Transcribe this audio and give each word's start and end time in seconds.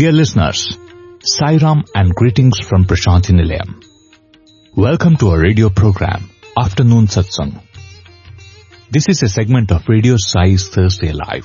Dear 0.00 0.12
listeners, 0.12 0.78
Sairam 1.30 1.82
and 1.94 2.14
greetings 2.14 2.58
from 2.66 2.86
Prashanthi 2.86 3.32
Nilayam. 3.38 3.84
Welcome 4.74 5.16
to 5.18 5.28
our 5.28 5.38
radio 5.38 5.68
program, 5.68 6.30
Afternoon 6.56 7.06
Satsang. 7.06 7.60
This 8.90 9.10
is 9.10 9.22
a 9.22 9.28
segment 9.28 9.70
of 9.70 9.86
Radio 9.90 10.14
Sai's 10.16 10.70
Thursday 10.70 11.12
Live, 11.12 11.44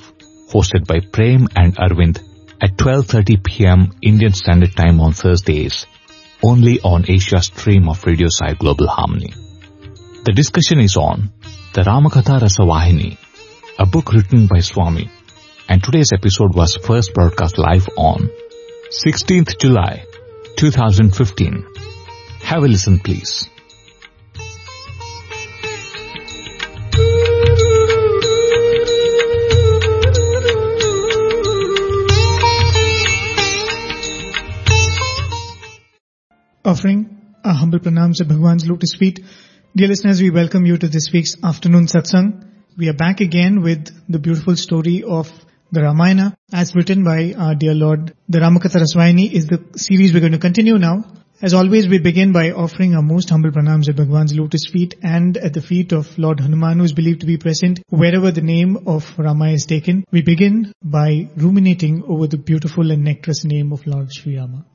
hosted 0.53 0.88
by 0.88 1.02
Prem 1.02 1.49
and 1.53 1.75
Arvind 1.75 2.21
at 2.63 2.77
12.30 2.77 3.43
p.m. 3.43 3.91
Indian 4.02 4.31
Standard 4.31 4.73
Time 4.73 5.02
on 5.02 5.11
Thursdays, 5.11 5.85
only 6.41 6.80
on 6.80 7.11
Asia 7.11 7.41
stream 7.41 7.89
of 7.89 8.05
Radio 8.05 8.27
Sai 8.30 8.53
Global 8.53 8.88
Harmony. 8.88 9.33
The 10.23 10.31
discussion 10.33 10.80
is 10.80 10.95
on 10.95 11.33
the 11.73 11.81
Ramakatha 11.81 12.39
Rasavahini, 12.39 13.17
a 13.80 13.85
book 13.85 14.13
written 14.13 14.47
by 14.47 14.59
Swami, 14.59 15.11
and 15.67 15.83
today's 15.83 16.13
episode 16.13 16.55
was 16.55 16.77
first 16.77 17.13
broadcast 17.13 17.58
live 17.58 17.89
on 17.97 18.30
16th 19.04 19.59
July 19.59 20.05
2015. 20.55 21.66
Have 22.44 22.63
a 22.63 22.67
listen 22.67 22.98
please. 22.99 23.49
offering 36.64 37.36
our 37.44 37.53
humble 37.53 37.80
pranams 37.80 38.22
at 38.22 38.28
Bhagwan's 38.28 38.67
lotus 38.67 38.95
feet. 38.95 39.19
Dear 39.75 39.89
listeners, 39.89 40.22
we 40.22 40.31
welcome 40.31 40.66
you 40.66 40.78
to 40.78 40.88
this 40.88 41.12
week's 41.14 41.36
afternoon 41.44 41.86
satsang. 41.86 42.50
We 42.78 42.89
are 42.89 42.94
back 42.94 43.19
again 43.19 43.62
with 43.62 43.88
the 44.09 44.19
beautiful 44.19 44.56
story 44.56 45.03
of 45.03 45.44
the 45.71 45.81
Ramayana, 45.81 46.38
as 46.53 46.73
written 46.75 47.03
by 47.03 47.33
our 47.38 47.55
dear 47.55 47.73
Lord, 47.73 48.13
the 48.30 48.39
Ramakatha 48.39 48.83
Rasavahini 48.83 49.31
is 49.31 49.47
the 49.47 49.63
series 49.75 50.13
we're 50.13 50.19
going 50.19 50.31
to 50.31 50.38
continue 50.39 50.77
now. 50.77 51.03
As 51.41 51.53
always, 51.53 51.88
we 51.89 51.99
begin 51.99 52.31
by 52.31 52.52
offering 52.52 52.95
our 52.95 53.02
most 53.02 53.30
humble 53.30 53.52
pranams 53.52 53.89
at 53.89 53.97
Bhagwan's 53.97 54.33
lotus 54.33 54.66
feet 54.72 54.95
and 55.03 55.35
at 55.35 55.53
the 55.53 55.61
feet 55.61 55.91
of 55.91 56.17
Lord 56.17 56.39
Hanuman, 56.39 56.77
who 56.77 56.85
is 56.85 56.94
believed 56.94 57.19
to 57.22 57.25
be 57.25 57.38
present 57.38 57.81
wherever 57.89 58.31
the 58.31 58.41
name 58.41 58.77
of 58.88 59.03
Rama 59.17 59.49
is 59.49 59.66
taken. 59.66 60.05
We 60.11 60.22
begin 60.22 60.72
by 60.81 61.30
ruminating 61.35 62.03
over 62.07 62.27
the 62.27 62.38
beautiful 62.38 62.89
and 62.89 63.03
nectarous 63.03 63.44
name 63.44 63.73
of 63.73 63.85
Lord 63.85 64.13
Sri 64.13 64.38
Rama. 64.38 64.66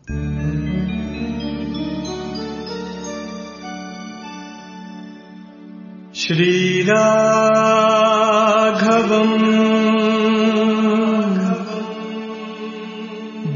श्रीराघवम् 6.21 7.31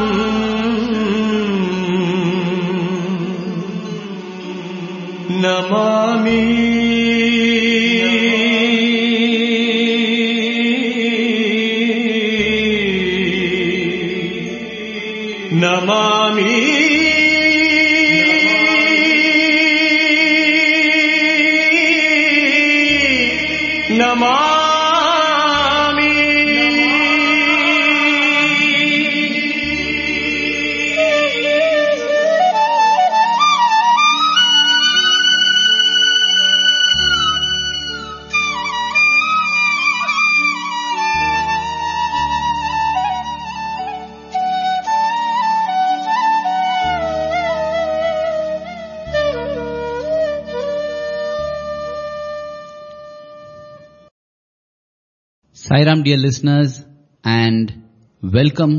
dear 56.05 56.17
listeners 56.17 56.73
and 57.23 57.71
welcome 58.37 58.73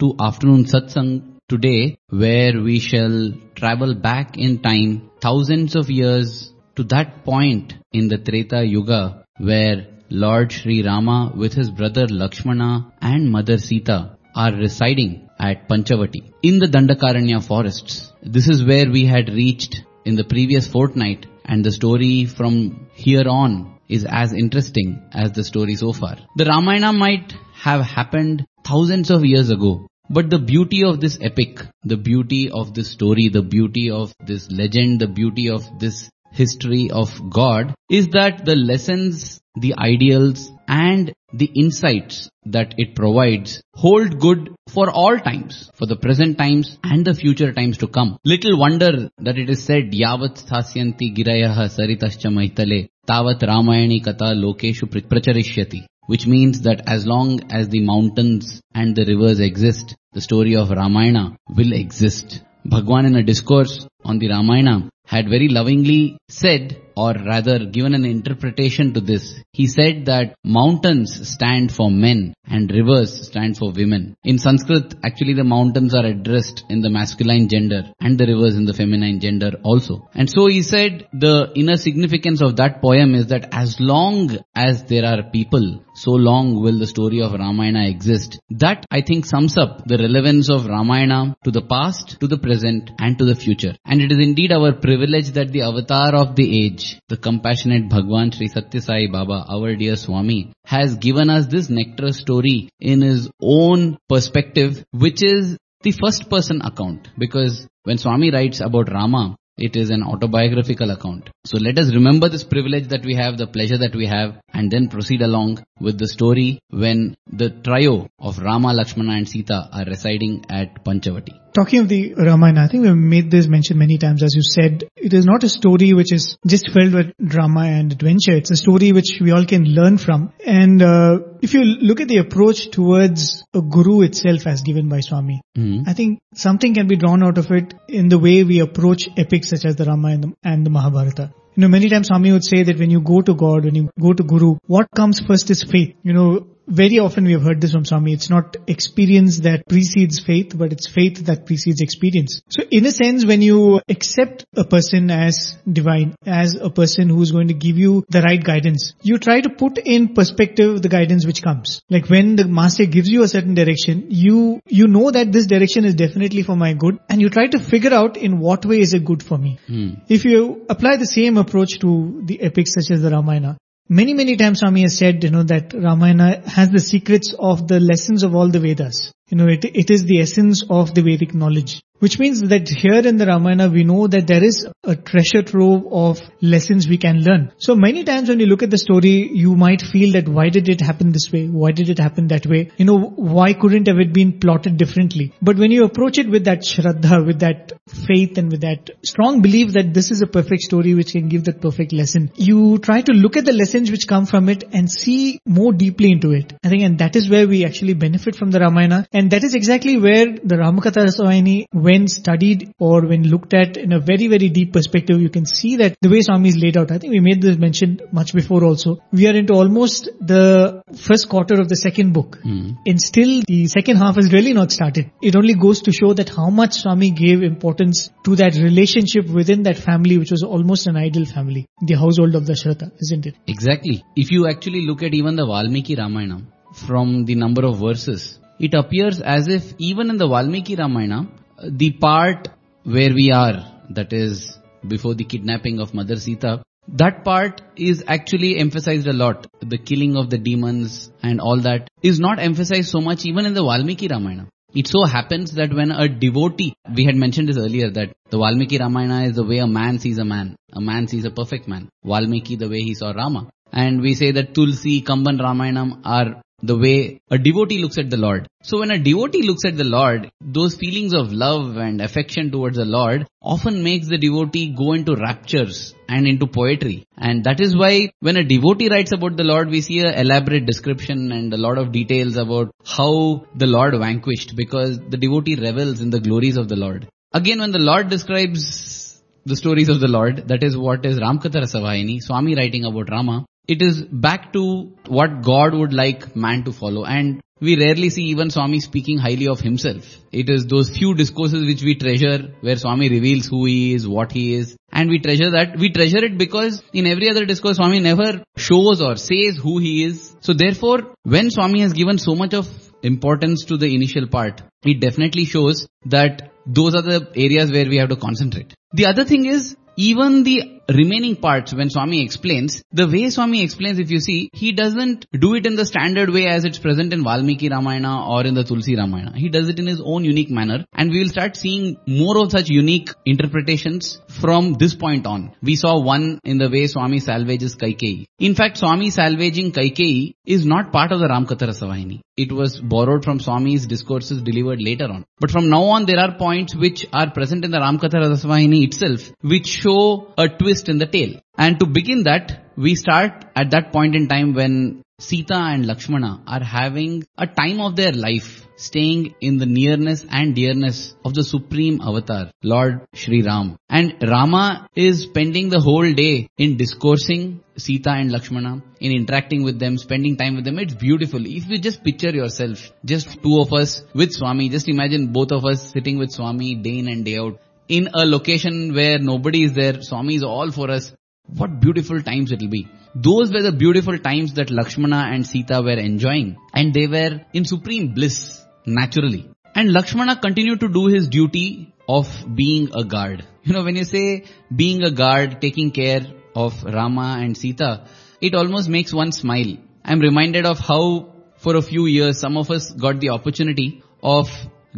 to 0.00 0.06
afternoon 0.26 0.62
satsang 0.70 1.10
today 1.52 1.96
where 2.22 2.54
we 2.60 2.80
shall 2.86 3.18
travel 3.60 3.92
back 4.06 4.36
in 4.46 4.56
time 4.64 4.88
thousands 5.26 5.76
of 5.80 5.92
years 5.98 6.32
to 6.74 6.82
that 6.94 7.12
point 7.28 7.74
in 7.92 8.08
the 8.08 8.18
Treta 8.18 8.64
Yuga 8.64 9.02
where 9.50 9.86
Lord 10.10 10.50
Sri 10.50 10.82
Rama 10.82 11.32
with 11.36 11.54
his 11.60 11.70
brother 11.70 12.06
Lakshmana 12.08 12.92
and 13.00 13.30
mother 13.30 13.58
Sita 13.58 14.18
are 14.34 14.52
residing 14.64 15.30
at 15.38 15.68
Panchavati 15.68 16.32
in 16.42 16.58
the 16.58 16.66
Dandakaranya 16.66 17.46
forests. 17.46 18.12
This 18.24 18.48
is 18.48 18.64
where 18.64 18.90
we 18.90 19.06
had 19.06 19.28
reached 19.28 19.84
in 20.04 20.16
the 20.16 20.24
previous 20.24 20.66
fortnight 20.66 21.26
and 21.44 21.64
the 21.64 21.70
story 21.70 22.24
from 22.24 22.88
here 22.94 23.28
on 23.28 23.75
is 23.88 24.06
as 24.08 24.32
interesting 24.32 25.02
as 25.12 25.32
the 25.32 25.44
story 25.44 25.74
so 25.76 25.92
far. 25.92 26.16
The 26.36 26.44
Ramayana 26.44 26.92
might 26.92 27.34
have 27.54 27.82
happened 27.82 28.44
thousands 28.64 29.10
of 29.10 29.24
years 29.24 29.50
ago, 29.50 29.86
but 30.08 30.30
the 30.30 30.38
beauty 30.38 30.84
of 30.84 31.00
this 31.00 31.18
epic, 31.20 31.60
the 31.84 31.96
beauty 31.96 32.50
of 32.50 32.74
this 32.74 32.90
story, 32.90 33.28
the 33.28 33.42
beauty 33.42 33.90
of 33.90 34.14
this 34.24 34.50
legend, 34.50 35.00
the 35.00 35.08
beauty 35.08 35.50
of 35.50 35.78
this 35.78 36.10
history 36.32 36.90
of 36.90 37.30
God 37.30 37.74
is 37.90 38.08
that 38.08 38.44
the 38.44 38.56
lessons, 38.56 39.40
the 39.56 39.74
ideals 39.78 40.50
and 40.68 41.12
the 41.32 41.46
insights 41.46 42.28
that 42.44 42.74
it 42.76 42.94
provides 42.94 43.62
hold 43.74 44.18
good 44.20 44.54
for 44.68 44.90
all 44.90 45.18
times, 45.18 45.70
for 45.74 45.86
the 45.86 45.96
present 45.96 46.38
times 46.38 46.78
and 46.84 47.04
the 47.04 47.14
future 47.14 47.52
times 47.52 47.78
to 47.78 47.88
come. 47.88 48.18
Little 48.24 48.58
wonder 48.58 49.10
that 49.18 49.38
it 49.38 49.50
is 49.50 49.64
said, 49.64 49.92
Yavat 49.92 50.44
sthasyanti 50.44 51.16
girayaha 51.16 51.66
saritascha 51.76 52.30
maitale 52.32 52.88
tavat 53.08 53.40
ramayani 53.40 54.04
kata 54.04 54.34
lokeshu 54.34 54.84
pracharishyati. 54.84 55.86
Which 56.06 56.26
means 56.26 56.60
that 56.62 56.82
as 56.86 57.04
long 57.04 57.40
as 57.50 57.68
the 57.68 57.80
mountains 57.80 58.60
and 58.72 58.94
the 58.94 59.04
rivers 59.04 59.40
exist, 59.40 59.96
the 60.12 60.20
story 60.20 60.54
of 60.54 60.70
Ramayana 60.70 61.36
will 61.48 61.72
exist. 61.72 62.42
Bhagwan 62.64 63.06
in 63.06 63.16
a 63.16 63.24
discourse 63.24 63.88
on 64.04 64.20
the 64.20 64.28
Ramayana 64.28 64.88
had 65.04 65.28
very 65.28 65.48
lovingly 65.48 66.16
said 66.28 66.80
or 66.96 67.12
rather 67.12 67.66
given 67.66 67.94
an 67.94 68.04
interpretation 68.04 68.94
to 68.94 69.00
this. 69.00 69.34
He 69.52 69.66
said 69.66 70.06
that 70.06 70.34
mountains 70.44 71.28
stand 71.28 71.72
for 71.72 71.90
men 71.90 72.34
and 72.46 72.70
rivers 72.70 73.26
stand 73.28 73.56
for 73.58 73.72
women. 73.72 74.16
In 74.24 74.38
Sanskrit, 74.38 74.94
actually 75.04 75.34
the 75.34 75.44
mountains 75.44 75.94
are 75.94 76.06
addressed 76.06 76.64
in 76.70 76.80
the 76.80 76.90
masculine 76.90 77.48
gender 77.48 77.82
and 78.00 78.18
the 78.18 78.26
rivers 78.26 78.56
in 78.56 78.64
the 78.64 78.74
feminine 78.74 79.20
gender 79.20 79.52
also. 79.62 80.08
And 80.14 80.30
so 80.30 80.46
he 80.46 80.62
said 80.62 81.08
the 81.12 81.52
inner 81.54 81.76
significance 81.76 82.40
of 82.40 82.56
that 82.56 82.80
poem 82.80 83.14
is 83.14 83.26
that 83.28 83.48
as 83.52 83.76
long 83.80 84.38
as 84.54 84.84
there 84.84 85.04
are 85.04 85.30
people, 85.30 85.84
so 85.94 86.12
long 86.12 86.62
will 86.62 86.78
the 86.78 86.86
story 86.86 87.22
of 87.22 87.32
Ramayana 87.32 87.88
exist. 87.88 88.38
That 88.50 88.84
I 88.90 89.00
think 89.00 89.24
sums 89.24 89.56
up 89.56 89.86
the 89.86 89.98
relevance 89.98 90.50
of 90.50 90.66
Ramayana 90.66 91.36
to 91.44 91.50
the 91.50 91.62
past, 91.62 92.20
to 92.20 92.26
the 92.26 92.38
present 92.38 92.90
and 92.98 93.16
to 93.18 93.24
the 93.24 93.34
future. 93.34 93.74
And 93.84 94.02
it 94.02 94.12
is 94.12 94.18
indeed 94.18 94.52
our 94.52 94.72
privilege 94.72 95.30
that 95.30 95.52
the 95.52 95.62
avatar 95.62 96.14
of 96.14 96.36
the 96.36 96.46
age, 96.64 96.85
the 97.08 97.16
compassionate 97.16 97.88
Bhagwan 97.88 98.32
Sri 98.32 98.48
Satya 98.48 98.80
Sai 98.80 99.06
Baba, 99.10 99.44
our 99.48 99.74
dear 99.76 99.96
Swami, 99.96 100.52
has 100.64 100.96
given 100.96 101.30
us 101.30 101.46
this 101.46 101.68
nectar 101.70 102.12
story 102.12 102.68
in 102.80 103.00
his 103.02 103.30
own 103.40 103.98
perspective, 104.08 104.84
which 104.92 105.22
is 105.22 105.56
the 105.82 105.92
first 105.92 106.28
person 106.28 106.62
account. 106.62 107.08
Because 107.18 107.66
when 107.84 107.98
Swami 107.98 108.30
writes 108.30 108.60
about 108.60 108.92
Rama, 108.92 109.36
it 109.56 109.74
is 109.74 109.90
an 109.90 110.02
autobiographical 110.02 110.90
account. 110.90 111.30
So 111.46 111.58
let 111.58 111.78
us 111.78 111.94
remember 111.94 112.28
this 112.28 112.44
privilege 112.44 112.88
that 112.88 113.04
we 113.04 113.14
have, 113.14 113.38
the 113.38 113.46
pleasure 113.46 113.78
that 113.78 113.94
we 113.94 114.06
have, 114.06 114.38
and 114.52 114.70
then 114.70 114.88
proceed 114.88 115.22
along 115.22 115.64
with 115.80 115.98
the 115.98 116.08
story 116.08 116.58
when 116.68 117.16
the 117.26 117.50
trio 117.50 118.08
of 118.18 118.38
Rama, 118.38 118.74
Lakshmana 118.74 119.12
and 119.12 119.28
Sita 119.28 119.68
are 119.72 119.84
residing 119.84 120.44
at 120.50 120.84
Panchavati. 120.84 121.45
Talking 121.56 121.80
of 121.80 121.88
the 121.88 122.14
Ramayana, 122.14 122.64
I 122.64 122.68
think 122.68 122.84
we've 122.84 122.94
made 122.94 123.30
this 123.30 123.46
mention 123.48 123.78
many 123.78 123.96
times. 123.96 124.22
As 124.22 124.34
you 124.34 124.42
said, 124.42 124.84
it 124.94 125.14
is 125.14 125.24
not 125.24 125.42
a 125.42 125.48
story 125.48 125.94
which 125.94 126.12
is 126.12 126.36
just 126.46 126.70
filled 126.74 126.92
with 126.92 127.12
drama 127.34 127.62
and 127.76 127.90
adventure. 127.92 128.36
It's 128.40 128.50
a 128.50 128.56
story 128.56 128.92
which 128.92 129.12
we 129.22 129.32
all 129.32 129.46
can 129.46 129.64
learn 129.64 129.96
from. 129.96 130.32
And 130.44 130.82
uh, 130.82 131.18
if 131.40 131.54
you 131.54 131.62
look 131.64 132.02
at 132.02 132.08
the 132.08 132.18
approach 132.18 132.70
towards 132.72 133.42
a 133.54 133.62
guru 133.62 134.02
itself 134.02 134.46
as 134.46 134.60
given 134.62 134.90
by 134.90 135.00
Swami, 135.00 135.40
Mhm. 135.56 135.88
I 135.88 135.94
think 135.94 136.18
something 136.34 136.74
can 136.74 136.88
be 136.88 136.96
drawn 136.96 137.24
out 137.24 137.38
of 137.38 137.50
it 137.50 137.72
in 137.88 138.10
the 138.10 138.18
way 138.18 138.36
we 138.44 138.60
approach 138.60 139.08
epics 139.16 139.48
such 139.48 139.64
as 139.64 139.76
the 139.76 139.86
Ramayana 139.86 140.14
and 140.14 140.24
the, 140.24 140.48
and 140.50 140.66
the 140.66 140.70
Mahabharata. 140.70 141.30
You 141.56 141.62
know, 141.62 141.68
many 141.68 141.88
times 141.88 142.08
Swami 142.08 142.32
would 142.32 142.44
say 142.44 142.64
that 142.64 142.78
when 142.78 142.90
you 142.90 143.00
go 143.00 143.22
to 143.22 143.34
God, 143.34 143.64
when 143.64 143.74
you 143.74 143.88
go 143.98 144.12
to 144.12 144.22
Guru, 144.22 144.56
what 144.66 144.88
comes 144.94 145.20
first 145.26 145.48
is 145.54 145.62
faith. 145.62 145.94
You 146.02 146.12
know, 146.12 146.46
very 146.66 146.98
often 146.98 147.24
we 147.24 147.32
have 147.32 147.42
heard 147.42 147.60
this 147.60 147.72
from 147.72 147.84
Swami. 147.84 148.12
It's 148.12 148.30
not 148.30 148.56
experience 148.66 149.40
that 149.40 149.66
precedes 149.68 150.20
faith, 150.20 150.56
but 150.56 150.72
it's 150.72 150.86
faith 150.86 151.26
that 151.26 151.46
precedes 151.46 151.80
experience. 151.80 152.40
So 152.48 152.62
in 152.70 152.86
a 152.86 152.90
sense, 152.90 153.24
when 153.24 153.42
you 153.42 153.80
accept 153.88 154.44
a 154.56 154.64
person 154.64 155.10
as 155.10 155.56
divine, 155.70 156.14
as 156.26 156.56
a 156.60 156.70
person 156.70 157.08
who 157.08 157.22
is 157.22 157.32
going 157.32 157.48
to 157.48 157.54
give 157.54 157.76
you 157.76 158.04
the 158.08 158.22
right 158.22 158.42
guidance, 158.42 158.94
you 159.02 159.18
try 159.18 159.40
to 159.40 159.50
put 159.50 159.78
in 159.78 160.14
perspective 160.14 160.82
the 160.82 160.88
guidance 160.88 161.26
which 161.26 161.42
comes. 161.42 161.80
Like 161.88 162.08
when 162.08 162.36
the 162.36 162.46
master 162.46 162.86
gives 162.86 163.08
you 163.08 163.22
a 163.22 163.28
certain 163.28 163.54
direction, 163.54 164.06
you, 164.10 164.60
you 164.66 164.86
know 164.86 165.10
that 165.10 165.32
this 165.32 165.46
direction 165.46 165.84
is 165.84 165.94
definitely 165.94 166.42
for 166.42 166.56
my 166.56 166.72
good 166.72 166.98
and 167.08 167.20
you 167.20 167.28
try 167.28 167.46
to 167.46 167.58
figure 167.58 167.94
out 167.94 168.16
in 168.16 168.38
what 168.38 168.64
way 168.64 168.80
is 168.80 168.94
it 168.94 169.04
good 169.04 169.22
for 169.22 169.38
me. 169.38 169.58
Hmm. 169.66 169.94
If 170.08 170.24
you 170.24 170.66
apply 170.68 170.96
the 170.96 171.06
same 171.06 171.36
approach 171.36 171.78
to 171.80 172.22
the 172.24 172.40
epics 172.42 172.74
such 172.74 172.90
as 172.90 173.02
the 173.02 173.10
Ramayana, 173.10 173.56
many, 173.88 174.14
many 174.14 174.36
times 174.36 174.60
Swami 174.60 174.82
has 174.82 174.96
said, 174.96 175.22
you 175.24 175.30
know, 175.30 175.42
that 175.44 175.72
Ramayana 175.72 176.48
has 176.48 176.70
the 176.70 176.80
secrets 176.80 177.34
of 177.38 177.68
the 177.68 177.80
lessons 177.80 178.22
of 178.22 178.34
all 178.34 178.48
the 178.48 178.60
Vedas. 178.60 179.12
You 179.28 179.36
know, 179.36 179.48
it, 179.48 179.64
it 179.64 179.90
is 179.90 180.04
the 180.04 180.20
essence 180.20 180.64
of 180.68 180.94
the 180.94 181.02
Vedic 181.02 181.34
knowledge. 181.34 181.80
Which 181.98 182.18
means 182.18 182.42
that 182.42 182.68
here 182.68 183.06
in 183.06 183.16
the 183.16 183.26
Ramayana, 183.26 183.68
we 183.68 183.84
know 183.84 184.06
that 184.06 184.26
there 184.26 184.44
is 184.44 184.66
a 184.84 184.96
treasure 184.96 185.42
trove 185.42 185.86
of 185.90 186.18
lessons 186.42 186.86
we 186.86 186.98
can 186.98 187.22
learn. 187.22 187.52
So 187.58 187.74
many 187.74 188.04
times 188.04 188.28
when 188.28 188.38
you 188.38 188.46
look 188.46 188.62
at 188.62 188.70
the 188.70 188.78
story, 188.78 189.30
you 189.32 189.56
might 189.56 189.80
feel 189.80 190.12
that 190.12 190.28
why 190.28 190.50
did 190.50 190.68
it 190.68 190.80
happen 190.80 191.12
this 191.12 191.30
way? 191.32 191.48
Why 191.48 191.72
did 191.72 191.88
it 191.88 191.98
happen 191.98 192.28
that 192.28 192.46
way? 192.46 192.70
You 192.76 192.84
know, 192.84 192.98
why 192.98 193.54
couldn't 193.54 193.88
have 193.88 193.98
it 193.98 194.12
been 194.12 194.38
plotted 194.38 194.76
differently? 194.76 195.32
But 195.40 195.56
when 195.56 195.70
you 195.70 195.84
approach 195.84 196.18
it 196.18 196.28
with 196.28 196.44
that 196.44 196.60
shraddha, 196.60 197.26
with 197.26 197.40
that 197.40 197.72
faith 198.06 198.36
and 198.36 198.50
with 198.50 198.60
that 198.60 198.90
strong 199.02 199.40
belief 199.40 199.72
that 199.72 199.94
this 199.94 200.10
is 200.10 200.20
a 200.20 200.26
perfect 200.26 200.62
story 200.62 200.94
which 200.94 201.12
can 201.12 201.28
give 201.28 201.44
that 201.44 201.60
perfect 201.62 201.92
lesson, 201.92 202.30
you 202.34 202.78
try 202.78 203.00
to 203.00 203.12
look 203.12 203.36
at 203.36 203.44
the 203.44 203.52
lessons 203.52 203.90
which 203.90 204.06
come 204.06 204.26
from 204.26 204.48
it 204.48 204.64
and 204.72 204.90
see 204.90 205.40
more 205.46 205.72
deeply 205.72 206.12
into 206.12 206.32
it. 206.32 206.52
I 206.62 206.68
think 206.68 206.82
and 206.82 206.98
that 206.98 207.16
is 207.16 207.30
where 207.30 207.48
we 207.48 207.64
actually 207.64 207.94
benefit 207.94 208.36
from 208.36 208.50
the 208.50 208.60
Ramayana 208.60 209.06
and 209.12 209.30
that 209.30 209.44
is 209.44 209.54
exactly 209.54 209.98
where 209.98 210.26
the 210.26 210.56
Ramakatha 210.56 211.06
Rasavahini 211.06 211.66
when 211.96 212.08
studied 212.08 212.62
or 212.78 212.96
when 213.10 213.22
looked 213.34 213.54
at 213.54 213.76
in 213.76 213.92
a 213.92 214.00
very 214.10 214.26
very 214.34 214.48
deep 214.58 214.72
perspective 214.72 215.20
you 215.20 215.30
can 215.36 215.46
see 215.46 215.76
that 215.82 215.96
the 216.02 216.10
way 216.14 216.20
Swami 216.20 216.48
is 216.54 216.58
laid 216.64 216.76
out. 216.76 216.90
I 216.90 216.98
think 216.98 217.12
we 217.12 217.20
made 217.20 217.42
this 217.42 217.58
mention 217.58 218.00
much 218.12 218.32
before 218.38 218.62
also. 218.64 218.98
We 219.12 219.26
are 219.28 219.36
into 219.40 219.54
almost 219.54 220.08
the 220.20 220.82
first 221.08 221.28
quarter 221.28 221.60
of 221.60 221.68
the 221.72 221.76
second 221.86 222.12
book 222.18 222.38
Hmm. 222.42 222.70
and 222.90 223.00
still 223.00 223.32
the 223.50 223.60
second 223.74 223.96
half 224.02 224.16
has 224.20 224.32
really 224.32 224.52
not 224.52 224.72
started. 224.78 225.10
It 225.30 225.36
only 225.40 225.54
goes 225.66 225.82
to 225.86 225.92
show 226.00 226.12
that 226.20 226.28
how 226.38 226.48
much 226.60 226.74
Swami 226.82 227.10
gave 227.10 227.42
importance 227.42 228.10
to 228.28 228.36
that 228.42 228.56
relationship 228.66 229.28
within 229.38 229.62
that 229.68 229.78
family 229.88 230.18
which 230.18 230.32
was 230.36 230.42
almost 230.42 230.86
an 230.86 230.96
ideal 230.96 231.26
family. 231.34 231.62
The 231.92 231.94
household 232.02 232.34
of 232.34 232.46
the 232.46 232.56
Dasharatha, 232.56 232.90
isn't 233.06 233.26
it? 233.26 233.34
Exactly. 233.46 233.96
If 234.24 234.30
you 234.36 234.48
actually 234.48 234.86
look 234.86 235.02
at 235.02 235.14
even 235.20 235.36
the 235.36 235.46
Valmiki 235.46 235.96
Ramayana 236.02 236.42
from 236.86 237.24
the 237.30 237.34
number 237.34 237.64
of 237.70 237.78
verses, 237.78 238.38
it 238.58 238.74
appears 238.74 239.20
as 239.20 239.48
if 239.48 239.74
even 239.78 240.10
in 240.10 240.16
the 240.16 240.28
Valmiki 240.34 240.76
Ramayana, 240.76 241.28
the 241.62 241.92
part 241.92 242.48
where 242.84 243.12
we 243.14 243.30
are, 243.32 243.82
that 243.90 244.12
is 244.12 244.58
before 244.86 245.14
the 245.14 245.24
kidnapping 245.24 245.80
of 245.80 245.94
Mother 245.94 246.16
Sita, 246.16 246.62
that 246.88 247.24
part 247.24 247.62
is 247.76 248.04
actually 248.06 248.58
emphasized 248.58 249.06
a 249.06 249.12
lot. 249.12 249.46
The 249.60 249.78
killing 249.78 250.16
of 250.16 250.30
the 250.30 250.38
demons 250.38 251.10
and 251.22 251.40
all 251.40 251.60
that 251.60 251.88
is 252.02 252.20
not 252.20 252.38
emphasized 252.38 252.90
so 252.90 253.00
much 253.00 253.24
even 253.24 253.46
in 253.46 253.54
the 253.54 253.62
Valmiki 253.62 254.08
Ramayana. 254.08 254.48
It 254.74 254.88
so 254.88 255.04
happens 255.04 255.52
that 255.52 255.72
when 255.72 255.90
a 255.90 256.08
devotee, 256.08 256.74
we 256.94 257.04
had 257.04 257.16
mentioned 257.16 257.48
this 257.48 257.56
earlier 257.56 257.90
that 257.90 258.12
the 258.30 258.38
Valmiki 258.38 258.78
Ramayana 258.78 259.24
is 259.24 259.36
the 259.36 259.44
way 259.44 259.58
a 259.58 259.66
man 259.66 259.98
sees 259.98 260.18
a 260.18 260.24
man. 260.24 260.56
A 260.72 260.80
man 260.80 261.08
sees 261.08 261.24
a 261.24 261.30
perfect 261.30 261.66
man. 261.66 261.88
Valmiki 262.04 262.56
the 262.56 262.68
way 262.68 262.80
he 262.80 262.94
saw 262.94 263.12
Rama. 263.12 263.48
And 263.72 264.00
we 264.00 264.14
say 264.14 264.32
that 264.32 264.54
Tulsi, 264.54 265.02
Kamban 265.02 265.40
Ramayanam 265.40 266.02
are 266.04 266.42
the 266.62 266.76
way 266.76 267.20
a 267.30 267.38
devotee 267.38 267.78
looks 267.78 267.98
at 267.98 268.10
the 268.10 268.16
Lord. 268.16 268.48
So 268.62 268.80
when 268.80 268.90
a 268.90 268.98
devotee 268.98 269.42
looks 269.42 269.64
at 269.64 269.76
the 269.76 269.84
Lord, 269.84 270.30
those 270.40 270.74
feelings 270.74 271.12
of 271.12 271.32
love 271.32 271.76
and 271.76 272.00
affection 272.00 272.50
towards 272.50 272.76
the 272.78 272.84
Lord 272.84 273.26
often 273.42 273.82
makes 273.82 274.08
the 274.08 274.18
devotee 274.18 274.74
go 274.76 274.92
into 274.92 275.16
raptures 275.16 275.94
and 276.08 276.26
into 276.26 276.46
poetry. 276.46 277.04
And 277.16 277.44
that 277.44 277.60
is 277.60 277.76
why 277.76 278.10
when 278.20 278.36
a 278.36 278.44
devotee 278.44 278.88
writes 278.88 279.12
about 279.12 279.36
the 279.36 279.44
Lord, 279.44 279.68
we 279.68 279.82
see 279.82 280.00
a 280.00 280.20
elaborate 280.20 280.66
description 280.66 281.30
and 281.30 281.52
a 281.52 281.58
lot 281.58 281.78
of 281.78 281.92
details 281.92 282.36
about 282.36 282.70
how 282.84 283.44
the 283.54 283.66
Lord 283.66 283.94
vanquished 283.98 284.56
because 284.56 284.98
the 284.98 285.18
devotee 285.18 285.56
revels 285.56 286.00
in 286.00 286.10
the 286.10 286.20
glories 286.20 286.56
of 286.56 286.68
the 286.68 286.76
Lord. 286.76 287.08
Again, 287.32 287.60
when 287.60 287.72
the 287.72 287.78
Lord 287.78 288.08
describes 288.08 289.22
the 289.44 289.56
stories 289.56 289.88
of 289.88 290.00
the 290.00 290.08
Lord, 290.08 290.48
that 290.48 290.64
is 290.64 290.76
what 290.76 291.04
is 291.04 291.20
Ramkatha 291.20 291.60
Rasavahini, 291.62 292.20
Swami 292.22 292.56
writing 292.56 292.84
about 292.84 293.10
Rama, 293.10 293.46
it 293.68 293.82
is 293.82 294.02
back 294.02 294.52
to 294.52 294.92
what 295.06 295.42
God 295.42 295.74
would 295.74 295.92
like 295.92 296.36
man 296.36 296.64
to 296.64 296.72
follow. 296.72 297.04
And 297.04 297.40
we 297.60 297.76
rarely 297.76 298.10
see 298.10 298.24
even 298.24 298.50
Swami 298.50 298.80
speaking 298.80 299.18
highly 299.18 299.48
of 299.48 299.60
himself. 299.60 300.04
It 300.30 300.50
is 300.50 300.66
those 300.66 300.90
few 300.90 301.14
discourses 301.14 301.64
which 301.66 301.82
we 301.82 301.94
treasure 301.94 302.52
where 302.60 302.76
Swami 302.76 303.08
reveals 303.08 303.46
who 303.46 303.64
he 303.64 303.94
is, 303.94 304.06
what 304.06 304.30
he 304.30 304.54
is. 304.54 304.76
And 304.92 305.08
we 305.08 305.18
treasure 305.20 305.50
that. 305.50 305.78
We 305.78 305.90
treasure 305.90 306.22
it 306.24 306.36
because 306.36 306.82
in 306.92 307.06
every 307.06 307.30
other 307.30 307.46
discourse 307.46 307.76
Swami 307.76 308.00
never 308.00 308.44
shows 308.56 309.00
or 309.00 309.16
says 309.16 309.56
who 309.56 309.78
he 309.78 310.04
is. 310.04 310.36
So 310.40 310.52
therefore, 310.52 311.14
when 311.22 311.50
Swami 311.50 311.80
has 311.80 311.94
given 311.94 312.18
so 312.18 312.34
much 312.34 312.52
of 312.52 312.68
importance 313.02 313.64
to 313.64 313.76
the 313.76 313.94
initial 313.94 314.26
part, 314.26 314.62
it 314.84 315.00
definitely 315.00 315.46
shows 315.46 315.88
that 316.04 316.52
those 316.66 316.94
are 316.94 317.02
the 317.02 317.30
areas 317.34 317.72
where 317.72 317.88
we 317.88 317.96
have 317.96 318.10
to 318.10 318.16
concentrate. 318.16 318.74
The 318.92 319.06
other 319.06 319.24
thing 319.24 319.46
is, 319.46 319.76
even 319.96 320.42
the 320.42 320.75
remaining 320.88 321.36
parts 321.36 321.74
when 321.74 321.90
Swami 321.90 322.22
explains, 322.22 322.82
the 322.92 323.08
way 323.08 323.28
Swami 323.30 323.62
explains 323.62 323.98
if 323.98 324.10
you 324.10 324.20
see, 324.20 324.50
he 324.52 324.72
doesn't 324.72 325.26
do 325.32 325.54
it 325.54 325.66
in 325.66 325.76
the 325.76 325.86
standard 325.86 326.30
way 326.30 326.46
as 326.46 326.64
it's 326.64 326.78
present 326.78 327.12
in 327.12 327.24
Valmiki 327.24 327.68
Ramayana 327.68 328.28
or 328.28 328.44
in 328.44 328.54
the 328.54 328.64
Tulsi 328.64 328.96
Ramayana. 328.96 329.32
He 329.36 329.48
does 329.48 329.68
it 329.68 329.78
in 329.78 329.86
his 329.86 330.00
own 330.04 330.24
unique 330.24 330.50
manner 330.50 330.84
and 330.92 331.10
we 331.10 331.20
will 331.20 331.28
start 331.28 331.56
seeing 331.56 331.96
more 332.06 332.38
of 332.38 332.52
such 332.52 332.68
unique 332.68 333.10
interpretations 333.24 334.20
from 334.28 334.74
this 334.74 334.94
point 334.94 335.26
on. 335.26 335.52
We 335.62 335.76
saw 335.76 336.00
one 336.00 336.40
in 336.44 336.58
the 336.58 336.70
way 336.70 336.86
Swami 336.86 337.20
salvages 337.20 337.76
Kaikeyi. 337.76 338.26
In 338.38 338.54
fact, 338.54 338.78
Swami 338.78 339.10
salvaging 339.10 339.72
Kaikeyi 339.72 340.34
is 340.44 340.64
not 340.64 340.92
part 340.92 341.12
of 341.12 341.20
the 341.20 341.26
Ramkatha 341.26 341.68
Rasavahini. 341.68 342.20
It 342.36 342.52
was 342.52 342.80
borrowed 342.80 343.24
from 343.24 343.40
Swami's 343.40 343.86
discourses 343.86 344.42
delivered 344.42 344.80
later 344.82 345.06
on. 345.06 345.24
But 345.40 345.50
from 345.50 345.70
now 345.70 345.84
on, 345.84 346.04
there 346.04 346.20
are 346.20 346.36
points 346.36 346.76
which 346.76 347.06
are 347.12 347.30
present 347.30 347.64
in 347.64 347.70
the 347.70 347.78
Ramkatha 347.78 348.20
Rasavahini 348.22 348.84
itself, 348.84 349.32
which 349.40 349.66
show 349.66 350.32
a 350.36 350.48
twist 350.48 350.75
in 350.84 350.98
the 350.98 351.06
tale. 351.06 351.40
And 351.56 351.78
to 351.80 351.86
begin 351.86 352.24
that, 352.24 352.72
we 352.76 352.94
start 352.94 353.44
at 353.54 353.70
that 353.70 353.92
point 353.92 354.14
in 354.14 354.28
time 354.28 354.54
when 354.54 355.02
Sita 355.18 355.54
and 355.54 355.86
Lakshmana 355.86 356.42
are 356.46 356.62
having 356.62 357.24
a 357.38 357.46
time 357.46 357.80
of 357.80 357.96
their 357.96 358.12
life 358.12 358.66
staying 358.76 359.34
in 359.40 359.56
the 359.56 359.64
nearness 359.64 360.26
and 360.28 360.54
dearness 360.54 361.14
of 361.24 361.32
the 361.32 361.42
supreme 361.42 362.00
avatar, 362.02 362.50
Lord 362.62 363.06
Sri 363.14 363.42
Ram. 363.42 363.78
And 363.88 364.14
Rama 364.20 364.86
is 364.94 365.22
spending 365.22 365.70
the 365.70 365.80
whole 365.80 366.12
day 366.12 366.48
in 366.58 366.76
discoursing 366.76 367.62
Sita 367.78 368.10
and 368.10 368.30
Lakshmana, 368.30 368.82
in 369.00 369.12
interacting 369.12 369.62
with 369.62 369.78
them, 369.78 369.96
spending 369.96 370.36
time 370.36 370.56
with 370.56 370.64
them. 370.64 370.78
It's 370.78 370.94
beautiful. 370.94 371.44
If 371.44 371.68
you 371.68 371.78
just 371.78 372.04
picture 372.04 372.30
yourself, 372.30 372.92
just 373.04 373.42
two 373.42 373.60
of 373.60 373.72
us 373.72 374.02
with 374.14 374.32
Swami, 374.32 374.68
just 374.68 374.88
imagine 374.88 375.32
both 375.32 375.52
of 375.52 375.64
us 375.64 375.92
sitting 375.92 376.18
with 376.18 376.30
Swami 376.30 376.74
day 376.74 376.98
in 376.98 377.08
and 377.08 377.24
day 377.24 377.38
out 377.38 377.58
in 377.88 378.08
a 378.14 378.24
location 378.26 378.94
where 378.94 379.18
nobody 379.18 379.64
is 379.64 379.74
there. 379.74 380.02
Swami 380.02 380.36
is 380.36 380.42
all 380.42 380.70
for 380.70 380.90
us. 380.90 381.12
What 381.46 381.80
beautiful 381.80 382.22
times 382.22 382.52
it 382.52 382.60
will 382.60 382.70
be. 382.70 382.88
Those 383.14 383.52
were 383.52 383.62
the 383.62 383.72
beautiful 383.72 384.18
times 384.18 384.54
that 384.54 384.70
Lakshmana 384.70 385.28
and 385.32 385.46
Sita 385.46 385.80
were 385.82 385.98
enjoying 385.98 386.56
and 386.74 386.92
they 386.92 387.06
were 387.06 387.40
in 387.52 387.64
supreme 387.64 388.14
bliss 388.14 388.62
naturally. 388.84 389.48
And 389.74 389.92
Lakshmana 389.92 390.36
continued 390.36 390.80
to 390.80 390.88
do 390.88 391.06
his 391.06 391.28
duty 391.28 391.94
of 392.08 392.28
being 392.54 392.90
a 392.94 393.04
guard. 393.04 393.44
You 393.62 393.72
know, 393.72 393.84
when 393.84 393.96
you 393.96 394.04
say 394.04 394.44
being 394.74 395.02
a 395.02 395.10
guard, 395.10 395.60
taking 395.60 395.90
care 395.90 396.26
of 396.54 396.82
Rama 396.84 397.38
and 397.40 397.56
Sita, 397.56 398.06
it 398.40 398.54
almost 398.54 398.88
makes 398.88 399.12
one 399.12 399.32
smile. 399.32 399.76
I'm 400.04 400.20
reminded 400.20 400.66
of 400.66 400.78
how 400.78 401.34
for 401.56 401.76
a 401.76 401.82
few 401.82 402.06
years 402.06 402.38
some 402.38 402.56
of 402.56 402.70
us 402.70 402.90
got 402.92 403.20
the 403.20 403.30
opportunity 403.30 404.02
of 404.22 404.48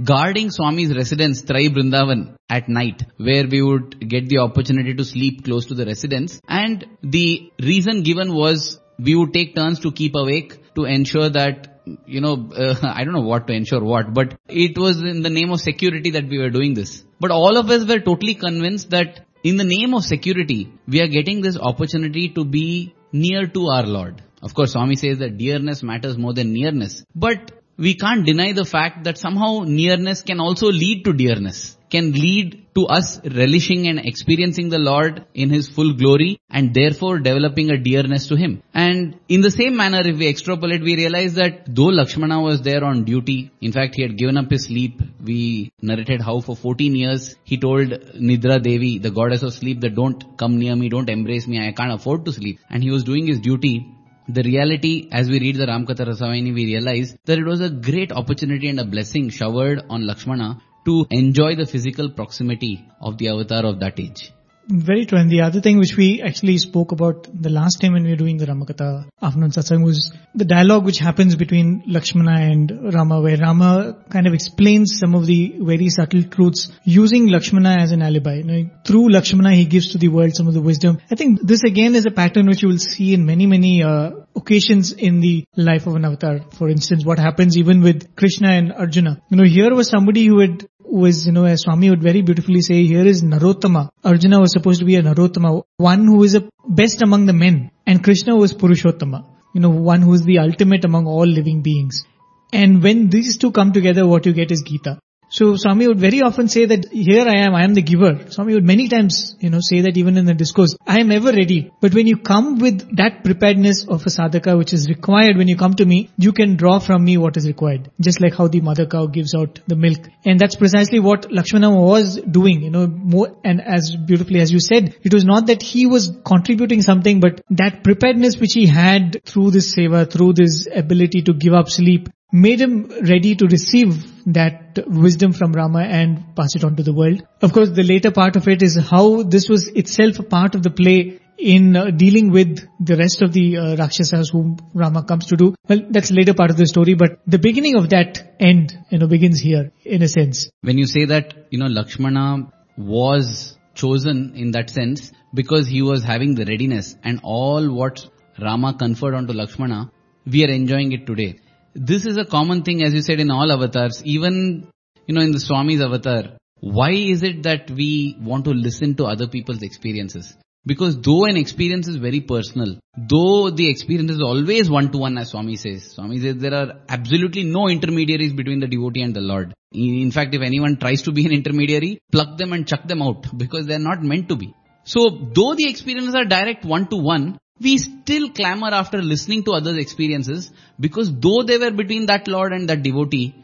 guarding 0.05 0.51
Swami's 0.51 0.95
residence, 0.95 1.43
Trai 1.43 1.69
Brindavan, 1.69 2.37
at 2.49 2.69
night, 2.69 3.05
where 3.17 3.47
we 3.47 3.63
would 3.63 4.09
get 4.09 4.29
the 4.29 4.39
opportunity 4.39 4.95
to 4.95 5.05
sleep 5.05 5.45
close 5.45 5.67
to 5.67 5.75
the 5.75 5.87
residence. 5.87 6.41
And 6.49 6.87
the 7.03 7.53
reason 7.61 8.03
given 8.03 8.35
was 8.35 8.81
we 8.99 9.15
would 9.15 9.33
take 9.33 9.55
turns 9.55 9.81
to 9.81 9.93
keep 9.93 10.15
awake 10.15 10.75
to 10.75 10.85
ensure 10.85 11.29
that, 11.31 11.81
you 12.07 12.21
know, 12.21 12.51
uh, 12.55 12.75
I 12.83 13.05
don't 13.05 13.15
know 13.15 13.29
what 13.33 13.47
to 13.49 13.53
ensure 13.53 13.83
what, 13.83 14.13
but 14.15 14.39
it 14.49 14.79
was 14.79 15.01
in 15.01 15.23
the 15.23 15.31
name 15.31 15.51
of 15.53 15.61
security 15.61 16.11
that 16.13 16.29
we 16.29 16.39
were 16.39 16.51
doing 16.51 16.75
this. 16.75 17.05
But 17.21 17.31
all 17.31 17.59
of 17.59 17.71
us 17.71 17.87
were 17.87 18.01
totally 18.01 18.35
convinced 18.35 18.91
that 18.91 19.27
in 19.45 19.57
the 19.57 19.65
name 19.65 19.95
of 19.95 20.05
security, 20.05 20.73
we 20.87 21.01
are 21.01 21.09
getting 21.09 21.41
this 21.41 21.57
opportunity 21.57 22.29
to 22.31 22.45
be 22.45 22.95
near 23.13 23.47
to 23.47 23.67
our 23.69 23.87
Lord. 23.87 24.23
Of 24.43 24.55
course, 24.55 24.73
Swami 24.73 24.97
says 24.97 25.19
that 25.19 25.39
dearness 25.39 25.83
matters 25.83 26.17
more 26.17 26.33
than 26.33 26.53
nearness. 26.53 27.05
But 27.15 27.53
we 27.79 27.95
can't 27.95 28.27
deny 28.27 28.53
the 28.53 28.65
fact 28.65 29.05
that 29.05 29.19
somehow 29.19 29.61
nearness 29.65 30.23
can 30.23 30.41
also 30.41 30.67
lead 30.67 31.05
to 31.05 31.13
dearness, 31.13 31.77
can 31.91 32.11
lead 32.13 32.67
to 32.75 32.87
us 32.87 33.21
relishing 33.25 33.87
and 33.89 34.01
experiencing 34.01 34.69
the 34.69 34.81
Lord 34.81 35.25
in 35.33 35.51
His 35.51 35.69
full 35.69 35.93
glory 35.95 36.41
and 36.51 36.75
therefore 36.75 37.21
developing 37.21 37.71
a 37.71 37.79
dearness 37.79 38.27
to 38.29 38.37
Him. 38.37 38.63
And 38.75 39.19
in 39.29 39.43
the 39.43 39.51
same 39.53 39.77
manner, 39.77 40.01
if 40.05 40.19
we 40.19 40.29
extrapolate, 40.29 40.83
we 40.83 40.97
realize 40.97 41.35
that 41.35 41.73
though 41.73 41.93
Lakshmana 41.99 42.41
was 42.41 42.63
there 42.63 42.85
on 42.85 43.05
duty, 43.05 43.53
in 43.61 43.71
fact 43.71 43.95
he 43.95 44.03
had 44.03 44.19
given 44.19 44.37
up 44.37 44.51
his 44.51 44.65
sleep, 44.65 45.01
we 45.23 45.73
narrated 45.81 46.21
how 46.21 46.41
for 46.41 46.57
14 46.57 46.97
years 46.97 47.37
he 47.45 47.59
told 47.59 47.91
Nidra 48.31 48.61
Devi, 48.61 48.99
the 48.99 49.13
goddess 49.13 49.45
of 49.45 49.55
sleep, 49.55 49.81
that 49.83 49.95
don't 49.95 50.37
come 50.37 50.59
near 50.59 50.75
me, 50.75 50.89
don't 50.89 51.09
embrace 51.09 51.47
me, 51.47 51.65
I 51.65 51.71
can't 51.73 51.93
afford 51.93 52.25
to 52.25 52.33
sleep. 52.33 52.59
And 52.69 52.83
he 52.83 52.91
was 52.91 53.05
doing 53.05 53.29
his 53.29 53.39
duty 53.39 53.87
the 54.29 54.43
reality, 54.43 55.09
as 55.11 55.29
we 55.29 55.41
read 55.41 55.57
the 55.57 55.67
Ramkatha 55.67 56.07
Rasavahini, 56.07 56.53
we 56.55 56.67
realize 56.67 57.17
that 57.25 57.39
it 57.39 57.45
was 57.45 57.61
a 57.61 57.71
great 57.71 58.13
opportunity 58.13 58.69
and 58.69 58.79
a 58.79 58.85
blessing 58.85 59.31
showered 59.31 59.83
on 59.89 60.07
Lakshmana 60.07 60.61
to 60.85 61.07
enjoy 61.11 61.57
the 61.57 61.67
physical 61.67 62.11
proximity 62.11 62.87
of 63.01 63.17
the 63.17 63.29
avatar 63.29 63.65
of 63.65 63.81
that 63.81 63.99
age. 63.99 64.33
Very 64.71 65.07
true. 65.07 65.19
And 65.19 65.31
the 65.31 65.41
other 65.41 65.63
thing 65.63 65.79
which 65.79 65.97
we 65.97 66.21
actually 66.23 66.59
spoke 66.59 66.93
about 66.93 67.27
the 67.33 67.49
last 67.49 67.81
time 67.81 67.95
when 67.95 68.05
we 68.05 68.11
were 68.11 68.17
doing 68.17 68.37
the 68.37 68.45
Ramakatha 68.45 69.07
afternoon 69.23 69.51
satsang 69.51 69.83
was 69.83 70.13
the 70.35 70.45
dialogue 70.45 70.85
which 70.85 70.99
happens 70.99 71.37
between 71.37 71.83
Lakshmana 71.87 72.39
and 72.39 72.95
Rama, 72.95 73.23
where 73.23 73.39
Rama 73.39 73.97
kind 74.11 74.27
of 74.27 74.35
explains 74.35 74.99
some 74.99 75.15
of 75.15 75.25
the 75.25 75.55
very 75.59 75.89
subtle 75.89 76.23
truths 76.23 76.71
using 76.85 77.29
Lakshmana 77.29 77.79
as 77.81 77.93
an 77.93 78.03
alibi. 78.03 78.37
You 78.37 78.45
know, 78.45 78.71
through 78.87 79.09
Lakshmana, 79.11 79.55
he 79.55 79.65
gives 79.65 79.93
to 79.93 79.99
the 79.99 80.09
world 80.09 80.37
some 80.37 80.49
of 80.49 80.55
the 80.55 80.61
wisdom. 80.61 80.99
I 81.11 81.15
think 81.15 81.41
this 81.43 81.65
again 81.65 81.95
is 81.95 82.05
a 82.05 82.11
pattern 82.11 82.47
which 82.47 82.63
you 82.63 82.69
will 82.69 82.79
see 82.79 83.15
in 83.15 83.25
many, 83.25 83.47
many 83.47 83.83
uh, 83.83 84.11
occasions 84.37 84.93
in 84.93 85.21
the 85.21 85.47
life 85.57 85.87
of 85.87 85.95
an 85.95 86.05
avatar. 86.05 86.41
For 86.59 86.69
instance, 86.69 87.07
what 87.07 87.19
happens 87.19 87.57
even 87.57 87.81
with 87.81 88.15
Krishna 88.17 88.51
and 88.51 88.73
Arjuna. 88.73 89.23
You 89.31 89.39
know, 89.39 89.45
here 89.45 89.75
was 89.75 89.89
somebody 89.89 90.27
who 90.27 90.41
had 90.41 90.69
was, 90.91 91.27
you 91.27 91.33
know, 91.33 91.45
as 91.45 91.63
Swami 91.63 91.91
would 91.91 92.03
very 92.03 92.23
beautifully 92.23 92.61
say, 92.61 92.85
here 92.85 93.07
is 93.07 93.23
Narottama. 93.23 93.89
Arjuna 94.05 94.41
was 94.41 94.53
supposed 94.53 94.81
to 94.81 94.87
be 94.87 94.97
a 94.97 95.03
Narottama, 95.03 95.63
one 95.77 96.07
who 96.07 96.23
is 96.25 96.35
a 96.35 96.49
best 96.67 97.03
among 97.03 97.27
the 97.27 97.33
men. 97.33 97.71
And 97.87 98.03
Krishna 98.03 98.37
was 98.37 98.55
Purushottama, 98.55 99.25
you 99.55 99.61
know, 99.61 99.71
one 99.71 100.03
who 100.03 100.13
is 100.15 100.23
the 100.23 100.39
ultimate 100.39 100.85
among 100.85 101.07
all 101.07 101.27
living 101.27 101.63
beings. 101.63 102.05
And 102.53 102.83
when 102.83 103.11
these 103.11 103.37
two 103.37 103.53
come 103.53 103.73
together, 103.73 104.07
what 104.07 104.27
you 104.27 104.33
get 104.33 104.51
is 104.51 104.63
Gita. 104.67 104.99
So 105.31 105.57
Swami 105.57 105.87
would 105.87 106.01
very 106.01 106.23
often 106.23 106.49
say 106.49 106.65
that 106.65 106.89
here 106.91 107.27
I 107.29 107.39
am, 107.45 107.55
I 107.55 107.65
am 107.65 107.75
the 107.75 107.83
giver. 107.83 108.31
Swami 108.31 108.55
would 108.55 108.65
many 108.65 108.89
times, 108.89 109.37
you 109.41 109.51
know, 109.51 109.59
say 109.61 109.83
that 109.83 109.97
even 109.97 110.17
in 110.17 110.25
the 110.25 110.35
discourse, 110.35 110.75
I 110.87 111.01
am 111.01 111.13
ever 111.13 111.33
ready. 111.33 111.71
But 111.81 111.95
when 111.95 112.07
you 112.07 112.17
come 112.17 112.59
with 112.59 112.97
that 112.97 113.25
preparedness 113.25 113.87
of 113.87 114.07
a 114.07 114.11
sadhaka 114.11 114.57
which 114.57 114.73
is 114.73 114.89
required 114.89 115.37
when 115.37 115.49
you 115.49 115.57
come 115.57 115.75
to 115.75 115.85
me, 115.85 116.11
you 116.17 116.33
can 116.33 116.57
draw 116.57 116.79
from 116.79 117.05
me 117.05 117.19
what 117.19 117.37
is 117.37 117.47
required. 117.47 117.91
Just 118.01 118.23
like 118.23 118.35
how 118.35 118.49
the 118.49 118.63
mother 118.63 118.87
cow 118.87 119.07
gives 119.07 119.35
out 119.35 119.61
the 119.67 119.77
milk. 119.77 119.99
And 120.25 120.41
that's 120.41 120.57
precisely 120.57 120.99
what 120.99 121.31
Lakshmana 121.31 121.71
was 121.71 122.17
doing, 122.17 122.63
you 122.63 122.71
know, 122.71 122.87
more, 122.87 123.37
and 123.45 123.61
as 123.61 123.95
beautifully 123.97 124.41
as 124.41 124.51
you 124.51 124.61
said, 124.61 124.97
it 125.03 125.13
was 125.13 125.25
not 125.25 125.47
that 125.49 125.63
he 125.63 125.87
was 125.87 126.11
contributing 126.25 126.81
something, 126.81 127.21
but 127.21 127.43
that 127.51 127.85
preparedness 127.85 128.39
which 128.39 128.55
he 128.55 128.67
had 128.67 129.21
through 129.27 129.51
this 129.51 129.75
seva, 129.75 130.11
through 130.11 130.33
this 130.33 130.67
ability 130.75 131.23
to 131.23 131.35
give 131.35 131.53
up 131.53 131.69
sleep, 131.69 132.09
made 132.33 132.61
him 132.61 132.91
ready 133.09 133.35
to 133.37 133.47
receive 133.47 134.33
that 134.33 134.79
wisdom 134.87 135.33
from 135.33 135.53
Rama 135.53 135.81
and 135.81 136.37
pass 136.37 136.55
it 136.55 136.65
on 136.65 136.77
to 136.77 136.83
the 136.83 136.93
world. 136.93 137.23
Of 137.41 137.53
course, 137.53 137.71
the 137.71 137.83
later 137.83 138.11
part 138.11 138.37
of 138.37 138.47
it 138.49 138.63
is 138.63 138.79
how 138.91 139.23
this 139.23 139.49
was 139.49 139.69
itself 139.69 140.19
a 140.19 140.23
part 140.23 140.55
of 140.55 140.63
the 140.63 140.71
play 140.71 141.21
in 141.39 141.77
uh, 141.77 141.91
dealing 141.91 142.31
with 142.31 142.67
the 142.81 142.97
rest 142.97 143.23
of 143.23 143.33
the 143.33 143.57
uh, 143.57 143.77
Rakshasas 143.77 144.31
whom 144.31 144.59
Rama 144.75 145.05
comes 145.05 145.27
to 145.27 145.37
do. 145.37 145.55
Well, 145.69 145.81
that's 145.89 146.11
later 146.11 146.35
part 146.35 146.51
of 146.51 146.57
the 146.57 146.67
story, 146.67 146.95
but 146.95 147.21
the 147.27 147.39
beginning 147.39 147.77
of 147.77 147.91
that 147.91 148.35
end, 148.41 148.77
you 148.91 148.99
know, 148.99 149.07
begins 149.07 149.41
here 149.41 149.73
in 149.85 150.03
a 150.03 150.09
sense. 150.09 150.51
When 150.63 150.79
you 150.79 150.87
say 150.87 151.05
that, 151.07 151.47
you 151.51 151.59
know, 151.59 151.67
Lakshmana 151.69 152.51
was 152.77 153.57
chosen 153.75 154.35
in 154.35 154.51
that 154.51 154.69
sense 154.71 155.13
because 155.33 155.69
he 155.69 155.81
was 155.81 156.03
having 156.03 156.35
the 156.35 156.45
readiness 156.45 156.97
and 157.05 157.21
all 157.23 157.73
what 157.73 158.07
Rama 158.41 158.75
conferred 158.75 159.15
onto 159.15 159.33
Lakshmana, 159.33 159.91
we 160.27 160.45
are 160.45 160.51
enjoying 160.51 160.93
it 160.93 161.07
today 161.07 161.39
this 161.79 162.07
is 162.07 162.17
a 162.17 162.25
common 162.25 162.63
thing 162.63 162.83
as 162.83 162.93
you 162.93 163.03
said 163.03 163.21
in 163.21 163.31
all 163.31 163.51
avatars, 163.53 164.03
even, 164.05 164.69
you 165.07 165.15
know, 165.15 165.21
in 165.21 165.33
the 165.33 165.41
Swami's 165.41 165.81
avatar. 165.81 166.37
Why 166.61 166.91
is 166.91 167.23
it 167.23 167.45
that 167.45 167.71
we 167.71 168.17
want 168.21 168.45
to 168.47 168.51
listen 168.51 168.97
to 168.97 169.05
other 169.05 169.29
people's 169.29 169.63
experiences? 169.63 170.35
Because 170.67 171.01
though 171.01 171.25
an 171.25 171.37
experience 171.37 171.87
is 171.87 171.97
very 171.97 172.21
personal, 172.21 172.79
though 172.97 173.49
the 173.49 173.71
experience 173.71 174.11
is 174.11 174.21
always 174.21 174.69
one 174.69 174.91
to 174.91 174.99
one 174.99 175.17
as 175.17 175.31
Swami 175.31 175.57
says, 175.57 175.93
Swami 175.93 176.19
says 176.19 176.37
there 176.37 176.55
are 176.55 176.81
absolutely 176.89 177.45
no 177.45 177.69
intermediaries 177.69 178.33
between 178.33 178.61
the 178.61 178.67
devotee 178.67 179.03
and 179.03 179.15
the 179.15 179.21
Lord. 179.21 179.55
In 179.73 180.11
fact, 180.11 180.35
if 180.35 180.43
anyone 180.43 180.77
tries 180.77 181.03
to 181.03 181.13
be 181.13 181.25
an 181.27 181.33
intermediary, 181.33 182.01
pluck 182.11 182.37
them 182.37 182.53
and 182.53 182.67
chuck 182.67 182.87
them 182.87 183.03
out 183.03 183.27
because 183.39 183.67
they 183.67 183.75
are 183.75 183.87
not 183.91 184.03
meant 184.03 184.29
to 184.31 184.37
be. 184.37 184.53
So 184.85 185.09
though 185.35 185.55
the 185.55 185.69
experiences 185.69 186.15
are 186.15 186.25
direct 186.25 186.65
one 186.65 186.89
to 186.89 186.97
one, 186.97 187.39
we 187.61 187.79
still 187.79 188.31
clamor 188.31 188.69
after 188.69 189.03
listening 189.03 189.45
to 189.45 189.53
others' 189.53 189.79
experiences 189.79 190.51
because 190.79 191.13
though 191.13 191.43
they 191.43 191.59
were 191.59 191.71
between 191.71 192.07
that 192.07 192.29
Lord 192.29 192.53
and 192.53 192.69
that 192.69 192.83
devotee, 192.83 193.35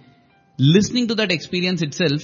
listening 0.58 1.08
to 1.08 1.14
that 1.16 1.32
experience 1.32 1.82
itself, 1.82 2.22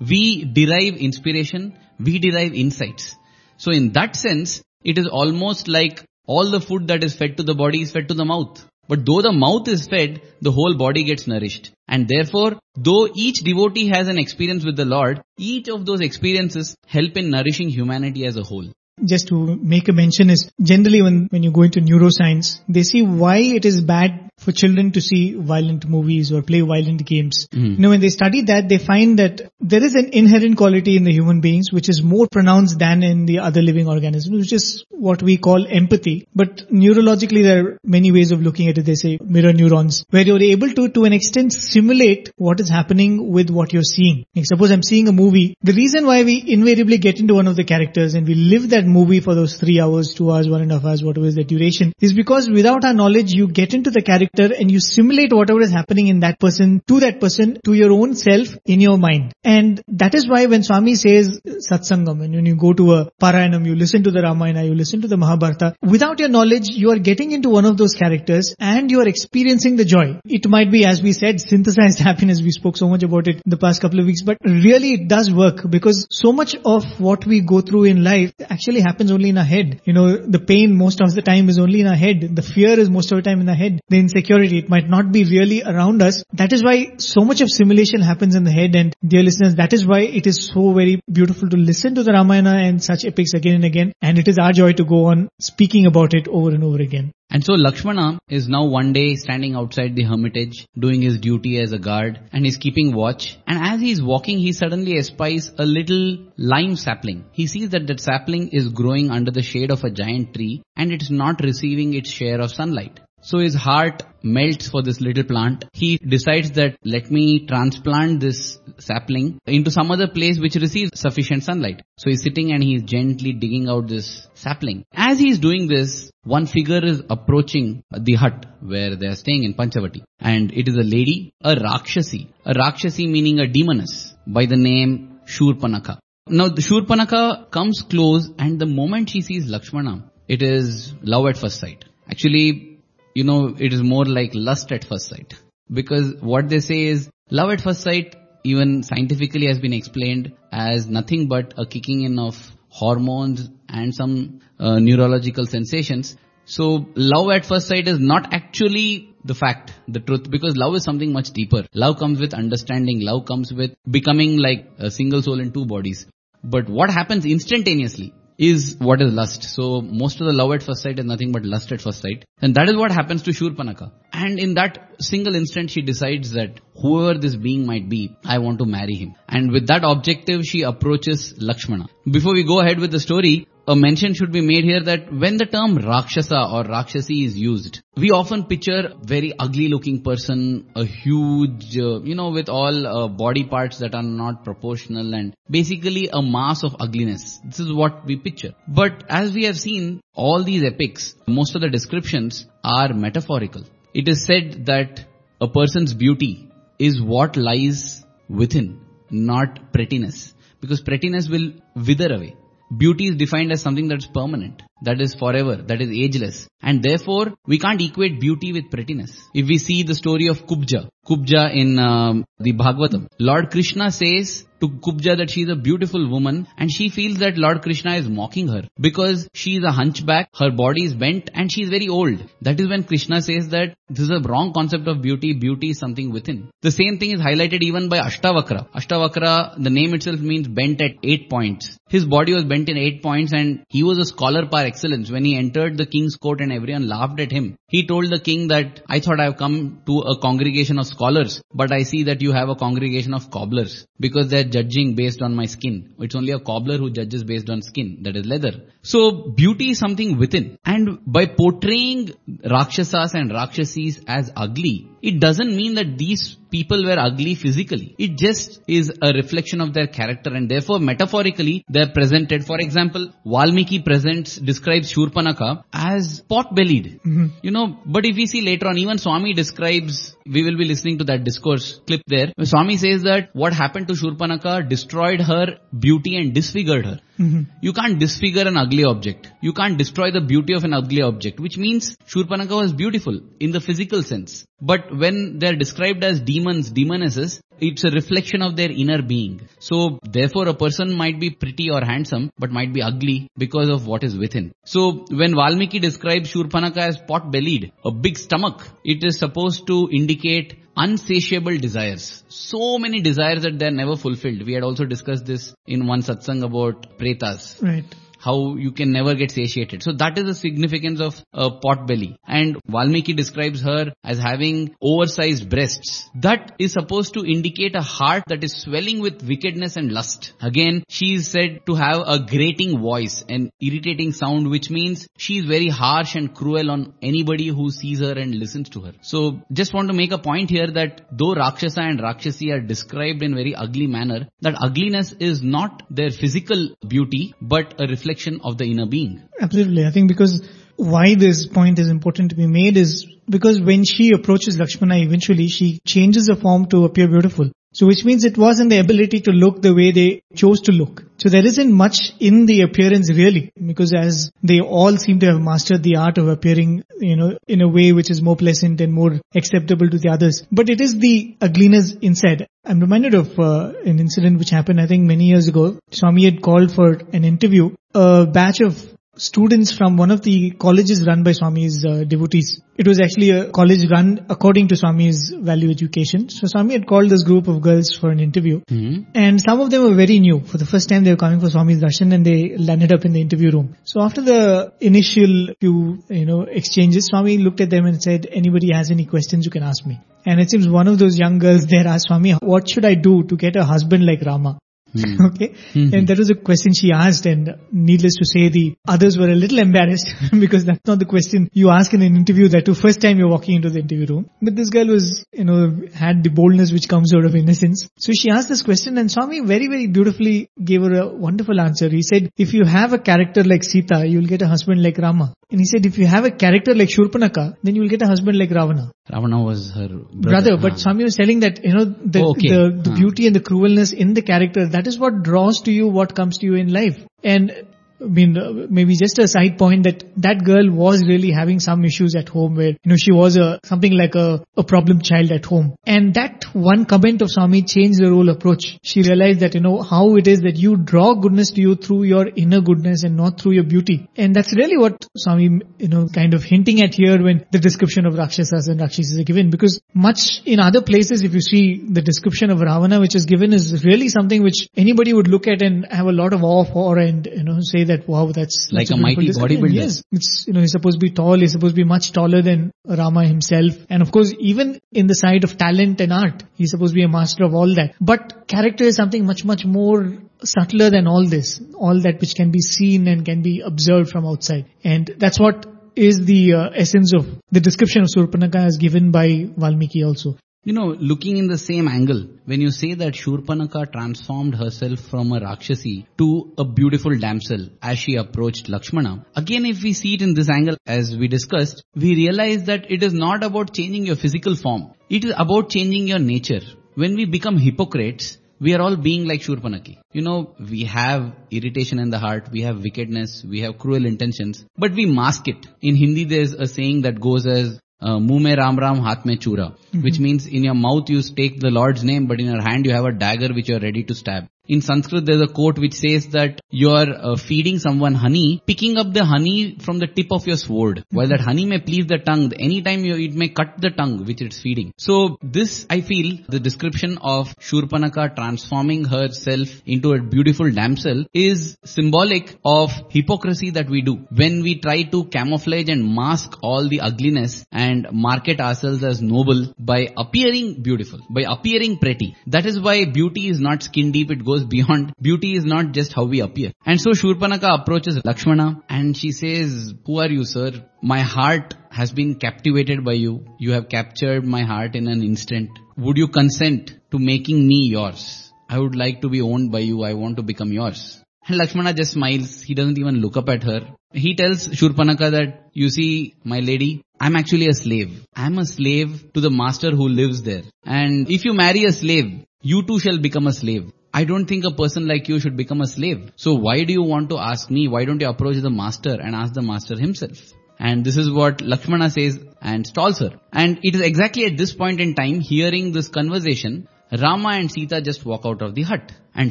we 0.00 0.44
derive 0.44 0.96
inspiration, 0.96 1.76
we 1.98 2.18
derive 2.18 2.54
insights. 2.54 3.16
So 3.56 3.72
in 3.72 3.92
that 3.92 4.16
sense, 4.16 4.62
it 4.84 4.98
is 4.98 5.06
almost 5.06 5.68
like 5.68 6.04
all 6.26 6.50
the 6.50 6.60
food 6.60 6.88
that 6.88 7.04
is 7.04 7.14
fed 7.14 7.36
to 7.36 7.42
the 7.42 7.54
body 7.54 7.82
is 7.82 7.92
fed 7.92 8.08
to 8.08 8.14
the 8.14 8.24
mouth. 8.24 8.64
But 8.88 9.06
though 9.06 9.22
the 9.22 9.32
mouth 9.32 9.68
is 9.68 9.86
fed, 9.86 10.20
the 10.40 10.50
whole 10.50 10.74
body 10.74 11.04
gets 11.04 11.26
nourished. 11.26 11.72
And 11.86 12.08
therefore, 12.08 12.58
though 12.76 13.08
each 13.14 13.38
devotee 13.44 13.88
has 13.88 14.08
an 14.08 14.18
experience 14.18 14.64
with 14.64 14.76
the 14.76 14.84
Lord, 14.84 15.22
each 15.38 15.68
of 15.68 15.86
those 15.86 16.00
experiences 16.00 16.76
help 16.86 17.16
in 17.16 17.30
nourishing 17.30 17.68
humanity 17.68 18.26
as 18.26 18.36
a 18.36 18.42
whole 18.42 18.72
just 19.04 19.28
to 19.28 19.56
make 19.56 19.88
a 19.88 19.92
mention 19.92 20.30
is 20.30 20.50
generally 20.60 21.02
when, 21.02 21.26
when 21.30 21.42
you 21.42 21.50
go 21.50 21.62
into 21.62 21.80
neuroscience, 21.80 22.60
they 22.68 22.82
see 22.82 23.02
why 23.02 23.38
it 23.38 23.64
is 23.64 23.80
bad 23.80 24.30
for 24.42 24.52
children 24.52 24.92
to 24.92 25.00
see 25.00 25.34
violent 25.34 25.88
movies 25.88 26.32
or 26.32 26.42
play 26.42 26.60
violent 26.60 27.04
games. 27.06 27.46
Mm. 27.52 27.76
You 27.76 27.78
know, 27.78 27.90
when 27.90 28.00
they 28.00 28.08
study 28.08 28.42
that, 28.42 28.68
they 28.68 28.78
find 28.78 29.18
that 29.18 29.40
there 29.60 29.82
is 29.82 29.94
an 29.94 30.10
inherent 30.12 30.56
quality 30.56 30.96
in 30.96 31.04
the 31.04 31.12
human 31.12 31.40
beings 31.40 31.72
which 31.72 31.88
is 31.88 32.02
more 32.02 32.26
pronounced 32.30 32.78
than 32.78 33.02
in 33.02 33.26
the 33.26 33.38
other 33.38 33.62
living 33.62 33.88
organisms, 33.88 34.38
which 34.38 34.52
is 34.52 34.84
what 34.90 35.22
we 35.22 35.36
call 35.36 35.66
empathy. 35.68 36.28
But 36.34 36.68
neurologically, 36.70 37.42
there 37.42 37.66
are 37.66 37.78
many 37.84 38.12
ways 38.12 38.32
of 38.32 38.42
looking 38.42 38.68
at 38.68 38.78
it. 38.78 38.86
They 38.86 38.94
say 38.94 39.18
mirror 39.22 39.52
neurons, 39.52 40.04
where 40.10 40.22
you're 40.22 40.42
able 40.42 40.72
to, 40.72 40.88
to 40.88 41.04
an 41.04 41.12
extent, 41.12 41.52
simulate 41.52 42.32
what 42.36 42.60
is 42.60 42.68
happening 42.68 43.30
with 43.30 43.50
what 43.50 43.72
you're 43.72 43.82
seeing. 43.82 44.24
Like 44.34 44.46
suppose 44.46 44.70
I'm 44.70 44.82
seeing 44.82 45.08
a 45.08 45.12
movie. 45.12 45.56
The 45.62 45.72
reason 45.72 46.06
why 46.06 46.24
we 46.24 46.42
invariably 46.46 46.98
get 46.98 47.20
into 47.20 47.34
one 47.34 47.46
of 47.46 47.56
the 47.56 47.64
characters 47.64 48.14
and 48.14 48.26
we 48.26 48.34
live 48.34 48.70
that 48.70 48.84
movie 48.84 49.20
for 49.20 49.34
those 49.34 49.56
three 49.56 49.80
hours, 49.80 50.14
two 50.14 50.30
hours, 50.30 50.48
one 50.48 50.62
and 50.62 50.72
a 50.72 50.76
half 50.76 50.84
hours, 50.84 51.04
whatever 51.04 51.26
is 51.26 51.34
the 51.34 51.44
duration, 51.44 51.92
is 52.00 52.12
because 52.12 52.48
without 52.48 52.84
our 52.84 52.94
knowledge, 52.94 53.32
you 53.32 53.48
get 53.48 53.74
into 53.74 53.90
the 53.90 54.02
character 54.02 54.31
and 54.38 54.70
you 54.70 54.80
simulate 54.80 55.32
whatever 55.32 55.60
is 55.60 55.70
happening 55.70 56.06
in 56.06 56.20
that 56.20 56.40
person 56.40 56.82
to 56.88 57.00
that 57.00 57.20
person 57.20 57.58
to 57.64 57.74
your 57.74 57.92
own 57.92 58.14
self 58.14 58.48
in 58.64 58.80
your 58.80 58.96
mind. 58.96 59.34
And 59.44 59.82
that 59.88 60.14
is 60.14 60.26
why 60.28 60.46
when 60.46 60.62
Swami 60.62 60.94
says 60.94 61.40
satsangam 61.70 62.18
when 62.18 62.46
you 62.46 62.56
go 62.56 62.72
to 62.72 62.94
a 62.94 63.10
parayanam, 63.20 63.66
you 63.66 63.74
listen 63.74 64.02
to 64.04 64.10
the 64.10 64.22
Ramayana, 64.22 64.64
you 64.64 64.74
listen 64.74 65.02
to 65.02 65.08
the 65.08 65.18
Mahabharata, 65.18 65.76
without 65.82 66.18
your 66.18 66.30
knowledge, 66.30 66.68
you 66.70 66.90
are 66.92 66.98
getting 66.98 67.32
into 67.32 67.50
one 67.50 67.66
of 67.66 67.76
those 67.76 67.94
characters 67.94 68.54
and 68.58 68.90
you 68.90 69.00
are 69.00 69.06
experiencing 69.06 69.76
the 69.76 69.84
joy. 69.84 70.18
It 70.24 70.48
might 70.48 70.72
be, 70.72 70.86
as 70.86 71.02
we 71.02 71.12
said, 71.12 71.38
synthesized 71.40 71.98
happiness. 72.08 72.40
We 72.40 72.52
spoke 72.52 72.78
so 72.78 72.88
much 72.88 73.02
about 73.02 73.28
it 73.28 73.36
in 73.44 73.50
the 73.50 73.58
past 73.58 73.82
couple 73.82 74.00
of 74.00 74.06
weeks, 74.06 74.22
but 74.22 74.38
really 74.42 74.94
it 74.94 75.08
does 75.08 75.30
work 75.30 75.68
because 75.68 76.06
so 76.10 76.32
much 76.32 76.56
of 76.64 76.84
what 76.98 77.26
we 77.26 77.42
go 77.42 77.60
through 77.60 77.84
in 77.84 78.02
life 78.02 78.32
actually 78.48 78.80
happens 78.80 79.12
only 79.12 79.28
in 79.28 79.36
our 79.36 79.44
head. 79.44 79.82
You 79.84 79.92
know, 79.92 80.16
the 80.16 80.38
pain 80.40 80.74
most 80.74 81.02
of 81.02 81.14
the 81.14 81.20
time 81.20 81.50
is 81.50 81.58
only 81.58 81.82
in 81.82 81.86
our 81.86 81.96
head. 81.96 82.34
The 82.34 82.42
fear 82.42 82.80
is 82.80 82.88
most 82.88 83.12
of 83.12 83.16
the 83.16 83.22
time 83.22 83.42
in 83.42 83.48
our 83.50 83.54
head. 83.54 83.80
The 83.88 83.98
insecurity, 83.98 84.21
it 84.30 84.68
might 84.68 84.88
not 84.88 85.12
be 85.12 85.24
really 85.24 85.62
around 85.62 86.02
us. 86.02 86.24
That 86.32 86.52
is 86.52 86.64
why 86.64 86.96
so 86.98 87.22
much 87.22 87.40
of 87.40 87.50
simulation 87.50 88.00
happens 88.00 88.34
in 88.34 88.44
the 88.44 88.52
head 88.52 88.74
and 88.74 88.94
dear 89.06 89.22
listeners, 89.22 89.56
that 89.56 89.72
is 89.72 89.86
why 89.86 90.00
it 90.00 90.26
is 90.26 90.48
so 90.48 90.72
very 90.72 91.00
beautiful 91.10 91.48
to 91.48 91.56
listen 91.56 91.94
to 91.94 92.02
the 92.02 92.12
Ramayana 92.12 92.56
and 92.56 92.82
such 92.82 93.04
epics 93.04 93.34
again 93.34 93.56
and 93.56 93.64
again. 93.64 93.92
And 94.02 94.18
it 94.18 94.28
is 94.28 94.38
our 94.38 94.52
joy 94.52 94.72
to 94.72 94.84
go 94.84 95.06
on 95.06 95.28
speaking 95.40 95.86
about 95.86 96.14
it 96.14 96.28
over 96.28 96.50
and 96.50 96.64
over 96.64 96.80
again. 96.80 97.12
And 97.32 97.42
so 97.42 97.54
Lakshmana 97.54 98.18
is 98.28 98.46
now 98.46 98.66
one 98.66 98.92
day 98.92 99.14
standing 99.14 99.54
outside 99.54 99.96
the 99.96 100.02
hermitage, 100.02 100.66
doing 100.78 101.00
his 101.00 101.18
duty 101.18 101.58
as 101.60 101.72
a 101.72 101.78
guard, 101.78 102.20
and 102.30 102.44
he's 102.44 102.58
keeping 102.58 102.94
watch. 102.94 103.38
And 103.46 103.58
as 103.58 103.80
he's 103.80 104.02
walking, 104.02 104.38
he 104.38 104.52
suddenly 104.52 104.98
espies 104.98 105.50
a 105.58 105.64
little 105.64 106.18
lime 106.36 106.76
sapling. 106.76 107.24
He 107.32 107.46
sees 107.46 107.70
that 107.70 107.86
that 107.86 108.00
sapling 108.00 108.50
is 108.52 108.68
growing 108.68 109.10
under 109.10 109.30
the 109.30 109.40
shade 109.40 109.70
of 109.70 109.82
a 109.82 109.90
giant 109.90 110.34
tree, 110.34 110.62
and 110.76 110.92
it's 110.92 111.08
not 111.08 111.40
receiving 111.40 111.94
its 111.94 112.10
share 112.10 112.38
of 112.38 112.52
sunlight. 112.52 113.00
So 113.22 113.38
his 113.38 113.54
heart 113.54 114.02
melts 114.22 114.68
for 114.68 114.82
this 114.82 115.00
little 115.00 115.22
plant. 115.24 115.64
He 115.72 115.96
decides 115.96 116.52
that 116.52 116.76
let 116.84 117.10
me 117.10 117.46
transplant 117.46 118.20
this 118.20 118.58
sapling 118.78 119.38
into 119.46 119.70
some 119.70 119.90
other 119.90 120.08
place 120.08 120.40
which 120.40 120.56
receives 120.56 120.90
sufficient 120.94 121.44
sunlight. 121.44 121.82
So 121.98 122.10
he's 122.10 122.22
sitting 122.22 122.52
and 122.52 122.62
he's 122.62 122.82
gently 122.82 123.32
digging 123.32 123.68
out 123.68 123.88
this 123.88 124.28
sapling. 124.34 124.84
As 124.92 125.20
he's 125.20 125.38
doing 125.38 125.68
this, 125.68 126.10
one 126.24 126.46
figure 126.46 126.84
is 126.84 127.02
approaching 127.08 127.84
the 127.96 128.14
hut 128.14 128.46
where 128.60 128.96
they 128.96 129.06
are 129.06 129.14
staying 129.14 129.44
in 129.44 129.54
Panchavati. 129.54 130.02
And 130.20 130.52
it 130.52 130.68
is 130.68 130.76
a 130.76 130.82
lady, 130.82 131.32
a 131.42 131.54
Rakshasi. 131.54 132.32
A 132.44 132.54
Rakshasi 132.54 133.06
meaning 133.06 133.38
a 133.38 133.46
demoness 133.46 134.14
by 134.26 134.46
the 134.46 134.56
name 134.56 135.20
Shurpanaka. 135.26 135.98
Now 136.28 136.48
the 136.48 136.62
Shurpanaka 136.62 137.50
comes 137.50 137.82
close 137.82 138.30
and 138.38 138.58
the 138.58 138.66
moment 138.66 139.10
she 139.10 139.22
sees 139.22 139.48
Lakshmana, 139.48 140.10
it 140.28 140.42
is 140.42 140.94
love 141.02 141.26
at 141.26 141.36
first 141.36 141.60
sight. 141.60 141.84
Actually, 142.08 142.71
you 143.14 143.24
know, 143.24 143.54
it 143.58 143.72
is 143.72 143.82
more 143.82 144.04
like 144.04 144.30
lust 144.34 144.72
at 144.72 144.84
first 144.84 145.08
sight. 145.08 145.34
Because 145.70 146.14
what 146.20 146.48
they 146.48 146.60
say 146.60 146.82
is, 146.84 147.10
love 147.30 147.50
at 147.50 147.60
first 147.60 147.82
sight, 147.82 148.16
even 148.44 148.82
scientifically 148.82 149.46
has 149.46 149.58
been 149.58 149.72
explained 149.72 150.32
as 150.50 150.86
nothing 150.86 151.28
but 151.28 151.54
a 151.56 151.66
kicking 151.66 152.02
in 152.02 152.18
of 152.18 152.36
hormones 152.68 153.48
and 153.68 153.94
some 153.94 154.40
uh, 154.58 154.78
neurological 154.78 155.46
sensations. 155.46 156.16
So 156.44 156.86
love 156.96 157.30
at 157.30 157.46
first 157.46 157.68
sight 157.68 157.86
is 157.86 158.00
not 158.00 158.32
actually 158.32 159.14
the 159.24 159.34
fact, 159.34 159.72
the 159.86 160.00
truth, 160.00 160.28
because 160.28 160.56
love 160.56 160.74
is 160.74 160.82
something 160.82 161.12
much 161.12 161.30
deeper. 161.30 161.64
Love 161.74 161.98
comes 161.98 162.20
with 162.20 162.34
understanding, 162.34 163.00
love 163.00 163.26
comes 163.26 163.52
with 163.52 163.74
becoming 163.88 164.38
like 164.38 164.68
a 164.78 164.90
single 164.90 165.22
soul 165.22 165.38
in 165.38 165.52
two 165.52 165.66
bodies. 165.66 166.06
But 166.42 166.68
what 166.68 166.90
happens 166.90 167.24
instantaneously 167.24 168.12
is 168.38 168.76
what 168.78 169.00
is 169.02 169.12
lust. 169.12 169.44
So 169.44 169.80
most 169.80 170.20
of 170.20 170.26
the 170.26 170.32
love 170.32 170.52
at 170.52 170.62
first 170.62 170.82
sight 170.82 170.98
is 170.98 171.04
nothing 171.04 171.32
but 171.32 171.44
lust 171.44 171.72
at 171.72 171.80
first 171.80 172.02
sight. 172.02 172.24
And 172.40 172.54
that 172.54 172.68
is 172.68 172.76
what 172.76 172.90
happens 172.90 173.22
to 173.22 173.30
Shurpanaka. 173.30 173.92
And 174.12 174.38
in 174.38 174.54
that 174.54 174.96
single 175.00 175.34
instant 175.34 175.70
she 175.70 175.82
decides 175.82 176.32
that 176.32 176.60
whoever 176.80 177.18
this 177.18 177.36
being 177.36 177.66
might 177.66 177.88
be, 177.88 178.16
I 178.24 178.38
want 178.38 178.58
to 178.58 178.66
marry 178.66 178.94
him. 178.94 179.14
And 179.28 179.52
with 179.52 179.66
that 179.68 179.84
objective 179.84 180.44
she 180.44 180.62
approaches 180.62 181.34
Lakshmana. 181.38 181.86
Before 182.10 182.34
we 182.34 182.44
go 182.44 182.60
ahead 182.60 182.78
with 182.78 182.90
the 182.90 183.00
story, 183.00 183.48
a 183.68 183.76
mention 183.76 184.12
should 184.14 184.32
be 184.32 184.40
made 184.40 184.64
here 184.64 184.82
that 184.82 185.12
when 185.12 185.36
the 185.36 185.46
term 185.46 185.76
Rakshasa 185.76 186.48
or 186.50 186.64
Rakshasi 186.64 187.24
is 187.24 187.38
used, 187.38 187.80
we 187.96 188.10
often 188.10 188.44
picture 188.44 188.94
very 189.02 189.32
ugly 189.38 189.68
looking 189.68 190.02
person, 190.02 190.70
a 190.74 190.84
huge, 190.84 191.78
uh, 191.78 192.00
you 192.02 192.14
know, 192.16 192.30
with 192.30 192.48
all 192.48 192.86
uh, 192.86 193.08
body 193.08 193.44
parts 193.44 193.78
that 193.78 193.94
are 193.94 194.02
not 194.02 194.44
proportional 194.44 195.14
and 195.14 195.36
basically 195.48 196.08
a 196.12 196.20
mass 196.20 196.64
of 196.64 196.74
ugliness. 196.80 197.38
This 197.44 197.60
is 197.60 197.72
what 197.72 198.04
we 198.04 198.16
picture. 198.16 198.54
But 198.66 199.04
as 199.08 199.32
we 199.32 199.44
have 199.44 199.58
seen, 199.58 200.00
all 200.14 200.42
these 200.42 200.64
epics, 200.64 201.14
most 201.28 201.54
of 201.54 201.60
the 201.60 201.70
descriptions 201.70 202.46
are 202.64 202.92
metaphorical. 202.92 203.64
It 203.94 204.08
is 204.08 204.24
said 204.26 204.66
that 204.66 205.06
a 205.40 205.46
person's 205.48 205.94
beauty 205.94 206.50
is 206.78 207.00
what 207.00 207.36
lies 207.36 208.04
within, 208.28 208.80
not 209.10 209.72
prettiness. 209.72 210.34
Because 210.60 210.80
prettiness 210.80 211.28
will 211.28 211.52
wither 211.74 212.12
away. 212.14 212.36
Beauty 212.74 213.08
is 213.08 213.16
defined 213.16 213.52
as 213.52 213.60
something 213.60 213.88
that's 213.88 214.06
permanent, 214.06 214.62
that 214.82 214.98
is 214.98 215.14
forever, 215.14 215.56
that 215.56 215.82
is 215.82 215.90
ageless. 215.90 216.48
And 216.62 216.82
therefore, 216.82 217.34
we 217.46 217.58
can't 217.58 217.82
equate 217.82 218.18
beauty 218.18 218.52
with 218.52 218.70
prettiness. 218.70 219.10
If 219.34 219.46
we 219.46 219.58
see 219.58 219.82
the 219.82 219.94
story 219.94 220.28
of 220.28 220.46
Kubja, 220.46 220.88
Kubja 221.06 221.52
in 221.52 221.78
um, 221.78 222.24
the 222.38 222.52
Bhagavatam, 222.52 223.08
Lord 223.18 223.50
Krishna 223.50 223.90
says 223.90 224.44
to 224.60 224.68
Kubja 224.68 225.16
that 225.16 225.30
she 225.30 225.42
is 225.42 225.48
a 225.48 225.56
beautiful 225.56 226.08
woman 226.08 226.46
and 226.56 226.70
she 226.70 226.88
feels 226.88 227.18
that 227.18 227.36
Lord 227.36 227.62
Krishna 227.62 227.94
is 227.96 228.08
mocking 228.08 228.46
her 228.46 228.62
because 228.80 229.28
she 229.34 229.56
is 229.56 229.64
a 229.64 229.72
hunchback, 229.72 230.28
her 230.38 230.52
body 230.52 230.84
is 230.84 230.94
bent 230.94 231.30
and 231.34 231.50
she 231.50 231.62
is 231.62 231.70
very 231.70 231.88
old. 231.88 232.22
That 232.42 232.60
is 232.60 232.68
when 232.68 232.84
Krishna 232.84 233.20
says 233.20 233.48
that 233.48 233.74
this 233.88 234.04
is 234.08 234.10
a 234.10 234.20
wrong 234.20 234.52
concept 234.52 234.86
of 234.86 235.02
beauty, 235.02 235.32
beauty 235.32 235.70
is 235.70 235.78
something 235.78 236.12
within. 236.12 236.50
The 236.62 236.70
same 236.70 236.98
thing 236.98 237.10
is 237.10 237.20
highlighted 237.20 237.62
even 237.62 237.88
by 237.88 237.98
Ashtavakra. 237.98 238.68
Ashtavakra, 238.72 239.62
the 239.62 239.70
name 239.70 239.94
itself 239.94 240.20
means 240.20 240.46
bent 240.46 240.80
at 240.80 240.92
eight 241.02 241.28
points. 241.28 241.76
His 241.88 242.06
body 242.06 242.32
was 242.32 242.44
bent 242.44 242.68
in 242.68 242.76
eight 242.76 243.02
points 243.02 243.32
and 243.32 243.64
he 243.68 243.82
was 243.82 243.98
a 243.98 244.04
scholar 244.04 244.46
par 244.46 244.64
excellence. 244.64 245.10
When 245.10 245.24
he 245.24 245.36
entered 245.36 245.76
the 245.76 245.86
king's 245.86 246.14
court 246.14 246.40
and 246.40 246.52
everyone 246.52 246.88
laughed 246.88 247.18
at 247.18 247.32
him, 247.32 247.56
he 247.66 247.86
told 247.86 248.10
the 248.10 248.20
king 248.20 248.48
that 248.48 248.80
I 248.88 249.00
thought 249.00 249.20
I 249.20 249.24
have 249.24 249.36
come 249.36 249.82
to 249.86 249.98
a 250.00 250.18
congregation 250.20 250.78
of 250.78 250.86
scholars, 250.92 251.42
but 251.52 251.72
I 251.72 251.82
see 251.82 252.04
that 252.04 252.22
you 252.22 252.32
have 252.32 252.48
a 252.48 252.54
congregation 252.54 253.14
of 253.14 253.30
cobblers 253.30 253.86
because 253.98 254.28
they're 254.28 254.44
judging 254.44 254.94
based 254.94 255.22
on 255.22 255.34
my 255.34 255.46
skin. 255.46 255.94
It's 255.98 256.14
only 256.14 256.32
a 256.32 256.40
cobbler 256.40 256.78
who 256.78 256.90
judges 256.90 257.24
based 257.24 257.50
on 257.50 257.62
skin, 257.62 257.98
that 258.02 258.16
is 258.16 258.26
leather. 258.26 258.52
So 258.82 259.30
beauty 259.30 259.70
is 259.70 259.78
something 259.78 260.18
within. 260.18 260.58
And 260.64 260.98
by 261.06 261.26
portraying 261.26 262.12
Rakshasas 262.44 263.14
and 263.14 263.30
Rakshasis 263.30 264.04
as 264.06 264.30
ugly, 264.36 264.88
it 265.02 265.20
doesn't 265.20 265.56
mean 265.56 265.74
that 265.74 265.98
these 265.98 266.36
people 266.52 266.84
were 266.84 266.98
ugly 266.98 267.34
physically. 267.34 267.94
It 267.98 268.16
just 268.16 268.60
is 268.68 268.92
a 269.02 269.12
reflection 269.12 269.60
of 269.60 269.72
their 269.72 269.86
character 269.86 270.30
and 270.32 270.48
therefore 270.48 270.78
metaphorically 270.78 271.64
they're 271.68 271.92
presented. 271.98 272.44
For 272.46 272.58
example, 272.60 273.12
Valmiki 273.24 273.80
presents, 273.80 274.36
describes 274.36 274.92
Shurpanaka 274.92 275.64
as 275.72 276.20
pot-bellied. 276.28 277.00
Mm-hmm. 277.06 277.26
You 277.42 277.50
know, 277.50 277.78
but 277.86 278.04
if 278.04 278.16
we 278.16 278.26
see 278.26 278.42
later 278.42 278.68
on, 278.68 278.78
even 278.78 278.98
Swami 278.98 279.32
describes, 279.32 280.14
we 280.26 280.44
will 280.44 280.58
be 280.58 280.66
listening 280.66 280.98
to 280.98 281.04
that 281.04 281.24
discourse 281.24 281.80
clip 281.86 282.02
there. 282.06 282.32
Swami 282.42 282.76
says 282.76 283.02
that 283.02 283.30
what 283.32 283.52
happened 283.52 283.88
to 283.88 283.94
Shurpanaka 283.94 284.68
destroyed 284.68 285.20
her 285.20 285.58
beauty 285.76 286.16
and 286.16 286.34
disfigured 286.34 286.86
her. 286.86 287.00
Mm-hmm. 287.22 287.42
You 287.60 287.72
can't 287.72 287.98
disfigure 287.98 288.46
an 288.48 288.56
ugly 288.56 288.84
object. 288.84 289.30
You 289.40 289.52
can't 289.52 289.78
destroy 289.78 290.10
the 290.10 290.20
beauty 290.20 290.54
of 290.54 290.64
an 290.64 290.74
ugly 290.74 291.02
object, 291.02 291.38
which 291.38 291.56
means 291.56 291.96
Shurpanaka 292.06 292.56
was 292.60 292.72
beautiful 292.72 293.20
in 293.38 293.52
the 293.52 293.60
physical 293.60 294.02
sense. 294.02 294.44
But 294.60 294.96
when 294.96 295.38
they're 295.38 295.56
described 295.56 296.02
as 296.02 296.20
demons, 296.20 296.70
demonesses, 296.70 297.40
it's 297.60 297.84
a 297.84 297.90
reflection 297.90 298.42
of 298.42 298.56
their 298.56 298.70
inner 298.72 299.02
being. 299.02 299.48
So 299.60 300.00
therefore 300.02 300.48
a 300.48 300.54
person 300.54 300.94
might 300.94 301.20
be 301.20 301.30
pretty 301.30 301.70
or 301.70 301.84
handsome, 301.84 302.30
but 302.38 302.50
might 302.50 302.72
be 302.72 302.82
ugly 302.82 303.28
because 303.38 303.68
of 303.68 303.86
what 303.86 304.02
is 304.02 304.16
within. 304.16 304.52
So 304.64 305.04
when 305.10 305.36
Valmiki 305.36 305.78
describes 305.78 306.32
Shurpanaka 306.32 306.78
as 306.78 306.98
pot-bellied, 306.98 307.72
a 307.84 307.92
big 307.92 308.18
stomach, 308.18 308.66
it 308.84 309.04
is 309.04 309.18
supposed 309.18 309.66
to 309.68 309.88
indicate 309.92 310.61
unsatiable 310.76 311.58
desires. 311.58 312.24
So 312.28 312.78
many 312.78 313.00
desires 313.00 313.42
that 313.42 313.58
they're 313.58 313.70
never 313.70 313.96
fulfilled. 313.96 314.44
We 314.46 314.54
had 314.54 314.62
also 314.62 314.84
discussed 314.84 315.26
this 315.26 315.54
in 315.66 315.86
one 315.86 316.02
satsang 316.02 316.42
about 316.44 316.98
pretas. 316.98 317.62
Right. 317.62 317.84
How 318.24 318.54
you 318.54 318.70
can 318.70 318.92
never 318.92 319.14
get 319.16 319.32
satiated. 319.32 319.82
So 319.82 319.92
that 319.94 320.16
is 320.16 320.24
the 320.24 320.34
significance 320.34 321.00
of 321.00 321.20
a 321.32 321.50
pot 321.50 321.88
belly. 321.88 322.16
And 322.24 322.56
Valmiki 322.68 323.14
describes 323.14 323.62
her 323.62 323.92
as 324.04 324.18
having 324.18 324.76
oversized 324.80 325.48
breasts. 325.50 326.08
That 326.14 326.52
is 326.60 326.72
supposed 326.72 327.14
to 327.14 327.24
indicate 327.24 327.74
a 327.74 327.80
heart 327.80 328.22
that 328.28 328.44
is 328.44 328.52
swelling 328.62 329.00
with 329.00 329.24
wickedness 329.24 329.76
and 329.76 329.90
lust. 329.90 330.34
Again, 330.40 330.84
she 330.88 331.14
is 331.14 331.26
said 331.26 331.66
to 331.66 331.74
have 331.74 332.04
a 332.06 332.20
grating 332.20 332.78
voice, 332.80 333.24
an 333.28 333.50
irritating 333.60 334.12
sound, 334.12 334.48
which 334.50 334.70
means 334.70 335.08
she 335.18 335.38
is 335.38 335.46
very 335.46 335.68
harsh 335.68 336.14
and 336.14 336.32
cruel 336.32 336.70
on 336.70 336.94
anybody 337.02 337.48
who 337.48 337.72
sees 337.72 337.98
her 337.98 338.12
and 338.12 338.36
listens 338.36 338.68
to 338.68 338.82
her. 338.82 338.92
So 339.00 339.40
just 339.52 339.74
want 339.74 339.88
to 339.88 339.94
make 339.94 340.12
a 340.12 340.18
point 340.18 340.48
here 340.48 340.70
that 340.70 341.00
though 341.10 341.34
Rakshasa 341.34 341.80
and 341.80 342.00
Rakshasi 342.00 342.52
are 342.52 342.60
described 342.60 343.24
in 343.24 343.34
very 343.34 343.56
ugly 343.56 343.88
manner, 343.88 344.28
that 344.42 344.62
ugliness 344.62 345.12
is 345.18 345.42
not 345.42 345.82
their 345.90 346.10
physical 346.10 346.68
beauty, 346.86 347.34
but 347.40 347.74
a 347.80 347.88
reflection 347.88 348.11
of 348.42 348.58
the 348.58 348.64
inner 348.64 348.86
being. 348.86 349.22
Absolutely. 349.40 349.86
I 349.86 349.90
think 349.90 350.08
because 350.08 350.46
why 350.76 351.14
this 351.14 351.46
point 351.46 351.78
is 351.78 351.88
important 351.88 352.30
to 352.30 352.36
be 352.36 352.46
made 352.46 352.76
is 352.76 353.06
because 353.28 353.60
when 353.60 353.84
she 353.84 354.12
approaches 354.12 354.58
Lakshmana 354.58 354.96
eventually, 354.96 355.48
she 355.48 355.80
changes 355.84 356.26
the 356.26 356.36
form 356.36 356.66
to 356.66 356.84
appear 356.84 357.08
beautiful. 357.08 357.50
So 357.72 357.86
which 357.86 358.04
means 358.04 358.24
it 358.24 358.36
wasn't 358.36 358.70
the 358.70 358.78
ability 358.78 359.20
to 359.20 359.30
look 359.30 359.62
the 359.62 359.74
way 359.74 359.92
they 359.92 360.22
chose 360.34 360.60
to 360.62 360.72
look. 360.72 361.04
So 361.22 361.28
there 361.28 361.46
isn't 361.46 361.72
much 361.72 362.14
in 362.18 362.46
the 362.46 362.62
appearance 362.62 363.08
really, 363.08 363.52
because 363.64 363.92
as 363.94 364.32
they 364.42 364.58
all 364.58 364.96
seem 364.96 365.20
to 365.20 365.26
have 365.26 365.40
mastered 365.40 365.84
the 365.84 365.94
art 365.94 366.18
of 366.18 366.26
appearing, 366.26 366.82
you 366.98 367.14
know, 367.14 367.38
in 367.46 367.60
a 367.60 367.68
way 367.68 367.92
which 367.92 368.10
is 368.10 368.20
more 368.20 368.34
pleasant 368.34 368.80
and 368.80 368.92
more 368.92 369.20
acceptable 369.32 369.88
to 369.88 369.98
the 369.98 370.08
others. 370.08 370.42
But 370.50 370.68
it 370.68 370.80
is 370.80 370.98
the 370.98 371.36
ugliness 371.40 371.92
inside. 371.92 372.48
I'm 372.64 372.80
reminded 372.80 373.14
of 373.14 373.38
uh, 373.38 373.72
an 373.84 374.00
incident 374.00 374.40
which 374.40 374.50
happened, 374.50 374.80
I 374.80 374.88
think, 374.88 375.04
many 375.04 375.26
years 375.26 375.46
ago. 375.46 375.78
Swami 375.92 376.24
had 376.24 376.42
called 376.42 376.74
for 376.74 376.94
an 377.12 377.22
interview. 377.22 377.70
A 377.94 378.26
batch 378.26 378.60
of 378.60 378.84
students 379.22 379.72
from 379.72 379.96
one 379.96 380.10
of 380.10 380.22
the 380.22 380.50
colleges 380.50 381.06
run 381.06 381.22
by 381.22 381.32
Swami's 381.32 381.84
uh, 381.84 382.02
devotees. 382.04 382.60
It 382.76 382.88
was 382.88 383.00
actually 383.00 383.30
a 383.30 383.50
college 383.50 383.88
run 383.90 384.26
according 384.28 384.68
to 384.68 384.76
Swami's 384.76 385.32
value 385.50 385.70
education. 385.70 386.28
So 386.28 386.48
Swami 386.48 386.72
had 386.74 386.86
called 386.86 387.10
this 387.10 387.22
group 387.22 387.46
of 387.46 387.60
girls 387.62 387.94
for 388.00 388.10
an 388.10 388.18
interview. 388.18 388.60
Hmm. 388.68 389.02
And 389.14 389.40
some 389.40 389.60
of 389.60 389.70
them 389.70 389.84
were 389.84 389.94
very 389.94 390.18
new. 390.18 390.40
For 390.40 390.58
the 390.58 390.66
first 390.66 390.88
time 390.88 391.04
they 391.04 391.10
were 391.10 391.22
coming 391.24 391.40
for 391.40 391.50
Swami's 391.50 391.82
darshan 391.82 392.12
and 392.12 392.26
they 392.26 392.56
landed 392.56 392.92
up 392.92 393.04
in 393.04 393.12
the 393.12 393.20
interview 393.20 393.52
room. 393.52 393.76
So 393.84 394.00
after 394.00 394.22
the 394.22 394.72
initial 394.80 395.54
few, 395.60 396.02
you 396.08 396.26
know, 396.26 396.42
exchanges, 396.42 397.06
Swami 397.06 397.38
looked 397.38 397.60
at 397.60 397.70
them 397.70 397.86
and 397.86 398.02
said, 398.02 398.26
anybody 398.30 398.72
has 398.74 398.90
any 398.90 399.06
questions 399.06 399.44
you 399.44 399.52
can 399.52 399.62
ask 399.62 399.86
me. 399.86 400.00
And 400.26 400.40
it 400.40 400.50
seems 400.50 400.68
one 400.68 400.88
of 400.88 400.98
those 400.98 401.18
young 401.18 401.38
girls 401.38 401.66
there 401.66 401.86
asked 401.86 402.06
Swami, 402.08 402.32
what 402.32 402.68
should 402.68 402.84
I 402.84 402.94
do 402.94 403.22
to 403.24 403.36
get 403.36 403.54
a 403.54 403.64
husband 403.64 404.04
like 404.04 404.22
Rama? 404.22 404.58
Hmm. 404.94 405.24
okay. 405.28 405.54
And 405.74 406.06
that 406.08 406.18
was 406.18 406.30
a 406.30 406.34
question 406.34 406.72
she 406.74 406.92
asked 406.92 407.26
and 407.26 407.56
needless 407.72 408.14
to 408.20 408.24
say 408.26 408.48
the 408.48 408.76
others 408.86 409.16
were 409.18 409.28
a 409.30 409.34
little 409.34 409.58
embarrassed 409.58 410.08
because 410.44 410.64
that's 410.64 410.86
not 410.86 410.98
the 410.98 411.04
question 411.06 411.48
you 411.52 411.70
ask 411.70 411.94
in 411.94 412.02
an 412.02 412.16
interview 412.16 412.48
that 412.48 412.66
too 412.66 412.74
first 412.74 413.00
time 413.00 413.18
you're 413.18 413.28
walking 413.36 413.56
into 413.56 413.70
the 413.70 413.80
interview 413.80 414.06
room. 414.06 414.30
But 414.40 414.56
this 414.56 414.70
girl 414.70 414.86
was, 414.88 415.24
you 415.32 415.44
know, 415.44 415.60
had 415.94 416.22
the 416.24 416.30
boldness 416.30 416.72
which 416.72 416.88
comes 416.88 417.14
out 417.14 417.24
of 417.24 417.34
innocence. 417.34 417.88
So 417.98 418.12
she 418.12 418.30
asked 418.30 418.48
this 418.48 418.62
question 418.62 418.98
and 418.98 419.10
Swami 419.10 419.40
very, 419.40 419.68
very 419.68 419.86
beautifully 419.86 420.50
gave 420.62 420.82
her 420.82 420.94
a 421.02 421.08
wonderful 421.08 421.60
answer. 421.60 421.88
He 421.88 422.02
said, 422.02 422.30
if 422.36 422.52
you 422.52 422.64
have 422.64 422.92
a 422.92 422.98
character 422.98 423.42
like 423.44 423.64
Sita, 423.64 424.06
you'll 424.06 424.26
get 424.26 424.42
a 424.42 424.46
husband 424.48 424.82
like 424.82 424.98
Rama. 424.98 425.34
And 425.50 425.60
he 425.60 425.66
said, 425.66 425.84
if 425.84 425.98
you 425.98 426.06
have 426.06 426.24
a 426.24 426.30
character 426.30 426.74
like 426.74 426.88
Shurpanaka, 426.88 427.56
then 427.62 427.74
you'll 427.76 427.88
get 427.88 428.00
a 428.02 428.06
husband 428.06 428.38
like 428.38 428.50
Ravana 428.50 428.90
Ravana 429.12 429.42
was 429.42 429.70
her 429.72 429.88
brother. 429.88 430.20
brother, 430.20 430.56
but 430.56 430.72
Ah. 430.74 430.76
Swami 430.76 431.04
was 431.04 431.16
telling 431.16 431.40
that, 431.40 431.62
you 431.64 431.74
know, 431.74 431.84
the, 431.84 432.20
Oh, 432.22 432.30
okay. 432.30 432.48
the, 432.48 432.80
the 432.84 432.90
Ah. 432.92 432.96
beauty 432.96 433.26
and 433.26 433.36
the 433.36 433.40
cruelness 433.40 433.92
in 433.92 434.14
the 434.14 434.22
character, 434.22 434.66
that 434.66 434.81
is 434.86 434.98
what 434.98 435.22
draws 435.22 435.60
to 435.62 435.72
you 435.72 435.88
what 435.88 436.14
comes 436.14 436.38
to 436.38 436.46
you 436.46 436.54
in 436.54 436.72
life. 436.72 437.04
And 437.22 437.66
I 438.02 438.06
mean, 438.06 438.36
uh, 438.36 438.66
maybe 438.68 438.96
just 438.96 439.18
a 439.18 439.28
side 439.28 439.58
point 439.58 439.84
that 439.84 440.04
that 440.16 440.44
girl 440.44 440.70
was 440.70 441.04
really 441.06 441.30
having 441.30 441.60
some 441.60 441.84
issues 441.84 442.14
at 442.14 442.28
home 442.28 442.56
where, 442.56 442.70
you 442.70 442.78
know, 442.84 442.96
she 442.96 443.12
was 443.12 443.36
a, 443.36 443.60
something 443.64 443.92
like 443.92 444.14
a, 444.14 444.42
a 444.56 444.64
problem 444.64 445.00
child 445.00 445.30
at 445.30 445.44
home. 445.44 445.76
And 445.86 446.14
that 446.14 446.44
one 446.52 446.84
comment 446.84 447.22
of 447.22 447.30
Swami 447.30 447.62
changed 447.62 448.02
her 448.02 448.10
whole 448.10 448.28
approach. 448.28 448.78
She 448.82 449.02
realized 449.02 449.40
that, 449.40 449.54
you 449.54 449.60
know, 449.60 449.82
how 449.82 450.16
it 450.16 450.26
is 450.26 450.40
that 450.40 450.56
you 450.56 450.76
draw 450.76 451.14
goodness 451.14 451.50
to 451.52 451.60
you 451.60 451.76
through 451.76 452.04
your 452.04 452.28
inner 452.28 452.60
goodness 452.60 453.04
and 453.04 453.16
not 453.16 453.40
through 453.40 453.52
your 453.52 453.64
beauty. 453.64 454.08
And 454.16 454.34
that's 454.34 454.54
really 454.56 454.76
what 454.76 455.06
Swami, 455.16 455.60
you 455.78 455.88
know, 455.88 456.08
kind 456.08 456.34
of 456.34 456.42
hinting 456.42 456.82
at 456.82 456.94
here 456.94 457.22
when 457.22 457.46
the 457.52 457.58
description 457.58 458.06
of 458.06 458.14
Rakshasas 458.14 458.68
and 458.68 458.80
Rakshasas 458.80 459.18
are 459.18 459.24
given. 459.24 459.50
Because 459.50 459.80
much 459.94 460.42
in 460.44 460.58
other 460.60 460.82
places, 460.82 461.22
if 461.22 461.34
you 461.34 461.40
see 461.40 461.84
the 461.88 462.02
description 462.02 462.50
of 462.50 462.60
Ravana 462.60 463.00
which 463.00 463.14
is 463.14 463.26
given 463.26 463.52
is 463.52 463.84
really 463.84 464.08
something 464.08 464.42
which 464.42 464.68
anybody 464.76 465.12
would 465.12 465.28
look 465.28 465.46
at 465.46 465.62
and 465.62 465.86
have 465.90 466.06
a 466.06 466.12
lot 466.12 466.32
of 466.32 466.42
awe 466.42 466.64
for 466.64 466.98
and, 466.98 467.26
you 467.26 467.44
know, 467.44 467.58
say 467.60 467.84
that, 467.84 467.91
wow, 468.06 468.32
that's 468.32 468.70
Like 468.72 468.90
a 468.90 468.94
beautiful 468.94 469.42
mighty 469.42 469.56
bodybuilder. 469.56 469.72
Yes. 469.72 470.02
It's, 470.10 470.44
you 470.46 470.52
know, 470.52 470.60
he's 470.60 470.72
supposed 470.72 471.00
to 471.00 471.04
be 471.04 471.10
tall, 471.10 471.38
he's 471.38 471.52
supposed 471.52 471.74
to 471.74 471.80
be 471.80 471.88
much 471.88 472.12
taller 472.12 472.42
than 472.42 472.72
Rama 472.86 473.26
himself. 473.26 473.74
And 473.88 474.02
of 474.02 474.10
course, 474.12 474.34
even 474.38 474.80
in 474.92 475.06
the 475.06 475.14
side 475.14 475.44
of 475.44 475.56
talent 475.56 476.00
and 476.00 476.12
art, 476.12 476.44
he's 476.54 476.70
supposed 476.70 476.92
to 476.92 476.96
be 476.96 477.02
a 477.02 477.08
master 477.08 477.44
of 477.44 477.54
all 477.54 477.74
that. 477.74 477.94
But 478.00 478.48
character 478.48 478.84
is 478.84 478.96
something 478.96 479.24
much, 479.24 479.44
much 479.44 479.64
more 479.64 480.18
subtler 480.44 480.90
than 480.90 481.06
all 481.06 481.26
this. 481.26 481.60
All 481.74 482.00
that 482.00 482.20
which 482.20 482.34
can 482.34 482.50
be 482.50 482.60
seen 482.60 483.06
and 483.08 483.24
can 483.24 483.42
be 483.42 483.60
observed 483.60 484.10
from 484.10 484.26
outside. 484.26 484.66
And 484.84 485.14
that's 485.18 485.38
what 485.38 485.66
is 485.94 486.24
the 486.24 486.54
uh, 486.54 486.70
essence 486.74 487.12
of 487.14 487.26
the 487.50 487.60
description 487.60 488.02
of 488.02 488.08
Surpanaka 488.08 488.66
as 488.66 488.78
given 488.78 489.10
by 489.10 489.46
Valmiki 489.56 490.04
also. 490.04 490.36
You 490.64 490.72
know, 490.74 490.94
looking 490.96 491.38
in 491.38 491.48
the 491.48 491.58
same 491.58 491.88
angle, 491.88 492.24
when 492.44 492.60
you 492.60 492.70
say 492.70 492.94
that 492.94 493.14
Shurpanaka 493.14 493.90
transformed 493.90 494.54
herself 494.54 495.00
from 495.00 495.32
a 495.32 495.40
Rakshasi 495.40 496.06
to 496.18 496.52
a 496.56 496.64
beautiful 496.64 497.18
damsel 497.18 497.68
as 497.82 497.98
she 497.98 498.14
approached 498.14 498.68
Lakshmana, 498.68 499.26
again 499.34 499.66
if 499.66 499.82
we 499.82 499.92
see 499.92 500.14
it 500.14 500.22
in 500.22 500.34
this 500.34 500.48
angle 500.48 500.76
as 500.86 501.16
we 501.16 501.26
discussed, 501.26 501.82
we 501.96 502.14
realize 502.14 502.62
that 502.66 502.88
it 502.88 503.02
is 503.02 503.12
not 503.12 503.42
about 503.42 503.74
changing 503.74 504.06
your 504.06 504.14
physical 504.14 504.54
form. 504.54 504.92
It 505.10 505.24
is 505.24 505.34
about 505.36 505.68
changing 505.70 506.06
your 506.06 506.20
nature. 506.20 506.60
When 506.94 507.16
we 507.16 507.24
become 507.24 507.58
hypocrites, 507.58 508.38
we 508.60 508.72
are 508.72 508.80
all 508.80 508.94
being 508.94 509.26
like 509.26 509.40
Shurpanaki. 509.40 509.98
You 510.12 510.22
know, 510.22 510.54
we 510.60 510.84
have 510.84 511.34
irritation 511.50 511.98
in 511.98 512.10
the 512.10 512.20
heart, 512.20 512.50
we 512.52 512.60
have 512.62 512.84
wickedness, 512.84 513.44
we 513.44 513.62
have 513.62 513.78
cruel 513.78 514.06
intentions, 514.06 514.64
but 514.78 514.92
we 514.92 515.06
mask 515.06 515.48
it. 515.48 515.66
In 515.80 515.96
Hindi 515.96 516.22
there's 516.22 516.52
a 516.52 516.68
saying 516.68 517.02
that 517.02 517.20
goes 517.20 517.48
as, 517.48 517.80
uh, 518.02 518.18
muh 518.18 518.38
mein 518.46 518.56
ram 518.58 518.78
ram, 518.84 519.02
haath 519.08 519.24
mein 519.24 519.38
chura, 519.38 519.66
which 520.06 520.18
means 520.18 520.46
in 520.46 520.64
your 520.64 520.74
mouth 520.74 521.08
you 521.08 521.22
take 521.40 521.60
the 521.60 521.70
Lord's 521.70 522.02
name, 522.04 522.26
but 522.26 522.40
in 522.40 522.46
your 522.46 522.62
hand 522.62 522.86
you 522.86 522.92
have 522.92 523.04
a 523.04 523.12
dagger 523.12 523.52
which 523.58 523.68
you 523.68 523.76
are 523.76 523.84
ready 523.88 524.02
to 524.04 524.14
stab. 524.14 524.48
In 524.68 524.80
Sanskrit 524.80 525.26
there's 525.26 525.40
a 525.40 525.48
quote 525.48 525.76
which 525.76 525.94
says 525.94 526.28
that 526.28 526.60
you 526.70 526.90
are 526.90 527.08
uh, 527.10 527.36
feeding 527.36 527.80
someone 527.80 528.14
honey, 528.14 528.62
picking 528.64 528.96
up 528.96 529.12
the 529.12 529.24
honey 529.24 529.76
from 529.80 529.98
the 529.98 530.06
tip 530.06 530.30
of 530.30 530.46
your 530.46 530.56
sword. 530.56 531.04
While 531.10 531.26
that 531.28 531.40
honey 531.40 531.66
may 531.66 531.80
please 531.80 532.06
the 532.06 532.18
tongue, 532.18 532.52
anytime 532.54 533.04
you, 533.04 533.16
it 533.16 533.34
may 533.34 533.48
cut 533.48 533.80
the 533.80 533.90
tongue 533.90 534.24
which 534.24 534.40
it's 534.40 534.60
feeding. 534.60 534.94
So 534.98 535.36
this, 535.42 535.84
I 535.90 536.00
feel, 536.00 536.38
the 536.48 536.60
description 536.60 537.18
of 537.18 537.56
Shurpanaka 537.56 538.36
transforming 538.36 539.04
herself 539.04 539.68
into 539.84 540.12
a 540.12 540.22
beautiful 540.22 540.70
damsel 540.70 541.24
is 541.34 541.76
symbolic 541.84 542.56
of 542.64 542.92
hypocrisy 543.10 543.70
that 543.70 543.90
we 543.90 544.02
do. 544.02 544.26
When 544.30 544.62
we 544.62 544.78
try 544.78 545.02
to 545.02 545.24
camouflage 545.24 545.88
and 545.88 546.14
mask 546.14 546.58
all 546.62 546.88
the 546.88 547.00
ugliness 547.00 547.66
and 547.72 548.06
market 548.12 548.60
ourselves 548.60 549.02
as 549.02 549.20
noble 549.20 549.74
by 549.76 550.12
appearing 550.16 550.82
beautiful, 550.82 551.18
by 551.28 551.42
appearing 551.48 551.98
pretty. 551.98 552.36
That 552.46 552.64
is 552.64 552.80
why 552.80 553.06
beauty 553.06 553.48
is 553.48 553.58
not 553.58 553.82
skin 553.82 554.12
deep, 554.12 554.30
it 554.30 554.44
goes 554.44 554.51
beyond. 554.60 555.12
Beauty 555.20 555.56
is 555.56 555.64
not 555.64 555.92
just 555.92 556.12
how 556.12 556.24
we 556.24 556.40
appear. 556.40 556.72
And 556.86 557.00
so 557.00 557.10
Shurpanaka 557.10 557.80
approaches 557.80 558.20
Lakshmana 558.24 558.82
and 558.88 559.16
she 559.16 559.32
says, 559.32 559.94
who 560.04 560.20
are 560.20 560.28
you 560.28 560.44
sir? 560.44 560.72
My 561.02 561.20
heart 561.20 561.74
has 561.90 562.12
been 562.12 562.36
captivated 562.36 563.04
by 563.04 563.12
you. 563.14 563.44
You 563.58 563.72
have 563.72 563.88
captured 563.88 564.44
my 564.44 564.62
heart 564.62 564.94
in 564.94 565.08
an 565.08 565.22
instant. 565.22 565.70
Would 565.96 566.16
you 566.18 566.28
consent 566.28 566.92
to 567.10 567.18
making 567.18 567.66
me 567.66 567.88
yours? 567.88 568.52
I 568.68 568.78
would 568.78 568.94
like 568.94 569.20
to 569.22 569.28
be 569.28 569.40
owned 569.40 569.72
by 569.72 569.80
you. 569.80 570.02
I 570.04 570.14
want 570.14 570.36
to 570.36 570.42
become 570.42 570.72
yours. 570.72 571.22
And 571.46 571.58
Lakshmana 571.58 571.92
just 571.92 572.12
smiles. 572.12 572.62
He 572.62 572.74
doesn't 572.74 572.98
even 572.98 573.16
look 573.16 573.36
up 573.36 573.48
at 573.48 573.64
her. 573.64 573.80
He 574.12 574.34
tells 574.36 574.68
Shurpanaka 574.68 575.30
that, 575.32 575.70
you 575.72 575.88
see, 575.88 576.34
my 576.44 576.60
lady, 576.60 577.02
I'm 577.18 577.34
actually 577.34 577.68
a 577.68 577.74
slave. 577.74 578.26
I'm 578.34 578.58
a 578.58 578.66
slave 578.66 579.32
to 579.32 579.40
the 579.40 579.50
master 579.50 579.90
who 579.90 580.08
lives 580.08 580.42
there. 580.42 580.62
And 580.84 581.30
if 581.30 581.44
you 581.44 581.54
marry 581.54 581.84
a 581.84 581.92
slave, 581.92 582.44
you 582.62 582.82
too 582.84 583.00
shall 583.00 583.18
become 583.18 583.46
a 583.46 583.52
slave. 583.52 583.92
I 584.14 584.24
don't 584.24 584.46
think 584.46 584.64
a 584.64 584.70
person 584.70 585.06
like 585.06 585.28
you 585.28 585.40
should 585.40 585.56
become 585.56 585.80
a 585.80 585.86
slave. 585.86 586.32
So 586.36 586.54
why 586.54 586.84
do 586.84 586.92
you 586.92 587.02
want 587.02 587.30
to 587.30 587.38
ask 587.38 587.70
me? 587.70 587.88
Why 587.88 588.04
don't 588.04 588.20
you 588.20 588.28
approach 588.28 588.56
the 588.56 588.70
master 588.70 589.18
and 589.20 589.34
ask 589.34 589.54
the 589.54 589.62
master 589.62 589.98
himself? 589.98 590.38
And 590.78 591.04
this 591.04 591.16
is 591.16 591.30
what 591.30 591.60
Lakshmana 591.60 592.10
says 592.10 592.38
and 592.60 592.86
stalls 592.86 593.20
her. 593.20 593.30
And 593.52 593.78
it 593.82 593.94
is 593.94 594.00
exactly 594.00 594.44
at 594.46 594.56
this 594.56 594.74
point 594.74 595.00
in 595.00 595.14
time, 595.14 595.40
hearing 595.40 595.92
this 595.92 596.08
conversation, 596.08 596.88
Rama 597.10 597.50
and 597.50 597.70
Sita 597.70 598.00
just 598.00 598.24
walk 598.24 598.42
out 598.44 598.62
of 598.62 598.74
the 598.74 598.82
hut. 598.82 599.12
And 599.34 599.50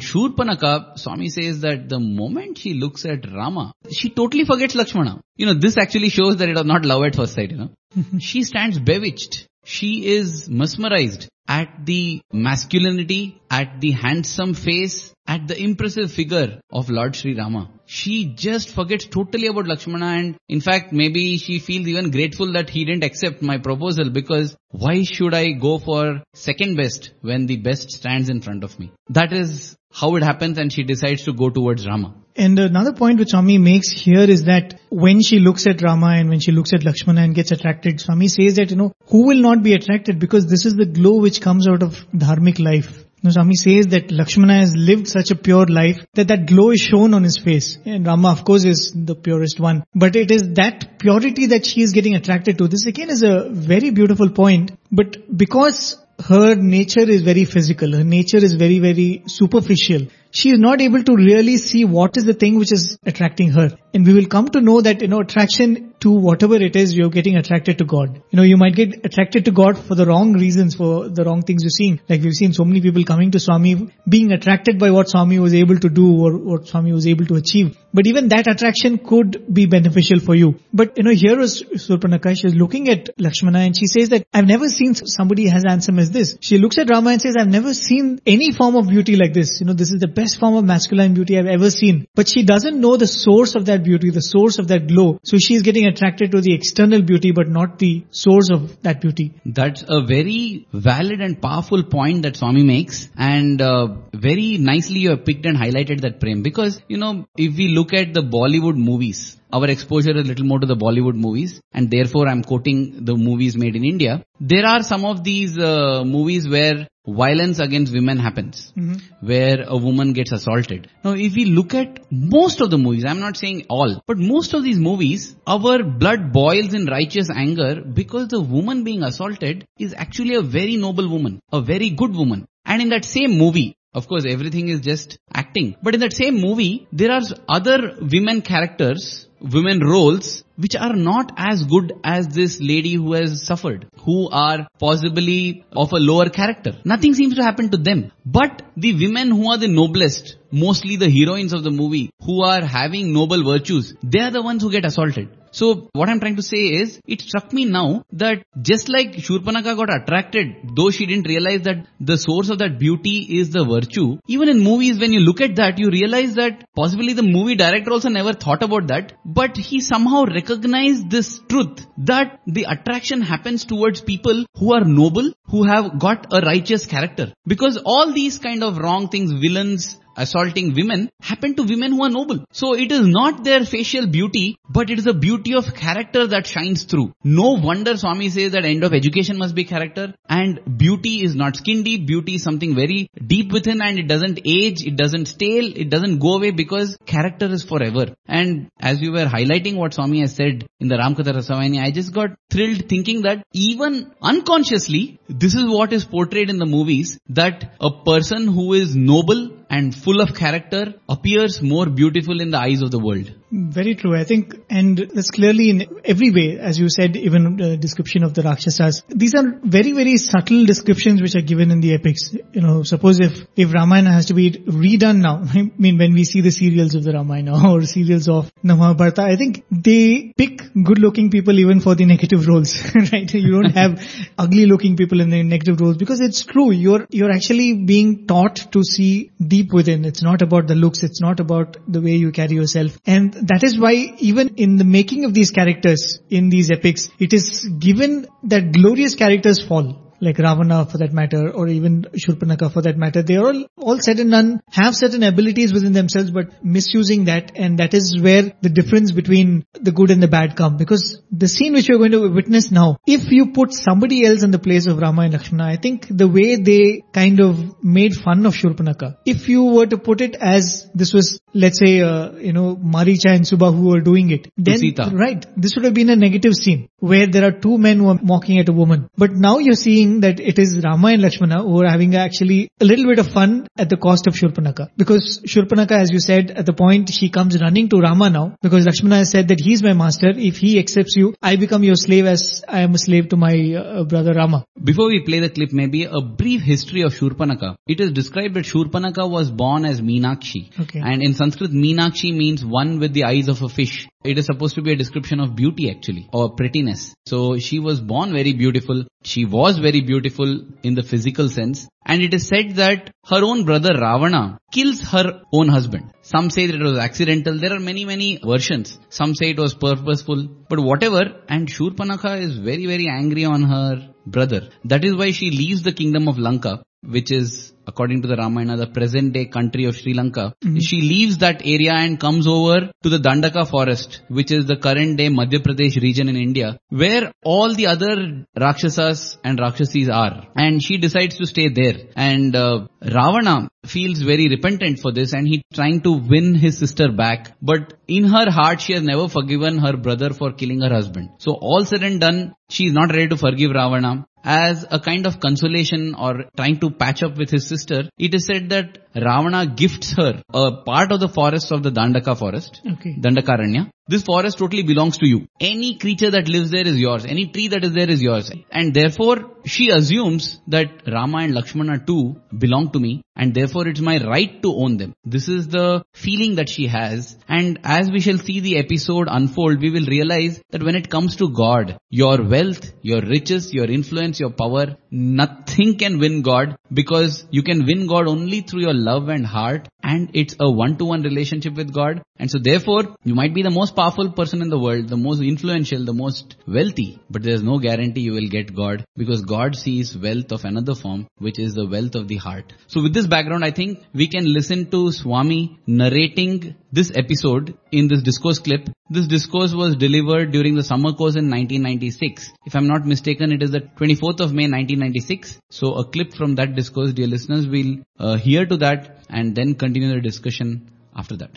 Shurpanaka, 0.00 0.98
Swami 0.98 1.28
says 1.28 1.60
that 1.62 1.88
the 1.88 1.98
moment 1.98 2.58
she 2.58 2.74
looks 2.74 3.04
at 3.04 3.30
Rama, 3.32 3.72
she 3.90 4.10
totally 4.10 4.44
forgets 4.44 4.74
Lakshmana. 4.74 5.22
You 5.36 5.46
know, 5.46 5.54
this 5.54 5.76
actually 5.76 6.08
shows 6.08 6.36
that 6.36 6.48
it 6.48 6.56
was 6.56 6.66
not 6.66 6.84
love 6.84 7.02
at 7.04 7.16
first 7.16 7.34
sight, 7.34 7.50
you 7.50 7.56
know. 7.56 7.70
she 8.18 8.44
stands 8.44 8.78
bewitched. 8.78 9.48
She 9.64 10.06
is 10.06 10.48
mesmerized 10.48 11.28
at 11.48 11.84
the 11.86 12.20
masculinity, 12.32 13.40
at 13.50 13.80
the 13.80 13.90
handsome 13.90 14.54
face, 14.54 15.12
at 15.26 15.46
the 15.46 15.60
impressive 15.60 16.10
figure 16.10 16.60
of 16.70 16.90
Lord 16.90 17.14
Sri 17.14 17.36
Rama. 17.36 17.70
She 17.86 18.24
just 18.24 18.70
forgets 18.70 19.06
totally 19.06 19.46
about 19.48 19.66
Lakshmana 19.66 20.06
and 20.06 20.36
in 20.48 20.60
fact 20.60 20.92
maybe 20.92 21.36
she 21.36 21.58
feels 21.58 21.86
even 21.86 22.10
grateful 22.10 22.52
that 22.52 22.70
he 22.70 22.84
didn't 22.84 23.04
accept 23.04 23.42
my 23.42 23.58
proposal 23.58 24.10
because 24.10 24.56
why 24.70 25.02
should 25.04 25.34
I 25.34 25.52
go 25.52 25.78
for 25.78 26.22
second 26.34 26.76
best 26.76 27.10
when 27.20 27.46
the 27.46 27.56
best 27.56 27.90
stands 27.90 28.28
in 28.28 28.40
front 28.40 28.64
of 28.64 28.78
me? 28.78 28.92
That 29.10 29.32
is 29.32 29.76
how 29.92 30.16
it 30.16 30.22
happens 30.22 30.58
and 30.58 30.72
she 30.72 30.84
decides 30.84 31.24
to 31.24 31.32
go 31.32 31.50
towards 31.50 31.86
Rama. 31.86 32.14
And 32.34 32.58
another 32.58 32.92
point 32.92 33.18
which 33.18 33.30
Swami 33.30 33.58
makes 33.58 33.90
here 33.90 34.22
is 34.22 34.44
that 34.44 34.80
when 34.88 35.20
she 35.22 35.38
looks 35.38 35.66
at 35.66 35.82
Rama 35.82 36.14
and 36.16 36.30
when 36.30 36.40
she 36.40 36.52
looks 36.52 36.72
at 36.72 36.84
Lakshmana 36.84 37.22
and 37.22 37.34
gets 37.34 37.50
attracted, 37.50 38.00
Swami 38.00 38.28
says 38.28 38.56
that, 38.56 38.70
you 38.70 38.76
know, 38.76 38.92
who 39.06 39.26
will 39.26 39.40
not 39.40 39.62
be 39.62 39.74
attracted 39.74 40.18
because 40.18 40.46
this 40.46 40.64
is 40.64 40.74
the 40.74 40.86
glow 40.86 41.20
which 41.20 41.40
comes 41.40 41.68
out 41.68 41.82
of 41.82 42.06
dharmic 42.14 42.58
life. 42.58 43.04
You 43.22 43.28
know, 43.28 43.30
Swami 43.30 43.54
says 43.54 43.88
that 43.88 44.10
Lakshmana 44.10 44.58
has 44.58 44.74
lived 44.74 45.06
such 45.08 45.30
a 45.30 45.36
pure 45.36 45.66
life 45.66 46.04
that 46.14 46.28
that 46.28 46.46
glow 46.46 46.70
is 46.70 46.80
shown 46.80 47.14
on 47.14 47.22
his 47.22 47.38
face. 47.38 47.78
And 47.84 48.06
Rama, 48.06 48.32
of 48.32 48.44
course, 48.44 48.64
is 48.64 48.92
the 48.96 49.14
purest 49.14 49.60
one. 49.60 49.84
But 49.94 50.16
it 50.16 50.30
is 50.30 50.54
that 50.54 50.98
purity 50.98 51.46
that 51.46 51.64
she 51.66 51.82
is 51.82 51.92
getting 51.92 52.16
attracted 52.16 52.58
to. 52.58 52.66
This 52.66 52.86
again 52.86 53.10
is 53.10 53.22
a 53.22 53.48
very 53.50 53.90
beautiful 53.90 54.30
point. 54.30 54.72
But 54.90 55.36
because 55.36 55.98
her 56.18 56.56
nature 56.56 57.08
is 57.08 57.22
very 57.22 57.44
physical, 57.44 57.92
her 57.92 58.04
nature 58.04 58.38
is 58.38 58.54
very, 58.54 58.78
very 58.78 59.22
superficial, 59.26 60.08
she 60.32 60.50
is 60.50 60.58
not 60.58 60.80
able 60.80 61.02
to 61.04 61.14
really 61.14 61.56
see 61.58 61.84
what 61.84 62.16
is 62.16 62.24
the 62.24 62.34
thing 62.34 62.58
which 62.58 62.72
is 62.72 62.98
attracting 63.04 63.50
her. 63.50 63.76
And 63.94 64.06
we 64.06 64.14
will 64.14 64.26
come 64.26 64.48
to 64.48 64.60
know 64.60 64.80
that, 64.80 65.02
you 65.02 65.08
know, 65.08 65.20
attraction 65.20 65.94
to 66.00 66.10
whatever 66.10 66.56
it 66.56 66.74
is, 66.74 66.94
you're 66.94 67.10
getting 67.10 67.36
attracted 67.36 67.78
to 67.78 67.84
God. 67.84 68.22
You 68.30 68.36
know, 68.36 68.42
you 68.42 68.56
might 68.56 68.74
get 68.74 69.04
attracted 69.04 69.44
to 69.44 69.52
God 69.52 69.78
for 69.78 69.94
the 69.94 70.06
wrong 70.06 70.32
reasons, 70.32 70.74
for 70.74 71.08
the 71.08 71.24
wrong 71.24 71.42
things 71.42 71.62
you're 71.62 71.70
seeing. 71.70 72.00
Like 72.08 72.22
we've 72.22 72.32
seen 72.32 72.52
so 72.52 72.64
many 72.64 72.80
people 72.80 73.04
coming 73.04 73.30
to 73.32 73.38
Swami, 73.38 73.92
being 74.08 74.32
attracted 74.32 74.78
by 74.78 74.90
what 74.90 75.08
Swami 75.08 75.38
was 75.38 75.54
able 75.54 75.78
to 75.78 75.88
do 75.88 76.20
or 76.20 76.36
what 76.38 76.66
Swami 76.66 76.92
was 76.92 77.06
able 77.06 77.26
to 77.26 77.36
achieve. 77.36 77.76
But 77.94 78.06
even 78.06 78.28
that 78.28 78.48
attraction 78.48 78.98
could 78.98 79.44
be 79.52 79.66
beneficial 79.66 80.18
for 80.18 80.34
you. 80.34 80.58
But, 80.72 80.96
you 80.96 81.04
know, 81.04 81.12
here 81.12 81.38
is 81.40 81.62
Surpanaka, 81.62 82.36
she's 82.36 82.54
looking 82.54 82.88
at 82.88 83.10
Lakshmana 83.18 83.60
and 83.60 83.76
she 83.76 83.86
says 83.86 84.08
that, 84.08 84.26
I've 84.32 84.46
never 84.46 84.68
seen 84.68 84.94
somebody 84.94 85.50
as 85.50 85.62
handsome 85.68 85.98
as 85.98 86.10
this. 86.10 86.36
She 86.40 86.58
looks 86.58 86.78
at 86.78 86.90
Rama 86.90 87.10
and 87.10 87.20
says, 87.20 87.34
I've 87.38 87.48
never 87.48 87.74
seen 87.74 88.20
any 88.26 88.52
form 88.52 88.76
of 88.76 88.88
beauty 88.88 89.16
like 89.16 89.34
this. 89.34 89.60
You 89.60 89.66
know, 89.66 89.74
this 89.74 89.92
is 89.92 90.00
the 90.00 90.08
best 90.08 90.40
form 90.40 90.54
of 90.54 90.64
masculine 90.64 91.14
beauty 91.14 91.38
I've 91.38 91.46
ever 91.46 91.70
seen. 91.70 92.06
But 92.14 92.28
she 92.28 92.44
doesn't 92.44 92.80
know 92.80 92.96
the 92.96 93.06
source 93.06 93.54
of 93.54 93.66
that 93.66 93.81
beauty, 93.84 94.10
the 94.10 94.22
source 94.22 94.58
of 94.58 94.68
that 94.68 94.86
glow. 94.88 95.20
So 95.24 95.38
she's 95.38 95.62
getting 95.62 95.86
attracted 95.86 96.32
to 96.32 96.40
the 96.40 96.54
external 96.54 97.02
beauty, 97.02 97.32
but 97.32 97.48
not 97.48 97.78
the 97.78 98.04
source 98.10 98.50
of 98.50 98.80
that 98.82 99.00
beauty. 99.00 99.32
That's 99.44 99.84
a 99.88 100.00
very 100.04 100.66
valid 100.72 101.20
and 101.20 101.40
powerful 101.40 101.82
point 101.82 102.22
that 102.22 102.36
Swami 102.36 102.62
makes 102.62 103.08
and 103.16 103.60
uh, 103.60 103.88
very 104.14 104.58
nicely 104.58 105.00
you 105.00 105.10
have 105.10 105.24
picked 105.24 105.46
and 105.46 105.56
highlighted 105.56 106.02
that 106.02 106.20
prem 106.20 106.42
because 106.42 106.80
you 106.88 106.96
know 106.96 107.26
if 107.36 107.56
we 107.56 107.68
look 107.68 107.92
at 107.92 108.14
the 108.14 108.22
Bollywood 108.22 108.76
movies 108.76 109.38
our 109.52 109.68
exposure 109.68 110.16
is 110.16 110.26
little 110.26 110.46
more 110.46 110.58
to 110.60 110.66
the 110.66 110.76
Bollywood 110.76 111.14
movies 111.14 111.60
and 111.72 111.90
therefore 111.90 112.28
I'm 112.28 112.42
quoting 112.42 113.04
the 113.04 113.14
movies 113.14 113.56
made 113.56 113.76
in 113.76 113.84
India. 113.84 114.24
There 114.40 114.66
are 114.66 114.82
some 114.82 115.04
of 115.04 115.22
these 115.24 115.58
uh, 115.58 116.04
movies 116.04 116.48
where 116.48 116.88
violence 117.06 117.58
against 117.58 117.92
women 117.92 118.18
happens, 118.18 118.72
mm-hmm. 118.76 119.26
where 119.26 119.64
a 119.66 119.76
woman 119.76 120.12
gets 120.12 120.32
assaulted. 120.32 120.88
Now 121.04 121.12
if 121.12 121.34
we 121.34 121.46
look 121.46 121.74
at 121.74 122.00
most 122.10 122.60
of 122.60 122.70
the 122.70 122.78
movies, 122.78 123.04
I'm 123.04 123.20
not 123.20 123.36
saying 123.36 123.66
all, 123.68 124.02
but 124.06 124.18
most 124.18 124.54
of 124.54 124.62
these 124.62 124.78
movies, 124.78 125.34
our 125.46 125.82
blood 125.82 126.32
boils 126.32 126.74
in 126.74 126.86
righteous 126.86 127.28
anger 127.30 127.82
because 127.82 128.28
the 128.28 128.40
woman 128.40 128.84
being 128.84 129.02
assaulted 129.02 129.66
is 129.78 129.94
actually 129.96 130.34
a 130.36 130.42
very 130.42 130.76
noble 130.76 131.08
woman, 131.08 131.40
a 131.52 131.60
very 131.60 131.90
good 131.90 132.14
woman. 132.14 132.46
And 132.64 132.80
in 132.80 132.90
that 132.90 133.04
same 133.04 133.36
movie, 133.36 133.76
of 133.94 134.08
course, 134.08 134.24
everything 134.26 134.68
is 134.68 134.80
just 134.80 135.18
acting. 135.32 135.76
But 135.82 135.94
in 135.94 136.00
that 136.00 136.14
same 136.14 136.40
movie, 136.40 136.86
there 136.92 137.12
are 137.12 137.20
other 137.48 137.96
women 138.00 138.40
characters, 138.40 139.28
women 139.40 139.80
roles, 139.80 140.44
which 140.56 140.76
are 140.76 140.94
not 140.94 141.32
as 141.36 141.64
good 141.64 141.92
as 142.02 142.28
this 142.28 142.60
lady 142.60 142.94
who 142.94 143.12
has 143.12 143.44
suffered, 143.44 143.86
who 144.04 144.30
are 144.30 144.66
possibly 144.78 145.64
of 145.72 145.92
a 145.92 145.96
lower 145.96 146.30
character. 146.30 146.72
Nothing 146.84 147.14
seems 147.14 147.34
to 147.34 147.42
happen 147.42 147.70
to 147.70 147.76
them. 147.76 148.12
But 148.24 148.62
the 148.76 148.94
women 148.94 149.30
who 149.30 149.50
are 149.50 149.58
the 149.58 149.68
noblest, 149.68 150.36
mostly 150.50 150.96
the 150.96 151.10
heroines 151.10 151.52
of 151.52 151.62
the 151.62 151.70
movie, 151.70 152.10
who 152.24 152.42
are 152.42 152.64
having 152.64 153.12
noble 153.12 153.44
virtues, 153.44 153.94
they 154.02 154.20
are 154.20 154.30
the 154.30 154.42
ones 154.42 154.62
who 154.62 154.70
get 154.70 154.86
assaulted. 154.86 155.28
So 155.52 155.90
what 155.92 156.08
I'm 156.08 156.18
trying 156.18 156.36
to 156.36 156.42
say 156.42 156.56
is, 156.56 156.98
it 157.06 157.20
struck 157.20 157.52
me 157.52 157.64
now 157.66 158.04
that 158.12 158.44
just 158.60 158.88
like 158.88 159.12
Shurpanaka 159.12 159.76
got 159.76 159.94
attracted, 159.94 160.46
though 160.76 160.90
she 160.90 161.06
didn't 161.06 161.28
realize 161.28 161.62
that 161.62 161.86
the 162.00 162.16
source 162.16 162.48
of 162.48 162.58
that 162.58 162.78
beauty 162.78 163.26
is 163.38 163.50
the 163.50 163.64
virtue, 163.64 164.18
even 164.26 164.48
in 164.48 164.60
movies 164.60 164.98
when 164.98 165.12
you 165.12 165.20
look 165.20 165.40
at 165.40 165.56
that, 165.56 165.78
you 165.78 165.90
realize 165.90 166.34
that 166.36 166.64
possibly 166.74 167.12
the 167.12 167.22
movie 167.22 167.54
director 167.54 167.92
also 167.92 168.08
never 168.08 168.32
thought 168.32 168.62
about 168.62 168.86
that, 168.88 169.12
but 169.24 169.56
he 169.56 169.80
somehow 169.80 170.24
recognized 170.24 171.10
this 171.10 171.38
truth 171.50 171.86
that 171.98 172.40
the 172.46 172.64
attraction 172.64 173.20
happens 173.20 173.66
towards 173.66 174.00
people 174.00 174.44
who 174.58 174.74
are 174.74 174.84
noble, 174.84 175.32
who 175.46 175.64
have 175.64 175.98
got 175.98 176.26
a 176.32 176.40
righteous 176.40 176.86
character. 176.86 177.32
Because 177.46 177.78
all 177.84 178.12
these 178.12 178.38
kind 178.38 178.64
of 178.64 178.78
wrong 178.78 179.08
things, 179.08 179.32
villains, 179.32 179.98
assaulting 180.16 180.74
women 180.74 181.10
happen 181.20 181.54
to 181.56 181.62
women 181.62 181.92
who 181.92 182.04
are 182.04 182.10
noble. 182.10 182.44
So 182.52 182.74
it 182.74 182.92
is 182.92 183.06
not 183.06 183.44
their 183.44 183.64
facial 183.64 184.06
beauty, 184.06 184.56
but 184.68 184.90
it 184.90 184.98
is 184.98 185.04
the 185.04 185.14
beauty 185.14 185.54
of 185.54 185.74
character 185.74 186.26
that 186.26 186.46
shines 186.46 186.84
through. 186.84 187.12
No 187.24 187.52
wonder 187.52 187.96
Swami 187.96 188.28
says 188.30 188.52
that 188.52 188.64
end 188.64 188.84
of 188.84 188.92
education 188.92 189.38
must 189.38 189.54
be 189.54 189.64
character 189.64 190.14
and 190.28 190.60
beauty 190.78 191.22
is 191.24 191.34
not 191.34 191.56
skin 191.56 191.82
deep. 191.82 192.06
Beauty 192.06 192.36
is 192.36 192.42
something 192.42 192.74
very 192.74 193.08
deep 193.26 193.52
within 193.52 193.80
and 193.82 193.98
it 193.98 194.08
doesn't 194.08 194.40
age, 194.44 194.84
it 194.84 194.96
doesn't 194.96 195.26
stale, 195.26 195.72
it 195.76 195.90
doesn't 195.90 196.18
go 196.18 196.36
away 196.36 196.50
because 196.50 196.96
character 197.06 197.46
is 197.46 197.62
forever. 197.62 198.14
And 198.26 198.68
as 198.80 199.00
we 199.00 199.10
were 199.10 199.26
highlighting 199.26 199.76
what 199.76 199.94
Swami 199.94 200.20
has 200.20 200.34
said 200.34 200.66
in 200.80 200.88
the 200.88 200.96
Ramkatha 200.96 201.34
Rasavahini, 201.34 201.82
I 201.82 201.90
just 201.90 202.12
got 202.12 202.30
thrilled 202.50 202.88
thinking 202.88 203.22
that 203.22 203.44
even 203.52 204.12
unconsciously, 204.20 205.20
this 205.28 205.54
is 205.54 205.64
what 205.66 205.92
is 205.92 206.04
portrayed 206.04 206.50
in 206.50 206.58
the 206.58 206.66
movies, 206.66 207.18
that 207.28 207.74
a 207.80 207.90
person 208.04 208.46
who 208.46 208.72
is 208.74 208.94
noble 208.94 209.50
and 209.76 209.94
full 209.94 210.20
of 210.20 210.34
character 210.34 210.82
appears 211.08 211.62
more 211.62 211.86
beautiful 211.86 212.42
in 212.42 212.50
the 212.50 212.58
eyes 212.58 212.82
of 212.82 212.90
the 212.90 212.98
world. 212.98 213.30
Very 213.54 213.96
true. 213.96 214.16
I 214.16 214.24
think, 214.24 214.54
and 214.70 214.96
that's 214.96 215.30
clearly 215.30 215.68
in 215.68 216.00
every 216.06 216.30
way, 216.30 216.58
as 216.58 216.78
you 216.78 216.88
said, 216.88 217.16
even 217.16 217.58
the 217.58 217.76
description 217.76 218.24
of 218.24 218.32
the 218.32 218.42
Rakshasas. 218.42 219.02
These 219.10 219.34
are 219.34 219.60
very, 219.62 219.92
very 219.92 220.16
subtle 220.16 220.64
descriptions 220.64 221.20
which 221.20 221.34
are 221.34 221.42
given 221.42 221.70
in 221.70 221.82
the 221.82 221.92
epics. 221.92 222.32
You 222.54 222.62
know, 222.62 222.82
suppose 222.82 223.20
if, 223.20 223.46
if 223.54 223.74
Ramayana 223.74 224.10
has 224.10 224.26
to 224.26 224.34
be 224.34 224.52
redone 224.52 225.18
now, 225.18 225.44
I 225.54 225.70
mean, 225.76 225.98
when 225.98 226.14
we 226.14 226.24
see 226.24 226.40
the 226.40 226.50
serials 226.50 226.94
of 226.94 227.04
the 227.04 227.12
Ramayana 227.12 227.70
or 227.72 227.82
serials 227.82 228.26
of 228.26 228.50
Mahabharata, 228.62 229.20
I 229.20 229.36
think 229.36 229.66
they 229.70 230.32
pick 230.34 230.62
good 230.72 230.98
looking 230.98 231.30
people 231.30 231.58
even 231.58 231.80
for 231.80 231.94
the 231.94 232.06
negative 232.14 232.48
roles, 232.48 232.74
right? 233.12 233.32
You 233.34 233.60
don't 233.60 233.76
have 233.76 234.02
ugly 234.38 234.64
looking 234.64 234.96
people 234.96 235.20
in 235.20 235.28
the 235.28 235.42
negative 235.42 235.78
roles 235.78 235.98
because 235.98 236.22
it's 236.22 236.42
true. 236.46 236.70
You're, 236.70 237.06
you're 237.10 237.30
actually 237.30 237.84
being 237.84 238.26
taught 238.26 238.72
to 238.72 238.82
see 238.82 239.30
deep 239.46 239.74
within. 239.74 240.06
It's 240.06 240.22
not 240.22 240.40
about 240.40 240.68
the 240.68 240.74
looks. 240.74 241.02
It's 241.02 241.20
not 241.20 241.38
about 241.38 241.76
the 241.86 242.00
way 242.00 242.12
you 242.12 242.32
carry 242.32 242.54
yourself. 242.54 242.98
And 243.04 243.41
that 243.42 243.64
is 243.64 243.78
why 243.78 243.92
even 244.18 244.54
in 244.56 244.76
the 244.76 244.84
making 244.84 245.24
of 245.24 245.34
these 245.34 245.50
characters 245.50 246.20
in 246.30 246.48
these 246.48 246.70
epics, 246.70 247.08
it 247.18 247.32
is 247.32 247.68
given 247.78 248.26
that 248.44 248.72
glorious 248.72 249.14
characters 249.14 249.60
fall 249.66 250.11
like 250.22 250.38
Ravana 250.38 250.86
for 250.86 250.98
that 250.98 251.12
matter, 251.12 251.50
or 251.50 251.66
even 251.68 252.04
Shurpanaka 252.24 252.72
for 252.72 252.82
that 252.82 252.96
matter, 252.96 253.22
they 253.22 253.36
are 253.36 253.46
all, 253.46 253.64
all 253.76 253.98
said 253.98 254.20
and 254.20 254.30
done 254.30 254.60
have 254.70 254.94
certain 254.94 255.24
abilities 255.24 255.72
within 255.72 255.92
themselves, 255.92 256.30
but 256.30 256.64
misusing 256.64 257.24
that, 257.24 257.52
and 257.56 257.78
that 257.80 257.92
is 257.92 258.16
where 258.20 258.52
the 258.62 258.68
difference 258.68 259.10
between 259.10 259.64
the 259.74 259.90
good 259.90 260.10
and 260.10 260.22
the 260.22 260.28
bad 260.28 260.56
come. 260.56 260.76
Because 260.76 261.20
the 261.30 261.48
scene 261.48 261.74
which 261.74 261.88
you're 261.88 261.98
going 261.98 262.12
to 262.12 262.28
witness 262.28 262.70
now, 262.70 262.98
if 263.06 263.32
you 263.32 263.46
put 263.52 263.72
somebody 263.72 264.24
else 264.24 264.44
in 264.44 264.52
the 264.52 264.60
place 264.60 264.86
of 264.86 264.98
Rama 264.98 265.22
and 265.22 265.32
Lakshmana, 265.32 265.64
I 265.64 265.76
think 265.76 266.06
the 266.08 266.28
way 266.28 266.54
they 266.56 267.02
kind 267.12 267.40
of 267.40 267.82
made 267.82 268.14
fun 268.14 268.46
of 268.46 268.54
Shurpanaka, 268.54 269.16
if 269.26 269.48
you 269.48 269.64
were 269.64 269.86
to 269.86 269.98
put 269.98 270.20
it 270.20 270.36
as 270.36 270.88
this 270.94 271.12
was, 271.12 271.40
let's 271.52 271.80
say, 271.80 272.00
uh, 272.00 272.32
you 272.36 272.52
know, 272.52 272.76
Maricha 272.76 273.34
and 273.34 273.44
Subahu 273.44 273.76
who 273.76 273.88
were 273.88 274.00
doing 274.00 274.30
it, 274.30 274.52
then, 274.56 274.78
Sita. 274.78 275.10
right, 275.12 275.44
this 275.56 275.74
would 275.74 275.84
have 275.84 275.94
been 275.94 276.10
a 276.10 276.16
negative 276.16 276.54
scene 276.54 276.88
where 276.98 277.26
there 277.26 277.44
are 277.44 277.52
two 277.66 277.76
men 277.76 277.98
who 277.98 278.08
are 278.08 278.18
mocking 278.22 278.58
at 278.60 278.68
a 278.68 278.72
woman. 278.72 279.08
But 279.16 279.32
now 279.32 279.58
you're 279.58 279.74
seeing 279.74 280.11
that 280.20 280.40
it 280.40 280.58
is 280.58 280.80
Rama 280.84 281.08
and 281.08 281.22
Lakshmana 281.22 281.62
who 281.62 281.82
are 281.82 281.88
having 281.88 282.14
actually 282.14 282.68
a 282.80 282.84
little 282.84 283.06
bit 283.06 283.18
of 283.18 283.28
fun 283.28 283.66
at 283.76 283.88
the 283.88 283.96
cost 283.96 284.26
of 284.26 284.34
Shurpanaka. 284.34 284.88
Because 284.96 285.40
Shurpanaka, 285.46 285.92
as 285.92 286.10
you 286.10 286.20
said, 286.20 286.50
at 286.50 286.66
the 286.66 286.72
point 286.72 287.10
she 287.12 287.30
comes 287.30 287.60
running 287.60 287.88
to 287.90 287.98
Rama 287.98 288.30
now 288.30 288.56
because 288.62 288.84
Lakshmana 288.84 289.16
has 289.16 289.30
said 289.30 289.48
that 289.48 289.60
he's 289.60 289.82
my 289.82 289.92
master. 289.92 290.30
If 290.30 290.56
he 290.58 290.78
accepts 290.78 291.16
you, 291.16 291.34
I 291.42 291.56
become 291.56 291.82
your 291.82 291.96
slave 291.96 292.26
as 292.26 292.62
I 292.68 292.80
am 292.80 292.94
a 292.94 292.98
slave 292.98 293.28
to 293.30 293.36
my 293.36 293.74
uh, 293.74 294.04
brother 294.04 294.32
Rama. 294.32 294.64
Before 294.82 295.08
we 295.08 295.20
play 295.20 295.40
the 295.40 295.50
clip, 295.50 295.72
maybe 295.72 296.04
a 296.04 296.20
brief 296.20 296.62
history 296.62 297.02
of 297.02 297.12
Shurpanaka. 297.14 297.76
It 297.86 298.00
is 298.00 298.12
described 298.12 298.54
that 298.54 298.64
Shurpanaka 298.64 299.28
was 299.30 299.50
born 299.50 299.84
as 299.84 300.00
Meenakshi. 300.00 300.78
Okay. 300.80 301.00
And 301.00 301.22
in 301.22 301.34
Sanskrit, 301.34 301.70
Meenakshi 301.70 302.36
means 302.36 302.64
one 302.64 302.98
with 302.98 303.12
the 303.12 303.24
eyes 303.24 303.48
of 303.48 303.62
a 303.62 303.68
fish. 303.68 304.08
It 304.24 304.38
is 304.38 304.46
supposed 304.46 304.74
to 304.76 304.82
be 304.82 304.92
a 304.92 304.96
description 304.96 305.40
of 305.40 305.56
beauty 305.56 305.90
actually, 305.90 306.28
or 306.32 306.54
prettiness. 306.54 307.14
So 307.26 307.58
she 307.58 307.78
was 307.78 308.00
born 308.00 308.32
very 308.32 308.52
beautiful. 308.52 309.04
She 309.24 309.44
was 309.44 309.78
very 309.78 310.00
beautiful 310.00 310.64
in 310.82 310.94
the 310.94 311.02
physical 311.02 311.48
sense. 311.48 311.88
And 312.04 312.22
it 312.22 312.34
is 312.34 312.48
said 312.48 312.76
that 312.76 313.10
her 313.26 313.42
own 313.44 313.64
brother 313.64 313.90
Ravana 313.94 314.58
kills 314.72 315.00
her 315.00 315.42
own 315.52 315.68
husband. 315.68 316.12
Some 316.22 316.50
say 316.50 316.66
that 316.66 316.74
it 316.74 316.82
was 316.82 316.98
accidental. 316.98 317.58
There 317.58 317.72
are 317.72 317.80
many, 317.80 318.04
many 318.04 318.40
versions. 318.44 318.98
Some 319.08 319.34
say 319.34 319.50
it 319.50 319.58
was 319.58 319.74
purposeful. 319.74 320.48
But 320.68 320.80
whatever, 320.80 321.22
and 321.48 321.68
Shurpanaka 321.68 322.40
is 322.40 322.58
very, 322.58 322.86
very 322.86 323.08
angry 323.08 323.44
on 323.44 323.62
her 323.62 324.08
brother. 324.26 324.68
That 324.84 325.04
is 325.04 325.16
why 325.16 325.30
she 325.32 325.50
leaves 325.50 325.82
the 325.82 325.92
kingdom 325.92 326.28
of 326.28 326.38
Lanka, 326.38 326.82
which 327.02 327.30
is 327.30 327.71
according 327.86 328.22
to 328.22 328.28
the 328.28 328.36
Ramayana, 328.36 328.76
the 328.76 328.86
present 328.86 329.32
day 329.32 329.46
country 329.46 329.84
of 329.84 329.96
Sri 329.96 330.14
Lanka. 330.14 330.54
She 330.80 331.00
leaves 331.00 331.38
that 331.38 331.62
area 331.64 331.94
and 331.94 332.18
comes 332.18 332.46
over 332.46 332.90
to 333.02 333.08
the 333.08 333.18
Dandaka 333.18 333.68
forest, 333.68 334.22
which 334.28 334.50
is 334.50 334.66
the 334.66 334.76
current 334.76 335.16
day 335.18 335.28
Madhya 335.28 335.60
Pradesh 335.66 336.00
region 336.00 336.28
in 336.28 336.36
India, 336.36 336.78
where 336.88 337.32
all 337.44 337.74
the 337.74 337.86
other 337.86 338.46
Rakshasas 338.56 339.38
and 339.44 339.58
Rakshasis 339.58 340.10
are. 340.12 340.46
And 340.54 340.82
she 340.82 340.98
decides 340.98 341.36
to 341.38 341.46
stay 341.46 341.68
there. 341.68 342.08
And 342.16 342.54
uh, 342.54 342.86
Ravana 343.02 343.68
feels 343.84 344.20
very 344.20 344.48
repentant 344.48 345.00
for 345.00 345.12
this 345.12 345.32
and 345.32 345.46
he's 345.46 345.62
trying 345.74 346.00
to 346.02 346.12
win 346.12 346.54
his 346.54 346.78
sister 346.78 347.10
back. 347.10 347.56
But 347.60 347.94
in 348.06 348.24
her 348.24 348.50
heart, 348.50 348.80
she 348.80 348.92
has 348.92 349.02
never 349.02 349.28
forgiven 349.28 349.78
her 349.78 349.96
brother 349.96 350.30
for 350.30 350.52
killing 350.52 350.80
her 350.80 350.92
husband. 350.92 351.30
So 351.38 351.52
all 351.52 351.84
said 351.84 352.02
and 352.02 352.20
done, 352.20 352.54
she 352.68 352.86
is 352.86 352.92
not 352.92 353.10
ready 353.10 353.28
to 353.28 353.36
forgive 353.36 353.72
Ravana. 353.72 354.26
As 354.44 354.84
a 354.90 354.98
kind 354.98 355.26
of 355.26 355.38
consolation 355.40 356.14
or 356.14 356.44
trying 356.56 356.80
to 356.80 356.90
patch 356.90 357.22
up 357.22 357.36
with 357.36 357.50
his 357.50 357.68
sister, 357.68 358.10
it 358.18 358.34
is 358.34 358.46
said 358.46 358.70
that 358.70 358.98
Ravana 359.14 359.66
gifts 359.66 360.12
her 360.16 360.42
a 360.52 360.72
part 360.84 361.12
of 361.12 361.20
the 361.20 361.28
forest 361.28 361.70
of 361.70 361.82
the 361.82 361.90
Dandaka 361.90 362.36
forest. 362.36 362.80
Okay. 362.94 363.14
Dandakaranya. 363.20 363.90
This 364.08 364.24
forest 364.24 364.58
totally 364.58 364.82
belongs 364.82 365.18
to 365.18 365.28
you. 365.28 365.46
Any 365.60 365.96
creature 365.96 366.30
that 366.30 366.48
lives 366.48 366.70
there 366.70 366.86
is 366.86 366.98
yours. 366.98 367.24
Any 367.24 367.46
tree 367.46 367.68
that 367.68 367.84
is 367.84 367.92
there 367.92 368.10
is 368.10 368.20
yours. 368.20 368.50
And 368.70 368.92
therefore, 368.92 369.50
she 369.64 369.90
assumes 369.90 370.60
that 370.66 371.02
Rama 371.06 371.38
and 371.38 371.54
Lakshmana 371.54 372.04
too 372.04 372.40
belong 372.56 372.90
to 372.92 372.98
me 372.98 373.22
and 373.36 373.54
therefore 373.54 373.86
it's 373.86 374.00
my 374.00 374.18
right 374.24 374.60
to 374.62 374.74
own 374.74 374.96
them. 374.96 375.14
This 375.24 375.48
is 375.48 375.68
the 375.68 376.04
feeling 376.12 376.56
that 376.56 376.68
she 376.68 376.88
has. 376.88 377.36
And 377.48 377.78
as 377.84 378.10
we 378.10 378.20
shall 378.20 378.38
see 378.38 378.60
the 378.60 378.78
episode 378.78 379.28
unfold, 379.30 379.80
we 379.80 379.90
will 379.90 380.06
realize 380.06 380.60
that 380.70 380.82
when 380.82 380.96
it 380.96 381.08
comes 381.08 381.36
to 381.36 381.48
God, 381.48 381.98
your 382.10 382.42
wealth, 382.42 382.92
your 383.02 383.20
riches, 383.22 383.72
your 383.72 383.86
influence, 383.86 384.40
your 384.40 384.50
power, 384.50 384.96
nothing 385.12 385.98
can 385.98 386.18
win 386.18 386.40
God 386.40 386.76
because 386.92 387.44
you 387.50 387.62
can 387.62 387.84
win 387.86 388.06
God 388.06 388.26
only 388.26 388.62
through 388.62 388.80
your 388.80 388.94
love 388.94 389.28
and 389.28 389.46
heart 389.46 389.88
and 390.02 390.30
it's 390.32 390.56
a 390.58 390.70
one-to-one 390.70 391.22
relationship 391.22 391.74
with 391.74 391.92
God. 391.92 392.22
And 392.38 392.50
so 392.50 392.58
therefore, 392.58 393.14
you 393.22 393.34
might 393.34 393.54
be 393.54 393.62
the 393.62 393.70
most 393.70 393.94
powerful 393.94 394.32
person 394.32 394.62
in 394.62 394.70
the 394.70 394.78
world, 394.78 395.08
the 395.08 395.16
most 395.16 395.40
influential, 395.42 396.04
the 396.04 396.14
most 396.14 396.56
wealthy, 396.66 397.20
but 397.30 397.42
there's 397.42 397.62
no 397.62 397.78
guarantee 397.78 398.22
you 398.22 398.32
will 398.32 398.48
get 398.48 398.74
God 398.74 399.04
because 399.16 399.42
God 399.42 399.76
sees 399.76 400.16
wealth 400.16 400.50
of 400.50 400.64
another 400.64 400.94
form, 400.94 401.28
which 401.38 401.58
is 401.58 401.74
the 401.74 401.86
wealth 401.86 402.14
of 402.14 402.26
the 402.26 402.36
heart. 402.36 402.72
So 402.88 403.02
with 403.02 403.14
this 403.14 403.26
background, 403.26 403.64
I 403.64 403.70
think 403.70 404.02
we 404.14 404.28
can 404.28 404.52
listen 404.52 404.90
to 404.90 405.12
Swami 405.12 405.78
narrating 405.86 406.74
this 406.91 407.09
episode 407.15 407.65
in 407.91 408.07
this 408.07 408.21
discourse 408.21 408.59
clip. 408.59 408.83
This 409.09 409.27
discourse 409.27 409.73
was 409.73 409.95
delivered 409.97 410.51
during 410.51 410.75
the 410.75 410.83
summer 410.83 411.11
course 411.13 411.35
in 411.35 411.45
1996. 411.49 412.49
If 412.65 412.75
I'm 412.75 412.87
not 412.87 413.05
mistaken, 413.05 413.51
it 413.51 413.61
is 413.61 413.71
the 413.71 413.81
24th 413.99 414.39
of 414.39 414.53
May 414.53 414.67
1996. 414.69 415.59
So 415.71 415.93
a 415.93 416.05
clip 416.05 416.33
from 416.33 416.55
that 416.55 416.75
discourse, 416.75 417.13
dear 417.13 417.27
listeners, 417.27 417.65
we'll 417.67 417.93
uh, 418.19 418.37
hear 418.37 418.65
to 418.65 418.77
that 418.77 418.99
and 419.29 419.55
then 419.55 419.75
continue 419.75 420.11
the 420.13 420.21
discussion 420.21 420.69
after 421.15 421.37
that. 421.37 421.55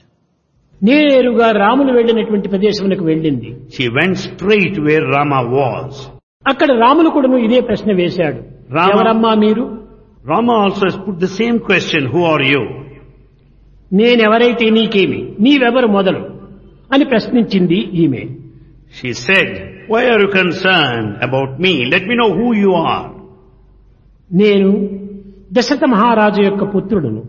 నేరుగా 0.80 1.48
రాములు 1.62 1.92
వెళ్ళినటువంటి 1.96 2.48
ప్రదేశమునకు 2.48 3.04
వెళ్ళింది 3.04 3.48
She 3.76 3.86
went 3.98 4.14
straight 4.28 4.76
where 4.86 5.04
Rama 5.14 5.40
was. 5.58 5.90
అక్కడ 6.46 6.70
రాములు 6.84 7.08
కూడాను 7.08 7.38
ఇదే 7.46 7.60
ప్రశ్న 7.60 7.92
వేశాడు 8.00 8.40
రామ- 8.78 8.92
ఎవరమ్మా 8.94 9.32
మీరు 9.44 9.64
Rama 10.24 10.54
also 10.64 10.82
has 10.88 10.96
put 11.04 11.16
the 11.18 11.30
same 11.40 11.58
question, 11.68 12.02
who 12.14 12.22
are 12.32 12.42
you? 12.52 12.62
నేనెవరైతే 13.93 14.69
నీకేమి? 14.69 15.33
నీవెవరు 15.39 15.87
మొదలు? 15.87 16.25
అని 16.93 17.05
ప్రశ్నించింది 17.05 17.75
ఈమె. 17.75 18.23
She 19.01 19.13
said 19.13 19.57
why 19.91 20.09
are 20.09 20.21
you 20.21 20.27
concern 20.27 21.13
about 21.23 21.61
me 21.61 21.83
let 21.85 22.07
me 22.07 22.15
know 22.15 22.27
who 22.27 22.53
you 22.53 22.71
are 22.71 23.11
నేను 24.35 24.89
దశరథ 25.53 25.85
మహారాజు 25.85 26.41
యొక్క 26.41 26.75
పుత్రుడును. 26.75 27.23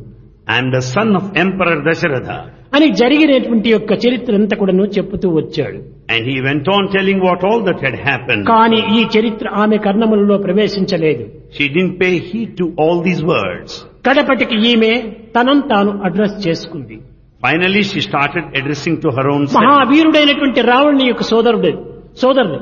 And 0.49 0.77
the 0.77 0.79
son 0.79 1.15
of 1.15 1.39
emperor 1.39 1.93
Dasharatha 1.93 2.31
అని 2.75 2.91
జరిగినటువంటి 2.91 3.71
యొక్క 3.71 3.93
చరిత్ర 3.93 4.35
అంతా 4.35 4.57
కూడాను 4.57 4.83
చెప్పుతూ 4.83 5.29
వచ్చాడు. 5.29 5.77
And 6.13 6.29
he 6.29 6.41
went 6.41 6.69
on 6.69 6.89
telling 6.89 7.21
what 7.21 7.45
all 7.45 7.63
that 7.63 7.85
had 7.85 8.01
happen 8.01 8.45
కానీ 8.45 9.01
ఈ 9.01 9.07
చరిత్ర 9.19 9.49
ఆమె 9.55 9.77
కర్ణములలో 9.77 10.39
ప్రవేశించలేదు. 10.39 11.27
She 11.59 11.69
didn't 11.69 12.01
pay 12.01 12.07
heed 12.07 12.45
to 12.45 12.73
all 12.81 13.05
these 13.05 13.25
words 13.25 13.83
కడపటికి 14.07 14.57
ఈమె 14.69 15.13
తనం 15.37 15.61
తాను 15.61 16.01
అడ్రస్ 16.05 16.49
చేసుకుంది 16.49 16.99
finally 17.43 17.83
she 17.83 18.01
started 18.01 18.57
addressing 18.57 18.97
to 18.97 19.09
her 19.09 19.27
own 19.27 19.47
మహావీరుడైనటువంటి 19.55 20.61
రావణుని 20.61 21.07
యొక్క 21.07 21.23
సోదరుడు 21.23 21.73
సోదరుడు. 22.19 22.59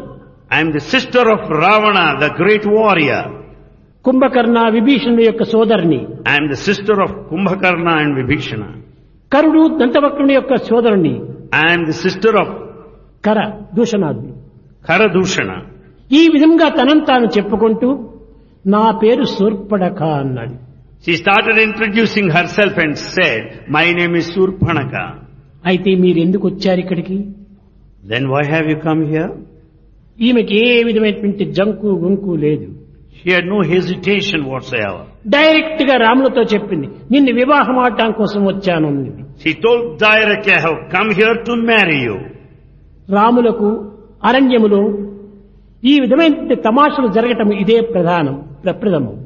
I'm 0.52 0.72
the 0.72 0.80
sister 0.80 1.28
of 1.28 1.50
Ravana 1.50 2.18
the 2.22 2.24
great 2.42 2.66
warrior 2.66 3.28
Kumbhakarna 4.04 4.68
Vibhishana 4.68 5.20
యొక్క 5.20 5.44
సోదరుని. 5.44 6.07
I'm 6.28 6.48
the 6.48 6.57
sister 6.57 7.00
of 7.00 7.12
Kumbhakarna 7.12 7.88
and 7.88 8.16
Vibhishana. 8.16 8.62
కరుడు 9.33 9.78
దంతవక్రుని 9.78 10.35
యొక్క 10.35 10.57
సోదరుని. 10.57 11.20
ఐఎమ్ 11.54 11.87
ది 11.87 11.92
సిస్టర్ 11.92 12.37
ఆఫ్ 12.37 12.52
కర 13.24 13.50
దూషణాదు 13.74 14.37
కర 14.88 15.07
దూషణ. 15.07 15.50
ఈ 16.12 16.28
విధంగా 16.28 16.68
తనం 16.68 16.98
తాను 16.98 17.26
చెప్పుకుంటూ 17.26 18.09
నా 18.66 18.90
పేరు 18.90 19.24
సూర్పడక 19.24 20.02
అన్నాడు. 20.02 20.73
She 21.05 21.17
started 21.17 21.59
introducing 21.59 22.31
herself 22.31 22.73
and 22.77 22.99
said, 23.09 23.40
My 23.69 23.87
name 23.93 24.14
is 24.14 24.27
Surpanaka. 24.37 25.05
అయితే 25.64 25.90
మీరు 26.03 26.19
ఎందుకు 26.25 26.45
వచ్చారు 26.51 26.81
ఇక్కడికి 26.85 27.17
Then 28.03 28.25
why 28.33 28.43
have 28.45 28.67
you 28.73 28.79
come 28.87 29.03
here? 29.12 29.29
ఈమెకి 30.19 30.57
ఏ 30.64 30.79
విధమైనటువంటి 30.88 31.45
జంకు 31.59 31.90
గుంకు 32.05 32.33
లేదు 32.45 32.67
She 33.19 33.29
had 33.37 33.47
no 33.53 33.59
hesitation 33.73 34.40
whatsoever. 34.53 35.03
డైరెక్ట్గా 35.37 35.95
రాములతో 36.05 36.43
చెప్పింది 36.53 36.88
నిన్ను 37.14 37.33
వివాహం 37.40 37.77
ఆడటం 37.85 38.12
కోసం 38.21 38.43
వచ్చాను 38.53 38.88
అన్నది 38.93 39.12
She 39.43 39.53
told 39.64 39.85
directly, 40.01 40.53
I 40.53 40.62
have 40.67 40.81
come 40.95 41.11
here 41.21 41.37
to 41.49 41.55
marry 41.71 41.99
you. 42.07 42.17
రాములకు 43.09 43.69
అరణ్యములో 44.29 44.83
ఈ 45.83 45.95
విధమైన 46.03 46.35
తమాషలు 46.69 47.09
జరగటం 47.17 47.49
ఇదే 47.62 47.79
ప్రధానం 47.95 48.37
ప్రప్రథమం 48.64 49.17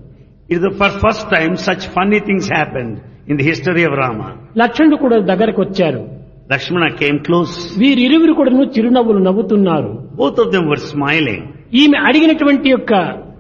It 0.50 0.56
is 0.58 0.64
the 0.68 0.74
fir- 0.80 0.98
first 1.00 1.24
time 1.36 1.54
such 1.68 1.84
funny 1.96 2.20
things 2.28 2.46
happened 2.60 2.96
in 3.30 3.36
the 3.40 3.46
history 3.52 3.84
of 3.90 3.94
Rama. 4.02 4.28
లక్ష్మణుడు 4.62 4.98
కూడా 5.04 5.18
దగ్గరకు 5.32 5.62
వచ్చారు 5.66 6.02
Lakshmana 6.50 6.90
came 7.02 7.18
close. 7.28 7.54
వీరిరువురు 7.82 8.34
కూడాను 8.40 8.66
చిరునవ్వులు 8.76 9.20
నవ్వుతున్నారు 9.28 9.92
Both 10.24 10.40
of 10.44 10.50
them 10.56 10.66
were 10.72 10.82
smiling. 10.92 11.42
ఈమె 11.82 11.98
అడిగినటువంటి 12.08 12.70
యొక్క 12.70 12.92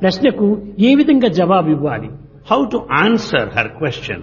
ప్రశ్నకు 0.03 0.47
ఏ 0.87 0.91
విధంగా 1.01 1.29
జవాబు 1.39 1.69
ఇవ్వాలి 1.75 2.09
How 2.51 2.61
to 2.73 2.79
answer 3.05 3.43
her 3.57 3.67
question? 3.81 4.19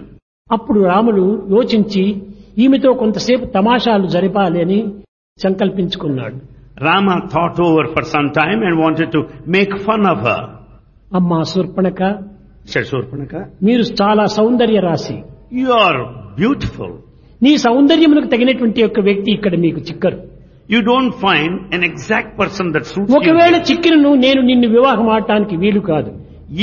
అప్పుడు 0.47 0.79
రాముడు 0.91 1.23
యోచించి 1.55 2.03
ఈమెతో 2.63 2.89
కొంతసేపు 3.01 3.45
తమాషాలు 3.57 4.07
జరపాలి 4.15 4.59
అని 4.65 4.79
సంకల్పించుకున్నాడు 5.39 6.37
Rama 6.81 7.15
thought 7.33 7.57
over 7.59 7.83
for 7.95 8.03
some 8.13 8.27
time 8.33 8.59
and 8.67 8.75
wanted 8.85 9.09
to 9.15 9.21
make 9.55 9.71
fun 9.87 10.03
of 10.13 10.19
her. 10.29 10.41
అమ్మా 11.11 11.39
మీరు 13.66 13.84
చాలా 14.00 14.24
సౌందర్య 14.38 14.78
రాశి. 14.88 15.16
యు 15.60 15.68
ఆర్ 15.84 15.98
బ్యూటిఫుల్ 16.40 16.94
నీ 17.44 17.52
సౌందర్యములకు 17.66 18.28
తగినటువంటి 18.34 18.80
యొక్క 18.84 19.00
వ్యక్తి 19.08 19.30
ఇక్కడ 19.36 19.54
మీకు 19.64 19.80
చిక్కరు. 19.88 20.18
You 20.74 20.78
don't 20.90 21.14
find 21.24 21.56
an 21.76 21.84
exact 21.90 22.32
person 22.40 22.70
that 22.74 22.88
suit 22.92 23.12
ఒకవేళ 23.18 23.56
చిక్కిను 23.68 24.10
నేను 24.24 24.40
నిన్ను 24.50 24.68
వివాహం 24.76 25.08
ఆడటానికి 25.16 25.56
వీలు 25.62 25.82
కాదు. 25.92 26.10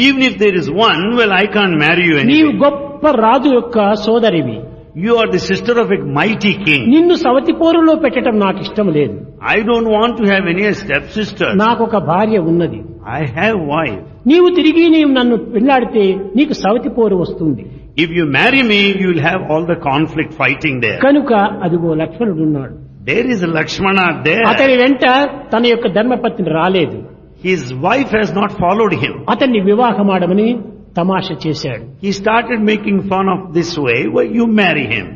Even 0.05 0.25
if 0.29 0.37
there 0.43 0.57
is 0.61 0.69
one 0.83 1.03
well 1.19 1.35
I 1.43 1.45
can 1.57 1.73
marry 1.83 2.05
you 2.09 2.15
నీవు 2.33 2.51
గొప్ప 2.65 3.11
రాజు 3.25 3.49
యొక్క 3.59 3.77
సోదరివి. 4.05 4.57
You 5.05 5.13
are 5.21 5.29
the 5.35 5.41
sister 5.49 5.79
of 5.83 5.93
a 5.97 5.99
mighty 6.19 6.53
king 6.65 6.87
నిన్ను 6.95 7.15
సవతి 7.25 7.53
పోరులో 7.61 7.95
పెట్టడం 8.05 8.35
నాకు 8.45 8.59
ఇష్టం 8.67 8.89
లేదు. 8.97 9.15
I 9.55 9.57
don't 9.69 9.91
want 9.97 10.17
to 10.21 10.25
have 10.31 10.47
any 10.53 10.67
step 10.81 11.09
sister 11.19 11.53
నాకు 11.65 11.83
ఒక 11.89 11.97
భార్య 12.11 12.39
ఉన్నది. 12.51 12.81
ఐ 13.19 13.21
హ్యావ్ 13.37 13.57
వైఫ్ 13.75 14.03
నీవు 14.27 14.49
తిరిగి 14.55 14.89
నీవు 14.89 15.11
నన్ను 15.11 15.37
పెళ్ళాడితే 15.37 16.15
నీకు 16.35 16.53
సవతి 16.53 16.89
పోరు 16.89 17.15
వస్తుంది. 17.15 17.65
If 17.97 18.11
you 18.11 18.25
marry 18.25 18.61
me 18.61 18.93
you 19.01 19.07
will 19.07 19.21
have 19.21 19.51
all 19.51 19.65
the 19.65 19.73
conflict 19.73 20.33
fighting 20.33 20.81
they 20.81 20.97
కనుక 20.97 21.33
అదిగో 21.33 21.93
లక్ష్మణుడు 21.93 22.41
ఉన్నాడు. 22.41 22.73
దేర్ 23.03 23.27
ఇస్ 23.27 23.43
లక్ష్మణ 23.43 24.21
దే 24.21 24.35
అతని 24.47 24.75
వెంట 24.77 25.05
తన 25.53 25.65
యొక్క 25.65 25.87
ధర్మపత్ని 25.87 26.49
రాలేదు. 26.49 26.97
His 27.45 27.73
wife 27.73 28.15
he's 28.15 28.35
not 28.35 28.51
followed 28.51 28.93
him 28.93 29.17
అతన్ని 29.29 29.59
వివాహమాడమని 29.59 30.57
తమాష 30.97 31.47
చేశాడు. 31.47 32.05
He 32.05 32.11
started 32.11 32.63
making 32.63 33.01
fun 33.01 33.29
of 33.29 33.51
this 33.51 33.79
way 33.79 34.25
you 34.31 34.43
marry 34.43 34.85
him 34.85 35.11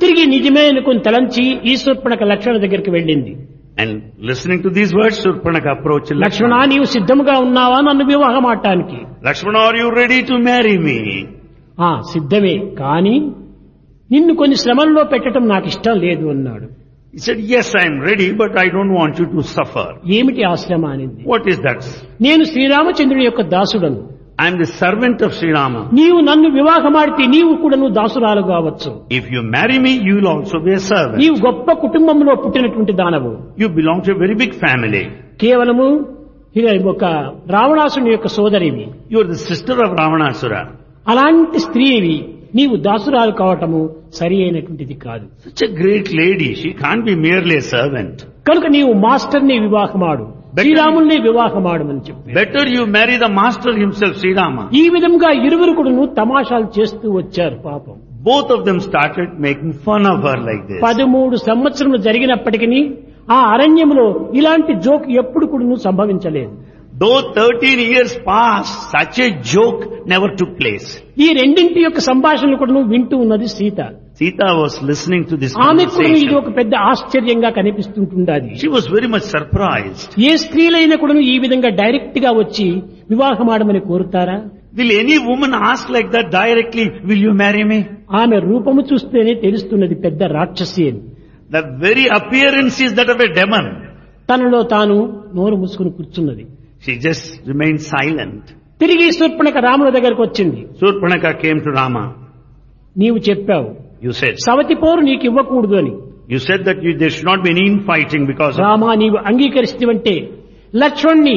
తిరిగి 0.00 0.26
నిజమే 0.26 0.68
అనుకుని 0.68 0.98
తలంచి 0.98 1.58
ఈశ్వర్ 1.72 1.98
లక్ష్మణ 2.22 2.56
దగ్గరికి 2.56 2.90
వెళ్ళింది. 2.90 3.41
And 3.77 3.91
listening 4.29 4.59
to 4.63 4.69
these 4.77 4.91
words, 4.99 5.15
Surpanaka 5.23 5.69
approached 5.77 6.11
Lakshmana 6.23 6.51
Lakshmana. 6.53 6.69
నీవు 6.71 6.87
సిద్ధముగా 6.93 7.35
ఉన్నావా 7.45 7.79
నన్ను 7.87 8.05
వివాహం 8.11 8.45
ఆడటానికి 8.51 8.99
Lakshmana, 9.27 9.59
are 9.67 9.77
you 9.81 9.89
ready 10.01 10.19
to 10.29 10.35
marry 10.49 10.77
me? 10.87 10.97
ఆ 11.87 11.91
సిద్ధమే 12.13 12.55
కానీ 12.81 13.15
నిన్ను 14.09 14.33
కొన్ని 14.41 14.57
శ్రమల్లో 14.63 15.03
పెట్టడం 15.13 15.45
నాకు 15.53 15.67
ఇష్టం 15.73 15.95
లేదు 16.05 16.25
అన్నాడు 16.35 16.67
He 17.13 17.21
said, 17.25 17.39
yes, 17.51 17.67
I 17.81 17.85
am 17.89 17.95
ready, 18.01 18.25
but 18.41 18.51
I 18.63 18.67
don't 18.73 18.91
want 18.99 19.13
you 19.19 19.27
to 19.35 19.41
suffer. 19.55 19.85
ఏమిటి 20.17 20.41
ఆ 20.51 20.53
శ్రమ 20.63 20.83
అనింది 20.95 21.21
What 21.33 21.45
is 21.53 21.59
that? 21.67 21.79
నేను 22.25 22.43
శ్రీరామచంద్రుని 22.51 23.25
యొక్క 23.29 23.41
దాసుడను 23.55 24.01
I 24.39 24.47
am 24.47 24.55
the 24.57 24.69
servant 24.73 25.19
of 25.21 25.31
Sri 25.37 25.49
Rama. 25.51 25.79
నీవు 25.99 26.19
నన్ను 26.27 26.49
వివాహమాడితే 26.57 27.23
నీవు 27.35 27.53
కూడాను 27.61 27.87
దాసురాలు 27.95 28.43
కావచ్చు 28.51 28.89
If 29.19 29.25
you 29.33 29.41
marry 29.55 29.77
me, 29.85 29.93
you 30.07 30.13
will 30.17 30.29
also 30.33 30.57
be 30.67 30.73
a 30.73 30.83
servant. 30.91 31.17
నీవు 31.23 31.37
గొప్ప 31.47 31.67
కుటుంబంలో 31.85 32.35
పుట్టినటువంటి 32.43 32.93
దానవు 33.01 33.31
You 33.61 33.69
belong 33.79 33.99
to 34.07 34.11
a 34.15 34.19
very 34.23 34.37
big 34.43 34.53
family. 34.65 35.03
కేవలము 35.43 35.87
ఇక 36.55 36.65
ఒక 36.93 37.03
రావణాసుని 37.55 38.09
యొక్క 38.11 38.27
సోదరివి 38.37 38.85
You 39.13 39.19
are 39.19 39.29
the 39.33 39.41
sister 39.49 39.75
of 39.85 39.91
Ravanasura. 40.01 40.61
అలాంటి 41.05 41.59
స్త్రీవి 41.65 42.15
నీవు 42.55 42.75
దాసురాలు 42.85 43.33
కావటము 43.41 43.79
సరి 44.19 44.37
అయినటువంటిది 44.43 44.95
కాదు 45.05 45.25
Such 45.47 45.61
a 45.61 45.71
great 45.81 46.07
lady, 46.21 46.49
she 46.61 46.69
can't 46.83 47.03
be 47.09 47.15
merely 47.27 47.55
a 47.63 47.67
servant. 47.75 48.15
కనుక 48.49 48.67
నీవు 48.75 48.93
మాస్టర్ని 49.05 49.57
వివాహమాడు 49.65 50.25
శ్రీరాముణ్ణి 50.60 51.16
వివాహమాడమని 51.26 52.02
చెప్పి 52.08 52.34
better 52.38 52.68
you 52.68 52.82
marry 52.96 53.16
the 53.22 53.28
master 53.38 53.76
himself 53.82 54.18
Sri Rama. 54.22 54.56
ఈ 54.80 54.82
విధంగా 54.88 55.30
ఇరువురు 55.46 55.72
కూడా 55.78 55.92
తమాషాలు 56.22 56.66
చేస్తూ 56.76 57.06
వచ్చారు 57.10 57.56
పాపం. 57.68 57.94
Both 58.28 58.52
of 58.52 58.64
them 58.64 58.80
started 58.80 59.32
making 59.46 59.72
fun 59.86 60.06
of 60.12 60.20
her 60.26 60.42
like 60.48 60.62
this 60.66 60.82
పదమూడు 60.84 61.36
సంవత్సరం 61.36 61.94
జరిగినప్పటికీ 62.08 62.82
ఆ 63.30 63.38
అరణ్యంలో 63.54 64.06
ఇలాంటి 64.34 64.72
జోక్ 64.86 65.08
ఎప్పుడు 65.22 65.46
కూడా 65.46 65.80
సంభవించలేదు. 65.88 66.52
Though 67.02 67.12
thirteen 67.36 67.82
years 67.90 68.16
pass 68.26 68.70
such 68.94 69.20
a 69.24 69.28
joke 69.54 69.82
never 70.08 70.36
took 70.38 70.56
place 70.60 70.88
ఈ 71.24 71.28
రెండింటి 71.40 71.80
యొక్క 71.80 72.00
సంభాషణలు 72.10 72.56
కూడా 72.56 72.72
నువ్వు 72.72 72.90
వింటూ 72.90 73.16
ఉన్నది 73.16 73.48
Sita. 73.48 73.80
Sita 74.19 74.47
was 74.59 74.73
listening 74.89 75.23
to 75.31 75.35
this 75.41 75.51
ఆమె 75.65 75.83
కూడా 75.87 76.05
ఇది 76.05 76.13
conversation. 76.17 76.37
ఒక 76.41 76.49
పెద్ద 76.59 76.73
ఆశ్చర్యంగా 76.91 77.49
కనిపిస్తుంటుండాది 77.57 78.49
She 78.61 78.69
was 78.69 78.85
very 78.95 79.09
much 79.15 79.25
surprised. 79.35 80.07
ఏ 80.27 80.33
స్త్రీలైనా 80.45 80.95
కూడా 81.03 81.15
ఈ 81.33 81.37
విధంగా 81.45 81.71
డైరెక్ట్ 81.81 82.19
గా 82.25 82.31
వచ్చి 82.41 82.67
వివాహమాడమని 83.13 83.83
కోరుతారా 83.91 84.37
Will 84.79 84.91
any 84.95 85.17
woman 85.27 85.51
ask 85.69 85.85
like 85.89 86.09
that 86.15 86.27
directly, 86.31 86.83
will 87.09 87.21
you 87.25 87.31
marry 87.35 87.63
me? 87.69 87.79
ఆమె 88.21 88.37
రూపము 88.49 88.81
చూస్తేనే 88.89 89.33
తెలుస్తున్నది 89.45 89.95
పెద్ద 90.05 90.21
రాక్షసి 90.37 90.83
అని 90.89 91.01
The 91.49 91.63
very 91.85 92.05
appearance 92.17 92.77
is 92.85 92.91
that 92.99 93.09
of 93.09 93.21
a 93.21 93.31
demon. 93.39 93.65
తనలో 94.29 94.59
తాను 94.73 94.95
నోరు 95.37 95.55
మూసుకుని 95.61 95.91
కూర్చున్నది 95.97 96.45
She 96.85 96.93
just 97.07 97.27
remained 97.51 97.81
silent. 97.93 98.43
తిరిగి 98.81 99.05
శూర్పణక 99.17 99.57
రాముల 99.67 99.89
దగ్గరకు 99.95 100.21
వచ్చింది 100.25 100.59
Surpanaka 100.81 101.29
came 101.43 101.59
to 101.65 101.71
Rama. 101.79 102.03
నీవు 102.95 103.17
చెప్పావు 103.27 103.69
You 104.02 104.12
said, 104.20 104.34
సవతి 104.46 104.74
పోరు 104.84 105.02
నీకు 105.08 105.24
ఇవ్వకూడదు 105.30 105.76
అని 105.82 105.92
you 106.32 106.40
said 106.46 106.60
that 106.68 106.78
you, 106.84 106.92
there 107.00 107.12
should 107.14 107.28
not 107.30 107.40
be 107.44 107.50
any 107.54 107.64
infighting 107.72 108.22
because 108.30 108.54
of 108.56 108.62
Rama 108.66 108.90
నీవు 109.02 109.18
అంగీకరిస్తేవంటే 109.30 110.14
లక్ష్మణ్ణి 110.82 111.36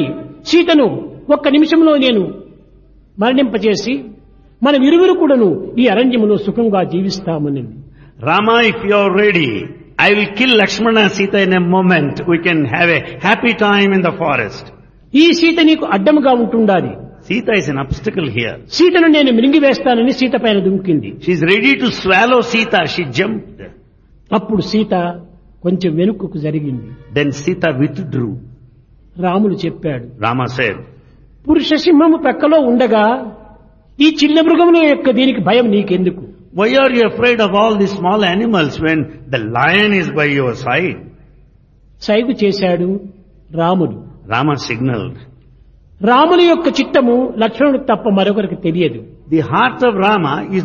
సీతను 0.50 0.86
ఒక్క 1.34 1.48
నిమిషంలో 1.56 1.92
నేను 2.04 2.22
మరణింపచేసి 3.18 3.94
మనం 4.62 4.80
ఇరువురు 4.88 5.14
కూడాను 5.22 5.48
ఈ 5.82 5.86
అరణ్యములో 5.94 6.36
సుఖంగా 6.46 6.82
జీవిస్తామని 6.94 7.64
Rama, 8.20 8.54
if 8.64 8.78
you 8.88 8.94
are 8.96 9.10
ready, 9.14 9.48
I 9.98 10.10
will 10.14 10.28
kill 10.38 10.52
Lakshmana 10.60 11.00
and 11.00 11.12
Sita 11.12 11.38
in 11.46 11.52
a 11.52 11.60
moment. 11.74 12.14
We 12.30 12.38
can 12.38 12.60
have 12.66 12.88
a 12.90 13.00
happy 13.26 13.52
time 13.62 13.90
in 13.96 14.02
the 14.06 14.14
forest. 14.22 14.64
ఈ 15.12 15.26
సీత 15.40 15.58
నీకు 15.68 15.84
అడ్డముగా 15.96 16.32
ఉంటుండాలి 16.40 16.92
Sita 17.28 17.48
is 17.60 17.68
an 17.72 17.80
obstacle 17.84 18.28
here 18.36 18.58
సీతను 18.78 19.08
నేను 19.16 19.30
మిరింగివేస్తానని 19.38 20.12
సీత 20.20 20.34
పైన 20.44 20.58
దుమికింది 20.66 21.10
she 21.24 21.44
ready 21.52 21.72
to 21.82 21.88
swallow 22.00 22.38
Sita 22.52 22.84
she 22.94 23.04
jump 23.18 23.62
అప్పుడు 24.32 24.62
సీత 24.72 24.94
కొంచెం 25.62 25.90
వెనుకకు 25.96 26.38
జరిగింది. 26.38 26.88
Then 27.14 27.32
Sita 27.42 27.64
with 27.80 28.00
Drew 28.12 28.28
Ramulu 29.24 29.56
చెప్పాడు 29.64 30.06
రామా 30.24 30.46
సేవ్ 30.58 30.78
పురుష 31.48 31.74
సింహము 31.84 32.18
పక్కలో 32.26 32.58
ఉండగా 32.70 33.04
ఈ 33.98 34.08
చిన్న 34.22 34.38
మృగముల 34.40 34.78
యొక్క 34.88 35.10
దీనికి 35.10 35.40
భయం 35.40 35.66
నీకెందుకు? 35.70 36.22
Why 36.60 36.68
are 36.82 36.92
you 36.98 37.02
afraid 37.10 37.42
of 37.46 37.54
all 37.60 37.76
the 37.82 37.88
small 37.94 38.24
animals 38.24 38.78
when 38.86 39.02
the 39.34 39.40
lion 39.56 39.94
is 40.00 40.10
by 40.18 40.28
your 40.38 40.58
side 40.66 40.98
సైగు 42.02 42.34
చేశాడు 42.44 42.88
రాముడు. 43.60 43.96
రామ 44.32 44.54
సిగ్నల్ 44.66 45.06
రాముని 46.02 46.44
యొక్క 46.44 46.80
చిత్తము 46.80 47.34
లక్ష్మణుడు 47.38 47.78
తప్ప 47.78 48.08
మరొకరికి 48.08 48.56
తెలియదు. 48.56 49.04
The 49.28 49.40
heart 49.40 49.84
of 49.84 49.96
Rama 49.96 50.54
is 50.54 50.60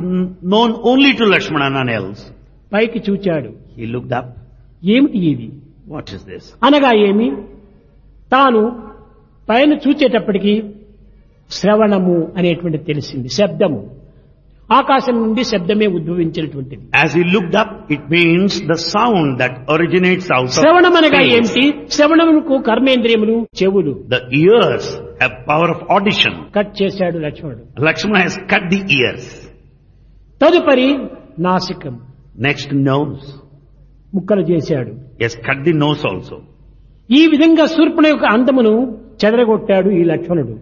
known 0.47 0.73
only 0.73 1.11
to 1.11 1.23
Lakshman 1.23 1.73
none 1.73 1.89
else 1.89 2.25
పైకి 2.73 3.11
చూచాడు. 3.11 3.49
ఈ 3.79 3.85
లుక్ 3.85 4.07
దాప్ 4.07 4.37
ఏమిటి 4.83 5.17
ఇది? 5.17 5.51
వాట్ 5.87 6.13
ఇస్ 6.13 6.25
దిస్ 6.25 6.53
అనగా 6.63 6.91
ఏమి? 6.93 7.31
తాను 8.31 8.81
పైన 9.49 9.73
చూచేటప్పటికి 9.73 10.63
శ్రవణము 11.51 12.31
అనేటువంటి 12.37 12.77
తెలిసింది 12.77 13.29
శబ్దము. 13.29 14.00
ఆకాశం 14.79 15.15
నుండి 15.21 15.43
శబ్దమే 15.51 15.87
ఉద్భవించినటువంటిది. 15.97 16.83
As 16.99 17.13
he 17.17 17.23
looked 17.35 17.57
up 17.61 17.73
it 17.95 18.05
means 18.15 18.57
the 18.71 18.75
sound 18.95 19.31
that 19.41 19.57
originates 19.73 20.29
out 20.35 20.53
శ్రవణం 20.57 20.95
అనగా 20.99 21.21
ఏంటి? 21.37 21.63
శ్రవణముకు 21.95 22.57
కర్మేంద్రియములు 22.69 23.35
చెవులు. 23.61 23.93
The 24.13 24.19
ears 24.41 24.91
power 25.49 25.71
of 25.75 25.83
audition 25.97 26.37
cut 26.57 26.73
చేశాడు 26.81 27.17
లక్ష్మణుడు. 27.27 27.63
Lakshman 27.89 28.21
he's 28.21 28.39
cut 28.53 28.69
the 28.73 28.81
ears 28.97 29.29
తదుపరి 30.43 30.89
నాసికం. 31.49 31.95
నెక్స్ట్ 32.47 32.73
నోస్ 32.89 33.27
ముక్కలు 34.15 34.43
చేశాడు. 34.51 34.91
He's 35.25 35.37
cut 35.47 35.63
the 35.67 35.73
nose 35.85 36.03
also 36.11 36.37
ఈ 37.19 37.21
విధంగా 37.27 37.65
సూర్పుణ 37.75 38.05
యొక్క 38.07 38.25
అందమును 38.35 38.73
చెదరగొట్టాడు 39.21 39.89
ఈ 39.99 40.03
లక్ష్మణుడు. 40.11 40.53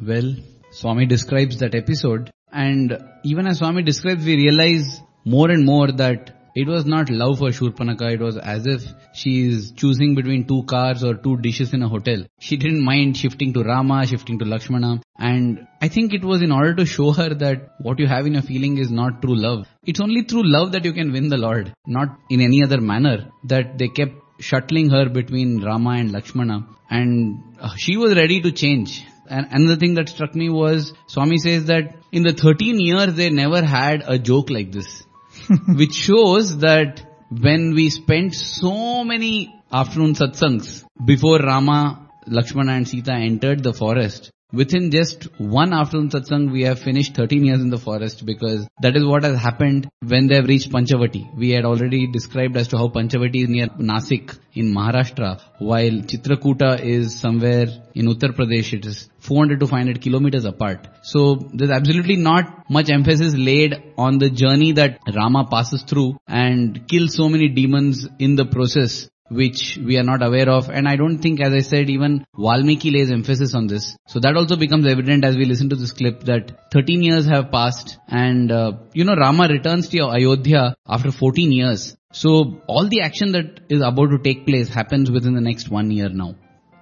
Well 0.00 0.32
Swami 0.80 1.04
describes 1.12 1.58
that 1.62 1.76
episode 1.82 2.24
and 2.52 2.98
even 3.24 3.46
as 3.46 3.58
Swami 3.58 3.82
describes 3.82 4.24
we 4.24 4.36
realize 4.36 5.00
more 5.24 5.50
and 5.50 5.64
more 5.64 5.90
that 5.92 6.32
it 6.54 6.66
was 6.66 6.86
not 6.86 7.10
love 7.10 7.38
for 7.38 7.50
Shurpanaka, 7.50 8.14
it 8.14 8.20
was 8.20 8.38
as 8.38 8.66
if 8.66 8.82
she 9.12 9.46
is 9.46 9.72
choosing 9.72 10.14
between 10.14 10.46
two 10.46 10.62
cars 10.62 11.04
or 11.04 11.14
two 11.14 11.36
dishes 11.36 11.74
in 11.74 11.82
a 11.82 11.88
hotel. 11.88 12.24
She 12.38 12.56
didn't 12.56 12.82
mind 12.82 13.18
shifting 13.18 13.52
to 13.52 13.62
Rama, 13.62 14.06
shifting 14.06 14.38
to 14.38 14.46
Lakshmana 14.46 15.02
and 15.18 15.66
I 15.82 15.88
think 15.88 16.14
it 16.14 16.24
was 16.24 16.40
in 16.40 16.52
order 16.52 16.74
to 16.74 16.86
show 16.86 17.12
her 17.12 17.34
that 17.34 17.74
what 17.78 17.98
you 17.98 18.06
have 18.06 18.26
in 18.26 18.34
your 18.34 18.42
feeling 18.42 18.78
is 18.78 18.90
not 18.90 19.20
true 19.20 19.36
love. 19.36 19.66
It's 19.84 20.00
only 20.00 20.22
through 20.22 20.44
love 20.44 20.72
that 20.72 20.84
you 20.86 20.94
can 20.94 21.12
win 21.12 21.28
the 21.28 21.36
Lord, 21.36 21.74
not 21.86 22.08
in 22.30 22.40
any 22.40 22.62
other 22.62 22.80
manner 22.80 23.30
that 23.44 23.76
they 23.76 23.88
kept 23.88 24.14
shuttling 24.40 24.90
her 24.90 25.08
between 25.08 25.62
Rama 25.62 25.90
and 25.90 26.12
Lakshmana 26.12 26.66
and 26.88 27.42
uh, 27.60 27.74
she 27.76 27.96
was 27.96 28.14
ready 28.14 28.40
to 28.40 28.52
change. 28.52 29.04
And 29.28 29.46
another 29.50 29.76
thing 29.76 29.94
that 29.94 30.08
struck 30.08 30.34
me 30.34 30.48
was 30.50 30.92
Swami 31.06 31.38
says 31.38 31.66
that 31.66 31.96
in 32.12 32.22
the 32.22 32.32
13 32.32 32.80
years 32.80 33.14
they 33.14 33.30
never 33.30 33.64
had 33.64 34.04
a 34.06 34.18
joke 34.18 34.50
like 34.50 34.72
this. 34.72 35.04
which 35.68 35.94
shows 35.94 36.58
that 36.58 37.02
when 37.30 37.74
we 37.74 37.90
spent 37.90 38.34
so 38.34 39.04
many 39.04 39.54
afternoon 39.72 40.14
satsangs 40.14 40.84
before 41.04 41.38
Rama, 41.38 42.08
Lakshmana 42.26 42.72
and 42.72 42.88
Sita 42.88 43.12
entered 43.12 43.62
the 43.62 43.72
forest, 43.72 44.30
within 44.52 44.90
just 44.90 45.24
one 45.38 45.72
afternoon 45.72 46.08
satsang 46.10 46.50
we 46.52 46.62
have 46.62 46.78
finished 46.78 47.14
13 47.16 47.44
years 47.44 47.60
in 47.60 47.70
the 47.70 47.78
forest 47.78 48.24
because 48.24 48.66
that 48.80 48.96
is 48.96 49.04
what 49.04 49.24
has 49.24 49.36
happened 49.38 49.88
when 50.00 50.28
they 50.28 50.36
have 50.36 50.46
reached 50.46 50.70
Panchavati. 50.70 51.36
We 51.36 51.50
had 51.50 51.64
already 51.64 52.06
described 52.06 52.56
as 52.56 52.68
to 52.68 52.78
how 52.78 52.88
Panchavati 52.88 53.42
is 53.42 53.48
near 53.48 53.66
Nasik 53.66 54.38
in 54.54 54.72
Maharashtra 54.72 55.40
while 55.58 55.98
Chitrakuta 56.12 56.80
is 56.80 57.18
somewhere 57.18 57.66
in 57.94 58.06
Uttar 58.06 58.30
Pradesh. 58.36 58.72
It 58.72 58.86
is 58.86 59.08
400 59.18 59.60
to 59.60 59.66
500 59.66 60.00
kilometers 60.00 60.44
apart. 60.44 60.86
So 61.02 61.50
there's 61.52 61.70
absolutely 61.70 62.16
not 62.16 62.70
much 62.70 62.88
emphasis 62.88 63.34
laid 63.34 63.74
on 63.98 64.18
the 64.18 64.30
journey 64.30 64.72
that 64.72 65.00
Rama 65.12 65.48
passes 65.50 65.82
through 65.82 66.18
and 66.28 66.86
kills 66.86 67.14
so 67.16 67.28
many 67.28 67.48
demons 67.48 68.06
in 68.20 68.36
the 68.36 68.44
process 68.44 69.08
which 69.28 69.78
we 69.84 69.98
are 69.98 70.02
not 70.02 70.22
aware 70.22 70.48
of 70.48 70.68
and 70.68 70.88
I 70.88 70.96
don't 70.96 71.18
think 71.18 71.40
as 71.40 71.52
I 71.52 71.60
said 71.60 71.90
even 71.90 72.24
Valmiki 72.36 72.90
lays 72.90 73.10
emphasis 73.10 73.54
on 73.54 73.66
this. 73.66 73.96
So 74.06 74.20
that 74.20 74.36
also 74.36 74.56
becomes 74.56 74.86
evident 74.86 75.24
as 75.24 75.36
we 75.36 75.44
listen 75.44 75.68
to 75.70 75.76
this 75.76 75.92
clip 75.92 76.24
that 76.24 76.70
13 76.72 77.02
years 77.02 77.26
have 77.26 77.50
passed 77.50 77.98
and 78.08 78.52
uh, 78.52 78.72
you 78.92 79.04
know 79.04 79.14
Rama 79.14 79.48
returns 79.48 79.88
to 79.88 79.98
Ayodhya 80.04 80.76
after 80.86 81.10
14 81.10 81.52
years. 81.52 81.96
So 82.12 82.62
all 82.66 82.88
the 82.88 83.02
action 83.02 83.32
that 83.32 83.60
is 83.68 83.82
about 83.82 84.10
to 84.10 84.18
take 84.18 84.46
place 84.46 84.68
happens 84.68 85.10
within 85.10 85.34
the 85.34 85.40
next 85.40 85.68
one 85.68 85.90
year 85.90 86.08
now. 86.08 86.36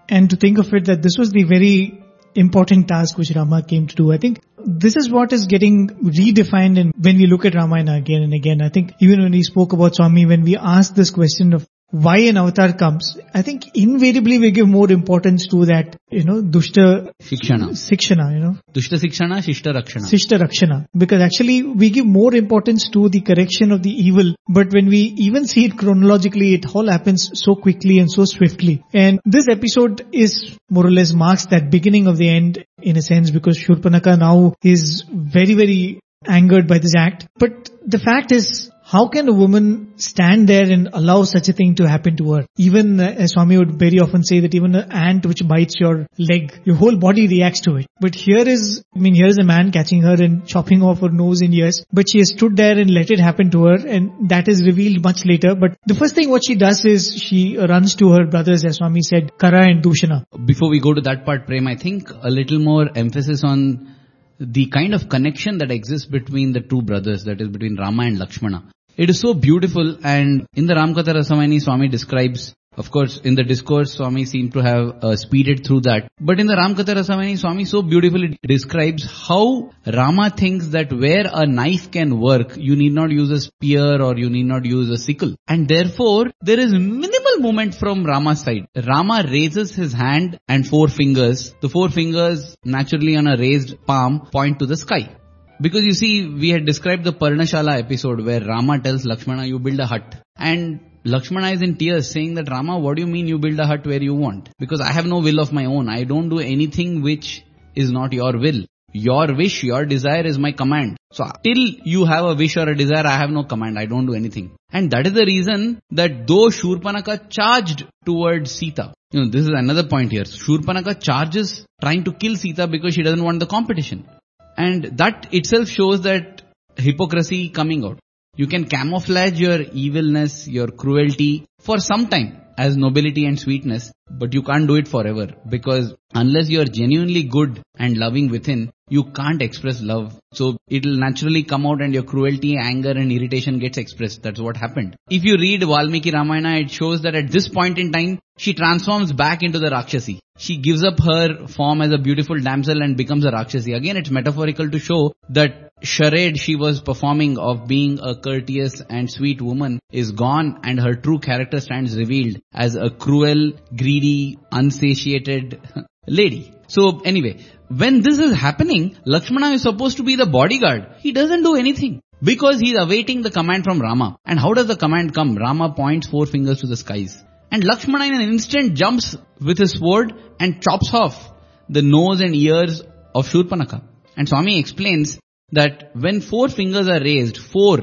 And 0.08 0.30
to 0.30 0.36
think 0.36 0.58
of 0.58 0.72
it 0.74 0.84
that 0.86 1.02
this 1.02 1.16
was 1.18 1.30
the 1.30 1.44
very 1.44 2.04
important 2.34 2.88
task 2.88 3.16
which 3.16 3.32
Rama 3.34 3.62
came 3.62 3.86
to 3.86 3.94
do. 3.94 4.12
I 4.12 4.18
think 4.18 4.40
this 4.66 4.96
is 4.96 5.10
what 5.10 5.32
is 5.32 5.46
getting 5.46 5.88
redefined 5.88 6.78
in 6.78 6.92
when 6.98 7.16
we 7.16 7.26
look 7.26 7.44
at 7.44 7.54
Ramayana 7.54 7.96
again 7.96 8.22
and 8.22 8.34
again. 8.34 8.62
I 8.62 8.68
think 8.68 8.92
even 9.00 9.22
when 9.22 9.32
we 9.32 9.42
spoke 9.42 9.72
about 9.72 9.94
Swami, 9.94 10.26
when 10.26 10.42
we 10.42 10.56
asked 10.56 10.94
this 10.94 11.10
question 11.10 11.52
of 11.52 11.66
why 11.94 12.18
an 12.28 12.36
avatar 12.36 12.72
comes, 12.72 13.16
I 13.32 13.42
think 13.42 13.70
invariably 13.76 14.38
we 14.40 14.50
give 14.50 14.68
more 14.68 14.90
importance 14.90 15.46
to 15.48 15.64
that, 15.66 15.96
you 16.10 16.24
know, 16.24 16.42
dushta 16.42 17.12
Shikshana. 17.22 17.68
sikshana, 17.70 18.32
you 18.34 18.40
know, 18.40 18.56
Dushta 18.72 18.98
Sikshana, 18.98 19.36
Shishta 19.46 19.72
Rakshana. 19.72 20.08
Sishta 20.12 20.40
Rakshana. 20.40 20.86
Because 20.96 21.22
actually 21.22 21.62
we 21.62 21.90
give 21.90 22.04
more 22.04 22.34
importance 22.34 22.88
to 22.90 23.08
the 23.08 23.20
correction 23.20 23.70
of 23.70 23.84
the 23.84 23.90
evil, 23.90 24.34
but 24.48 24.72
when 24.72 24.88
we 24.88 25.14
even 25.28 25.46
see 25.46 25.66
it 25.66 25.78
chronologically, 25.78 26.54
it 26.54 26.66
all 26.74 26.88
happens 26.88 27.30
so 27.34 27.54
quickly 27.54 28.00
and 28.00 28.10
so 28.10 28.24
swiftly. 28.24 28.82
And 28.92 29.20
this 29.24 29.46
episode 29.48 30.04
is 30.12 30.58
more 30.68 30.86
or 30.86 30.90
less 30.90 31.12
marks 31.12 31.46
that 31.46 31.70
beginning 31.70 32.08
of 32.08 32.16
the 32.16 32.28
end 32.28 32.64
in 32.82 32.96
a 32.96 33.02
sense 33.02 33.30
because 33.30 33.56
Shurpanaka 33.56 34.18
now 34.18 34.54
is 34.64 35.04
very, 35.08 35.54
very 35.54 36.00
angered 36.26 36.66
by 36.66 36.78
this 36.78 36.94
act. 36.96 37.28
But 37.38 37.70
the 37.86 38.00
fact 38.00 38.32
is, 38.32 38.70
how 38.86 39.08
can 39.08 39.28
a 39.28 39.32
woman 39.32 39.94
stand 39.96 40.46
there 40.46 40.70
and 40.70 40.90
allow 40.92 41.22
such 41.24 41.48
a 41.48 41.54
thing 41.54 41.74
to 41.76 41.88
happen 41.88 42.16
to 42.18 42.32
her? 42.34 42.46
Even 42.58 43.00
uh, 43.00 43.26
Swami 43.26 43.56
would 43.56 43.78
very 43.78 43.98
often 43.98 44.22
say 44.22 44.40
that 44.40 44.54
even 44.54 44.74
an 44.74 44.92
ant 44.92 45.24
which 45.24 45.42
bites 45.48 45.76
your 45.80 46.06
leg, 46.18 46.60
your 46.64 46.76
whole 46.76 46.96
body 46.96 47.26
reacts 47.26 47.62
to 47.62 47.76
it. 47.76 47.86
But 47.98 48.14
here 48.14 48.46
is, 48.46 48.84
I 48.94 48.98
mean, 48.98 49.14
here 49.14 49.26
is 49.26 49.38
a 49.38 49.44
man 49.44 49.72
catching 49.72 50.02
her 50.02 50.22
and 50.22 50.46
chopping 50.46 50.82
off 50.82 51.00
her 51.00 51.08
nose 51.08 51.40
and 51.40 51.54
ears, 51.54 51.82
but 51.92 52.10
she 52.10 52.18
has 52.18 52.28
stood 52.36 52.56
there 52.56 52.78
and 52.78 52.90
let 52.90 53.10
it 53.10 53.18
happen 53.18 53.50
to 53.52 53.64
her 53.64 53.86
and 53.86 54.28
that 54.28 54.48
is 54.48 54.62
revealed 54.62 55.02
much 55.02 55.24
later. 55.24 55.54
But 55.54 55.78
the 55.86 55.94
first 55.94 56.14
thing 56.14 56.28
what 56.28 56.42
she 56.46 56.54
does 56.54 56.84
is 56.84 57.16
she 57.16 57.56
runs 57.56 57.94
to 57.96 58.10
her 58.12 58.26
brothers, 58.26 58.66
as 58.66 58.76
Swami 58.76 59.00
said, 59.00 59.38
Kara 59.38 59.62
and 59.62 59.82
Dushana. 59.82 60.26
Before 60.44 60.68
we 60.68 60.78
go 60.78 60.92
to 60.92 61.00
that 61.00 61.24
part, 61.24 61.46
Prem, 61.46 61.66
I 61.66 61.76
think 61.76 62.10
a 62.10 62.28
little 62.28 62.58
more 62.58 62.90
emphasis 62.94 63.42
on 63.44 63.94
the 64.38 64.66
kind 64.66 64.94
of 64.94 65.08
connection 65.08 65.58
that 65.58 65.70
exists 65.70 66.06
between 66.06 66.52
the 66.52 66.60
two 66.60 66.82
brothers, 66.82 67.24
that 67.24 67.40
is 67.40 67.48
between 67.48 67.76
Rama 67.76 68.04
and 68.04 68.18
Lakshmana. 68.18 68.70
It 68.96 69.10
is 69.10 69.20
so 69.20 69.34
beautiful 69.34 69.98
and 70.04 70.46
in 70.54 70.66
the 70.66 70.74
Ramkatha 70.74 71.14
Rasavahini, 71.14 71.60
Swami 71.60 71.88
describes, 71.88 72.54
of 72.76 72.90
course, 72.90 73.18
in 73.18 73.34
the 73.34 73.44
discourse, 73.44 73.94
Swami 73.94 74.24
seemed 74.24 74.52
to 74.54 74.62
have 74.62 75.04
uh, 75.04 75.16
speeded 75.16 75.66
through 75.66 75.82
that. 75.82 76.08
But 76.20 76.40
in 76.40 76.46
the 76.46 76.54
Ramkatha 76.54 76.94
Rasavahini, 76.96 77.38
Swami 77.38 77.64
so 77.64 77.82
beautifully 77.82 78.38
describes 78.42 79.04
how 79.04 79.70
Rama 79.86 80.30
thinks 80.30 80.68
that 80.68 80.92
where 80.92 81.24
a 81.32 81.46
knife 81.46 81.90
can 81.90 82.20
work, 82.20 82.56
you 82.56 82.76
need 82.76 82.92
not 82.92 83.10
use 83.10 83.30
a 83.30 83.40
spear 83.40 84.02
or 84.02 84.16
you 84.16 84.30
need 84.30 84.46
not 84.46 84.64
use 84.64 84.90
a 84.90 84.98
sickle. 84.98 85.36
And 85.46 85.68
therefore, 85.68 86.26
there 86.40 86.58
is 86.58 86.72
minimal 86.72 87.38
movement 87.38 87.74
from 87.74 88.04
Rama's 88.04 88.40
side. 88.40 88.66
Rama 88.86 89.24
raises 89.28 89.74
his 89.74 89.92
hand 89.92 90.38
and 90.48 90.66
four 90.66 90.88
fingers. 90.88 91.54
The 91.60 91.68
four 91.68 91.90
fingers 91.90 92.56
naturally 92.64 93.16
on 93.16 93.26
a 93.26 93.36
raised 93.36 93.84
palm 93.86 94.28
point 94.32 94.58
to 94.58 94.66
the 94.66 94.76
sky. 94.76 95.16
Because 95.60 95.84
you 95.84 95.94
see, 95.94 96.26
we 96.26 96.50
had 96.50 96.66
described 96.66 97.04
the 97.04 97.12
Parnashala 97.12 97.78
episode 97.78 98.24
where 98.24 98.40
Rama 98.40 98.80
tells 98.80 99.04
Lakshmana, 99.04 99.44
you 99.46 99.58
build 99.60 99.78
a 99.78 99.86
hut. 99.86 100.16
And 100.36 100.80
Lakshmana 101.06 101.50
is 101.50 101.60
in 101.60 101.76
tears 101.76 102.10
saying 102.10 102.34
that 102.34 102.48
Rama, 102.50 102.78
what 102.78 102.96
do 102.96 103.02
you 103.02 103.06
mean 103.06 103.26
you 103.28 103.38
build 103.38 103.58
a 103.60 103.66
hut 103.66 103.86
where 103.86 104.02
you 104.02 104.14
want? 104.14 104.48
Because 104.58 104.80
I 104.80 104.90
have 104.90 105.04
no 105.04 105.18
will 105.18 105.38
of 105.38 105.52
my 105.52 105.66
own. 105.66 105.88
I 105.88 106.04
don't 106.04 106.30
do 106.30 106.38
anything 106.38 107.02
which 107.02 107.44
is 107.74 107.90
not 107.90 108.14
your 108.14 108.38
will. 108.38 108.64
Your 108.94 109.34
wish, 109.34 109.62
your 109.64 109.84
desire 109.84 110.24
is 110.24 110.38
my 110.38 110.52
command. 110.52 110.96
So 111.12 111.24
till 111.42 111.62
you 111.84 112.04
have 112.06 112.24
a 112.24 112.34
wish 112.34 112.56
or 112.56 112.68
a 112.68 112.76
desire, 112.76 113.06
I 113.06 113.16
have 113.18 113.30
no 113.30 113.44
command. 113.44 113.78
I 113.78 113.86
don't 113.86 114.06
do 114.06 114.14
anything. 114.14 114.56
And 114.72 114.90
that 114.92 115.06
is 115.06 115.12
the 115.12 115.26
reason 115.26 115.80
that 115.90 116.26
though 116.26 116.48
Shurpanaka 116.48 117.28
charged 117.28 117.86
towards 118.06 118.52
Sita, 118.52 118.94
you 119.10 119.24
know, 119.24 119.30
this 119.30 119.42
is 119.42 119.48
another 119.48 119.84
point 119.84 120.10
here. 120.10 120.24
Shurpanaka 120.24 121.00
charges 121.00 121.66
trying 121.80 122.04
to 122.04 122.12
kill 122.12 122.36
Sita 122.36 122.66
because 122.66 122.94
she 122.94 123.02
doesn't 123.02 123.22
want 123.22 123.40
the 123.40 123.46
competition. 123.46 124.08
And 124.56 124.96
that 124.98 125.28
itself 125.32 125.68
shows 125.68 126.02
that 126.02 126.42
hypocrisy 126.76 127.50
coming 127.50 127.84
out. 127.84 127.98
You 128.36 128.48
can 128.48 128.64
camouflage 128.64 129.38
your 129.38 129.60
evilness, 129.60 130.48
your 130.48 130.68
cruelty 130.68 131.46
for 131.60 131.78
some 131.78 132.08
time 132.08 132.40
as 132.58 132.76
nobility 132.76 133.26
and 133.26 133.38
sweetness, 133.38 133.92
but 134.10 134.34
you 134.34 134.42
can't 134.42 134.66
do 134.66 134.74
it 134.74 134.88
forever 134.88 135.28
because 135.48 135.94
unless 136.14 136.48
you 136.48 136.60
are 136.60 136.64
genuinely 136.64 137.22
good 137.22 137.62
and 137.76 137.96
loving 137.96 138.30
within, 138.30 138.72
you 138.88 139.04
can't 139.04 139.40
express 139.40 139.80
love. 139.80 140.18
So 140.32 140.56
it'll 140.68 140.96
naturally 140.96 141.44
come 141.44 141.64
out 141.64 141.80
and 141.80 141.94
your 141.94 142.02
cruelty, 142.02 142.56
anger 142.58 142.90
and 142.90 143.10
irritation 143.10 143.58
gets 143.58 143.78
expressed. 143.78 144.22
That's 144.22 144.40
what 144.40 144.56
happened. 144.56 144.96
If 145.08 145.24
you 145.24 145.36
read 145.36 145.62
Valmiki 145.62 146.10
Ramayana, 146.10 146.56
it 146.56 146.70
shows 146.70 147.02
that 147.02 147.14
at 147.14 147.30
this 147.30 147.48
point 147.48 147.78
in 147.78 147.92
time, 147.92 148.18
she 148.36 148.52
transforms 148.52 149.12
back 149.12 149.42
into 149.42 149.58
the 149.60 149.70
Rakshasi. 149.70 150.20
She 150.36 150.58
gives 150.58 150.84
up 150.84 150.98
her 151.00 151.46
form 151.46 151.80
as 151.80 151.92
a 151.92 151.98
beautiful 151.98 152.38
damsel 152.40 152.82
and 152.82 152.96
becomes 152.96 153.24
a 153.24 153.30
Rakshasi. 153.30 153.72
Again, 153.72 153.96
it's 153.96 154.10
metaphorical 154.10 154.68
to 154.68 154.78
show 154.80 155.12
that 155.28 155.63
charade 155.82 156.38
she 156.38 156.56
was 156.56 156.80
performing 156.80 157.38
of 157.38 157.66
being 157.66 157.98
a 158.02 158.14
courteous 158.14 158.80
and 158.88 159.10
sweet 159.10 159.40
woman 159.40 159.80
is 159.92 160.12
gone 160.12 160.60
and 160.62 160.80
her 160.80 160.94
true 160.94 161.18
character 161.18 161.60
stands 161.60 161.96
revealed 161.96 162.40
as 162.52 162.74
a 162.74 162.90
cruel, 162.90 163.52
greedy, 163.76 164.38
unsatiated 164.50 165.60
lady. 166.06 166.52
So 166.68 167.00
anyway, 167.00 167.44
when 167.68 168.02
this 168.02 168.18
is 168.18 168.34
happening, 168.34 168.96
Lakshmana 169.04 169.50
is 169.50 169.62
supposed 169.62 169.98
to 169.98 170.02
be 170.02 170.16
the 170.16 170.26
bodyguard. 170.26 170.96
He 170.98 171.12
doesn't 171.12 171.42
do 171.42 171.56
anything. 171.56 172.00
Because 172.22 172.58
he 172.58 172.70
is 172.70 172.82
awaiting 172.82 173.22
the 173.22 173.30
command 173.30 173.64
from 173.64 173.80
Rama. 173.80 174.16
And 174.24 174.38
how 174.38 174.54
does 174.54 174.66
the 174.66 174.76
command 174.76 175.14
come? 175.14 175.36
Rama 175.36 175.74
points 175.74 176.06
four 176.06 176.24
fingers 176.24 176.60
to 176.60 176.66
the 176.66 176.76
skies. 176.76 177.22
And 177.50 177.62
Lakshmana 177.62 178.06
in 178.06 178.14
an 178.14 178.22
instant 178.22 178.74
jumps 178.74 179.16
with 179.40 179.58
his 179.58 179.72
sword 179.72 180.14
and 180.40 180.62
chops 180.62 180.90
off 180.94 181.30
the 181.68 181.82
nose 181.82 182.20
and 182.20 182.34
ears 182.34 182.82
of 183.14 183.28
Shurpanaka. 183.28 183.82
And 184.16 184.28
Swami 184.28 184.58
explains 184.58 185.18
that 185.52 185.90
when 185.94 186.20
four 186.20 186.48
fingers 186.48 186.88
are 186.88 187.00
raised, 187.00 187.36
four, 187.38 187.78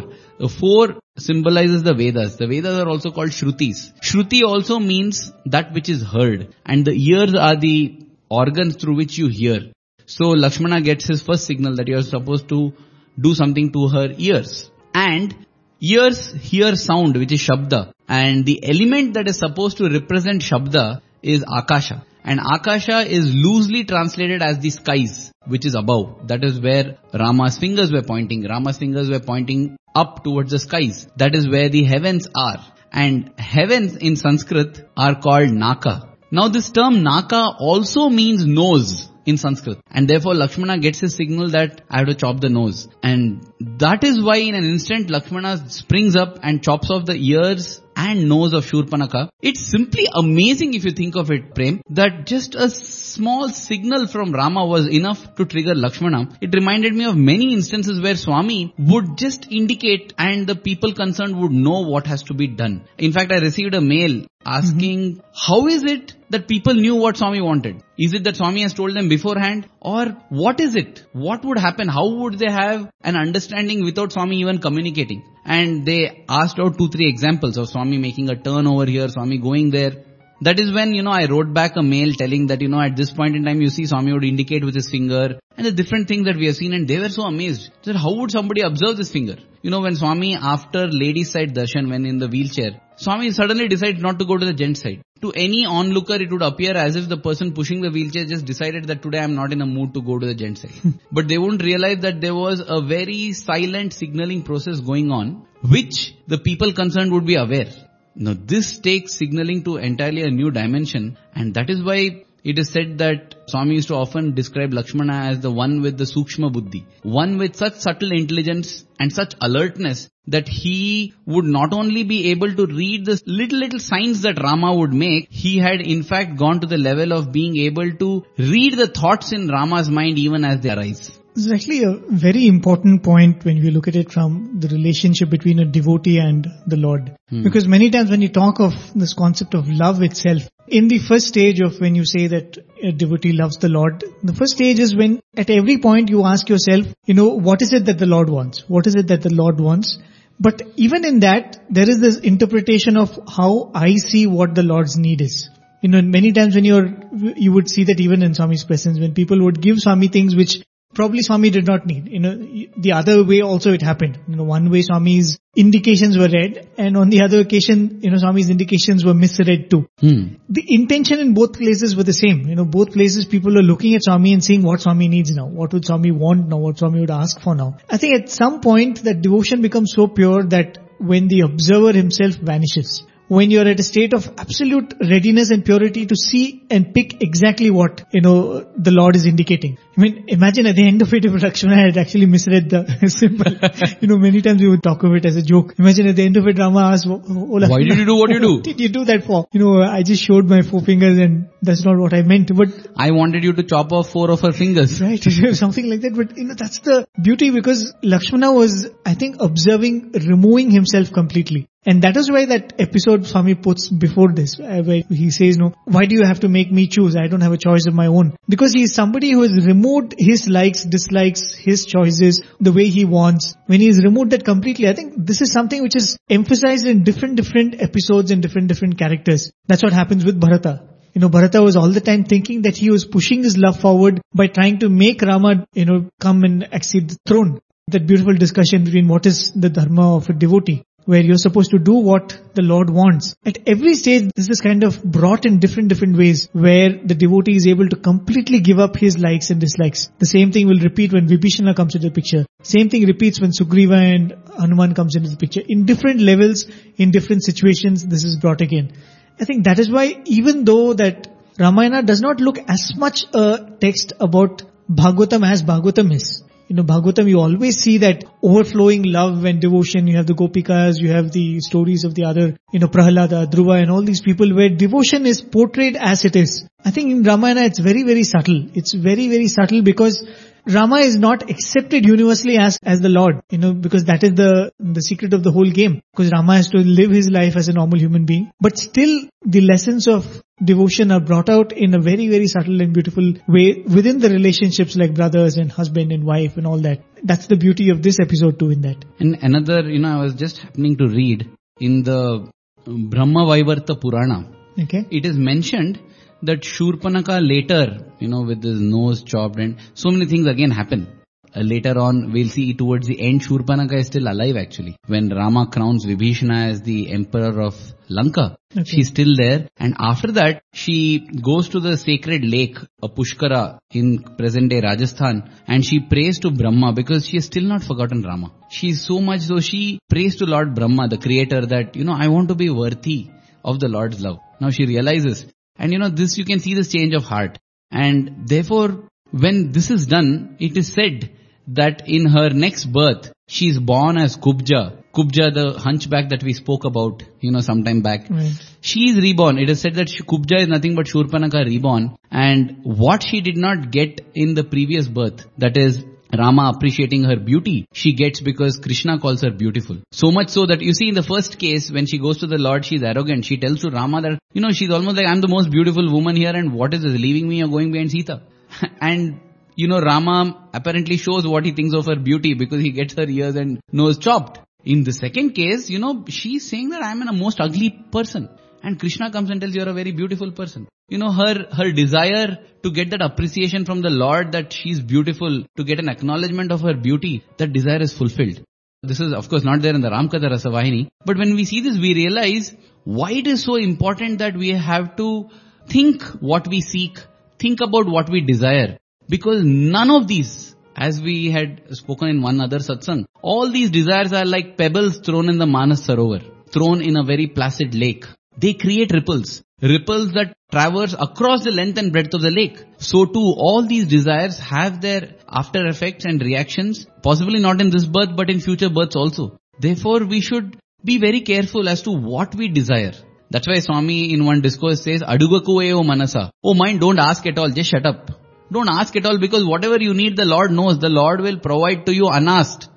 four 0.59 0.99
symbolizes 1.17 1.83
the 1.83 1.93
Vedas. 1.93 2.37
The 2.37 2.47
Vedas 2.47 2.79
are 2.79 2.87
also 2.87 3.11
called 3.11 3.29
Shrutis. 3.29 3.91
Shruti 4.01 4.43
also 4.43 4.79
means 4.79 5.31
that 5.45 5.73
which 5.73 5.89
is 5.89 6.03
heard. 6.03 6.53
And 6.65 6.85
the 6.85 6.93
ears 6.93 7.33
are 7.35 7.55
the 7.55 7.99
organs 8.29 8.75
through 8.75 8.95
which 8.95 9.17
you 9.17 9.27
hear. 9.27 9.71
So 10.05 10.29
Lakshmana 10.29 10.81
gets 10.81 11.05
his 11.07 11.21
first 11.21 11.45
signal 11.45 11.75
that 11.75 11.87
you 11.87 11.97
are 11.97 12.03
supposed 12.03 12.49
to 12.49 12.73
do 13.19 13.35
something 13.35 13.71
to 13.73 13.87
her 13.89 14.09
ears. 14.17 14.69
And 14.93 15.35
ears 15.79 16.31
hear 16.33 16.75
sound 16.75 17.15
which 17.15 17.31
is 17.31 17.41
Shabda. 17.41 17.93
And 18.07 18.45
the 18.45 18.63
element 18.67 19.13
that 19.13 19.27
is 19.27 19.37
supposed 19.37 19.77
to 19.77 19.89
represent 19.89 20.41
Shabda 20.41 21.01
is 21.21 21.45
Akasha. 21.47 22.03
And 22.23 22.39
Akasha 22.39 22.99
is 22.99 23.33
loosely 23.33 23.83
translated 23.83 24.41
as 24.41 24.59
the 24.59 24.69
skies, 24.69 25.31
which 25.47 25.65
is 25.65 25.75
above. 25.75 26.27
That 26.27 26.43
is 26.43 26.59
where 26.59 26.97
Rama's 27.13 27.57
fingers 27.57 27.91
were 27.91 28.03
pointing. 28.03 28.43
Rama's 28.43 28.77
fingers 28.77 29.09
were 29.09 29.19
pointing 29.19 29.77
up 29.95 30.23
towards 30.23 30.51
the 30.51 30.59
skies. 30.59 31.07
That 31.17 31.35
is 31.35 31.49
where 31.49 31.69
the 31.69 31.83
heavens 31.83 32.27
are. 32.35 32.63
And 32.91 33.31
heavens 33.39 33.95
in 33.95 34.15
Sanskrit 34.15 34.87
are 34.95 35.15
called 35.15 35.51
Naka. 35.51 36.09
Now 36.31 36.47
this 36.47 36.71
term 36.71 37.03
Naka 37.03 37.55
also 37.59 38.09
means 38.09 38.45
nose 38.45 39.09
in 39.25 39.37
Sanskrit. 39.37 39.79
And 39.89 40.07
therefore 40.07 40.35
Lakshmana 40.35 40.77
gets 40.79 40.99
his 40.99 41.15
signal 41.15 41.49
that 41.51 41.81
I 41.89 41.99
have 41.99 42.07
to 42.07 42.15
chop 42.15 42.39
the 42.39 42.49
nose. 42.49 42.87
And 43.01 43.45
that 43.59 44.03
is 44.03 44.23
why 44.23 44.37
in 44.37 44.55
an 44.55 44.63
instant 44.63 45.09
Lakshmana 45.09 45.69
springs 45.69 46.15
up 46.15 46.39
and 46.43 46.63
chops 46.63 46.89
off 46.89 47.05
the 47.05 47.15
ears 47.15 47.81
and 47.95 48.27
nose 48.27 48.53
of 48.53 48.65
Shurpanaka. 48.65 49.29
It's 49.41 49.65
simply 49.65 50.07
amazing 50.13 50.73
if 50.73 50.85
you 50.85 50.91
think 50.91 51.15
of 51.15 51.31
it, 51.31 51.53
Prem, 51.55 51.81
that 51.89 52.25
just 52.25 52.55
a 52.55 52.69
small 52.69 53.49
signal 53.49 54.07
from 54.07 54.31
Rama 54.31 54.65
was 54.65 54.87
enough 54.87 55.35
to 55.35 55.45
trigger 55.45 55.75
Lakshmana. 55.75 56.37
It 56.41 56.53
reminded 56.53 56.93
me 56.93 57.05
of 57.05 57.15
many 57.15 57.53
instances 57.53 58.01
where 58.01 58.15
Swami 58.15 58.73
would 58.77 59.17
just 59.17 59.51
indicate 59.51 60.13
and 60.17 60.47
the 60.47 60.55
people 60.55 60.93
concerned 60.93 61.39
would 61.39 61.51
know 61.51 61.81
what 61.81 62.07
has 62.07 62.23
to 62.23 62.33
be 62.33 62.47
done. 62.47 62.85
In 62.97 63.11
fact, 63.11 63.31
I 63.31 63.39
received 63.39 63.73
a 63.73 63.81
mail 63.81 64.25
asking 64.45 64.99
mm-hmm. 64.99 65.19
how 65.33 65.67
is 65.67 65.83
it 65.83 66.13
that 66.29 66.47
people 66.47 66.73
knew 66.73 66.95
what 66.95 67.17
Swami 67.17 67.41
wanted? 67.41 67.83
Is 67.97 68.13
it 68.13 68.23
that 68.23 68.37
Swami 68.37 68.61
has 68.63 68.73
told 68.73 68.95
them 68.95 69.09
beforehand? 69.09 69.67
Or 69.79 70.05
what 70.29 70.59
is 70.59 70.75
it? 70.75 71.05
What 71.13 71.43
would 71.45 71.59
happen? 71.59 71.87
How 71.87 72.07
would 72.21 72.39
they 72.39 72.51
have 72.51 72.89
an 73.01 73.15
understanding 73.15 73.83
without 73.83 74.11
Swami 74.11 74.39
even 74.39 74.59
communicating? 74.59 75.23
And 75.45 75.85
they 75.85 76.23
asked 76.29 76.59
out 76.59 76.77
two, 76.77 76.89
three 76.89 77.07
examples 77.07 77.57
of 77.57 77.69
Swami 77.69 77.97
making 77.97 78.29
a 78.29 78.35
turn 78.35 78.67
over 78.67 78.85
here, 78.85 79.07
Swami 79.09 79.37
going 79.37 79.71
there. 79.71 80.03
That 80.41 80.59
is 80.59 80.73
when, 80.73 80.93
you 80.93 81.03
know, 81.03 81.11
I 81.11 81.25
wrote 81.25 81.53
back 81.53 81.75
a 81.75 81.83
mail 81.83 82.13
telling 82.13 82.47
that, 82.47 82.61
you 82.61 82.67
know, 82.67 82.81
at 82.81 82.95
this 82.95 83.11
point 83.11 83.35
in 83.35 83.45
time, 83.45 83.61
you 83.61 83.69
see 83.69 83.85
Swami 83.85 84.11
would 84.11 84.23
indicate 84.23 84.63
with 84.63 84.73
his 84.73 84.89
finger 84.89 85.39
and 85.55 85.65
the 85.65 85.71
different 85.71 86.07
things 86.07 86.25
that 86.25 86.35
we 86.35 86.47
have 86.47 86.55
seen 86.55 86.73
and 86.73 86.87
they 86.87 86.97
were 86.97 87.09
so 87.09 87.23
amazed. 87.23 87.71
That 87.83 87.95
how 87.95 88.15
would 88.15 88.31
somebody 88.31 88.61
observe 88.61 88.97
this 88.97 89.11
finger? 89.11 89.35
You 89.61 89.69
know, 89.69 89.81
when 89.81 89.95
Swami, 89.95 90.35
after 90.35 90.87
ladies 90.87 91.31
side 91.31 91.53
darshan, 91.53 91.89
when 91.89 92.05
in 92.07 92.17
the 92.17 92.27
wheelchair, 92.27 92.81
Swami 93.03 93.31
suddenly 93.31 93.67
decides 93.67 93.99
not 93.99 94.19
to 94.19 94.25
go 94.25 94.37
to 94.37 94.45
the 94.45 94.53
gent 94.53 94.77
side. 94.77 95.01
To 95.21 95.31
any 95.31 95.65
onlooker, 95.65 96.17
it 96.21 96.31
would 96.31 96.43
appear 96.43 96.73
as 96.77 96.95
if 96.95 97.09
the 97.09 97.17
person 97.17 97.51
pushing 97.51 97.81
the 97.81 97.89
wheelchair 97.89 98.25
just 98.25 98.45
decided 98.45 98.85
that 98.89 99.01
today 99.01 99.19
I'm 99.19 99.33
not 99.33 99.51
in 99.51 99.61
a 99.61 99.65
mood 99.65 99.95
to 99.95 100.03
go 100.03 100.19
to 100.19 100.27
the 100.27 100.35
gent 100.35 100.59
side. 100.59 100.93
but 101.11 101.27
they 101.27 101.39
wouldn't 101.39 101.63
realize 101.63 102.01
that 102.01 102.21
there 102.21 102.35
was 102.35 102.61
a 102.65 102.79
very 102.79 103.33
silent 103.33 103.93
signaling 103.93 104.43
process 104.43 104.79
going 104.81 105.09
on, 105.09 105.47
which 105.67 106.13
the 106.27 106.37
people 106.37 106.73
concerned 106.73 107.11
would 107.11 107.25
be 107.25 107.35
aware. 107.35 107.71
Now 108.13 108.35
this 108.37 108.77
takes 108.77 109.15
signaling 109.15 109.63
to 109.63 109.77
entirely 109.77 110.21
a 110.21 110.29
new 110.29 110.51
dimension 110.51 111.17
and 111.33 111.55
that 111.55 111.71
is 111.71 111.81
why 111.81 112.25
It 112.43 112.57
is 112.57 112.69
said 112.71 112.97
that 112.97 113.35
Swami 113.47 113.75
used 113.75 113.89
to 113.89 113.95
often 113.95 114.33
describe 114.33 114.73
Lakshmana 114.73 115.13
as 115.31 115.41
the 115.41 115.51
one 115.51 115.81
with 115.81 115.97
the 115.97 116.05
Sukshma 116.05 116.51
Buddhi, 116.51 116.85
one 117.03 117.37
with 117.37 117.55
such 117.55 117.75
subtle 117.75 118.11
intelligence 118.11 118.83
and 118.99 119.13
such 119.13 119.35
alertness 119.39 120.09
that 120.27 120.47
he 120.47 121.13
would 121.25 121.45
not 121.45 121.73
only 121.73 122.03
be 122.03 122.31
able 122.31 122.53
to 122.55 122.65
read 122.65 123.05
the 123.05 123.21
little 123.25 123.59
little 123.59 123.79
signs 123.79 124.21
that 124.23 124.41
Rama 124.41 124.73
would 124.73 124.93
make, 124.93 125.27
he 125.29 125.57
had 125.59 125.81
in 125.81 126.03
fact 126.03 126.37
gone 126.37 126.59
to 126.61 126.67
the 126.67 126.77
level 126.77 127.13
of 127.13 127.31
being 127.31 127.57
able 127.57 127.91
to 127.91 128.25
read 128.37 128.77
the 128.77 128.87
thoughts 128.87 129.31
in 129.31 129.47
Rama's 129.47 129.89
mind 129.89 130.17
even 130.17 130.43
as 130.43 130.61
they 130.61 130.71
arise. 130.71 131.11
This 131.33 131.45
is 131.45 131.51
actually 131.53 131.83
a 131.83 131.93
very 132.09 132.47
important 132.47 133.03
point 133.03 133.45
when 133.45 133.61
we 133.63 133.71
look 133.71 133.87
at 133.87 133.95
it 133.95 134.11
from 134.11 134.59
the 134.59 134.67
relationship 134.67 135.29
between 135.29 135.59
a 135.59 135.65
devotee 135.65 136.17
and 136.17 136.45
the 136.67 136.75
Lord. 136.75 137.15
Hmm. 137.29 137.43
Because 137.43 137.67
many 137.67 137.89
times 137.89 138.09
when 138.09 138.21
you 138.21 138.27
talk 138.29 138.59
of 138.59 138.73
this 138.93 139.13
concept 139.13 139.53
of 139.53 139.69
love 139.69 140.01
itself, 140.01 140.49
in 140.71 140.87
the 140.87 140.99
first 140.99 141.27
stage 141.27 141.59
of 141.59 141.79
when 141.79 141.95
you 141.95 142.05
say 142.05 142.27
that 142.27 142.57
a 142.81 142.91
devotee 142.91 143.33
loves 143.33 143.57
the 143.57 143.69
Lord, 143.69 144.03
the 144.23 144.33
first 144.33 144.53
stage 144.53 144.79
is 144.79 144.95
when 144.95 145.19
at 145.35 145.49
every 145.49 145.77
point 145.77 146.09
you 146.09 146.25
ask 146.25 146.47
yourself, 146.47 146.87
you 147.05 147.13
know, 147.13 147.27
what 147.27 147.61
is 147.61 147.73
it 147.73 147.85
that 147.85 147.99
the 147.99 148.05
Lord 148.05 148.29
wants? 148.29 148.63
What 148.69 148.87
is 148.87 148.95
it 148.95 149.07
that 149.07 149.21
the 149.21 149.33
Lord 149.33 149.59
wants? 149.59 149.99
But 150.39 150.61
even 150.77 151.05
in 151.05 151.19
that, 151.19 151.59
there 151.69 151.89
is 151.89 151.99
this 151.99 152.17
interpretation 152.19 152.97
of 152.97 153.19
how 153.29 153.71
I 153.75 153.95
see 153.95 154.25
what 154.27 154.55
the 154.55 154.63
Lord's 154.63 154.97
need 154.97 155.21
is. 155.21 155.49
You 155.81 155.89
know, 155.89 156.01
many 156.01 156.31
times 156.31 156.55
when 156.55 156.63
you're, 156.63 156.89
you 157.35 157.51
would 157.51 157.69
see 157.69 157.83
that 157.85 157.99
even 157.99 158.23
in 158.23 158.33
Swami's 158.33 158.63
presence, 158.63 158.99
when 158.99 159.13
people 159.13 159.43
would 159.43 159.61
give 159.61 159.79
Swami 159.79 160.07
things 160.07 160.35
which 160.35 160.63
probably 160.93 161.21
Swami 161.21 161.49
did 161.49 161.67
not 161.67 161.85
need. 161.85 162.07
You 162.07 162.19
know, 162.19 162.35
the 162.77 162.93
other 162.93 163.23
way 163.23 163.41
also 163.41 163.73
it 163.73 163.81
happened. 163.81 164.19
You 164.27 164.35
know, 164.35 164.43
one 164.43 164.69
way 164.69 164.81
Swami's 164.81 165.39
indications 165.55 166.17
were 166.17 166.29
read 166.29 166.69
and 166.77 166.95
on 166.95 167.09
the 167.09 167.23
other 167.23 167.39
occasion, 167.39 167.99
you 168.01 168.11
know, 168.11 168.17
Swami's 168.17 168.49
indications 168.49 169.03
were 169.03 169.13
misread 169.13 169.69
too. 169.69 169.87
Hmm. 169.99 170.35
The 170.49 170.63
intention 170.67 171.19
in 171.19 171.33
both 171.33 171.53
places 171.53 171.95
were 171.95 172.03
the 172.03 172.13
same. 172.13 172.47
You 172.47 172.55
know, 172.55 172.65
both 172.65 172.93
places 172.93 173.25
people 173.25 173.57
are 173.57 173.63
looking 173.63 173.95
at 173.95 174.03
Swami 174.03 174.33
and 174.33 174.43
seeing 174.43 174.63
what 174.63 174.81
Swami 174.81 175.07
needs 175.07 175.35
now. 175.35 175.47
What 175.47 175.73
would 175.73 175.85
Swami 175.85 176.11
want 176.11 176.47
now? 176.47 176.57
What 176.57 176.77
Swami 176.77 177.01
would 177.01 177.11
ask 177.11 177.39
for 177.41 177.55
now? 177.55 177.77
I 177.89 177.97
think 177.97 178.21
at 178.21 178.29
some 178.29 178.61
point 178.61 179.03
that 179.03 179.21
devotion 179.21 179.61
becomes 179.61 179.93
so 179.93 180.07
pure 180.07 180.43
that 180.43 180.77
when 180.99 181.27
the 181.27 181.41
observer 181.41 181.93
himself 181.93 182.35
vanishes, 182.35 183.03
when 183.35 183.49
you're 183.49 183.67
at 183.67 183.79
a 183.79 183.83
state 183.83 184.13
of 184.13 184.27
absolute 184.37 184.93
readiness 185.09 185.51
and 185.51 185.63
purity 185.63 186.05
to 186.05 186.17
see 186.17 186.63
and 186.69 186.93
pick 186.93 187.21
exactly 187.23 187.69
what, 187.71 188.03
you 188.11 188.19
know, 188.19 188.65
the 188.77 188.91
Lord 188.91 189.15
is 189.15 189.25
indicating. 189.25 189.77
I 189.97 190.01
mean, 190.01 190.25
imagine 190.27 190.67
at 190.67 190.75
the 190.75 190.87
end 190.87 191.01
of 191.01 191.13
it 191.13 191.25
if 191.25 191.43
Lakshmana 191.43 191.75
had 191.75 191.97
actually 191.97 192.25
misread 192.25 192.69
the 192.69 192.85
symbol. 193.19 193.51
you 193.99 194.07
know, 194.07 194.17
many 194.17 194.41
times 194.41 194.61
we 194.61 194.69
would 194.69 194.83
talk 194.83 195.03
of 195.03 195.13
it 195.13 195.25
as 195.25 195.35
a 195.35 195.41
joke. 195.41 195.75
Imagine 195.77 196.07
at 196.07 196.15
the 196.15 196.23
end 196.23 196.37
of 196.37 196.47
it 196.47 196.57
Rama 196.57 196.91
asked, 196.91 197.07
oh, 197.07 197.21
oh, 197.27 197.67
Why 197.67 197.79
did 197.79 197.97
you 197.97 198.05
do 198.05 198.15
what 198.15 198.29
you 198.29 198.39
do? 198.39 198.53
What 198.55 198.63
did 198.71 198.79
you 198.79 198.89
do 198.89 199.03
that 199.05 199.25
for? 199.25 199.47
You 199.51 199.59
know, 199.59 199.81
I 199.81 200.03
just 200.03 200.23
showed 200.23 200.47
my 200.47 200.61
four 200.61 200.81
fingers 200.81 201.17
and 201.17 201.49
that's 201.61 201.83
not 201.83 201.97
what 201.97 202.13
I 202.13 202.21
meant. 202.21 202.55
But 202.55 202.69
I 202.95 203.11
wanted 203.11 203.43
you 203.43 203.53
to 203.53 203.63
chop 203.63 203.91
off 203.91 204.09
four 204.09 204.31
of 204.31 204.39
her 204.41 204.53
fingers. 204.53 205.01
Right, 205.01 205.21
something 205.53 205.89
like 205.89 206.01
that. 206.01 206.15
But 206.15 206.37
you 206.37 206.45
know, 206.45 206.55
that's 206.57 206.79
the 206.79 207.05
beauty 207.21 207.51
because 207.51 207.93
Lakshmana 208.01 208.53
was, 208.53 208.89
I 209.05 209.15
think, 209.15 209.41
observing, 209.41 210.11
removing 210.13 210.71
himself 210.71 211.11
completely. 211.11 211.67
And 211.83 212.03
that 212.03 212.15
is 212.15 212.29
why 212.29 212.45
that 212.45 212.73
episode 212.77 213.25
Swami 213.25 213.55
puts 213.55 213.89
before 213.89 214.31
this, 214.33 214.59
uh, 214.59 214.83
where 214.83 215.01
he 215.09 215.31
says, 215.31 215.57
no, 215.57 215.73
why 215.85 216.05
do 216.05 216.13
you 216.13 216.23
have 216.23 216.41
to 216.41 216.47
make 216.47 216.71
me 216.71 216.87
choose? 216.87 217.15
I 217.15 217.27
don't 217.27 217.41
have 217.41 217.53
a 217.53 217.57
choice 217.57 217.87
of 217.87 217.95
my 217.95 218.05
own. 218.05 218.35
Because 218.47 218.71
he 218.73 218.83
is 218.83 218.93
somebody 218.93 219.31
who 219.31 219.41
has 219.41 219.65
removed 219.81 220.13
his 220.17 220.47
likes, 220.47 220.83
dislikes, 220.83 221.53
his 221.53 221.85
choices, 221.85 222.41
the 222.59 222.71
way 222.71 222.87
he 222.87 223.05
wants. 223.05 223.55
When 223.65 223.81
he 223.81 223.87
has 223.87 224.03
removed 224.03 224.31
that 224.31 224.45
completely, 224.45 224.87
I 224.87 224.93
think 224.93 225.13
this 225.17 225.41
is 225.41 225.51
something 225.51 225.81
which 225.81 225.95
is 225.95 226.17
emphasized 226.29 226.85
in 226.85 227.03
different, 227.03 227.35
different 227.35 227.81
episodes 227.81 228.31
and 228.31 228.41
different, 228.41 228.67
different 228.67 228.97
characters. 228.97 229.51
That's 229.67 229.83
what 229.83 229.93
happens 229.93 230.25
with 230.25 230.39
Bharata. 230.39 230.83
You 231.13 231.21
know, 231.21 231.29
Bharata 231.29 231.61
was 231.61 231.75
all 231.75 231.89
the 231.89 232.01
time 232.01 232.23
thinking 232.23 232.61
that 232.63 232.77
he 232.77 232.89
was 232.89 233.05
pushing 233.05 233.43
his 233.43 233.57
love 233.57 233.79
forward 233.79 234.21
by 234.33 234.47
trying 234.47 234.79
to 234.79 234.89
make 234.89 235.21
Rama, 235.21 235.65
you 235.73 235.85
know, 235.85 236.09
come 236.19 236.43
and 236.43 236.73
accede 236.73 237.09
the 237.09 237.17
throne. 237.27 237.59
That 237.87 238.07
beautiful 238.07 238.35
discussion 238.35 238.85
between 238.85 239.07
what 239.07 239.25
is 239.25 239.51
the 239.53 239.69
dharma 239.69 240.15
of 240.15 240.29
a 240.29 240.33
devotee 240.33 240.85
where 241.05 241.21
you're 241.21 241.37
supposed 241.37 241.71
to 241.71 241.79
do 241.79 241.93
what 241.93 242.39
the 242.53 242.61
Lord 242.61 242.89
wants. 242.89 243.35
At 243.45 243.57
every 243.67 243.95
stage, 243.95 244.31
this 244.35 244.49
is 244.49 244.61
kind 244.61 244.83
of 244.83 245.03
brought 245.03 245.45
in 245.45 245.59
different, 245.59 245.89
different 245.89 246.17
ways 246.17 246.47
where 246.53 246.89
the 247.03 247.15
devotee 247.15 247.55
is 247.55 247.67
able 247.67 247.89
to 247.89 247.95
completely 247.95 248.59
give 248.59 248.79
up 248.79 248.95
his 248.95 249.17
likes 249.17 249.49
and 249.49 249.59
dislikes. 249.59 250.09
The 250.19 250.25
same 250.25 250.51
thing 250.51 250.67
will 250.67 250.79
repeat 250.79 251.13
when 251.13 251.27
Vibhishana 251.27 251.75
comes 251.75 251.95
into 251.95 252.09
the 252.09 252.13
picture. 252.13 252.45
Same 252.63 252.89
thing 252.89 253.05
repeats 253.05 253.41
when 253.41 253.51
Sugriva 253.51 253.99
and 254.15 254.35
Hanuman 254.57 254.93
comes 254.93 255.15
into 255.15 255.29
the 255.29 255.37
picture. 255.37 255.61
In 255.67 255.85
different 255.85 256.21
levels, 256.21 256.65
in 256.97 257.11
different 257.11 257.43
situations, 257.43 258.05
this 258.05 258.23
is 258.23 258.37
brought 258.37 258.61
again. 258.61 258.93
I 259.39 259.45
think 259.45 259.63
that 259.63 259.79
is 259.79 259.91
why 259.91 260.21
even 260.25 260.65
though 260.65 260.93
that 260.93 261.27
Ramayana 261.59 262.03
does 262.03 262.21
not 262.21 262.39
look 262.39 262.57
as 262.67 262.91
much 262.95 263.25
a 263.33 263.75
text 263.79 264.13
about 264.19 264.63
Bhagavatam 264.89 265.49
as 265.49 265.63
Bhagavatam 265.63 266.13
is. 266.13 266.43
You 266.71 266.77
know, 266.77 266.83
Bhagavatam, 266.83 267.27
you 267.27 267.41
always 267.41 267.81
see 267.81 267.97
that 267.97 268.23
overflowing 268.41 269.03
love 269.03 269.43
and 269.43 269.59
devotion. 269.59 270.07
You 270.07 270.15
have 270.15 270.25
the 270.25 270.33
Gopikas, 270.33 271.01
you 271.01 271.09
have 271.11 271.29
the 271.33 271.59
stories 271.59 272.05
of 272.05 272.15
the 272.15 272.23
other, 272.23 272.55
you 272.71 272.79
know, 272.79 272.87
Prahalada, 272.87 273.45
Dhruva 273.45 273.81
and 273.81 273.91
all 273.91 274.01
these 274.01 274.21
people 274.21 274.55
where 274.55 274.69
devotion 274.69 275.25
is 275.25 275.41
portrayed 275.41 275.97
as 275.97 276.23
it 276.23 276.37
is. 276.37 276.65
I 276.85 276.91
think 276.91 277.11
in 277.11 277.23
Ramayana 277.23 277.63
it's 277.63 277.79
very, 277.79 278.03
very 278.03 278.23
subtle. 278.23 278.69
It's 278.73 278.93
very, 278.93 279.27
very 279.27 279.49
subtle 279.49 279.81
because 279.81 280.25
Rama 280.65 280.97
is 280.97 281.17
not 281.17 281.49
accepted 281.49 282.05
universally 282.05 282.57
as, 282.57 282.77
as 282.83 283.01
the 283.01 283.09
Lord, 283.09 283.41
you 283.49 283.57
know, 283.57 283.73
because 283.73 284.05
that 284.05 284.23
is 284.23 284.33
the, 284.33 284.71
the 284.79 285.01
secret 285.01 285.33
of 285.33 285.43
the 285.43 285.51
whole 285.51 285.69
game. 285.69 286.01
Because 286.11 286.31
Rama 286.31 286.57
has 286.57 286.69
to 286.69 286.77
live 286.77 287.11
his 287.11 287.29
life 287.29 287.55
as 287.55 287.67
a 287.67 287.73
normal 287.73 287.99
human 287.99 288.25
being. 288.25 288.51
But 288.59 288.77
still, 288.77 289.27
the 289.43 289.61
lessons 289.61 290.07
of 290.07 290.25
devotion 290.63 291.11
are 291.11 291.19
brought 291.19 291.49
out 291.49 291.71
in 291.71 291.95
a 291.95 292.01
very, 292.01 292.27
very 292.27 292.47
subtle 292.47 292.81
and 292.81 292.93
beautiful 292.93 293.33
way 293.47 293.83
within 293.83 294.19
the 294.19 294.29
relationships 294.29 294.95
like 294.95 295.15
brothers 295.15 295.55
and 295.55 295.71
husband 295.71 296.11
and 296.11 296.23
wife 296.23 296.57
and 296.57 296.67
all 296.67 296.79
that. 296.81 297.01
That's 297.23 297.47
the 297.47 297.55
beauty 297.55 297.89
of 297.89 298.03
this 298.03 298.17
episode 298.21 298.59
too 298.59 298.69
in 298.69 298.81
that. 298.81 299.03
And 299.19 299.37
another, 299.41 299.89
you 299.89 299.99
know, 299.99 300.19
I 300.19 300.21
was 300.21 300.35
just 300.35 300.59
happening 300.59 300.97
to 300.97 301.07
read 301.07 301.49
in 301.79 302.03
the 302.03 302.51
Brahma 302.85 303.45
Vaivarta 303.45 303.99
Purana. 303.99 304.47
Okay? 304.79 305.05
It 305.09 305.25
is 305.25 305.37
mentioned 305.37 305.99
that 306.43 306.61
Shurpanaka 306.61 307.39
later, 307.45 307.99
you 308.19 308.27
know, 308.27 308.41
with 308.41 308.63
his 308.63 308.79
nose 308.79 309.23
chopped 309.23 309.59
and 309.59 309.77
so 309.93 310.09
many 310.09 310.25
things 310.25 310.47
again 310.47 310.71
happen. 310.71 311.07
Uh, 311.53 311.59
later 311.59 311.99
on, 311.99 312.31
we'll 312.31 312.47
see 312.47 312.73
towards 312.73 313.07
the 313.07 313.21
end, 313.21 313.41
Shurpanaka 313.41 313.95
is 313.95 314.07
still 314.07 314.27
alive 314.29 314.55
actually. 314.55 314.95
When 315.07 315.27
Rama 315.29 315.67
crowns 315.67 316.05
Vibhishana 316.05 316.69
as 316.71 316.81
the 316.81 317.11
emperor 317.11 317.61
of 317.61 317.75
Lanka, 318.07 318.57
Okay. 318.73 318.85
she's 318.85 319.09
still 319.09 319.35
there. 319.37 319.67
And 319.77 319.95
after 319.99 320.31
that, 320.31 320.63
she 320.71 321.19
goes 321.41 321.67
to 321.69 321.81
the 321.81 321.97
sacred 321.97 322.45
lake, 322.45 322.77
a 323.03 323.09
Pushkara 323.09 323.79
in 323.91 324.23
present 324.37 324.69
day 324.69 324.79
Rajasthan, 324.79 325.49
and 325.67 325.83
she 325.83 325.99
prays 325.99 326.39
to 326.39 326.51
Brahma 326.51 326.93
because 326.93 327.27
she 327.27 327.35
has 327.35 327.45
still 327.47 327.63
not 327.63 327.83
forgotten 327.83 328.21
Rama. 328.23 328.53
She's 328.69 329.05
so 329.05 329.19
much 329.19 329.41
so 329.41 329.59
she 329.59 329.99
prays 330.09 330.37
to 330.37 330.45
Lord 330.45 330.73
Brahma, 330.73 331.09
the 331.09 331.17
creator, 331.17 331.65
that, 331.65 331.97
you 331.97 332.05
know, 332.05 332.15
I 332.17 332.29
want 332.29 332.47
to 332.47 332.55
be 332.55 332.69
worthy 332.69 333.29
of 333.65 333.81
the 333.81 333.89
Lord's 333.89 334.21
love. 334.21 334.39
Now 334.61 334.69
she 334.69 334.85
realizes, 334.85 335.47
and 335.77 335.91
you 335.91 335.99
know, 335.99 336.09
this 336.09 336.37
you 336.37 336.45
can 336.45 336.59
see 336.59 336.73
this 336.73 336.91
change 336.91 337.13
of 337.13 337.23
heart. 337.23 337.59
And 337.91 338.47
therefore, 338.47 339.09
when 339.31 339.71
this 339.71 339.89
is 339.91 340.07
done, 340.07 340.57
it 340.59 340.77
is 340.77 340.93
said 340.93 341.31
that 341.67 342.07
in 342.07 342.25
her 342.27 342.49
next 342.49 342.85
birth, 342.85 343.31
she 343.47 343.67
is 343.67 343.79
born 343.79 344.17
as 344.17 344.37
Kubja. 344.37 345.03
Kubja, 345.13 345.53
the 345.53 345.77
hunchback 345.77 346.29
that 346.29 346.43
we 346.43 346.53
spoke 346.53 346.85
about, 346.85 347.23
you 347.41 347.51
know, 347.51 347.59
sometime 347.59 348.01
back. 348.01 348.29
Right. 348.29 348.53
She 348.79 349.09
is 349.09 349.17
reborn. 349.17 349.57
It 349.57 349.69
is 349.69 349.81
said 349.81 349.95
that 349.95 350.07
Kubja 350.07 350.61
is 350.61 350.67
nothing 350.67 350.95
but 350.95 351.05
Shurpanaka 351.05 351.65
reborn. 351.65 352.15
And 352.31 352.77
what 352.83 353.23
she 353.23 353.41
did 353.41 353.57
not 353.57 353.91
get 353.91 354.21
in 354.33 354.53
the 354.53 354.63
previous 354.63 355.07
birth, 355.07 355.45
that 355.57 355.75
is 355.75 356.03
Rama 356.37 356.71
appreciating 356.75 357.23
her 357.23 357.35
beauty, 357.37 357.85
she 357.93 358.13
gets 358.13 358.39
because 358.39 358.77
Krishna 358.77 359.19
calls 359.19 359.41
her 359.41 359.51
beautiful. 359.51 359.97
So 360.11 360.31
much 360.31 360.49
so 360.49 360.65
that 360.65 360.81
you 360.81 360.93
see 360.93 361.09
in 361.09 361.15
the 361.15 361.23
first 361.23 361.59
case, 361.59 361.91
when 361.91 362.05
she 362.05 362.17
goes 362.17 362.39
to 362.39 362.47
the 362.47 362.57
Lord, 362.57 362.85
she's 362.85 363.03
arrogant. 363.03 363.45
She 363.45 363.57
tells 363.57 363.81
to 363.81 363.89
Rama 363.89 364.21
that, 364.21 364.39
you 364.53 364.61
know, 364.61 364.71
she's 364.71 364.89
almost 364.89 365.17
like, 365.17 365.27
I'm 365.27 365.41
the 365.41 365.47
most 365.47 365.69
beautiful 365.69 366.11
woman 366.11 366.35
here 366.35 366.55
and 366.55 366.73
what 366.73 366.93
is 366.93 367.01
this, 367.01 367.11
leaving 367.11 367.47
me 367.47 367.63
or 367.63 367.67
going 367.67 367.91
behind 367.91 368.11
Sita? 368.11 368.41
and 369.01 369.39
you 369.75 369.87
know, 369.87 369.99
Rama 369.99 370.69
apparently 370.73 371.17
shows 371.17 371.47
what 371.47 371.65
he 371.65 371.71
thinks 371.71 371.95
of 371.95 372.05
her 372.05 372.15
beauty 372.15 372.53
because 372.53 372.81
he 372.81 372.91
gets 372.91 373.13
her 373.15 373.27
ears 373.27 373.55
and 373.55 373.79
nose 373.91 374.17
chopped. 374.17 374.59
In 374.83 375.03
the 375.03 375.13
second 375.13 375.51
case, 375.51 375.89
you 375.89 375.99
know, 375.99 376.25
she's 376.27 376.67
saying 376.67 376.89
that 376.89 377.03
I'm 377.03 377.21
a 377.27 377.33
most 377.33 377.59
ugly 377.59 377.89
person. 377.89 378.49
And 378.83 378.99
Krishna 378.99 379.31
comes 379.31 379.49
and 379.49 379.61
tells 379.61 379.75
you're 379.75 379.89
a 379.89 379.93
very 379.93 380.11
beautiful 380.11 380.51
person. 380.51 380.87
You 381.07 381.17
know, 381.17 381.31
her, 381.31 381.67
her 381.71 381.91
desire 381.91 382.57
to 382.83 382.91
get 382.91 383.11
that 383.11 383.21
appreciation 383.21 383.85
from 383.85 384.01
the 384.01 384.09
Lord 384.09 384.53
that 384.53 384.73
she's 384.73 384.99
beautiful, 384.99 385.63
to 385.77 385.83
get 385.83 385.99
an 385.99 386.09
acknowledgement 386.09 386.71
of 386.71 386.81
her 386.81 386.95
beauty, 386.95 387.43
that 387.57 387.73
desire 387.73 388.01
is 388.01 388.13
fulfilled. 388.13 388.63
This 389.03 389.19
is 389.19 389.33
of 389.33 389.49
course 389.49 389.63
not 389.63 389.81
there 389.81 389.95
in 389.95 390.01
the 390.01 390.09
Ramkatha 390.09 390.49
Rasavahini. 390.49 391.09
But 391.25 391.37
when 391.37 391.55
we 391.55 391.65
see 391.65 391.81
this, 391.81 391.97
we 391.97 392.13
realize 392.13 392.73
why 393.03 393.31
it 393.31 393.47
is 393.47 393.63
so 393.63 393.75
important 393.75 394.39
that 394.39 394.55
we 394.55 394.69
have 394.69 395.15
to 395.15 395.49
think 395.87 396.23
what 396.39 396.67
we 396.67 396.81
seek, 396.81 397.19
think 397.59 397.81
about 397.81 398.07
what 398.07 398.29
we 398.29 398.41
desire. 398.41 398.97
Because 399.27 399.63
none 399.63 400.11
of 400.11 400.27
these, 400.27 400.75
as 400.95 401.21
we 401.21 401.49
had 401.51 401.95
spoken 401.95 402.29
in 402.29 402.41
one 402.41 402.61
other 402.61 402.77
satsang, 402.77 403.25
all 403.41 403.71
these 403.71 403.89
desires 403.89 404.33
are 404.33 404.45
like 404.45 404.77
pebbles 404.77 405.19
thrown 405.19 405.49
in 405.49 405.57
the 405.57 405.65
Manas 405.65 406.05
Sarovar, 406.05 406.43
thrown 406.71 407.01
in 407.01 407.17
a 407.17 407.23
very 407.23 407.47
placid 407.47 407.95
lake. 407.95 408.25
They 408.57 408.73
create 408.73 409.11
ripples. 409.11 409.63
Ripples 409.81 410.33
that 410.33 410.55
traverse 410.71 411.13
across 411.13 411.63
the 411.63 411.71
length 411.71 411.97
and 411.97 412.11
breadth 412.11 412.33
of 412.33 412.41
the 412.41 412.51
lake. 412.51 412.83
So 412.97 413.25
too, 413.25 413.53
all 413.57 413.85
these 413.87 414.05
desires 414.05 414.59
have 414.59 415.01
their 415.01 415.35
after 415.49 415.87
effects 415.87 416.25
and 416.25 416.41
reactions, 416.41 417.07
possibly 417.23 417.59
not 417.59 417.81
in 417.81 417.89
this 417.89 418.05
birth, 418.05 418.35
but 418.35 418.49
in 418.49 418.59
future 418.59 418.89
births 418.89 419.15
also. 419.15 419.59
Therefore, 419.79 420.25
we 420.25 420.41
should 420.41 420.77
be 421.03 421.17
very 421.17 421.41
careful 421.41 421.89
as 421.89 422.03
to 422.03 422.11
what 422.11 422.53
we 422.53 422.67
desire. 422.67 423.13
That's 423.49 423.67
why 423.67 423.79
Swami 423.79 424.33
in 424.33 424.45
one 424.45 424.61
discourse 424.61 425.03
says, 425.03 425.21
Adugaku 425.21 425.83
eo 425.83 426.03
manasa. 426.03 426.51
Oh 426.63 426.73
mind, 426.73 427.01
don't 427.01 427.19
ask 427.19 427.45
at 427.47 427.57
all, 427.57 427.69
just 427.69 427.89
shut 427.89 428.05
up. 428.05 428.31
Don't 428.71 428.89
ask 428.89 429.15
at 429.15 429.25
all 429.25 429.37
because 429.37 429.65
whatever 429.65 429.97
you 429.99 430.13
need, 430.13 430.37
the 430.37 430.45
Lord 430.45 430.71
knows. 430.71 430.99
The 430.99 431.09
Lord 431.09 431.41
will 431.41 431.59
provide 431.59 432.05
to 432.05 432.13
you 432.13 432.29
unasked. 432.29 432.87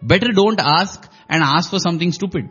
Better 0.00 0.28
don't 0.32 0.60
ask 0.60 1.10
and 1.28 1.42
ask 1.42 1.70
for 1.70 1.80
something 1.80 2.12
stupid. 2.12 2.48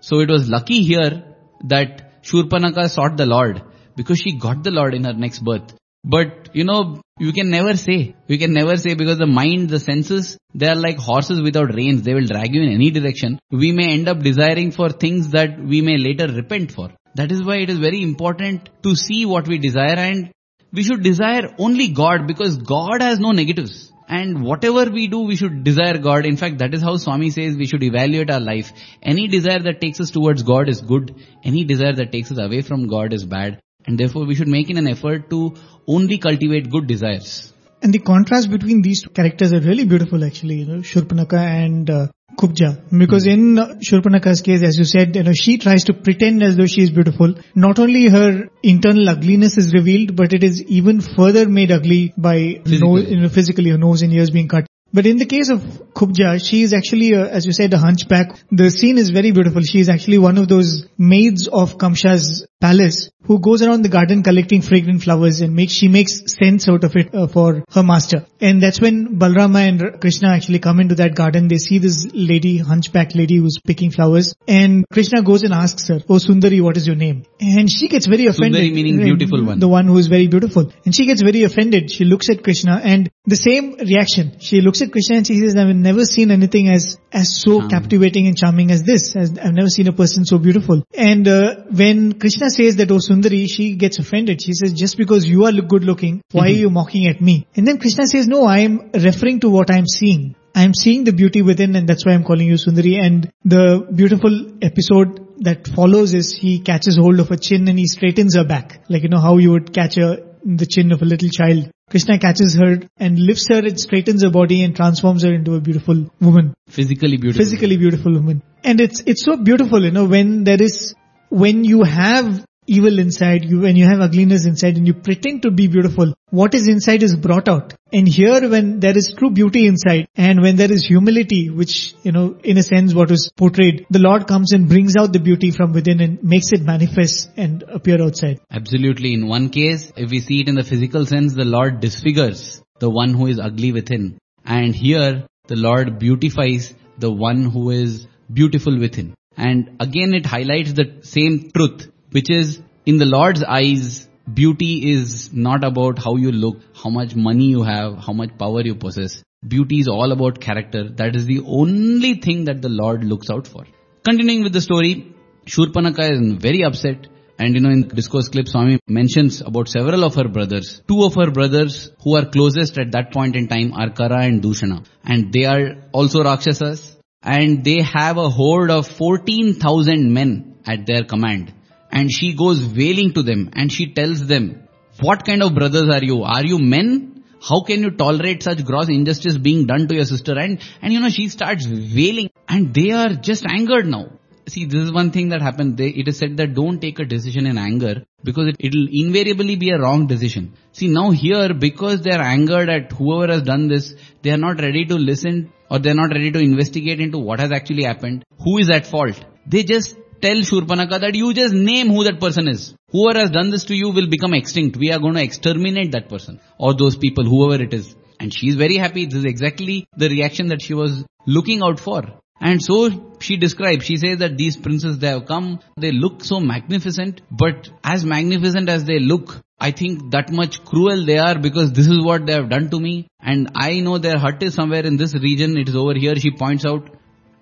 So 0.00 0.20
it 0.20 0.30
was 0.30 0.48
lucky 0.48 0.82
here 0.82 1.35
that 1.64 2.22
Shurpanaka 2.22 2.90
sought 2.90 3.16
the 3.16 3.26
Lord 3.26 3.62
because 3.96 4.18
she 4.18 4.38
got 4.38 4.62
the 4.62 4.70
Lord 4.70 4.94
in 4.94 5.04
her 5.04 5.12
next 5.12 5.40
birth. 5.40 5.74
But, 6.04 6.50
you 6.52 6.64
know, 6.64 7.00
you 7.18 7.32
can 7.32 7.50
never 7.50 7.76
say. 7.76 8.14
We 8.28 8.38
can 8.38 8.52
never 8.52 8.76
say 8.76 8.94
because 8.94 9.18
the 9.18 9.26
mind, 9.26 9.70
the 9.70 9.80
senses, 9.80 10.38
they 10.54 10.68
are 10.68 10.76
like 10.76 10.98
horses 10.98 11.42
without 11.42 11.74
reins. 11.74 12.02
They 12.02 12.14
will 12.14 12.26
drag 12.26 12.54
you 12.54 12.62
in 12.62 12.72
any 12.72 12.90
direction. 12.90 13.40
We 13.50 13.72
may 13.72 13.92
end 13.92 14.08
up 14.08 14.20
desiring 14.20 14.70
for 14.70 14.90
things 14.90 15.30
that 15.30 15.58
we 15.58 15.80
may 15.80 15.98
later 15.98 16.28
repent 16.28 16.72
for. 16.72 16.90
That 17.16 17.32
is 17.32 17.42
why 17.44 17.56
it 17.56 17.70
is 17.70 17.78
very 17.78 18.02
important 18.02 18.68
to 18.84 18.94
see 18.94 19.24
what 19.26 19.48
we 19.48 19.58
desire 19.58 19.96
and 19.96 20.30
we 20.72 20.84
should 20.84 21.02
desire 21.02 21.54
only 21.58 21.88
God 21.88 22.26
because 22.26 22.56
God 22.58 23.00
has 23.00 23.18
no 23.18 23.32
negatives. 23.32 23.90
And 24.08 24.44
whatever 24.44 24.88
we 24.90 25.08
do, 25.08 25.20
we 25.20 25.36
should 25.36 25.64
desire 25.64 25.98
God. 25.98 26.26
In 26.26 26.36
fact, 26.36 26.58
that 26.58 26.74
is 26.74 26.82
how 26.82 26.96
Swami 26.96 27.30
says 27.30 27.56
we 27.56 27.66
should 27.66 27.82
evaluate 27.82 28.30
our 28.30 28.40
life. 28.40 28.72
Any 29.02 29.26
desire 29.26 29.58
that 29.60 29.80
takes 29.80 30.00
us 30.00 30.10
towards 30.10 30.42
God 30.42 30.68
is 30.68 30.80
good. 30.80 31.14
Any 31.42 31.64
desire 31.64 31.94
that 31.94 32.12
takes 32.12 32.30
us 32.30 32.38
away 32.38 32.62
from 32.62 32.86
God 32.86 33.12
is 33.12 33.24
bad. 33.24 33.60
And 33.86 33.98
therefore 33.98 34.24
we 34.26 34.34
should 34.34 34.48
make 34.48 34.70
an 34.70 34.86
effort 34.86 35.28
to 35.30 35.54
only 35.86 36.18
cultivate 36.18 36.70
good 36.70 36.86
desires. 36.86 37.52
And 37.82 37.92
the 37.92 37.98
contrast 37.98 38.50
between 38.50 38.82
these 38.82 39.02
two 39.02 39.10
characters 39.10 39.52
are 39.52 39.60
really 39.60 39.84
beautiful 39.84 40.24
actually, 40.24 40.56
you 40.60 40.66
know, 40.66 40.78
Shurpanaka 40.78 41.38
and 41.38 41.90
uh, 41.90 42.06
Kubja. 42.36 42.82
Because 42.96 43.26
in 43.26 43.58
uh, 43.58 43.74
Shurpanaka's 43.76 44.42
case, 44.42 44.62
as 44.62 44.76
you 44.76 44.84
said, 44.84 45.16
you 45.16 45.22
know, 45.22 45.32
she 45.32 45.58
tries 45.58 45.84
to 45.84 45.94
pretend 45.94 46.42
as 46.42 46.56
though 46.56 46.66
she 46.66 46.82
is 46.82 46.90
beautiful. 46.90 47.34
Not 47.54 47.78
only 47.78 48.08
her 48.08 48.48
internal 48.62 49.08
ugliness 49.08 49.58
is 49.58 49.72
revealed, 49.72 50.16
but 50.16 50.32
it 50.32 50.44
is 50.44 50.62
even 50.64 51.00
further 51.00 51.48
made 51.48 51.70
ugly 51.70 52.12
by 52.16 52.60
Physically. 52.64 52.78
nose, 52.78 53.10
you 53.10 53.20
know, 53.20 53.28
physically 53.28 53.70
her 53.70 53.78
nose 53.78 54.02
and 54.02 54.12
ears 54.12 54.30
being 54.30 54.48
cut. 54.48 54.66
But 54.92 55.04
in 55.04 55.18
the 55.18 55.26
case 55.26 55.50
of 55.50 55.60
Kubja, 55.94 56.42
she 56.42 56.62
is 56.62 56.72
actually, 56.72 57.14
uh, 57.14 57.26
as 57.26 57.44
you 57.44 57.52
said, 57.52 57.74
a 57.74 57.78
hunchback. 57.78 58.38
The 58.50 58.70
scene 58.70 58.98
is 58.98 59.10
very 59.10 59.32
beautiful. 59.32 59.60
She 59.62 59.80
is 59.80 59.88
actually 59.88 60.18
one 60.18 60.38
of 60.38 60.48
those 60.48 60.86
maids 60.96 61.48
of 61.48 61.76
Kamsha's 61.76 62.46
palace 62.60 63.10
who 63.26 63.40
goes 63.40 63.62
around 63.62 63.82
the 63.82 63.88
garden 63.88 64.22
collecting 64.22 64.62
fragrant 64.62 65.02
flowers 65.02 65.40
and 65.40 65.54
makes, 65.54 65.72
she 65.72 65.88
makes 65.88 66.22
scents 66.32 66.68
out 66.68 66.84
of 66.84 66.94
it 66.94 67.14
uh, 67.14 67.26
for 67.26 67.64
her 67.72 67.82
master. 67.82 68.24
And 68.40 68.62
that's 68.62 68.80
when 68.80 69.18
Balrama 69.18 69.68
and 69.68 70.00
Krishna 70.00 70.28
actually 70.28 70.60
come 70.60 70.78
into 70.80 70.94
that 70.96 71.14
garden. 71.14 71.48
They 71.48 71.58
see 71.58 71.78
this 71.78 72.06
lady, 72.12 72.58
hunchback 72.58 73.14
lady 73.14 73.36
who's 73.36 73.58
picking 73.64 73.90
flowers. 73.90 74.34
And 74.46 74.84
Krishna 74.92 75.22
goes 75.22 75.42
and 75.42 75.52
asks 75.52 75.88
her, 75.88 76.00
Oh 76.08 76.18
Sundari, 76.18 76.62
what 76.62 76.76
is 76.76 76.86
your 76.86 76.96
name? 76.96 77.24
And 77.40 77.68
she 77.70 77.88
gets 77.88 78.06
very 78.06 78.26
offended. 78.26 78.62
Sundari 78.62 78.74
meaning 78.74 78.98
beautiful 78.98 79.44
one. 79.44 79.58
The 79.58 79.68
one 79.68 79.86
who 79.86 79.98
is 79.98 80.06
very 80.06 80.28
beautiful. 80.28 80.72
And 80.84 80.94
she 80.94 81.06
gets 81.06 81.22
very 81.22 81.42
offended. 81.42 81.90
She 81.90 82.04
looks 82.04 82.30
at 82.30 82.44
Krishna 82.44 82.80
and 82.82 83.10
the 83.24 83.36
same 83.36 83.74
reaction. 83.74 84.38
She 84.38 84.60
looks 84.60 84.82
at 84.82 84.92
Krishna 84.92 85.16
and 85.16 85.26
she 85.26 85.40
says, 85.40 85.56
I've 85.56 85.74
never 85.74 86.04
seen 86.04 86.30
anything 86.30 86.68
as, 86.68 86.96
as 87.12 87.42
so 87.42 87.68
captivating 87.68 88.28
and 88.28 88.36
charming 88.36 88.70
as 88.70 88.84
this. 88.84 89.16
As, 89.16 89.36
I've 89.36 89.54
never 89.54 89.68
seen 89.68 89.88
a 89.88 89.92
person 89.92 90.24
so 90.24 90.38
beautiful. 90.38 90.84
And 90.94 91.26
uh, 91.26 91.56
when 91.70 92.18
Krishna 92.20 92.45
says 92.50 92.76
that, 92.76 92.90
oh 92.90 92.98
Sundari, 92.98 93.48
she 93.48 93.74
gets 93.76 93.98
offended. 93.98 94.40
She 94.42 94.52
says, 94.52 94.72
just 94.72 94.96
because 94.96 95.26
you 95.26 95.44
are 95.44 95.52
good 95.52 95.84
looking, 95.84 96.22
why 96.32 96.46
are 96.46 96.48
mm-hmm. 96.48 96.60
you 96.60 96.70
mocking 96.70 97.06
at 97.06 97.20
me? 97.20 97.46
And 97.56 97.66
then 97.66 97.78
Krishna 97.78 98.06
says, 98.06 98.26
no, 98.26 98.44
I 98.44 98.60
am 98.60 98.90
referring 98.92 99.40
to 99.40 99.50
what 99.50 99.70
I 99.70 99.78
am 99.78 99.86
seeing. 99.86 100.34
I 100.54 100.62
am 100.62 100.72
seeing 100.72 101.04
the 101.04 101.12
beauty 101.12 101.42
within 101.42 101.76
and 101.76 101.86
that's 101.86 102.06
why 102.06 102.12
I'm 102.12 102.24
calling 102.24 102.48
you 102.48 102.54
Sundari. 102.54 102.98
And 102.98 103.30
the 103.44 103.86
beautiful 103.94 104.52
episode 104.62 105.42
that 105.42 105.68
follows 105.68 106.14
is 106.14 106.32
he 106.32 106.60
catches 106.60 106.96
hold 106.96 107.20
of 107.20 107.28
her 107.28 107.36
chin 107.36 107.68
and 107.68 107.78
he 107.78 107.86
straightens 107.86 108.36
her 108.36 108.44
back. 108.44 108.80
Like, 108.88 109.02
you 109.02 109.10
know, 109.10 109.20
how 109.20 109.36
you 109.36 109.50
would 109.50 109.74
catch 109.74 109.98
a, 109.98 110.24
the 110.44 110.66
chin 110.66 110.92
of 110.92 111.02
a 111.02 111.04
little 111.04 111.28
child. 111.28 111.70
Krishna 111.90 112.18
catches 112.18 112.54
her 112.54 112.80
and 112.96 113.18
lifts 113.18 113.48
her 113.48 113.58
and 113.58 113.78
straightens 113.78 114.22
her 114.22 114.30
body 114.30 114.62
and 114.62 114.74
transforms 114.74 115.22
her 115.24 115.32
into 115.32 115.54
a 115.54 115.60
beautiful 115.60 116.10
woman 116.20 116.54
Physically 116.68 117.16
beautiful. 117.16 117.44
physically 117.44 117.76
beautiful 117.76 118.12
woman. 118.12 118.42
And 118.64 118.80
it's, 118.80 119.02
it's 119.06 119.24
so 119.24 119.36
beautiful, 119.36 119.84
you 119.84 119.92
know, 119.92 120.06
when 120.06 120.44
there 120.44 120.60
is, 120.60 120.94
when 121.42 121.64
you 121.64 121.82
have 121.82 122.46
evil 122.66 122.98
inside 122.98 123.44
you, 123.44 123.60
when 123.60 123.76
you 123.76 123.84
have 123.84 124.00
ugliness 124.00 124.46
inside 124.46 124.76
and 124.76 124.86
you 124.86 124.94
pretend 124.94 125.42
to 125.42 125.50
be 125.50 125.68
beautiful, 125.68 126.14
what 126.30 126.54
is 126.54 126.66
inside 126.66 127.02
is 127.02 127.14
brought 127.14 127.46
out. 127.46 127.74
And 127.92 128.08
here 128.08 128.48
when 128.48 128.80
there 128.80 128.96
is 128.96 129.14
true 129.16 129.30
beauty 129.30 129.66
inside 129.66 130.08
and 130.16 130.40
when 130.40 130.56
there 130.56 130.72
is 130.72 130.84
humility, 130.84 131.50
which, 131.50 131.94
you 132.02 132.12
know, 132.12 132.38
in 132.42 132.56
a 132.56 132.62
sense 132.62 132.94
what 132.94 133.10
is 133.10 133.30
portrayed, 133.36 133.86
the 133.90 133.98
Lord 133.98 134.26
comes 134.26 134.52
and 134.52 134.68
brings 134.68 134.96
out 134.96 135.12
the 135.12 135.20
beauty 135.20 135.50
from 135.50 135.72
within 135.72 136.00
and 136.00 136.22
makes 136.24 136.52
it 136.52 136.62
manifest 136.62 137.28
and 137.36 137.62
appear 137.64 138.02
outside. 138.02 138.40
Absolutely. 138.50 139.12
In 139.12 139.28
one 139.28 139.50
case, 139.50 139.92
if 139.96 140.10
we 140.10 140.20
see 140.20 140.40
it 140.40 140.48
in 140.48 140.54
the 140.54 140.64
physical 140.64 141.04
sense, 141.04 141.34
the 141.34 141.44
Lord 141.44 141.80
disfigures 141.80 142.62
the 142.80 142.90
one 142.90 143.14
who 143.14 143.26
is 143.26 143.38
ugly 143.38 143.72
within. 143.72 144.18
And 144.44 144.74
here, 144.74 145.26
the 145.48 145.56
Lord 145.56 145.98
beautifies 145.98 146.74
the 146.98 147.12
one 147.12 147.44
who 147.44 147.70
is 147.70 148.06
beautiful 148.32 148.78
within. 148.78 149.14
And 149.36 149.76
again, 149.80 150.14
it 150.14 150.26
highlights 150.26 150.72
the 150.72 151.00
same 151.02 151.50
truth, 151.50 151.90
which 152.10 152.30
is 152.30 152.60
in 152.86 152.98
the 152.98 153.06
Lord's 153.06 153.42
eyes, 153.42 154.08
beauty 154.32 154.92
is 154.92 155.32
not 155.32 155.64
about 155.64 155.98
how 155.98 156.16
you 156.16 156.32
look, 156.32 156.58
how 156.74 156.90
much 156.90 157.14
money 157.14 157.46
you 157.46 157.62
have, 157.62 157.98
how 157.98 158.12
much 158.12 158.36
power 158.38 158.62
you 158.62 158.74
possess. 158.74 159.22
Beauty 159.46 159.80
is 159.80 159.88
all 159.88 160.12
about 160.12 160.40
character. 160.40 160.88
That 160.88 161.14
is 161.14 161.26
the 161.26 161.42
only 161.46 162.14
thing 162.14 162.44
that 162.46 162.62
the 162.62 162.68
Lord 162.68 163.04
looks 163.04 163.28
out 163.30 163.46
for. 163.46 163.66
Continuing 164.04 164.42
with 164.42 164.52
the 164.52 164.60
story, 164.60 165.14
Shurpanaka 165.46 166.10
is 166.12 166.42
very 166.42 166.64
upset 166.64 167.06
and 167.38 167.54
you 167.54 167.60
know 167.60 167.70
in 167.70 167.88
discourse 167.88 168.28
clip 168.28 168.48
Swami 168.48 168.80
mentions 168.88 169.42
about 169.42 169.68
several 169.68 170.04
of 170.04 170.14
her 170.14 170.28
brothers. 170.28 170.82
Two 170.88 171.04
of 171.04 171.14
her 171.16 171.30
brothers 171.30 171.92
who 172.02 172.16
are 172.16 172.24
closest 172.24 172.78
at 172.78 172.92
that 172.92 173.12
point 173.12 173.36
in 173.36 173.46
time 173.48 173.72
are 173.74 173.90
Kara 173.90 174.24
and 174.24 174.42
Dushana. 174.42 174.86
And 175.04 175.32
they 175.32 175.44
are 175.44 175.76
also 175.92 176.24
Rakshasas 176.24 176.95
and 177.26 177.64
they 177.64 177.82
have 177.82 178.16
a 178.18 178.30
horde 178.30 178.70
of 178.70 178.86
14,000 178.86 180.12
men 180.12 180.58
at 180.64 180.86
their 180.86 181.02
command. 181.02 181.52
And 181.90 182.10
she 182.10 182.34
goes 182.34 182.64
wailing 182.64 183.12
to 183.14 183.22
them 183.22 183.50
and 183.54 183.72
she 183.72 183.92
tells 183.92 184.24
them, 184.26 184.68
what 185.00 185.26
kind 185.26 185.42
of 185.42 185.54
brothers 185.54 185.88
are 185.92 186.04
you? 186.04 186.22
Are 186.22 186.44
you 186.44 186.58
men? 186.58 187.24
How 187.42 187.62
can 187.62 187.82
you 187.82 187.90
tolerate 187.90 188.42
such 188.42 188.64
gross 188.64 188.88
injustice 188.88 189.38
being 189.38 189.66
done 189.66 189.88
to 189.88 189.94
your 189.94 190.04
sister? 190.04 190.38
And, 190.38 190.60
and 190.80 190.92
you 190.92 191.00
know, 191.00 191.10
she 191.10 191.28
starts 191.28 191.66
wailing 191.66 192.30
and 192.48 192.72
they 192.72 192.92
are 192.92 193.10
just 193.10 193.44
angered 193.44 193.86
now. 193.86 194.12
See, 194.48 194.64
this 194.64 194.82
is 194.82 194.92
one 194.92 195.10
thing 195.10 195.30
that 195.30 195.42
happened. 195.42 195.76
They, 195.76 195.88
it 195.88 196.06
is 196.06 196.18
said 196.18 196.36
that 196.36 196.54
don't 196.54 196.80
take 196.80 197.00
a 197.00 197.04
decision 197.04 197.46
in 197.46 197.58
anger 197.58 198.04
because 198.22 198.46
it, 198.46 198.56
it'll 198.60 198.86
invariably 198.88 199.56
be 199.56 199.70
a 199.70 199.80
wrong 199.80 200.06
decision. 200.06 200.54
See, 200.70 200.86
now 200.86 201.10
here, 201.10 201.52
because 201.52 202.02
they 202.02 202.12
are 202.12 202.22
angered 202.22 202.68
at 202.68 202.92
whoever 202.92 203.32
has 203.32 203.42
done 203.42 203.66
this, 203.66 203.94
they 204.22 204.30
are 204.30 204.36
not 204.36 204.60
ready 204.60 204.84
to 204.84 204.94
listen 204.94 205.52
or 205.70 205.78
they 205.78 205.90
are 205.90 205.94
not 205.94 206.10
ready 206.10 206.30
to 206.30 206.38
investigate 206.38 207.00
into 207.00 207.18
what 207.18 207.40
has 207.40 207.52
actually 207.52 207.84
happened. 207.84 208.24
Who 208.44 208.58
is 208.58 208.70
at 208.70 208.86
fault? 208.86 209.24
They 209.46 209.62
just 209.62 209.96
tell 210.20 210.36
Shurpanaka 210.36 211.00
that 211.00 211.14
you 211.14 211.32
just 211.34 211.54
name 211.54 211.88
who 211.88 212.04
that 212.04 212.20
person 212.20 212.48
is. 212.48 212.74
Whoever 212.90 213.20
has 213.20 213.30
done 213.30 213.50
this 213.50 213.64
to 213.64 213.74
you 213.74 213.90
will 213.90 214.08
become 214.08 214.34
extinct. 214.34 214.76
We 214.76 214.92
are 214.92 214.98
going 214.98 215.14
to 215.14 215.22
exterminate 215.22 215.92
that 215.92 216.08
person 216.08 216.40
or 216.58 216.74
those 216.74 216.96
people, 216.96 217.24
whoever 217.24 217.62
it 217.62 217.74
is. 217.74 217.94
And 218.18 218.32
she's 218.32 218.54
very 218.54 218.76
happy. 218.76 219.06
This 219.06 219.18
is 219.18 219.24
exactly 219.24 219.86
the 219.96 220.08
reaction 220.08 220.48
that 220.48 220.62
she 220.62 220.74
was 220.74 221.04
looking 221.26 221.62
out 221.62 221.78
for. 221.78 222.02
And 222.40 222.62
so 222.62 223.05
she 223.22 223.36
describes, 223.36 223.84
she 223.84 223.96
says 223.96 224.18
that 224.18 224.36
these 224.36 224.56
princes, 224.56 224.98
they 224.98 225.08
have 225.08 225.26
come, 225.26 225.60
they 225.76 225.92
look 225.92 226.24
so 226.24 226.40
magnificent, 226.40 227.22
but 227.30 227.68
as 227.84 228.04
magnificent 228.04 228.68
as 228.68 228.84
they 228.84 228.98
look, 228.98 229.42
I 229.58 229.70
think 229.70 230.10
that 230.10 230.30
much 230.30 230.64
cruel 230.64 231.06
they 231.06 231.18
are 231.18 231.38
because 231.38 231.72
this 231.72 231.86
is 231.86 232.04
what 232.04 232.26
they 232.26 232.34
have 232.34 232.50
done 232.50 232.68
to 232.70 232.80
me. 232.80 233.08
And 233.20 233.50
I 233.54 233.80
know 233.80 233.98
their 233.98 234.18
hut 234.18 234.42
is 234.42 234.54
somewhere 234.54 234.84
in 234.84 234.96
this 234.96 235.14
region, 235.14 235.56
it 235.56 235.68
is 235.68 235.76
over 235.76 235.94
here, 235.94 236.16
she 236.16 236.30
points 236.30 236.66
out. 236.66 236.90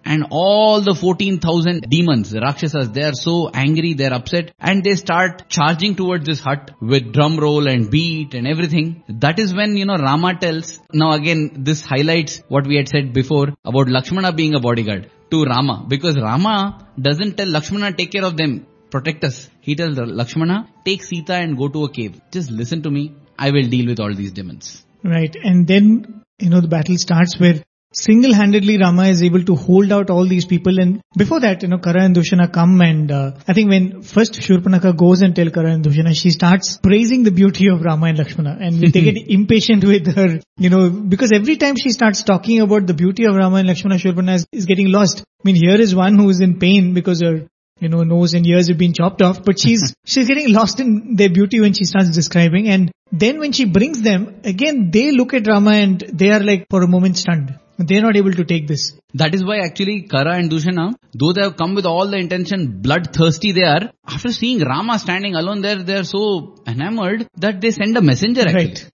And 0.06 0.26
all 0.30 0.82
the 0.82 0.94
14,000 0.94 1.86
demons, 1.88 2.30
the 2.30 2.40
Rakshasas, 2.40 2.90
they 2.90 3.04
are 3.04 3.14
so 3.14 3.48
angry, 3.48 3.94
they're 3.94 4.12
upset, 4.12 4.52
and 4.60 4.84
they 4.84 4.96
start 4.96 5.48
charging 5.48 5.94
towards 5.94 6.26
this 6.26 6.40
hut 6.40 6.72
with 6.82 7.12
drum 7.14 7.38
roll 7.38 7.66
and 7.66 7.90
beat 7.90 8.34
and 8.34 8.46
everything. 8.46 9.02
That 9.08 9.38
is 9.38 9.54
when, 9.54 9.78
you 9.78 9.86
know, 9.86 9.96
Rama 9.96 10.38
tells, 10.38 10.78
now 10.92 11.12
again, 11.12 11.64
this 11.64 11.80
highlights 11.80 12.42
what 12.48 12.66
we 12.66 12.76
had 12.76 12.88
said 12.88 13.14
before 13.14 13.54
about 13.64 13.88
Lakshmana 13.88 14.32
being 14.32 14.54
a 14.54 14.60
bodyguard 14.60 15.10
to 15.30 15.44
Rama, 15.44 15.84
because 15.88 16.16
Rama 16.16 16.88
doesn't 17.00 17.36
tell 17.36 17.48
Lakshmana, 17.48 17.92
take 17.92 18.12
care 18.12 18.24
of 18.24 18.36
them, 18.36 18.66
protect 18.90 19.24
us. 19.24 19.48
He 19.60 19.74
tells 19.74 19.96
Lakshmana, 19.98 20.68
take 20.84 21.02
Sita 21.02 21.34
and 21.34 21.56
go 21.56 21.68
to 21.68 21.84
a 21.84 21.90
cave. 21.90 22.20
Just 22.30 22.50
listen 22.50 22.82
to 22.82 22.90
me. 22.90 23.14
I 23.38 23.50
will 23.50 23.68
deal 23.68 23.86
with 23.86 24.00
all 24.00 24.14
these 24.14 24.32
demons. 24.32 24.84
Right. 25.02 25.34
And 25.42 25.66
then, 25.66 26.22
you 26.38 26.50
know, 26.50 26.60
the 26.60 26.68
battle 26.68 26.96
starts 26.96 27.38
where 27.38 27.62
single-handedly 27.94 28.78
Rama 28.78 29.06
is 29.06 29.22
able 29.22 29.42
to 29.44 29.54
hold 29.54 29.92
out 29.92 30.10
all 30.10 30.26
these 30.26 30.44
people 30.44 30.78
and 30.78 31.00
before 31.16 31.40
that, 31.40 31.62
you 31.62 31.68
know, 31.68 31.78
Kara 31.78 32.02
and 32.02 32.14
Dushana 32.14 32.52
come 32.52 32.80
and 32.80 33.10
uh, 33.10 33.32
I 33.46 33.52
think 33.52 33.70
when 33.70 34.02
first 34.02 34.34
Shurpanaka 34.34 34.96
goes 34.96 35.22
and 35.22 35.34
tell 35.34 35.48
Kara 35.50 35.72
and 35.72 35.84
Dushana, 35.84 36.14
she 36.14 36.30
starts 36.30 36.78
praising 36.78 37.22
the 37.22 37.30
beauty 37.30 37.68
of 37.68 37.82
Rama 37.82 38.06
and 38.06 38.18
Lakshmana 38.18 38.58
and 38.60 38.80
they 38.80 39.00
get 39.00 39.16
impatient 39.28 39.84
with 39.84 40.14
her, 40.14 40.40
you 40.58 40.70
know, 40.70 40.90
because 40.90 41.32
every 41.32 41.56
time 41.56 41.76
she 41.76 41.90
starts 41.90 42.22
talking 42.24 42.60
about 42.60 42.86
the 42.86 42.94
beauty 42.94 43.24
of 43.24 43.34
Rama 43.36 43.56
and 43.56 43.68
Lakshmana, 43.68 43.96
Shurpanaka 43.96 44.34
is, 44.34 44.46
is 44.52 44.66
getting 44.66 44.90
lost. 44.90 45.20
I 45.20 45.42
mean, 45.44 45.56
here 45.56 45.80
is 45.80 45.94
one 45.94 46.18
who 46.18 46.28
is 46.30 46.40
in 46.40 46.58
pain 46.58 46.94
because 46.94 47.22
her 47.22 47.46
you 47.80 47.88
know, 47.88 48.02
nose 48.02 48.34
and 48.34 48.46
ears 48.46 48.68
have 48.68 48.78
been 48.78 48.92
chopped 48.92 49.20
off, 49.20 49.44
but 49.44 49.58
she's, 49.58 49.94
she's 50.04 50.28
getting 50.28 50.52
lost 50.52 50.80
in 50.80 51.16
their 51.16 51.28
beauty 51.28 51.60
when 51.60 51.72
she 51.72 51.84
starts 51.84 52.10
describing. 52.10 52.68
And 52.68 52.92
then 53.12 53.38
when 53.38 53.52
she 53.52 53.64
brings 53.64 54.00
them, 54.02 54.40
again, 54.44 54.90
they 54.90 55.10
look 55.10 55.34
at 55.34 55.46
Rama 55.46 55.72
and 55.72 56.00
they 56.12 56.30
are 56.30 56.40
like 56.40 56.66
for 56.70 56.82
a 56.82 56.88
moment 56.88 57.18
stunned. 57.18 57.58
They're 57.78 58.02
not 58.02 58.16
able 58.16 58.32
to 58.32 58.44
take 58.44 58.68
this. 58.68 58.92
That 59.14 59.34
is 59.34 59.44
why 59.44 59.58
actually 59.58 60.02
Kara 60.02 60.36
and 60.36 60.50
Dushana, 60.50 60.94
though 61.12 61.32
they 61.32 61.42
have 61.42 61.56
come 61.56 61.74
with 61.74 61.86
all 61.86 62.08
the 62.08 62.16
intention, 62.16 62.80
bloodthirsty 62.80 63.52
they 63.52 63.64
are, 63.64 63.92
after 64.06 64.30
seeing 64.30 64.60
Rama 64.60 64.98
standing 64.98 65.34
alone 65.34 65.60
there, 65.60 65.82
they 65.82 65.96
are 65.96 66.04
so 66.04 66.56
enamored 66.66 67.26
that 67.36 67.60
they 67.60 67.70
send 67.70 67.96
a 67.96 68.02
messenger 68.02 68.42
actually. 68.42 68.66
Right. 68.66 68.90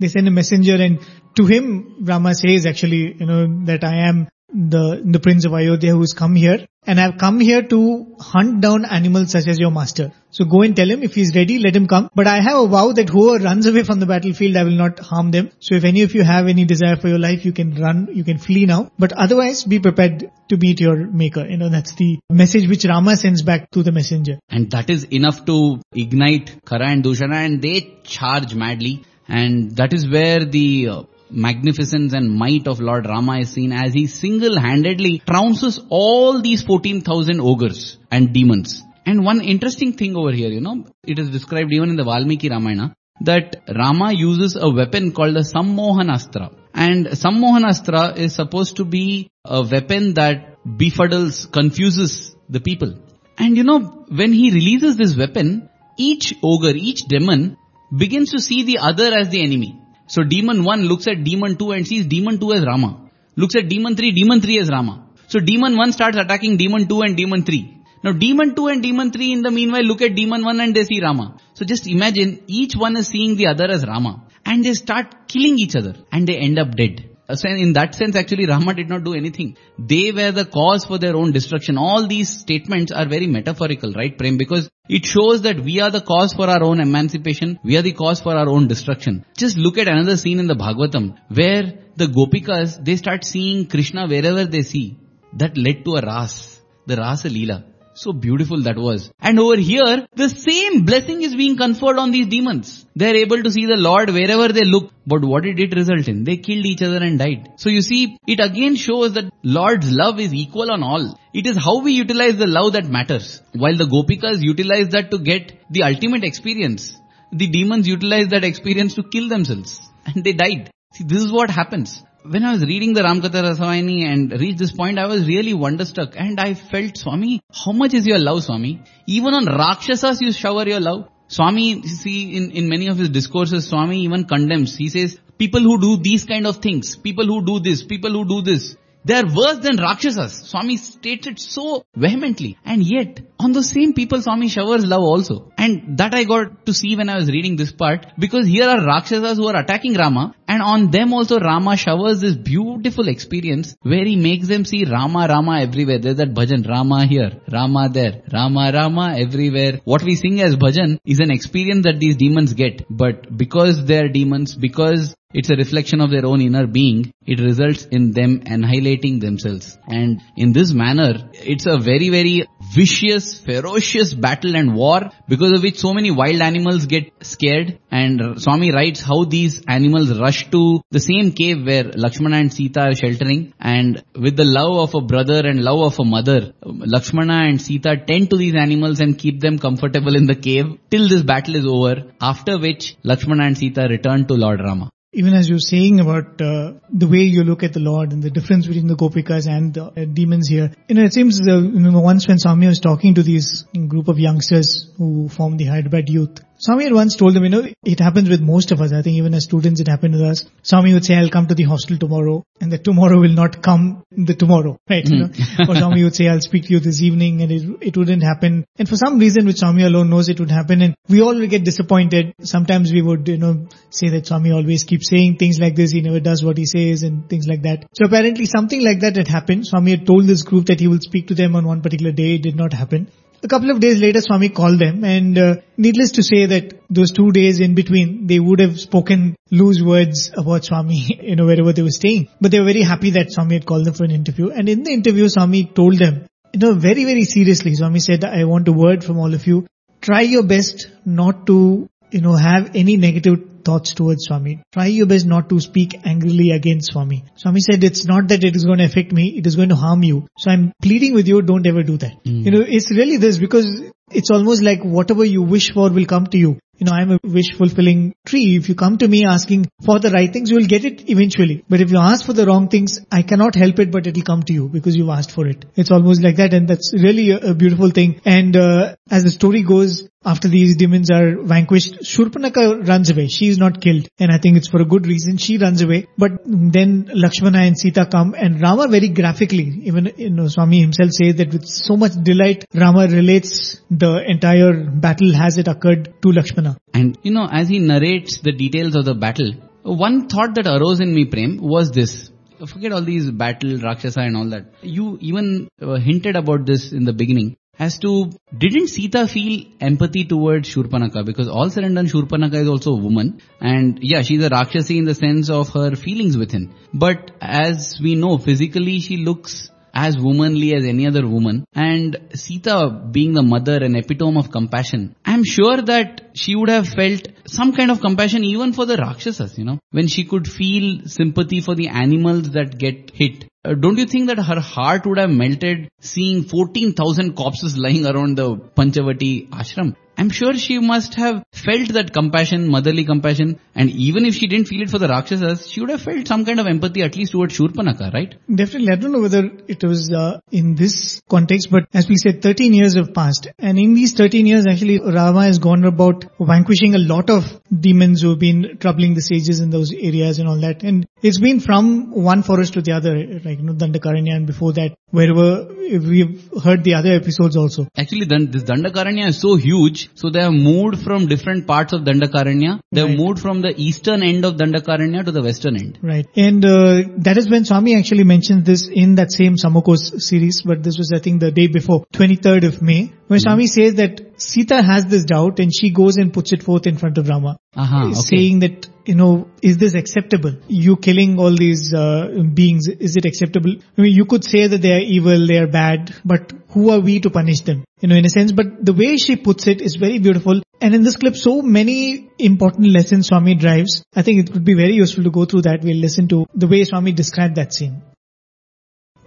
They 0.00 0.08
send 0.08 0.26
a 0.26 0.32
messenger 0.32 0.74
and 0.74 0.98
to 1.36 1.46
him, 1.46 2.04
Rama 2.04 2.34
says 2.34 2.66
actually, 2.66 3.16
you 3.18 3.26
know, 3.26 3.64
that 3.66 3.84
I 3.84 4.08
am 4.08 4.28
the, 4.54 5.02
the 5.04 5.20
prince 5.20 5.44
of 5.44 5.52
Ayodhya 5.52 5.92
who 5.92 6.00
has 6.00 6.12
come 6.12 6.34
here 6.34 6.66
and 6.86 7.00
I've 7.00 7.18
come 7.18 7.40
here 7.40 7.62
to 7.62 8.14
hunt 8.20 8.60
down 8.60 8.84
animals 8.84 9.32
such 9.32 9.48
as 9.48 9.58
your 9.58 9.70
master. 9.70 10.12
So 10.30 10.44
go 10.44 10.62
and 10.62 10.76
tell 10.76 10.90
him 10.90 11.02
if 11.02 11.14
he's 11.14 11.34
ready, 11.34 11.58
let 11.58 11.74
him 11.74 11.86
come. 11.86 12.10
But 12.14 12.26
I 12.26 12.40
have 12.40 12.58
a 12.58 12.68
vow 12.68 12.92
that 12.92 13.08
whoever 13.08 13.42
runs 13.42 13.66
away 13.66 13.84
from 13.84 14.00
the 14.00 14.06
battlefield, 14.06 14.56
I 14.56 14.64
will 14.64 14.72
not 14.72 14.98
harm 14.98 15.30
them. 15.30 15.50
So 15.60 15.74
if 15.74 15.84
any 15.84 16.02
of 16.02 16.14
you 16.14 16.22
have 16.24 16.46
any 16.46 16.64
desire 16.64 16.96
for 16.96 17.08
your 17.08 17.18
life, 17.18 17.44
you 17.44 17.52
can 17.52 17.74
run, 17.74 18.08
you 18.12 18.24
can 18.24 18.38
flee 18.38 18.66
now. 18.66 18.90
But 18.98 19.12
otherwise, 19.12 19.64
be 19.64 19.80
prepared 19.80 20.30
to 20.48 20.56
meet 20.56 20.80
your 20.80 21.06
maker. 21.06 21.46
You 21.46 21.56
know, 21.56 21.68
that's 21.68 21.94
the 21.94 22.18
message 22.30 22.68
which 22.68 22.84
Rama 22.84 23.16
sends 23.16 23.42
back 23.42 23.70
to 23.70 23.82
the 23.82 23.92
messenger. 23.92 24.38
And 24.48 24.70
that 24.72 24.90
is 24.90 25.04
enough 25.04 25.44
to 25.46 25.80
ignite 25.92 26.64
Kara 26.66 26.88
and 26.88 27.02
Dushana 27.02 27.46
and 27.46 27.62
they 27.62 27.98
charge 28.04 28.54
madly. 28.54 29.04
And 29.26 29.76
that 29.76 29.94
is 29.94 30.06
where 30.06 30.44
the 30.44 30.88
uh, 30.88 31.02
magnificence 31.34 32.14
and 32.14 32.30
might 32.30 32.68
of 32.68 32.80
Lord 32.80 33.06
Rama 33.06 33.38
is 33.38 33.50
seen 33.50 33.72
as 33.72 33.92
he 33.92 34.06
single-handedly 34.06 35.22
trounces 35.26 35.84
all 35.90 36.40
these 36.40 36.62
14,000 36.62 37.40
ogres 37.40 37.98
and 38.10 38.32
demons. 38.32 38.82
And 39.04 39.24
one 39.24 39.40
interesting 39.40 39.92
thing 39.94 40.16
over 40.16 40.32
here, 40.32 40.48
you 40.48 40.60
know, 40.60 40.86
it 41.06 41.18
is 41.18 41.30
described 41.30 41.72
even 41.72 41.90
in 41.90 41.96
the 41.96 42.04
Valmiki 42.04 42.48
Ramayana 42.48 42.94
that 43.20 43.62
Rama 43.68 44.12
uses 44.12 44.56
a 44.56 44.70
weapon 44.70 45.12
called 45.12 45.34
the 45.34 45.40
Sammohanastra. 45.40 46.54
And 46.74 47.06
Sammohanastra 47.06 48.16
is 48.16 48.34
supposed 48.34 48.76
to 48.76 48.84
be 48.84 49.30
a 49.44 49.62
weapon 49.62 50.14
that 50.14 50.64
befuddles, 50.64 51.50
confuses 51.50 52.34
the 52.48 52.60
people. 52.60 52.94
And 53.38 53.56
you 53.56 53.64
know, 53.64 54.06
when 54.08 54.32
he 54.32 54.50
releases 54.52 54.96
this 54.96 55.16
weapon, 55.16 55.68
each 55.98 56.34
ogre, 56.42 56.74
each 56.74 57.02
demon 57.02 57.56
begins 57.96 58.30
to 58.30 58.40
see 58.40 58.64
the 58.64 58.78
other 58.78 59.12
as 59.16 59.28
the 59.28 59.42
enemy. 59.42 59.80
So 60.06 60.22
demon 60.22 60.64
1 60.64 60.82
looks 60.82 61.06
at 61.06 61.24
demon 61.24 61.56
2 61.56 61.72
and 61.72 61.86
sees 61.86 62.06
demon 62.06 62.38
2 62.38 62.52
as 62.52 62.64
Rama. 62.64 63.10
Looks 63.36 63.56
at 63.56 63.68
demon 63.68 63.96
3, 63.96 64.12
demon 64.12 64.40
3 64.40 64.58
as 64.58 64.68
Rama. 64.68 65.06
So 65.28 65.40
demon 65.40 65.76
1 65.76 65.92
starts 65.92 66.18
attacking 66.18 66.56
demon 66.56 66.86
2 66.86 67.00
and 67.02 67.16
demon 67.16 67.42
3. 67.44 67.82
Now 68.02 68.12
demon 68.12 68.54
2 68.54 68.66
and 68.68 68.82
demon 68.82 69.10
3 69.10 69.32
in 69.32 69.42
the 69.42 69.50
meanwhile 69.50 69.82
look 69.82 70.02
at 70.02 70.14
demon 70.14 70.44
1 70.44 70.60
and 70.60 70.74
they 70.74 70.84
see 70.84 71.00
Rama. 71.00 71.38
So 71.54 71.64
just 71.64 71.86
imagine 71.86 72.42
each 72.46 72.76
one 72.76 72.96
is 72.96 73.08
seeing 73.08 73.36
the 73.36 73.46
other 73.46 73.70
as 73.70 73.86
Rama. 73.86 74.24
And 74.44 74.62
they 74.62 74.74
start 74.74 75.26
killing 75.26 75.58
each 75.58 75.74
other 75.74 75.94
and 76.12 76.28
they 76.28 76.36
end 76.36 76.58
up 76.58 76.76
dead. 76.76 77.13
In 77.28 77.72
that 77.72 77.94
sense 77.94 78.16
actually 78.16 78.46
Rama 78.46 78.74
did 78.74 78.88
not 78.88 79.02
do 79.04 79.14
anything. 79.14 79.56
They 79.78 80.12
were 80.12 80.30
the 80.30 80.44
cause 80.44 80.84
for 80.84 80.98
their 80.98 81.16
own 81.16 81.32
destruction. 81.32 81.78
All 81.78 82.06
these 82.06 82.28
statements 82.28 82.92
are 82.92 83.08
very 83.08 83.26
metaphorical, 83.26 83.92
right 83.92 84.16
Prem? 84.16 84.36
Because 84.36 84.68
it 84.88 85.06
shows 85.06 85.42
that 85.42 85.60
we 85.60 85.80
are 85.80 85.90
the 85.90 86.02
cause 86.02 86.34
for 86.34 86.50
our 86.50 86.62
own 86.62 86.80
emancipation. 86.80 87.58
We 87.64 87.78
are 87.78 87.82
the 87.82 87.92
cause 87.92 88.20
for 88.20 88.36
our 88.36 88.48
own 88.48 88.68
destruction. 88.68 89.24
Just 89.38 89.56
look 89.56 89.78
at 89.78 89.88
another 89.88 90.18
scene 90.18 90.38
in 90.38 90.46
the 90.46 90.54
Bhagavatam 90.54 91.16
where 91.28 91.78
the 91.96 92.06
Gopikas, 92.06 92.84
they 92.84 92.96
start 92.96 93.24
seeing 93.24 93.66
Krishna 93.68 94.06
wherever 94.06 94.44
they 94.44 94.62
see. 94.62 94.98
That 95.32 95.56
led 95.56 95.84
to 95.86 95.96
a 95.96 96.02
ras, 96.02 96.60
the 96.86 96.96
Rasa 96.96 97.28
Leela. 97.28 97.64
So 97.96 98.12
beautiful 98.12 98.62
that 98.62 98.76
was. 98.76 99.12
And 99.20 99.38
over 99.38 99.56
here, 99.56 100.06
the 100.16 100.28
same 100.28 100.84
blessing 100.84 101.22
is 101.22 101.36
being 101.36 101.56
conferred 101.56 101.96
on 101.96 102.10
these 102.10 102.26
demons. 102.26 102.86
They 102.96 103.10
are 103.10 103.14
able 103.14 103.40
to 103.42 103.52
see 103.52 103.66
the 103.66 103.76
Lord 103.76 104.10
wherever 104.10 104.48
they 104.48 104.64
look. 104.64 104.90
But 105.06 105.24
what 105.24 105.44
did 105.44 105.60
it 105.60 105.76
result 105.76 106.08
in? 106.08 106.24
They 106.24 106.36
killed 106.38 106.66
each 106.66 106.82
other 106.82 106.96
and 106.96 107.18
died. 107.18 107.52
So 107.56 107.68
you 107.68 107.82
see, 107.82 108.18
it 108.26 108.40
again 108.40 108.74
shows 108.74 109.12
that 109.12 109.32
Lord's 109.44 109.92
love 109.92 110.18
is 110.18 110.34
equal 110.34 110.72
on 110.72 110.82
all. 110.82 111.18
It 111.32 111.46
is 111.46 111.56
how 111.56 111.82
we 111.82 111.92
utilize 111.92 112.36
the 112.36 112.48
love 112.48 112.72
that 112.72 112.86
matters. 112.86 113.40
While 113.52 113.76
the 113.76 113.86
Gopikas 113.86 114.42
utilize 114.42 114.88
that 114.88 115.12
to 115.12 115.18
get 115.18 115.52
the 115.70 115.84
ultimate 115.84 116.24
experience, 116.24 116.96
the 117.32 117.46
demons 117.46 117.86
utilize 117.86 118.28
that 118.28 118.44
experience 118.44 118.94
to 118.94 119.04
kill 119.04 119.28
themselves. 119.28 119.80
And 120.06 120.24
they 120.24 120.32
died. 120.32 120.70
See, 120.94 121.04
this 121.04 121.22
is 121.22 121.32
what 121.32 121.50
happens 121.50 122.02
when 122.26 122.42
I 122.42 122.52
was 122.52 122.64
reading 122.64 122.94
the 122.94 123.02
Ramkatha 123.02 123.42
Rasavahini 123.44 124.06
and 124.10 124.32
reached 124.40 124.58
this 124.58 124.72
point, 124.72 124.98
I 124.98 125.06
was 125.06 125.26
really 125.26 125.52
wonderstruck 125.52 126.14
and 126.16 126.40
I 126.40 126.54
felt, 126.54 126.96
Swami, 126.96 127.42
how 127.52 127.72
much 127.72 127.92
is 127.92 128.06
your 128.06 128.18
love, 128.18 128.44
Swami? 128.44 128.82
Even 129.06 129.34
on 129.34 129.44
Rakshasas 129.44 130.22
you 130.22 130.32
shower 130.32 130.66
your 130.66 130.80
love. 130.80 131.08
Swami, 131.28 131.82
see, 131.82 132.34
in, 132.36 132.50
in 132.52 132.68
many 132.68 132.86
of 132.86 132.96
his 132.96 133.10
discourses, 133.10 133.68
Swami 133.68 134.00
even 134.00 134.24
condemns. 134.24 134.74
He 134.74 134.88
says, 134.88 135.18
people 135.38 135.60
who 135.60 135.78
do 135.78 135.98
these 136.02 136.24
kind 136.24 136.46
of 136.46 136.56
things, 136.56 136.96
people 136.96 137.26
who 137.26 137.44
do 137.44 137.60
this, 137.60 137.82
people 137.82 138.12
who 138.12 138.24
do 138.26 138.40
this, 138.40 138.74
they 139.04 139.14
are 139.14 139.26
worse 139.26 139.58
than 139.58 139.76
Rakshasas. 139.76 140.48
Swami 140.48 140.78
stated 140.78 141.38
so 141.38 141.84
vehemently. 141.94 142.56
And 142.64 142.82
yet, 142.82 143.20
on 143.38 143.52
those 143.52 143.70
same 143.70 143.92
people, 143.92 144.22
Swami 144.22 144.48
showers 144.48 144.86
love 144.86 145.02
also. 145.02 145.52
And 145.58 145.98
that 145.98 146.14
I 146.14 146.24
got 146.24 146.64
to 146.64 146.72
see 146.72 146.96
when 146.96 147.10
I 147.10 147.16
was 147.16 147.28
reading 147.28 147.56
this 147.56 147.70
part. 147.70 148.06
Because 148.18 148.46
here 148.46 148.66
are 148.66 148.82
Rakshasas 148.84 149.36
who 149.36 149.48
are 149.48 149.56
attacking 149.56 149.94
Rama. 149.94 150.34
And 150.48 150.62
on 150.62 150.90
them 150.90 151.12
also 151.12 151.38
Rama 151.38 151.76
showers 151.76 152.20
this 152.20 152.34
beautiful 152.34 153.08
experience 153.08 153.76
where 153.82 154.04
he 154.04 154.16
makes 154.16 154.48
them 154.48 154.64
see 154.64 154.84
Rama, 154.84 155.26
Rama 155.28 155.60
everywhere. 155.60 155.98
There's 155.98 156.16
that 156.16 156.32
bhajan, 156.32 156.66
Rama 156.66 157.04
here, 157.06 157.40
Rama 157.52 157.90
there, 157.90 158.22
Rama, 158.32 158.70
Rama 158.72 159.16
everywhere. 159.18 159.80
What 159.84 160.02
we 160.02 160.14
sing 160.14 160.40
as 160.40 160.56
bhajan 160.56 160.98
is 161.04 161.20
an 161.20 161.30
experience 161.30 161.84
that 161.84 162.00
these 162.00 162.16
demons 162.16 162.54
get. 162.54 162.86
But 162.88 163.36
because 163.36 163.84
they're 163.84 164.08
demons, 164.08 164.54
because 164.54 165.14
it's 165.34 165.50
a 165.50 165.56
reflection 165.56 166.00
of 166.00 166.10
their 166.10 166.24
own 166.24 166.40
inner 166.40 166.66
being, 166.66 167.12
it 167.26 167.40
results 167.40 167.84
in 167.86 168.12
them 168.12 168.42
annihilating 168.46 169.18
themselves. 169.18 169.76
And 169.88 170.20
in 170.36 170.52
this 170.52 170.72
manner, 170.72 171.28
it's 171.32 171.66
a 171.66 171.76
very, 171.76 172.08
very 172.08 172.46
vicious, 172.72 173.40
ferocious 173.40 174.14
battle 174.14 174.54
and 174.54 174.76
war 174.76 175.10
because 175.28 175.52
of 175.52 175.62
which 175.62 175.78
so 175.78 175.92
many 175.92 176.12
wild 176.12 176.40
animals 176.40 176.86
get 176.86 177.10
scared. 177.22 177.80
And 177.90 178.40
Swami 178.40 178.70
writes 178.72 179.00
how 179.00 179.24
these 179.24 179.60
animals 179.66 180.16
rush 180.18 180.50
to 180.52 180.82
the 180.90 181.00
same 181.00 181.32
cave 181.32 181.66
where 181.66 181.84
Lakshmana 181.84 182.36
and 182.36 182.52
Sita 182.52 182.80
are 182.82 182.94
sheltering. 182.94 183.54
And 183.58 184.04
with 184.14 184.36
the 184.36 184.44
love 184.44 184.76
of 184.88 184.94
a 184.94 185.04
brother 185.04 185.40
and 185.44 185.64
love 185.64 185.80
of 185.80 185.98
a 185.98 186.04
mother, 186.04 186.52
Lakshmana 186.64 187.48
and 187.48 187.60
Sita 187.60 187.96
tend 187.96 188.30
to 188.30 188.36
these 188.36 188.54
animals 188.54 189.00
and 189.00 189.18
keep 189.18 189.40
them 189.40 189.58
comfortable 189.58 190.14
in 190.14 190.26
the 190.26 190.36
cave 190.36 190.78
till 190.90 191.08
this 191.08 191.22
battle 191.22 191.56
is 191.56 191.66
over. 191.66 192.12
After 192.20 192.58
which 192.58 192.96
Lakshmana 193.02 193.46
and 193.46 193.58
Sita 193.58 193.88
return 193.90 194.26
to 194.26 194.34
Lord 194.34 194.60
Rama 194.60 194.90
even 195.14 195.32
as 195.32 195.48
you're 195.48 195.58
saying 195.58 196.00
about 196.00 196.40
uh, 196.42 196.72
the 196.90 197.06
way 197.06 197.22
you 197.22 197.44
look 197.44 197.62
at 197.62 197.72
the 197.72 197.80
Lord 197.80 198.12
and 198.12 198.22
the 198.22 198.30
difference 198.30 198.66
between 198.66 198.88
the 198.88 198.96
Gopikas 198.96 199.46
and 199.46 199.72
the 199.72 199.84
uh, 199.84 200.04
demons 200.12 200.48
here, 200.48 200.72
you 200.88 200.96
know, 200.96 201.04
it 201.04 201.12
seems, 201.12 201.40
uh, 201.40 201.56
you 201.56 201.80
know, 201.80 202.00
once 202.00 202.26
when 202.26 202.38
Swami 202.38 202.66
was 202.66 202.80
talking 202.80 203.14
to 203.14 203.22
these 203.22 203.64
group 203.88 204.08
of 204.08 204.18
youngsters 204.18 204.90
who 204.98 205.28
form 205.28 205.56
the 205.56 205.66
Hyderabad 205.66 206.08
youth, 206.08 206.40
Swami 206.64 206.84
had 206.84 206.94
once 206.94 207.14
told 207.14 207.34
them, 207.34 207.44
you 207.44 207.50
know, 207.50 207.66
it 207.84 208.00
happens 208.00 208.30
with 208.30 208.40
most 208.40 208.72
of 208.72 208.80
us. 208.80 208.90
I 208.90 209.02
think 209.02 209.16
even 209.16 209.34
as 209.34 209.44
students, 209.44 209.82
it 209.82 209.86
happened 209.86 210.14
with 210.14 210.22
us. 210.22 210.46
Swami 210.62 210.94
would 210.94 211.04
say, 211.04 211.14
I'll 211.14 211.28
come 211.28 211.46
to 211.48 211.54
the 211.54 211.64
hostel 211.64 211.98
tomorrow, 211.98 212.42
and 212.58 212.72
the 212.72 212.78
tomorrow 212.78 213.20
will 213.20 213.34
not 213.34 213.62
come 213.62 214.02
the 214.10 214.34
tomorrow, 214.34 214.78
right? 214.88 215.06
You 215.06 215.18
know, 215.18 215.26
hmm. 215.26 215.68
or 215.70 215.76
Swami 215.76 216.04
would 216.04 216.14
say, 216.14 216.26
I'll 216.26 216.40
speak 216.40 216.62
to 216.64 216.72
you 216.72 216.80
this 216.80 217.02
evening, 217.02 217.42
and 217.42 217.52
it, 217.52 217.88
it 217.88 217.96
wouldn't 217.98 218.22
happen. 218.22 218.64
And 218.78 218.88
for 218.88 218.96
some 218.96 219.18
reason, 219.18 219.44
which 219.44 219.58
Swami 219.58 219.84
alone 219.84 220.08
knows 220.08 220.30
it 220.30 220.40
would 220.40 220.50
happen, 220.50 220.80
and 220.80 220.94
we 221.06 221.20
all 221.20 221.34
would 221.38 221.50
get 221.50 221.64
disappointed. 221.64 222.32
Sometimes 222.40 222.90
we 222.94 223.02
would, 223.02 223.28
you 223.28 223.36
know, 223.36 223.68
say 223.90 224.08
that 224.08 224.26
Swami 224.26 224.52
always 224.52 224.84
keeps 224.84 225.10
saying 225.10 225.36
things 225.36 225.58
like 225.60 225.76
this, 225.76 225.92
he 225.92 226.00
never 226.00 226.20
does 226.20 226.42
what 226.42 226.56
he 226.56 226.64
says, 226.64 227.02
and 227.02 227.28
things 227.28 227.46
like 227.46 227.60
that. 227.64 227.84
So 227.92 228.06
apparently 228.06 228.46
something 228.46 228.82
like 228.82 229.00
that 229.00 229.16
had 229.16 229.28
happened. 229.28 229.66
Swami 229.66 229.90
had 229.90 230.06
told 230.06 230.26
this 230.26 230.42
group 230.42 230.64
that 230.66 230.80
he 230.80 230.88
will 230.88 231.00
speak 231.02 231.28
to 231.28 231.34
them 231.34 231.56
on 231.56 231.66
one 231.66 231.82
particular 231.82 232.12
day. 232.12 232.36
It 232.36 232.42
did 232.42 232.56
not 232.56 232.72
happen. 232.72 233.10
A 233.44 233.46
couple 233.46 233.70
of 233.70 233.78
days 233.78 234.00
later, 234.00 234.22
Swami 234.22 234.48
called 234.48 234.78
them 234.78 235.04
and 235.04 235.36
uh, 235.36 235.56
needless 235.76 236.12
to 236.12 236.22
say 236.22 236.46
that 236.46 236.72
those 236.88 237.12
two 237.12 237.30
days 237.30 237.60
in 237.60 237.74
between, 237.74 238.26
they 238.26 238.40
would 238.40 238.58
have 238.58 238.80
spoken 238.80 239.36
loose 239.50 239.82
words 239.82 240.30
about 240.34 240.64
Swami, 240.64 241.20
you 241.22 241.36
know, 241.36 241.44
wherever 241.44 241.74
they 241.74 241.82
were 241.82 241.90
staying. 241.90 242.28
But 242.40 242.52
they 242.52 242.58
were 242.58 242.64
very 242.64 242.80
happy 242.80 243.10
that 243.10 243.32
Swami 243.32 243.56
had 243.56 243.66
called 243.66 243.84
them 243.84 243.92
for 243.92 244.04
an 244.04 244.12
interview. 244.12 244.48
And 244.48 244.66
in 244.70 244.82
the 244.82 244.92
interview, 244.92 245.28
Swami 245.28 245.66
told 245.66 245.98
them, 245.98 246.26
you 246.54 246.60
know, 246.60 246.72
very, 246.72 247.04
very 247.04 247.24
seriously, 247.24 247.74
Swami 247.74 248.00
said, 248.00 248.24
I 248.24 248.44
want 248.44 248.66
a 248.68 248.72
word 248.72 249.04
from 249.04 249.18
all 249.18 249.34
of 249.34 249.46
you. 249.46 249.66
Try 250.00 250.22
your 250.22 250.42
best 250.44 250.86
not 251.04 251.46
to, 251.48 251.86
you 252.12 252.20
know, 252.22 252.36
have 252.36 252.70
any 252.74 252.96
negative 252.96 253.53
thoughts 253.64 253.94
towards 253.94 254.24
Swami. 254.26 254.62
Try 254.72 254.86
your 254.86 255.06
best 255.06 255.26
not 255.26 255.48
to 255.48 255.60
speak 255.60 256.00
angrily 256.04 256.50
against 256.50 256.92
Swami. 256.92 257.24
Swami 257.36 257.60
said 257.60 257.84
it's 257.84 258.04
not 258.04 258.28
that 258.28 258.44
it 258.44 258.56
is 258.56 258.64
going 258.64 258.78
to 258.78 258.84
affect 258.84 259.12
me, 259.12 259.38
it 259.38 259.46
is 259.46 259.56
going 259.56 259.70
to 259.70 259.76
harm 259.76 260.02
you. 260.02 260.26
So 260.38 260.50
I'm 260.50 260.72
pleading 260.82 261.14
with 261.14 261.28
you, 261.28 261.42
don't 261.42 261.66
ever 261.66 261.82
do 261.82 261.96
that. 261.98 262.14
You 262.24 262.50
know, 262.50 262.64
it's 262.66 262.90
really 262.90 263.16
this 263.16 263.38
because 263.38 263.68
it's 264.10 264.30
almost 264.30 264.62
like 264.62 264.82
whatever 264.82 265.24
you 265.24 265.42
wish 265.42 265.72
for 265.72 265.90
will 265.90 266.06
come 266.06 266.26
to 266.28 266.38
you. 266.38 266.58
You 266.76 266.86
know, 266.86 266.92
I'm 266.92 267.12
a 267.12 267.18
wish 267.22 267.56
fulfilling 267.56 268.14
tree. 268.26 268.56
If 268.56 268.68
you 268.68 268.74
come 268.74 268.98
to 268.98 269.06
me 269.06 269.24
asking 269.24 269.70
for 269.84 270.00
the 270.00 270.10
right 270.10 270.32
things, 270.32 270.50
you 270.50 270.56
will 270.56 270.66
get 270.66 270.84
it 270.84 271.08
eventually. 271.08 271.64
But 271.68 271.80
if 271.80 271.90
you 271.90 271.98
ask 271.98 272.26
for 272.26 272.32
the 272.32 272.46
wrong 272.46 272.68
things, 272.68 272.98
I 273.12 273.22
cannot 273.22 273.54
help 273.54 273.78
it, 273.78 273.92
but 273.92 274.08
it 274.08 274.16
will 274.16 274.24
come 274.24 274.42
to 274.42 274.52
you 274.52 274.68
because 274.68 274.96
you've 274.96 275.08
asked 275.08 275.30
for 275.30 275.46
it. 275.46 275.64
It's 275.76 275.92
almost 275.92 276.22
like 276.22 276.36
that 276.36 276.52
and 276.52 276.66
that's 276.66 276.92
really 276.92 277.30
a, 277.30 277.50
a 277.50 277.54
beautiful 277.54 277.90
thing. 277.90 278.20
And 278.24 278.56
uh, 278.56 278.96
as 279.08 279.22
the 279.22 279.30
story 279.30 279.62
goes, 279.62 280.08
after 280.24 280.48
these 280.48 280.76
demons 280.76 281.10
are 281.10 281.36
vanquished, 281.42 282.00
Shurpanaka 282.02 282.86
runs 282.88 283.10
away. 283.10 283.28
She 283.28 283.48
is 283.48 283.58
not 283.58 283.80
killed. 283.80 284.08
And 284.18 284.32
I 284.32 284.38
think 284.38 284.56
it's 284.56 284.68
for 284.68 284.80
a 284.80 284.84
good 284.84 285.06
reason. 285.06 285.36
She 285.36 285.58
runs 285.58 285.82
away. 285.82 286.06
But 286.16 286.32
then 286.44 287.10
Lakshmana 287.14 287.58
and 287.58 287.78
Sita 287.78 288.06
come 288.10 288.34
and 288.36 288.60
Rama 288.60 288.88
very 288.88 289.08
graphically, 289.08 289.82
even 289.84 290.12
you 290.16 290.30
know, 290.30 290.48
Swami 290.48 290.80
himself 290.80 291.10
says 291.10 291.36
that 291.36 291.52
with 291.52 291.66
so 291.66 291.96
much 291.96 292.12
delight, 292.22 292.64
Rama 292.74 293.06
relates 293.08 293.80
the 293.90 294.24
entire 294.26 294.84
battle 294.84 295.34
as 295.36 295.58
it 295.58 295.68
occurred 295.68 296.14
to 296.22 296.32
Lakshmana. 296.32 296.76
And 296.92 297.18
you 297.22 297.32
know, 297.32 297.48
as 297.50 297.68
he 297.68 297.78
narrates 297.78 298.38
the 298.38 298.52
details 298.52 298.94
of 298.94 299.04
the 299.04 299.14
battle, 299.14 299.52
one 299.82 300.28
thought 300.28 300.54
that 300.54 300.66
arose 300.66 301.00
in 301.00 301.14
me, 301.14 301.26
Prem, 301.26 301.58
was 301.58 301.90
this. 301.92 302.30
Forget 302.66 302.92
all 302.92 303.02
these 303.02 303.30
battle, 303.30 303.76
Rakshasa 303.78 304.20
and 304.20 304.36
all 304.36 304.48
that. 304.50 304.72
You 304.80 305.18
even 305.20 305.68
uh, 305.82 305.96
hinted 305.96 306.36
about 306.36 306.64
this 306.64 306.92
in 306.92 307.04
the 307.04 307.12
beginning 307.12 307.56
as 307.78 307.98
to 307.98 308.30
didn't 308.56 308.88
Sita 308.88 309.26
feel 309.26 309.66
empathy 309.80 310.24
towards 310.24 310.68
Shurpanaka 310.68 311.24
because 311.24 311.48
all 311.48 311.70
said 311.70 311.84
and 311.84 311.94
done 311.94 312.06
Shurpanaka 312.06 312.54
is 312.54 312.68
also 312.68 312.92
a 312.92 313.00
woman. 313.00 313.40
And 313.60 313.98
yeah 314.02 314.22
she's 314.22 314.44
a 314.44 314.48
Rakshasi 314.48 314.98
in 314.98 315.04
the 315.04 315.14
sense 315.14 315.50
of 315.50 315.70
her 315.70 315.96
feelings 315.96 316.36
within 316.36 316.74
but 316.92 317.30
as 317.40 317.98
we 318.02 318.14
know 318.14 318.38
physically 318.38 319.00
she 319.00 319.18
looks 319.18 319.70
as 319.96 320.18
womanly 320.18 320.74
as 320.74 320.84
any 320.84 321.06
other 321.06 321.24
woman. 321.26 321.64
And 321.72 322.16
Sita 322.34 323.08
being 323.12 323.32
the 323.32 323.42
mother 323.42 323.76
and 323.76 323.96
epitome 323.96 324.38
of 324.38 324.50
compassion 324.50 325.14
I'm 325.24 325.44
sure 325.44 325.80
that 325.82 326.30
she 326.34 326.56
would 326.56 326.68
have 326.68 326.88
felt 326.88 327.28
some 327.46 327.74
kind 327.74 327.90
of 327.90 328.00
compassion 328.00 328.44
even 328.44 328.72
for 328.72 328.86
the 328.86 328.96
Rakshasas 328.96 329.58
you 329.58 329.64
know? 329.64 329.78
When 329.90 330.08
she 330.08 330.24
could 330.24 330.48
feel 330.48 331.06
sympathy 331.06 331.60
for 331.60 331.74
the 331.74 331.88
animals 331.88 332.50
that 332.50 332.78
get 332.78 333.10
hit 333.14 333.48
uh, 333.64 333.74
don't 333.74 333.98
you 333.98 334.06
think 334.06 334.26
that 334.28 334.38
her 334.38 334.60
heart 334.60 335.06
would 335.06 335.18
have 335.18 335.30
melted 335.30 335.90
seeing 336.00 336.44
14,000 336.44 337.34
corpses 337.34 337.78
lying 337.78 338.06
around 338.06 338.36
the 338.36 338.56
Panchavati 338.56 339.48
ashram? 339.48 339.96
I'm 340.16 340.30
sure 340.30 340.54
she 340.54 340.78
must 340.78 341.14
have 341.14 341.44
felt 341.52 341.88
that 341.94 342.12
compassion, 342.12 342.68
motherly 342.68 343.04
compassion, 343.04 343.58
and 343.74 343.90
even 343.90 344.24
if 344.24 344.34
she 344.34 344.46
didn't 344.46 344.68
feel 344.68 344.82
it 344.82 344.90
for 344.90 344.98
the 344.98 345.08
Rakshasas, 345.08 345.68
she 345.70 345.80
would 345.80 345.90
have 345.90 346.02
felt 346.02 346.28
some 346.28 346.44
kind 346.44 346.60
of 346.60 346.66
empathy 346.66 347.02
at 347.02 347.16
least 347.16 347.32
towards 347.32 347.58
Shurpanaka, 347.58 348.12
right? 348.12 348.34
Definitely. 348.54 348.92
I 348.92 348.96
don't 348.96 349.12
know 349.12 349.20
whether 349.20 349.50
it 349.66 349.82
was 349.82 350.10
uh, 350.12 350.40
in 350.52 350.74
this 350.76 351.20
context, 351.28 351.70
but 351.70 351.84
as 351.92 352.08
we 352.08 352.16
said, 352.16 352.42
13 352.42 352.74
years 352.74 352.94
have 352.94 353.12
passed. 353.12 353.48
And 353.58 353.78
in 353.78 353.94
these 353.94 354.14
13 354.14 354.46
years, 354.46 354.66
actually, 354.68 355.00
Rama 355.00 355.44
has 355.44 355.58
gone 355.58 355.84
about 355.84 356.24
vanquishing 356.38 356.94
a 356.94 356.98
lot 356.98 357.30
of 357.30 357.60
demons 357.80 358.22
who 358.22 358.30
have 358.30 358.38
been 358.38 358.78
troubling 358.78 359.14
the 359.14 359.22
sages 359.22 359.60
in 359.60 359.70
those 359.70 359.92
areas 359.92 360.38
and 360.38 360.48
all 360.48 360.60
that. 360.60 360.82
And 360.82 361.06
it's 361.22 361.40
been 361.40 361.60
from 361.60 362.10
one 362.10 362.42
forest 362.42 362.74
to 362.74 362.82
the 362.82 362.92
other, 362.92 363.16
like, 363.44 363.58
you 363.58 363.64
know, 363.64 363.74
Dandakaranya 363.74 364.36
and 364.36 364.46
before 364.46 364.72
that, 364.74 364.96
wherever 365.10 365.66
we've 365.74 366.50
heard 366.62 366.84
the 366.84 366.94
other 366.94 367.12
episodes 367.12 367.56
also. 367.56 367.88
Actually, 367.96 368.26
this 368.26 368.64
Dandakaranya 368.64 369.28
is 369.28 369.40
so 369.40 369.56
huge, 369.56 370.03
so 370.14 370.30
they 370.30 370.40
have 370.40 370.52
moved 370.52 371.02
from 371.02 371.26
different 371.26 371.66
parts 371.66 371.92
of 371.92 372.02
Dandakaranya. 372.02 372.80
They 372.92 373.00
have 373.00 373.10
Right. 373.10 373.18
moved 373.18 373.40
from 373.40 373.60
the 373.62 373.72
eastern 373.76 374.22
end 374.22 374.44
of 374.44 374.54
Dandakaranya 374.56 375.24
to 375.24 375.32
the 375.32 375.42
western 375.42 375.76
end. 375.76 375.98
Right. 376.02 376.26
And 376.36 376.64
uh, 376.64 377.02
that 377.18 377.36
is 377.38 377.48
when 377.50 377.64
Swami 377.64 377.96
actually 377.96 378.24
mentioned 378.24 378.64
this 378.64 378.88
in 378.88 379.16
that 379.16 379.32
same 379.32 379.56
Summer 379.56 379.82
Course 379.82 380.12
series, 380.28 380.62
but 380.62 380.82
this 380.82 380.98
was 380.98 381.12
I 381.14 381.18
think 381.18 381.40
the 381.40 381.50
day 381.50 381.66
before, 381.66 382.04
23rd 382.12 382.64
of 382.66 382.82
May, 382.82 383.12
where 383.28 383.38
Swami 383.38 383.66
says 383.66 383.94
that 383.96 384.20
Sita 384.36 384.82
has 384.82 385.06
this 385.06 385.24
doubt 385.24 385.58
and 385.58 385.72
she 385.74 385.90
goes 385.90 386.16
and 386.16 386.32
puts 386.32 386.52
it 386.52 386.62
forth 386.62 386.86
in 386.86 386.96
front 386.96 387.18
of 387.18 387.28
Rama. 387.28 387.56
Aha, 387.76 388.04
okay. 388.06 388.14
Saying 388.14 388.60
that, 388.60 388.86
you 389.05 389.15
know, 389.15 389.31
is 389.61 389.77
this 389.77 389.93
acceptable? 389.95 390.53
You 390.67 390.95
killing 390.97 391.39
all 391.39 391.55
these 391.55 391.83
uh, 391.93 392.43
beings, 392.53 392.87
is 392.87 393.15
it 393.15 393.25
acceptable? 393.25 393.73
I 393.97 394.01
mean, 394.01 394.13
you 394.13 394.25
could 394.25 394.43
say 394.43 394.67
that 394.67 394.81
they 394.81 394.93
are 394.93 395.05
evil, 395.17 395.47
they 395.47 395.57
are 395.57 395.67
bad, 395.67 396.13
but 396.23 396.53
who 396.69 396.89
are 396.91 396.99
we 396.99 397.19
to 397.21 397.29
punish 397.29 397.61
them? 397.61 397.83
You 398.01 398.09
know, 398.09 398.15
in 398.15 398.25
a 398.25 398.29
sense, 398.29 398.51
but 398.51 398.67
the 398.89 398.93
way 398.93 399.17
she 399.17 399.35
puts 399.35 399.67
it 399.67 399.81
is 399.81 399.95
very 399.95 400.19
beautiful. 400.19 400.61
And 400.81 400.95
in 400.95 401.03
this 401.03 401.17
clip, 401.17 401.35
so 401.35 401.61
many 401.61 402.29
important 402.39 402.87
lessons 402.87 403.27
Swami 403.27 403.55
drives. 403.55 404.03
I 404.15 404.21
think 404.21 404.43
it 404.43 404.53
would 404.53 404.63
be 404.63 404.75
very 404.75 404.93
useful 404.93 405.25
to 405.25 405.31
go 405.31 405.45
through 405.45 405.63
that. 405.63 405.81
We'll 405.83 406.03
listen 406.07 406.27
to 406.29 406.45
the 406.55 406.67
way 406.67 406.83
Swami 406.83 407.11
described 407.23 407.55
that 407.55 407.73
scene. 407.73 407.97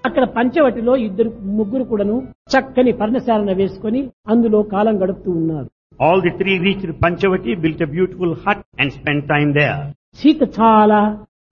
అక్కడ 0.05 0.24
పంచవటిలో 0.36 0.93
ఇద్దరు 1.07 1.30
ముగ్గురు 1.59 1.84
కూడాను 1.90 2.16
చక్కని 2.53 2.93
పర్ణశాలన 3.01 3.51
వేసుకొని 3.61 4.01
అందులో 4.32 4.61
కాలం 4.72 4.95
గడుపుతూ 5.03 5.30
ఉన్నారు 5.43 5.68
All 6.00 6.22
the 6.22 6.32
three 6.38 6.60
reached 6.60 6.86
Panchavati, 7.02 7.60
built 7.60 7.82
a 7.82 7.88
beautiful 7.88 8.36
hut 8.36 8.60
and 8.78 8.93
spent 8.93 9.22
time 9.28 9.52
there. 9.54 9.80
Sita 10.20 10.41
చాలా 10.58 11.00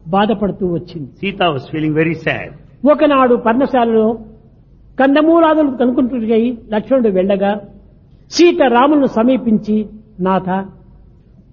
బాధపడుతూ 0.01 0.65
వచ్చింది 0.75 1.09
Sita 1.21 1.47
was 1.55 1.63
feeling 1.71 1.93
very 1.93 2.15
sad. 2.25 2.47
ఒకనాడు 2.83 3.35
పర్ణశాలలో 3.47 4.07
కందమూలాదులు 4.97 5.71
కనుకుంటుంటే 5.81 6.37
లక్ష్మణుడు 6.73 7.11
వెళ్ళగా 7.17 7.51
సీత 8.31 8.59
రాములను 8.75 9.09
సమీపించి 9.17 9.77
నాథ 10.27 10.47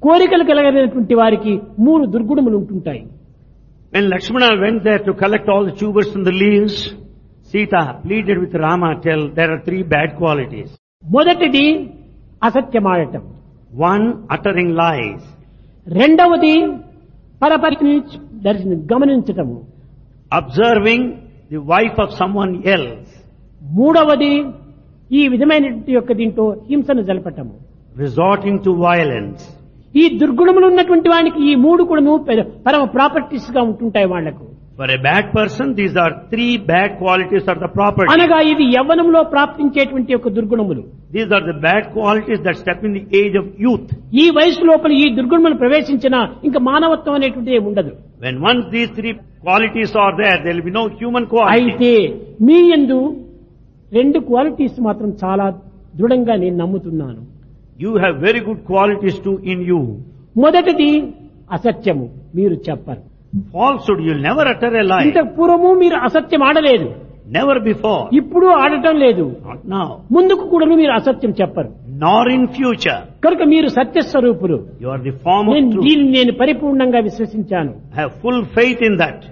కోరికలు 0.03 0.45
కలగనటువంటి 0.51 1.15
వారికి 1.21 1.55
మూడు 1.87 2.05
దుర్గుణములు 2.15 2.57
ఉంటుంటాయి 2.65 3.03
When 3.93 4.05
Lakshmana 4.13 4.51
went 4.59 4.79
there 4.85 5.01
to 5.07 5.13
collect 5.15 5.47
all 5.53 5.65
the 5.67 5.75
tubers 5.81 6.11
and 6.17 6.25
the 6.29 6.37
leaves, 6.43 6.77
Sita 7.51 7.83
pleaded 8.05 8.37
with 8.43 8.55
Rama, 8.65 8.91
tell 9.07 9.23
there 9.39 9.51
are 9.55 9.61
three 9.67 9.83
bad 9.95 10.11
qualities. 10.21 10.71
మొదటిది 11.03 11.65
అసత్యమాడటం 12.43 13.23
One, 13.85 14.05
uttering 14.35 14.71
lies. 14.77 15.23
రెండవది 15.87 16.55
పరపతిని 17.41 17.95
దర్శన 18.47 18.73
గమనించటము 18.93 19.57
Observing 20.31 21.03
the 21.51 21.61
wife 21.73 21.97
of 21.99 22.11
someone 22.21 22.53
else. 22.75 23.09
మూడవది 23.75 24.33
ఈ 25.11 25.23
విధమైనటువంటి 25.33 25.93
యొక్క 25.93 26.13
దీంట్లో 26.21 26.47
హింసను 26.71 27.03
జలపటము 27.09 27.55
Resorting 27.97 28.57
to 28.67 28.73
violence. 28.87 29.43
ఈ 29.95 30.05
దుర్గుణములు 30.21 30.67
ఉన్నటువంటి 30.71 31.09
వానికి 31.09 31.41
ఈ 31.49 31.55
మూడు 31.65 31.83
కూడాను 31.89 32.13
పరమ 32.67 32.83
ప్రాపర్టీస్గా 32.95 33.63
ఉంటుంటాయి 33.71 34.09
వాళ్ళకు 34.13 34.47
for 34.79 34.91
a 34.97 34.99
bad 35.07 35.29
person 35.37 35.71
these 35.81 35.97
are 36.03 36.15
three 36.33 36.47
bad 36.71 36.93
qualities 37.01 37.49
are 37.53 37.61
the 37.65 37.69
property 37.77 38.09
అనగా 38.15 38.39
ఇది 38.53 38.65
యవ్వనంలో 38.77 39.21
ప్రాప్తించేటువంటి 39.35 40.13
ఒక 40.19 40.31
దుర్గుణములు. 40.37 40.83
These 41.17 41.33
are 41.37 41.45
the 41.51 41.55
bad 41.67 41.87
qualities 41.97 42.43
that 42.47 42.59
step 42.63 42.85
in 42.89 42.95
the 42.99 43.03
age 43.21 43.37
of 43.43 43.51
youth 43.67 43.91
ఈ 44.23 44.25
వయసు 44.39 44.63
లోపల 44.71 44.93
ఈ 45.03 45.07
దుర్గుణములు 45.19 45.59
ప్రవేశించిన 45.65 46.15
ఇంకా 46.49 46.63
మానవత్వం 46.71 47.17
అనేటువంటి 47.19 47.59
ఉండదు. 47.71 47.93
When 48.25 48.41
once 48.47 48.71
these 48.77 48.95
three 49.01 49.13
qualities 49.45 49.95
are 50.05 50.17
there 50.23 50.41
they 50.47 50.51
will 50.53 50.65
be 50.71 50.75
no 50.79 50.85
human 51.03 51.29
quality 51.35 51.61
అయితే 51.61 51.93
మీ 52.49 52.59
యందు 52.73 52.99
రెండు 53.99 54.19
క్వాలిటీస్ 54.31 54.77
మాత్రం 54.89 55.13
చాలా 55.25 55.47
దృఢంగా 56.01 56.35
నేను 56.43 56.57
నమ్ముతున్నాను. 56.65 57.23
You 57.85 57.91
have 58.03 58.17
very 58.27 58.43
good 58.51 58.63
qualities 58.73 59.23
two 59.29 59.33
in 59.55 59.65
you 59.71 59.81
మొదటిది 60.45 60.93
అసత్యము. 61.57 62.07
మీరు 62.37 62.55
చెప్పరు. 62.69 63.03
Falsehood 63.55 64.03
you'll 64.09 64.23
never 64.29 64.49
utter 64.53 64.77
a 64.83 64.85
lie 64.93 65.01
ఇంతకు 65.09 65.31
పూర్వము 65.39 65.71
మీరు 65.83 65.97
అసత్యం 66.07 66.43
ఆడలేదు. 66.49 66.89
నెవర్ 67.37 67.61
బిఫోర్ 67.69 68.03
ఇప్పుడు 68.21 68.47
ఆడటం 68.63 68.95
లేదు. 69.03 69.25
ముందుకు 70.15 70.45
కూడా 70.53 70.67
మీరు 70.81 70.93
అసత్యం 70.99 71.33
చెప్పరు. 71.41 71.71
నార్ 72.05 72.29
ఇన్ 72.37 72.47
ఫ్యూచర్ 72.57 73.03
కనుక 73.25 73.43
మీరు 73.53 73.69
సత్య 73.79 74.01
స్వరూపులు 74.11 74.59
యు 74.85 74.97
ది 75.07 75.15
ఫార్మ్ 75.25 75.51
దీన్ని 75.87 76.09
నేను 76.17 76.33
పరిపూర్ణంగా 76.43 77.01
విశ్వసించాను. 77.09 77.73
Have 77.99 78.11
full 78.23 78.43
faith 78.57 78.83
in 78.89 78.99
that 79.05 79.25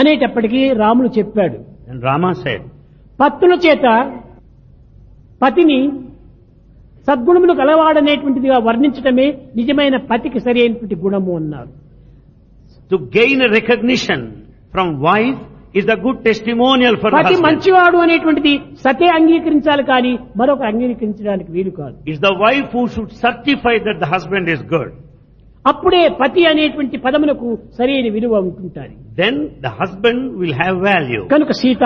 అనేటప్పటికీ 0.00 0.60
రాముడు 0.82 1.10
చెప్పాడు. 1.18 1.58
రామా 2.08 2.32
సైడ్ 2.44 2.64
పత్తుల 3.20 3.54
చేత 3.66 3.86
పతిని 5.42 5.80
సద్గుణములు 7.06 7.52
అలవాడనేటువంటిదిగా 7.64 8.56
వర్ణించటమే 8.66 9.26
నిజమైన 9.58 9.96
పతికి 10.10 10.40
సరి 10.46 10.58
అయినటువంటి 10.62 10.96
గుణము 11.04 11.32
అన్నారు. 11.40 11.70
to 12.91 12.97
gain 13.11 13.37
a 13.41 13.51
recognition 13.51 14.19
from 14.73 14.87
wife 15.01 15.39
is 15.73 15.85
a 15.87 15.97
good 15.97 16.17
testimonial 16.23 16.95
for 17.01 17.09
the 17.09 17.17
పతి 17.17 17.27
husband. 17.29 17.45
మంచివాడు 17.47 17.97
అనేటువంటిది 18.05 18.53
సతే 18.83 19.07
అంగీకరించాలి 19.17 19.83
కానీ 19.91 20.11
మరొక 20.39 20.61
అంగీకరించడానికి 20.71 21.49
వీలు 21.55 21.71
కాదు 21.79 21.95
It's 22.09 22.21
the 22.27 22.35
wife 22.45 22.67
who 22.75 22.83
should 22.93 23.11
certify 23.23 23.75
that 23.87 23.97
the 24.03 24.09
husband 24.15 24.47
is 24.55 24.61
good. 24.75 24.91
అప్పుడే 25.65 26.01
పతి 26.21 26.41
అనేటువంటి 26.51 26.97
పదములకు 27.05 27.47
సరైన 27.77 28.07
విలువ 28.17 28.33
ఉంటుంటారు 28.47 28.93
Then 29.21 29.35
the 29.65 29.71
husband 29.81 30.19
will 30.41 30.53
have 30.61 30.75
value. 30.91 31.23
కనుక 31.33 31.51
సీత 31.61 31.83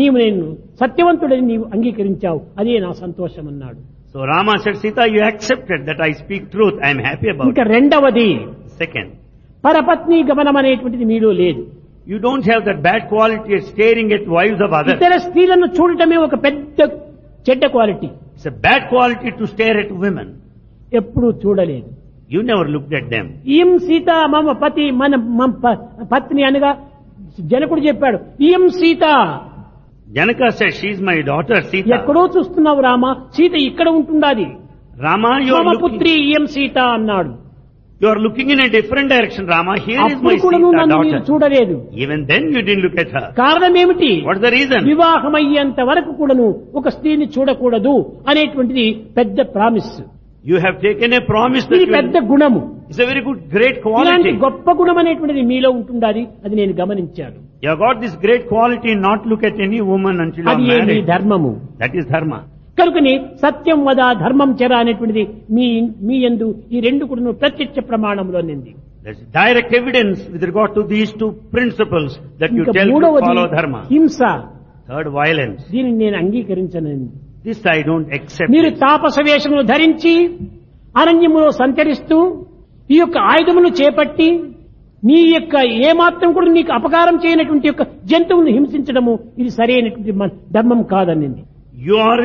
నీవు 0.00 0.16
నేను 0.22 0.42
సత్యవంతుడని 0.80 1.44
నీవు 1.50 1.66
అంగీకరించావు 1.74 2.40
అదే 2.60 2.74
నా 2.86 2.92
సంతోషం 3.04 3.46
అన్నాడు 3.52 3.80
So 4.14 4.18
Rama 4.26 4.52
said, 4.64 4.76
Sita, 4.82 5.04
you 5.14 5.22
accepted 5.22 5.80
that 5.88 5.98
I 6.00 6.12
speak 6.20 6.42
truth. 6.52 6.76
I 6.86 6.90
am 6.94 7.00
happy 7.08 7.28
about 7.32 7.46
ఇంకా 7.50 7.64
it. 7.64 7.70
రెండవది 7.74 8.28
Second, 8.82 9.08
పరపత్ని 9.63 10.17
గమనమనేటువంటిది 10.31 11.05
మీలో 11.11 11.31
లేదు. 11.41 11.61
You 12.11 12.17
don't 12.27 12.45
have 12.49 12.61
that 12.67 12.81
bad 12.87 13.05
quality 13.13 13.59
staring 13.71 14.13
at 14.17 14.27
wives 14.37 14.63
of 14.67 14.73
other 14.79 14.95
ఇతర 14.97 15.15
స్త్రీలను 15.27 15.67
చూడటమే 15.77 16.17
ఒక 16.27 16.35
పెద్ద 16.45 16.79
చెడ్డ 17.47 17.63
quality 17.75 18.09
it's 18.35 18.49
bad 18.65 18.85
quality 18.93 19.29
to 19.39 19.45
stare 19.53 19.77
at 19.83 19.93
women 20.05 20.31
ఎప్పుడు 20.99 21.27
చూడలేదు. 21.43 21.87
You 22.33 22.39
never 22.49 22.69
look 22.75 22.93
at 22.99 23.09
them 23.13 23.29
ఈం 23.59 23.69
Sita 23.87 24.09
మమ 24.33 24.51
పతి 24.63 24.85
మన 25.01 25.13
పత్ని 26.13 26.43
అనగా 26.49 26.71
జనకుడు 27.51 27.81
చెప్పాడు 27.87 28.17
ఈం 28.49 28.63
Sita. 28.79 29.05
Janaka 30.17 30.49
she's 30.79 31.01
my 31.07 31.15
daughter 31.29 31.63
Sita 31.71 31.85
ఎక్కడో 31.97 32.23
చూస్తున్నావు 32.35 32.79
రామ? 32.87 33.03
సీత 33.35 33.55
ఇక్కడ 33.69 33.87
ఉంటుండాది 33.99 34.47
రామా 35.05 35.31
పుత్రి 35.83 36.13
ఈం 36.31 36.43
సీత 36.55 36.77
అన్నాడు. 36.97 37.31
you 38.00 38.08
are 38.08 38.18
looking 38.18 38.48
in 38.50 38.60
a 38.60 38.68
different 38.68 39.08
direction, 39.08 39.44
Rama. 39.46 39.74
Here 39.80 39.98
is 39.98 40.02
అప్పుడు 40.06 40.28
my 40.28 40.40
కూడా 40.42 40.56
నువ్వు 40.62 40.74
Sita 40.74 40.80
నన్ను 40.82 40.96
మీరు 41.02 41.12
daughter. 41.12 41.28
చూడలేదు 41.28 41.76
Even 42.04 42.18
then 42.30 42.42
you 42.54 42.62
didn't 42.66 42.84
look 42.86 42.98
at 43.02 43.10
her. 43.16 43.26
కారణం 43.38 43.74
ఏమిటి 43.82 44.10
What's 44.26 44.42
the 44.46 44.52
reason? 44.56 44.80
వివాహం 44.90 45.34
అయ్యేంత 45.40 45.80
వరకు 45.90 46.12
కూడాను 46.20 46.48
ఒక 46.80 46.86
స్త్రీని 46.96 47.26
చూడకూడదు 47.36 47.94
అనేటువంటిది 48.32 48.86
పెద్ద 49.18 49.38
promise 49.56 49.94
You 50.44 50.58
have 50.64 50.76
taken 50.82 51.10
a 51.12 51.22
promise 51.30 51.64
that 51.66 51.76
ఇది 51.76 51.86
you 51.86 51.94
పెద్ద 51.96 52.16
గుణము 52.28 52.60
It's 52.90 53.00
a 53.04 53.08
very 53.08 53.22
good, 53.28 53.38
great 53.54 53.76
ఇలాంటి 53.78 53.86
quality. 53.86 54.32
గొప్ప 54.44 54.66
గుణం 54.80 54.98
అనేటువంటిది 55.02 55.42
మీలో 55.52 55.70
ఉంటుండాలి 55.78 56.22
అది 56.44 56.54
నేను 56.60 56.74
గమనించాను 56.82 57.38
You 57.62 57.70
have 57.72 57.80
got 57.80 57.96
this 58.04 58.14
great 58.24 58.44
quality 58.52 58.92
not 59.08 59.20
look 59.30 59.42
at 59.50 59.56
any 59.66 59.80
woman 59.92 60.14
until 60.24 60.42
you 60.44 60.50
are 60.50 60.56
అది 60.56 60.66
ఏ 60.68 60.78
మీ 60.80 60.84
married. 60.84 61.08
ధర్మము 61.12 61.52
That 61.82 61.94
is 62.00 62.06
dharma. 62.12 62.38
కనుకని 62.81 63.13
సత్యం 63.43 63.79
వద 63.87 64.01
ధర్మం 64.23 64.51
చెర 64.59 64.73
అనేటువంటిది 64.83 65.23
మీ 65.55 65.65
మీ 66.07 66.17
ఎందు 66.29 66.47
ఈ 66.71 66.79
రెండు 66.87 67.03
కూడా 67.09 67.33
ప్రత్యక్ష 67.43 67.79
ప్రమాణంలో 67.89 68.41
నింది. 68.49 68.71
Direct 69.37 69.73
evidence 69.79 70.19
with 70.33 70.45
regard 70.49 70.73
to 70.77 70.81
these 70.91 71.13
two 71.21 71.27
principles 71.53 72.15
that 72.41 72.53
you 72.59 72.65
tell 72.77 72.91
follow 73.19 73.43
dharma 73.55 73.75
హింస. 73.93 74.19
థర్డ్ 74.89 75.09
వైలెన్స్ 75.17 75.61
దీనిని 75.73 75.97
నేను 76.03 76.15
అంగీకరించను 76.21 76.93
దిస్ 77.45 77.61
ఐ 77.73 77.79
డోంట్ 77.89 78.09
యాక్సెప్ట్ 78.15 78.51
మీరు 78.55 78.69
తాపస 78.83 79.17
వేషమును 79.27 79.63
ధరించి 79.71 80.13
అరణ్యములో 80.95 81.49
సంచరిస్తూ 81.59 82.17
ఈ 82.89 82.97
యొక్క 82.99 83.17
ఆయుధమును 83.31 83.69
చేపట్టి 83.79 84.29
నీ 85.03 85.19
యొక్క 85.29 85.55
ఏమాత్రం 85.87 86.29
కూడా 86.37 86.49
నీకు 86.57 86.71
అపకారం 86.77 87.15
చేయనటువంటి 87.23 87.67
యొక్క 87.69 87.83
జంతువును 88.11 88.51
హింసించడము 88.57 89.13
ఇది 89.41 89.51
సరైనటువంటి 89.57 90.13
ధర్మం 90.55 90.81
కాదనింది. 90.91 91.41
You 91.87 91.95
are 92.09 92.23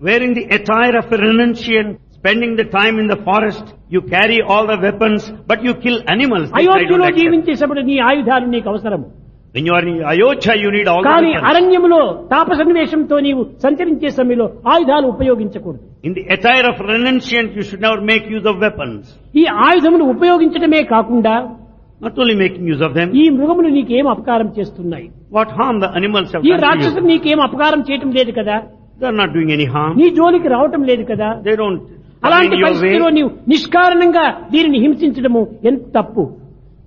wearing 0.00 0.32
the 0.34 0.44
attire 0.50 0.94
of 0.96 1.06
a 1.08 1.18
renunciant, 1.18 1.88
spending 2.12 2.52
the 2.54 2.66
time 2.70 2.98
in 2.98 3.06
the 3.06 3.18
forest. 3.26 3.64
You 3.88 4.00
carry 4.08 4.38
all 4.44 4.64
the 4.66 4.78
weapons, 4.78 5.20
but 5.50 5.62
you 5.62 5.74
kill 5.76 5.98
animals. 6.08 6.46
This 6.48 6.58
I 6.60 6.64
don't 6.64 6.76
అయోధ్యలో 6.76 7.04
accept. 7.04 7.18
జీవించేటప్పుడు 7.20 7.82
నీ 7.90 7.96
ఆయుధాలు 8.10 8.48
నీకు 8.56 8.68
అవసరము 8.74 9.08
When 9.54 9.64
you 9.68 9.74
are 9.76 9.84
in 9.84 9.96
Ayodhya, 10.10 10.54
you 10.62 10.68
need 10.74 10.88
all 10.90 11.00
the 11.00 11.08
కానీ 11.08 11.30
weapons. 11.30 11.46
అరణ్యములో 11.50 12.00
తాపసన్వేషంతో 12.34 13.16
నీవు 13.26 13.42
సంచరించే 13.64 14.08
సమయంలో 14.18 14.46
ఆయుధాలు 14.74 15.06
ఉపయోగించకూడదు 15.14 15.82
In 16.08 16.12
the 16.18 16.24
attire 16.34 16.66
of 16.70 16.76
renunciant, 16.90 17.48
you 17.58 17.64
should 17.68 17.82
never 17.86 18.00
make 18.10 18.26
use 18.36 18.46
of 18.50 18.56
weapons. 18.66 19.00
ఈ 19.40 19.44
ఆయుధములు 19.68 20.04
ఉపయోగించడమే 20.14 20.82
కాకుండా 20.94 21.34
Not 22.00 22.14
only 22.22 22.36
making 22.42 22.64
use 22.74 22.82
of 22.86 22.92
them, 22.98 23.08
ఈ 23.22 23.24
మృగములు 23.38 23.70
నీకేం 23.78 24.06
అపకారం 24.14 24.48
చేస్తున్నాయి 24.58 25.06
what 25.38 25.50
harm 25.58 25.78
the 25.84 25.90
animals 26.00 26.28
have 26.34 26.44
ఈ 26.48 26.52
done 26.52 26.60
to 26.60 26.64
రాక్షసులు 26.66 27.04
you. 27.04 27.10
నీకేం 27.12 27.40
అపకారం 27.48 27.80
చేయటం 27.88 28.12
లేదు 28.18 28.32
కదా 28.38 28.56
They 28.98 29.06
are 29.06 29.18
not 29.18 29.30
doing 29.32 29.50
any 29.52 29.66
harm. 29.74 29.92
నీ 30.00 30.06
జోలికి 30.18 30.48
రావటం 30.54 30.82
లేదు 30.90 31.04
కదా 31.10 31.28
They 31.46 31.56
don't 31.56 31.78
come 31.82 32.26
అలాంటి 32.26 32.54
in 32.54 32.60
your 32.60 32.66
పరిస్థితిలో 32.68 33.06
way. 33.06 33.14
నీవు 33.18 33.30
నిష్కారణంగా 33.52 34.24
దీనిని 34.52 34.80
హింసించడము 34.84 35.42
ఎంత 35.70 35.82
తప్పు 35.96 36.24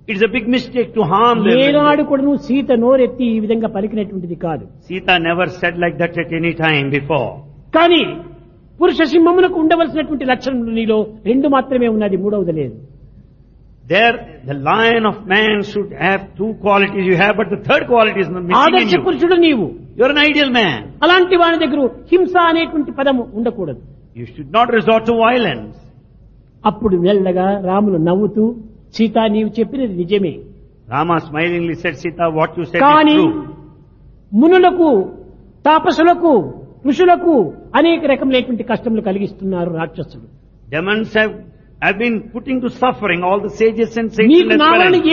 It's 0.08 0.22
a 0.22 0.28
big 0.28 0.46
mistake 0.48 0.88
to 0.96 1.02
harm 1.12 1.36
them. 1.44 1.58
ఏనాడు 1.62 2.02
కూడా 2.10 2.22
నువ్వు 2.26 2.40
సీత 2.48 2.70
నోరెత్తి 2.82 3.26
ఈ 3.34 3.38
విధంగా 3.44 3.68
పలికినటువంటిది 3.76 4.36
కాదు 4.46 4.64
Sita 4.88 5.14
never 5.28 5.46
said 5.60 5.76
like 5.84 5.96
that 6.02 6.16
at 6.22 6.32
any 6.40 6.52
time 6.60 6.86
before. 6.96 7.28
కానీ 7.76 8.02
పురుష 8.78 9.00
సింహమునకు 9.12 9.56
ఉండవలసినటువంటి 9.62 10.24
లక్షణములు 10.30 10.72
నీలో 10.78 10.96
రెండు 11.30 11.48
మాత్రమే 11.54 11.88
ఉన్నది 11.94 12.16
మూడవది 12.22 12.54
లేదు 12.60 12.74
there 13.93 14.15
the 14.49 14.55
lion 14.69 15.05
of 15.11 15.19
man 15.33 15.61
should 15.71 15.93
have 16.03 16.21
two 16.39 16.47
qualities 16.63 17.07
you 17.09 17.15
have 17.21 17.35
but 17.41 17.51
the 17.55 17.57
third 17.67 17.85
quality 17.91 18.21
ఆదర్శ 18.63 18.93
పురుషుడు 19.07 19.37
నీవు. 19.47 19.67
యువర్ 19.99 20.13
అన్ 20.15 20.21
ఐడియల్ 20.29 20.51
మ్యాన్ 20.59 20.83
అలాంటి 21.05 21.37
వాడి 21.43 21.57
దగ్గర 21.63 21.79
హింస 22.11 22.35
అనేటువంటి 22.51 22.91
పదము 22.99 23.23
ఉండకూడదు. 23.37 23.81
You 24.19 24.25
should 24.33 24.51
not 24.57 24.71
resort 24.77 25.07
to 25.11 25.15
violence 25.25 25.77
అప్పుడు 26.65 26.95
మెల్లగా 27.05 27.47
రాములు 27.69 27.97
నవ్వుతూ 28.09 28.45
సీత 28.95 29.17
నీవు 29.35 29.49
చెప్పినది 29.59 29.93
నిజమే. 30.01 30.33
Rama 30.93 31.17
smilingly 31.27 31.75
said 31.83 31.99
Sita 32.03 32.21
what 32.37 32.55
you 32.59 32.63
said 32.71 32.83
కానీ 32.85 33.19
మునులకు 34.41 34.89
తాపసులకు 35.67 36.31
ఋషులకు 36.87 37.33
అనేక 37.79 38.01
రకమైనటువంటి 38.11 38.63
కష్టములు 38.71 39.01
కలిగిస్తున్నారు 39.07 39.69
రాక్షసులు. 39.79 40.27
Demons 40.75 41.13
have 41.17 41.33
been 41.99 42.17
putting 42.33 42.61
to 42.61 42.67
suffering 42.67 43.23
all 43.23 43.41
the 43.41 43.47
sages 43.47 43.99
and 43.99 44.21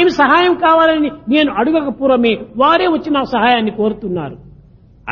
ఏమి 0.00 0.10
సహాయం 0.10 0.54
కావాలని 0.54 1.10
నేను 1.28 1.52
అడగక 1.52 2.00
పూర్వమే 2.00 2.38
వారే 2.56 2.86
వచ్చి 2.86 3.10
నా 3.10 3.22
సహాయాన్ని 3.24 3.70
కోరుతున్నారు. 3.70 4.36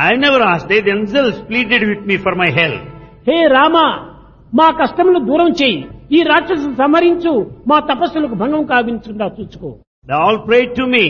I 0.07 0.11
never 0.15 0.41
as 0.41 0.67
they 0.67 0.81
themselves 0.81 1.39
pleaded 1.49 1.85
with 1.89 2.07
me 2.07 2.17
for 2.17 2.37
my 2.37 2.49
help 2.51 2.83
హే 3.29 3.47
రామా 3.47 3.85
మా 4.53 4.71
కష్టములు 4.71 5.19
దూరం 5.19 5.49
చేయి. 5.51 5.85
ఈ 6.11 6.21
రాక్షసు 6.21 6.75
సమరించు 6.75 7.31
మా 7.67 7.79
తపస్సులకు 7.79 8.35
భంగం 8.35 8.63
కావించకుండా 8.63 9.27
చూసుకో 9.27 9.69
all 10.17 10.39
pray 10.47 10.65
to 10.77 10.83
me 10.83 11.05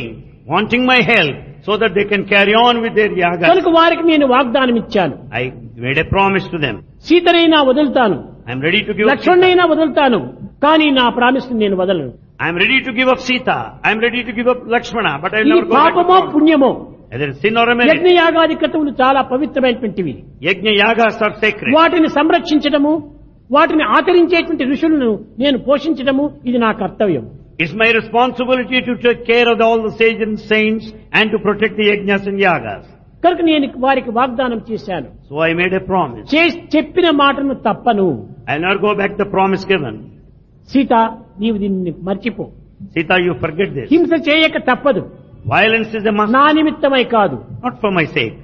wanting 0.47 0.87
my 0.87 0.99
help 1.01 1.39
so 1.66 1.74
that 1.82 1.91
they 1.97 2.05
can 2.05 2.24
carry 2.26 2.55
on 2.66 2.76
with 2.84 2.93
their 2.99 3.11
yagas. 3.24 3.45
కనుక 3.51 3.70
వారికి 3.78 4.03
నేను 4.11 4.26
వాగ్దానం 4.34 4.76
ఇచ్చాను 4.84 5.16
I 5.41 5.45
made 5.86 5.99
a 6.05 6.07
promise 6.16 6.47
to 6.53 6.59
them. 6.66 6.76
సీతనైనా 7.07 7.59
వదులుతాను 7.70 8.18
I'm 8.51 8.61
ready 8.68 8.82
to 8.88 8.93
give. 8.97 9.07
లక్ష్మణైనా 9.11 9.63
వదులుతాను 9.74 10.20
కానీ 10.66 10.88
నా 10.99 11.07
ప్రామిస్ 11.18 11.47
నేను 11.63 11.78
వదలను 11.82 12.11
I'm 12.39 12.55
ready 12.55 12.80
to 12.88 12.91
give 12.91 13.09
up 13.13 13.20
Sita. 13.28 13.57
I'm 13.88 13.99
ready 14.05 14.22
to 14.28 14.32
give 14.38 14.47
up 14.53 14.61
Lakshmana, 14.74 15.11
but 15.24 15.32
I'll 15.36 15.45
ఇది 15.45 15.53
never 15.53 15.68
go 15.68 15.76
back 15.76 15.93
పాపమో. 15.99 16.18
పుణ్యమో. 16.34 16.72
యజ్ఞ 17.91 18.07
యాగాది 18.20 18.55
క్రతువులు 18.61 18.91
చాలా 19.01 19.22
పవిత్రమైనటువంటివి 19.32 20.13
sacred. 21.43 21.72
వాటిని 21.78 22.09
సంరక్షించడము 22.18 22.93
వాటిని 23.49 23.84
ఆచరించేటువంటి 23.97 24.63
ఋషులను 24.74 25.09
నేను 25.43 25.57
పోషించడము 25.68 26.24
ఇది 26.49 26.59
నా 26.66 26.72
కర్తవ్యం 26.82 27.26
It's 27.58 27.74
my 27.74 27.88
responsibility 27.92 28.78
to 28.80 28.92
take 29.06 29.20
care 29.24 29.46
of 29.52 29.58
all 29.61 29.78
the 29.86 29.92
sages 30.00 30.22
and 30.26 30.38
saints 30.52 30.84
and 31.12 31.26
to 31.32 31.38
protect 31.38 31.74
the 31.80 31.86
yajnas 31.90 32.24
and 32.30 32.38
yagas. 32.46 32.84
కనుక 33.24 33.40
నేను 33.40 33.66
వారికి 33.78 34.11
వాగ్దానం 34.11 34.61
చేశాను 34.70 35.08
So 35.28 35.34
I 35.48 35.52
made 35.54 35.74
a 35.80 35.84
promise. 35.90 36.24
చే- 36.34 36.61
చెప్పిన 36.76 37.11
మాటను 37.22 37.54
తప్పను 37.66 38.06
I'll 38.48 38.62
never 38.66 38.80
go 38.86 38.92
back 39.00 39.12
the 39.22 39.28
promise 39.36 39.64
given. 39.72 39.96
Sita 40.68 40.92
నీవు 41.40 41.58
దీన్ని 41.58 41.94
మర్చిపో 42.02 42.46
Sita, 42.94 43.16
you 43.26 43.32
forget 43.44 43.68
this. 43.76 43.88
హింస 43.94 44.12
చేయక 44.28 44.58
తప్పదు 44.70 45.02
Violence 45.54 45.90
is 45.98 46.04
a 46.12 46.14
must, 46.18 46.32
నా 46.38 46.44
నిమిత్తమై 46.58 47.04
కాదు 47.16 47.36
not 47.64 47.74
for 47.82 47.90
my 47.98 48.06
sake. 48.16 48.36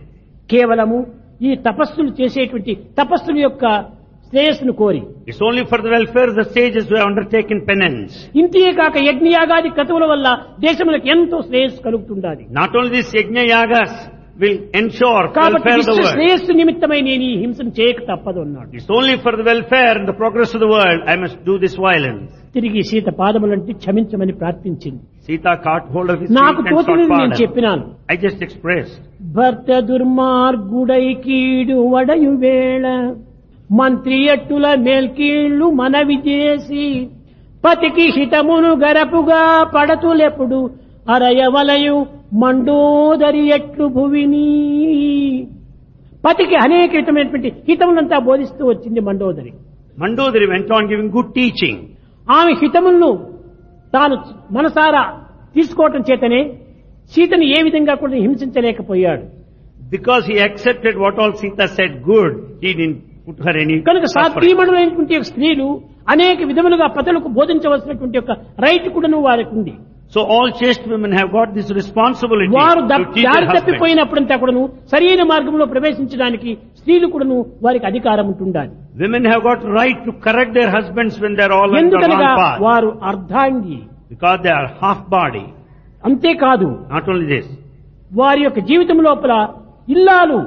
కేవలము 0.51 0.99
ఈ 1.43 1.55
తపస్సులు 1.67 2.11
చేసేటువంటి 2.21 2.73
తపస్సుల 3.01 3.39
యొక్క 3.39 3.65
శ్రేయస్సును 4.32 4.74
కోరి. 4.82 5.02
It's 5.30 5.44
only 5.48 5.64
for 5.72 5.82
the 5.86 5.90
welfare 5.96 6.32
the 6.40 6.44
sages 6.56 6.90
we 6.94 7.00
undertaken 7.08 7.62
penance 7.70 8.16
ఇంతే 8.42 8.64
కాక 8.80 8.96
యజ్ఞయాగాది 9.10 9.70
క్రతువుల 9.78 10.06
వల్ల 10.14 10.28
దేశములకు 10.68 11.08
ఎంతో 11.16 11.38
శ్రేయస్సు 11.50 11.80
కలుగుతుండాలి. 11.88 12.44
నాట్ 12.60 12.76
ఓన్లీ 12.80 12.92
దిస్ 12.98 13.14
యజ్ఞయాగాస్ 13.20 13.98
విల్ 14.42 14.60
ఎన్షోర్ 14.82 15.26
శ్రేయస్సు 16.12 16.52
నిమిత్తమై 16.60 17.00
నేను 17.08 17.24
ఈ 17.32 17.34
హింసను 17.42 17.72
చేయక 17.80 18.00
తప్పదు 18.12 18.40
అన్నాడు 18.46 18.70
it's 18.78 18.92
only 18.98 19.16
for 19.26 19.38
the 19.40 19.44
welfare 19.50 19.98
the 20.10 20.14
progress 20.22 20.54
of 20.58 20.62
the 20.64 20.70
world 20.76 21.04
I 21.14 21.16
must 21.24 21.42
do 21.50 21.56
this 21.64 21.78
violence 21.88 22.30
తిరిగి 22.56 22.82
సీత 22.92 23.10
పాదములంటే 23.20 23.74
క్షమించమని 23.82 24.34
ప్రార్థించింది. 24.40 25.02
సీత 25.28 25.48
కాట్ 25.66 25.90
హోల్డ్ 25.96 26.12
ఆఫ్ 26.14 26.24
నాకు 26.40 26.62
తోచినది 26.72 27.14
నేను 27.22 27.36
చెప్పినాను. 27.42 27.84
ఐ 28.14 28.18
జస్ట్ 28.26 28.42
ఎక్స్ప్రెస్ 28.48 28.94
భర్త 29.38 29.80
దుర్మార్గుడై 29.92 31.06
కీడు 31.26 31.78
వడయు 31.94 32.34
వేళ 32.46 32.88
మంత్రియట్టుల 33.72 34.68
మేల్కీళ్ళు 34.80 35.66
మనవి 35.66 36.18
చేసి 36.28 37.08
పతికి 37.66 38.06
హితమును 38.20 38.72
గరపుగా 38.76 39.42
పడతులెప్పుడు 39.76 40.60
అరయవలయు 41.10 42.06
మండోదరి 42.34 43.48
ఎట్లు 43.48 43.86
భువిని. 43.88 44.48
పతికి 46.26 46.56
అనేక 46.56 46.92
హితమైనటువంటి 46.96 47.50
హితములంతా 47.70 48.20
బోధిస్తూ 48.20 48.66
వచ్చింది 48.66 49.00
మండోదరి. 49.00 49.52
మండోదరి 50.00 50.46
వెంట 50.46 50.74
ఆన్ 50.74 50.88
గివింగ్ 50.88 51.12
గుడ్ 51.12 51.34
టీచింగ్ 51.34 51.82
ఆమె 52.30 52.52
హితములను 52.54 53.12
తాను 53.94 54.18
మనసారా 54.52 55.04
తీసుకోవటం 55.56 56.04
చేతనే 56.12 56.42
సీతను 57.12 57.44
ఏ 57.44 57.62
విధంగా 57.64 57.94
కూడా 57.94 58.16
హింసించలేకపోయాడు. 58.16 59.24
Because 59.90 60.24
he 60.32 60.36
accepted 60.38 60.98
what 60.98 61.20
all 61.20 61.34
Sita 61.34 61.66
said 61.78 61.98
good 62.10 62.36
he 62.66 62.74
D 62.74 62.88
పుట్టుకరేని 63.32 63.78
కనుక 63.90 64.06
సాత్వీమణులైనటువంటి 64.18 65.24
స్త్రీలు 65.32 65.70
అనేక 66.14 66.40
విధములుగా 66.52 66.90
పతులకు 66.98 67.30
బోధించవలసినటువంటి 67.40 68.18
యొక్క 68.20 68.32
రైట్ 68.66 68.88
కూడాను 68.96 69.18
వారికి 69.28 69.54
ఉంది. 69.60 69.74
So 70.14 70.20
all 70.38 70.52
chaste 70.62 70.86
women 70.92 71.14
have 71.18 71.30
got 71.36 71.52
this 71.58 71.70
responsibility 71.78 72.54
వారు 72.58 72.82
దారి 72.90 73.46
తప్పిపోయినప్పుడంతా 73.58 74.36
కూడాను 74.42 74.64
సరైన 74.92 75.24
మార్గంలో 75.30 75.66
ప్రవేశించడానికి 75.74 76.52
స్త్రీలు 76.80 77.08
కూడాను 77.14 77.38
వారికి 77.66 77.86
అధికారం 77.92 78.26
ఉంటుండాలి. 78.34 78.74
Women 79.02 79.28
have 79.32 79.44
got 79.48 79.64
right 79.78 80.02
to 80.08 80.14
correct 80.26 80.54
their 80.58 80.72
husbands 80.76 81.20
when 81.26 81.38
they're 81.42 81.54
all 81.60 81.78
ఎందుకనగా 81.82 82.32
వారు 82.68 82.92
అర్ధాంగి. 83.12 83.80
Because 84.14 84.42
they 84.48 84.52
are 84.60 84.70
half 84.84 85.06
body 85.18 85.46
అంతేకాదు 86.10 86.70
నాట్ 86.94 87.10
ఓన్లీ 87.14 87.28
దిస్ 87.34 87.52
వారి 88.22 88.44
యొక్క 88.48 88.60
జీవితం 88.72 89.00
లోపల 89.10 89.34
ఇల్లాలు 89.96 90.40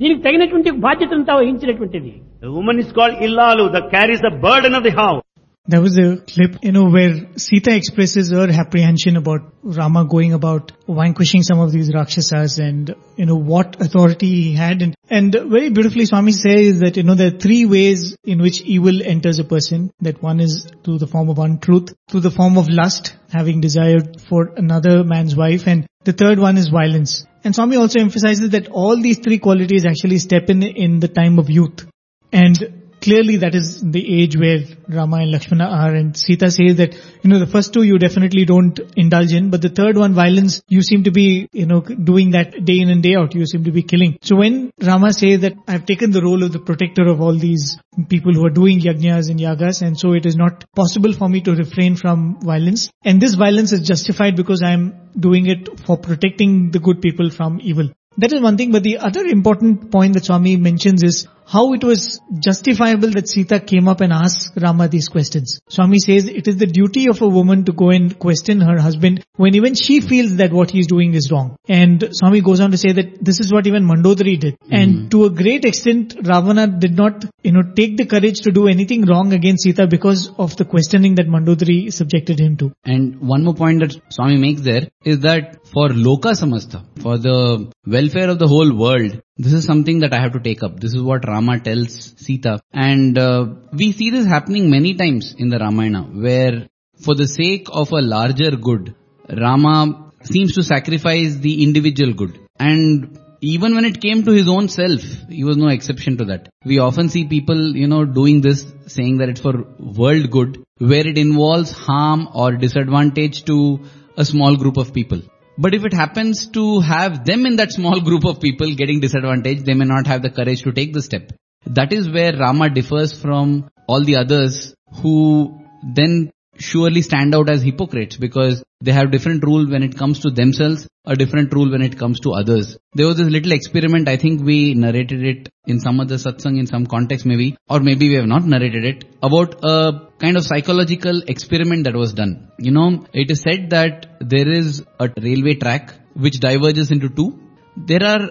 దీనికి 0.00 0.20
తగినటువంటి 0.26 0.70
బాధ్యతనంతా 0.86 1.34
వహించినటువంటిది 1.40 2.12
The 2.42 2.50
woman 2.58 2.76
is 2.82 2.90
called 2.96 3.16
Illalu, 3.26 3.64
that 3.74 3.86
carries 3.94 4.20
the 4.26 4.32
burden 4.44 4.72
of 4.78 4.82
the 4.82 4.92
house. 5.00 5.23
There 5.67 5.81
was 5.81 5.97
a 5.97 6.17
clip, 6.17 6.59
you 6.61 6.71
know, 6.71 6.89
where 6.91 7.27
Sita 7.37 7.75
expresses 7.75 8.29
her 8.29 8.47
apprehension 8.51 9.17
about 9.17 9.51
Rama 9.63 10.05
going 10.05 10.33
about 10.33 10.73
vanquishing 10.87 11.41
some 11.41 11.59
of 11.59 11.71
these 11.71 11.91
Rakshasas 11.91 12.59
and, 12.59 12.93
you 13.17 13.25
know, 13.25 13.35
what 13.35 13.81
authority 13.81 14.27
he 14.27 14.53
had. 14.53 14.83
And, 14.83 14.95
and 15.09 15.31
very 15.33 15.71
beautifully 15.71 16.05
Swami 16.05 16.33
says 16.33 16.81
that, 16.81 16.97
you 16.97 17.03
know, 17.03 17.15
there 17.15 17.33
are 17.33 17.39
three 17.39 17.65
ways 17.65 18.15
in 18.23 18.43
which 18.43 18.61
evil 18.61 19.01
enters 19.03 19.39
a 19.39 19.43
person. 19.43 19.91
That 20.01 20.21
one 20.21 20.39
is 20.39 20.67
through 20.83 20.99
the 20.99 21.07
form 21.07 21.29
of 21.29 21.39
untruth, 21.39 21.95
through 22.09 22.21
the 22.21 22.31
form 22.31 22.59
of 22.59 22.69
lust, 22.69 23.15
having 23.31 23.59
desired 23.59 24.21
for 24.21 24.53
another 24.55 25.03
man's 25.03 25.35
wife, 25.35 25.65
and 25.65 25.87
the 26.03 26.13
third 26.13 26.37
one 26.37 26.57
is 26.57 26.67
violence. 26.67 27.25
And 27.43 27.55
Swami 27.55 27.77
also 27.77 27.99
emphasizes 27.99 28.51
that 28.51 28.67
all 28.67 29.01
these 29.01 29.17
three 29.17 29.39
qualities 29.39 29.85
actually 29.85 30.19
step 30.19 30.51
in 30.51 30.61
in 30.61 30.99
the 30.99 31.07
time 31.07 31.39
of 31.39 31.49
youth. 31.49 31.87
And 32.31 32.84
clearly 33.05 33.37
that 33.37 33.53
is 33.53 33.67
the 33.95 34.03
age 34.19 34.35
where 34.35 34.61
Rama 34.89 35.17
and 35.17 35.31
Lakshmana 35.31 35.65
are 35.65 35.93
and 35.93 36.17
Sita 36.17 36.49
says 36.49 36.77
that, 36.77 36.95
you 37.21 37.29
know, 37.29 37.37
the 37.39 37.51
first 37.55 37.71
two 37.71 37.83
you 37.83 37.99
definitely 37.99 38.45
don't 38.45 38.79
indulge 38.97 39.31
in, 39.31 39.51
but 39.51 39.61
the 39.61 39.69
third 39.69 39.95
one, 39.95 40.13
violence, 40.13 40.63
you 40.67 40.81
seem 40.81 41.03
to 41.03 41.11
be, 41.11 41.47
you 41.51 41.67
know, 41.67 41.81
doing 41.81 42.31
that 42.31 42.65
day 42.65 42.79
in 42.79 42.89
and 42.89 43.03
day 43.03 43.15
out. 43.15 43.35
You 43.35 43.45
seem 43.45 43.63
to 43.65 43.71
be 43.71 43.83
killing. 43.83 44.17
So 44.21 44.37
when 44.37 44.71
Rama 44.81 45.13
says 45.13 45.41
that 45.41 45.53
I've 45.67 45.85
taken 45.85 46.11
the 46.11 46.21
role 46.21 46.43
of 46.43 46.51
the 46.51 46.59
protector 46.59 47.07
of 47.07 47.21
all 47.21 47.37
these 47.37 47.77
people 48.09 48.33
who 48.33 48.45
are 48.45 48.55
doing 48.61 48.81
yajnas 48.81 49.29
and 49.29 49.39
yagas 49.39 49.81
and 49.81 49.99
so 49.99 50.13
it 50.13 50.25
is 50.25 50.35
not 50.35 50.65
possible 50.75 51.13
for 51.13 51.29
me 51.29 51.41
to 51.41 51.55
refrain 51.55 51.95
from 51.95 52.39
violence. 52.41 52.89
And 53.03 53.21
this 53.21 53.35
violence 53.35 53.71
is 53.71 53.87
justified 53.87 54.35
because 54.35 54.63
I'm 54.63 55.11
doing 55.17 55.45
it 55.45 55.79
for 55.85 55.97
protecting 55.97 56.71
the 56.71 56.79
good 56.79 57.01
people 57.01 57.29
from 57.29 57.59
evil. 57.61 57.89
That 58.17 58.31
is 58.31 58.41
one 58.41 58.57
thing, 58.57 58.71
but 58.71 58.83
the 58.83 58.97
other 58.99 59.25
important 59.25 59.91
point 59.91 60.13
that 60.13 60.25
Swami 60.25 60.55
mentions 60.55 61.03
is 61.03 61.27
how 61.45 61.73
it 61.73 61.83
was 61.83 62.19
justifiable 62.39 63.11
that 63.11 63.27
Sita 63.27 63.59
came 63.59 63.87
up 63.87 64.01
and 64.01 64.11
asked 64.11 64.53
Rama 64.57 64.87
these 64.87 65.07
questions. 65.07 65.59
Swami 65.69 65.99
says 65.99 66.25
it 66.25 66.47
is 66.47 66.57
the 66.57 66.65
duty 66.65 67.07
of 67.09 67.21
a 67.21 67.27
woman 67.27 67.65
to 67.65 67.71
go 67.71 67.89
and 67.89 68.17
question 68.17 68.61
her 68.61 68.79
husband 68.79 69.23
when 69.35 69.55
even 69.55 69.75
she 69.75 70.01
feels 70.01 70.37
that 70.37 70.51
what 70.51 70.71
he 70.71 70.79
is 70.79 70.87
doing 70.87 71.13
is 71.13 71.31
wrong. 71.31 71.55
And 71.67 72.09
Swami 72.11 72.41
goes 72.41 72.59
on 72.59 72.71
to 72.71 72.77
say 72.77 72.93
that 72.93 73.23
this 73.23 73.39
is 73.39 73.51
what 73.53 73.67
even 73.67 73.83
Mandodari 73.83 74.39
did. 74.39 74.57
And 74.71 74.95
hmm. 74.95 75.07
to 75.09 75.25
a 75.25 75.29
great 75.29 75.65
extent, 75.65 76.15
Ravana 76.23 76.67
did 76.67 76.95
not, 76.95 77.25
you 77.43 77.51
know, 77.51 77.63
take 77.75 77.97
the 77.97 78.05
courage 78.05 78.41
to 78.41 78.51
do 78.51 78.67
anything 78.67 79.05
wrong 79.05 79.33
against 79.33 79.63
Sita 79.63 79.87
because 79.87 80.31
of 80.37 80.55
the 80.57 80.65
questioning 80.65 81.15
that 81.15 81.27
Mandodari 81.27 81.91
subjected 81.93 82.39
him 82.39 82.57
to. 82.57 82.71
And 82.85 83.19
one 83.19 83.43
more 83.43 83.53
point 83.53 83.81
that 83.81 83.95
Swami 84.09 84.37
makes 84.37 84.61
there 84.61 84.87
is 85.03 85.19
that 85.19 85.67
for 85.67 85.89
Loka 85.89 86.33
Samasta, 86.33 86.83
for 87.01 87.17
the 87.17 87.71
welfare 87.85 88.29
of 88.29 88.39
the 88.39 88.47
whole 88.47 88.75
world, 88.75 89.21
this 89.37 89.53
is 89.53 89.65
something 89.65 89.99
that 89.99 90.13
I 90.13 90.21
have 90.21 90.33
to 90.33 90.39
take 90.39 90.63
up. 90.63 90.79
This 90.79 90.93
is 90.93 91.01
what 91.01 91.27
Rama 91.27 91.59
tells 91.59 92.13
Sita. 92.17 92.61
And 92.71 93.17
uh, 93.17 93.47
we 93.73 93.91
see 93.91 94.09
this 94.09 94.25
happening 94.25 94.69
many 94.69 94.93
times 94.93 95.35
in 95.37 95.49
the 95.49 95.59
Ramayana 95.59 96.03
where 96.03 96.67
for 97.03 97.15
the 97.15 97.27
sake 97.27 97.67
of 97.71 97.91
a 97.91 98.01
larger 98.01 98.51
good, 98.51 98.95
Rama 99.29 100.11
seems 100.23 100.53
to 100.55 100.63
sacrifice 100.63 101.35
the 101.35 101.63
individual 101.63 102.13
good. 102.13 102.39
And 102.57 103.19
even 103.41 103.75
when 103.75 103.83
it 103.83 104.01
came 104.01 104.23
to 104.23 104.31
his 104.31 104.47
own 104.47 104.69
self, 104.69 105.01
he 105.29 105.43
was 105.43 105.57
no 105.57 105.67
exception 105.67 106.17
to 106.17 106.25
that. 106.25 106.49
We 106.63 106.79
often 106.79 107.09
see 107.09 107.25
people, 107.25 107.75
you 107.75 107.87
know, 107.87 108.05
doing 108.05 108.41
this, 108.41 108.65
saying 108.87 109.17
that 109.17 109.29
it's 109.29 109.41
for 109.41 109.65
world 109.79 110.31
good, 110.31 110.63
where 110.77 111.05
it 111.05 111.17
involves 111.17 111.71
harm 111.71 112.29
or 112.33 112.53
disadvantage 112.53 113.43
to 113.45 113.81
a 114.17 114.23
small 114.23 114.55
group 114.55 114.77
of 114.77 114.93
people. 114.93 115.21
But 115.57 115.73
if 115.73 115.85
it 115.85 115.93
happens 115.93 116.47
to 116.47 116.81
have 116.81 117.25
them 117.25 117.45
in 117.45 117.55
that 117.57 117.71
small 117.71 118.01
group 118.01 118.25
of 118.25 118.41
people 118.41 118.73
getting 118.75 118.99
disadvantaged, 118.99 119.65
they 119.65 119.73
may 119.73 119.85
not 119.85 120.07
have 120.07 120.21
the 120.21 120.29
courage 120.29 120.63
to 120.63 120.73
take 120.73 120.93
the 120.93 121.01
step. 121.01 121.31
That 121.65 121.93
is 121.93 122.09
where 122.09 122.37
Rama 122.37 122.69
differs 122.69 123.13
from 123.19 123.69
all 123.87 124.03
the 124.03 124.17
others 124.17 124.75
who 125.01 125.59
then 125.83 126.31
surely 126.57 127.01
stand 127.01 127.35
out 127.35 127.49
as 127.49 127.61
hypocrites 127.61 128.17
because 128.17 128.63
they 128.81 128.91
have 128.91 129.11
different 129.11 129.43
rule 129.43 129.69
when 129.69 129.83
it 129.83 129.97
comes 129.97 130.19
to 130.19 130.29
themselves, 130.29 130.87
a 131.05 131.15
different 131.15 131.53
rule 131.53 131.69
when 131.71 131.81
it 131.81 131.97
comes 131.97 132.19
to 132.21 132.33
others. 132.33 132.77
There 132.93 133.07
was 133.07 133.17
this 133.17 133.29
little 133.29 133.51
experiment, 133.51 134.07
I 134.07 134.17
think 134.17 134.41
we 134.43 134.73
narrated 134.73 135.23
it 135.23 135.49
in 135.65 135.79
some 135.79 135.99
other 135.99 136.15
satsang 136.15 136.59
in 136.59 136.67
some 136.67 136.85
context 136.85 137.25
maybe, 137.25 137.57
or 137.69 137.79
maybe 137.79 138.09
we 138.09 138.15
have 138.15 138.27
not 138.27 138.43
narrated 138.43 138.85
it, 138.85 139.05
about 139.23 139.55
a 139.63 140.09
kind 140.19 140.37
of 140.37 140.45
psychological 140.45 141.21
experiment 141.27 141.85
that 141.85 141.95
was 141.95 142.13
done. 142.13 142.51
You 142.59 142.71
know, 142.71 143.05
it 143.13 143.31
is 143.31 143.41
said 143.41 143.69
that 143.71 144.17
there 144.19 144.49
is 144.49 144.83
a 144.99 145.09
railway 145.21 145.55
track 145.55 145.93
which 146.13 146.39
diverges 146.39 146.91
into 146.91 147.09
two. 147.09 147.39
There 147.75 148.03
are 148.03 148.29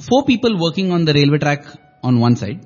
four 0.00 0.24
people 0.24 0.58
working 0.58 0.92
on 0.92 1.04
the 1.04 1.12
railway 1.12 1.38
track 1.38 1.64
on 2.02 2.20
one 2.20 2.36
side. 2.36 2.64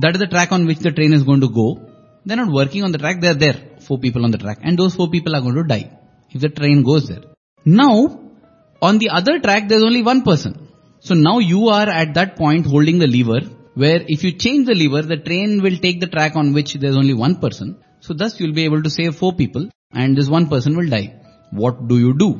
That 0.00 0.14
is 0.14 0.20
the 0.20 0.26
track 0.26 0.52
on 0.52 0.66
which 0.66 0.78
the 0.78 0.92
train 0.92 1.12
is 1.12 1.22
going 1.22 1.40
to 1.40 1.48
go. 1.48 1.88
They're 2.24 2.36
not 2.36 2.52
working 2.52 2.84
on 2.84 2.92
the 2.92 2.98
track, 2.98 3.20
they're 3.20 3.34
there, 3.34 3.60
four 3.92 4.00
people 4.08 4.24
on 4.26 4.34
the 4.36 4.42
track, 4.44 4.58
and 4.62 4.82
those 4.82 4.94
four 4.98 5.08
people 5.14 5.36
are 5.36 5.42
going 5.46 5.62
to 5.62 5.68
die 5.76 5.86
if 6.30 6.40
the 6.40 6.52
train 6.58 6.82
goes 6.90 7.08
there. 7.08 7.24
Now, 7.64 7.94
on 8.90 8.98
the 8.98 9.10
other 9.20 9.38
track, 9.46 9.68
there's 9.68 9.88
only 9.90 10.02
one 10.02 10.22
person. 10.22 10.54
So 11.08 11.14
now 11.14 11.38
you 11.40 11.68
are 11.78 11.88
at 11.88 12.14
that 12.14 12.36
point 12.36 12.66
holding 12.74 12.98
the 12.98 13.08
lever, 13.16 13.40
where 13.74 14.00
if 14.14 14.24
you 14.24 14.32
change 14.44 14.66
the 14.70 14.74
lever, 14.82 15.02
the 15.02 15.18
train 15.28 15.62
will 15.62 15.76
take 15.84 16.00
the 16.00 16.08
track 16.14 16.36
on 16.36 16.52
which 16.56 16.74
there's 16.74 16.96
only 16.96 17.14
one 17.14 17.36
person. 17.44 17.76
So 18.00 18.14
thus 18.14 18.38
you'll 18.38 18.58
be 18.60 18.64
able 18.64 18.82
to 18.82 18.90
save 18.90 19.16
four 19.16 19.32
people, 19.42 19.68
and 19.92 20.16
this 20.16 20.28
one 20.28 20.48
person 20.48 20.76
will 20.76 20.88
die. 20.88 21.06
What 21.50 21.86
do 21.88 21.98
you 21.98 22.16
do? 22.24 22.30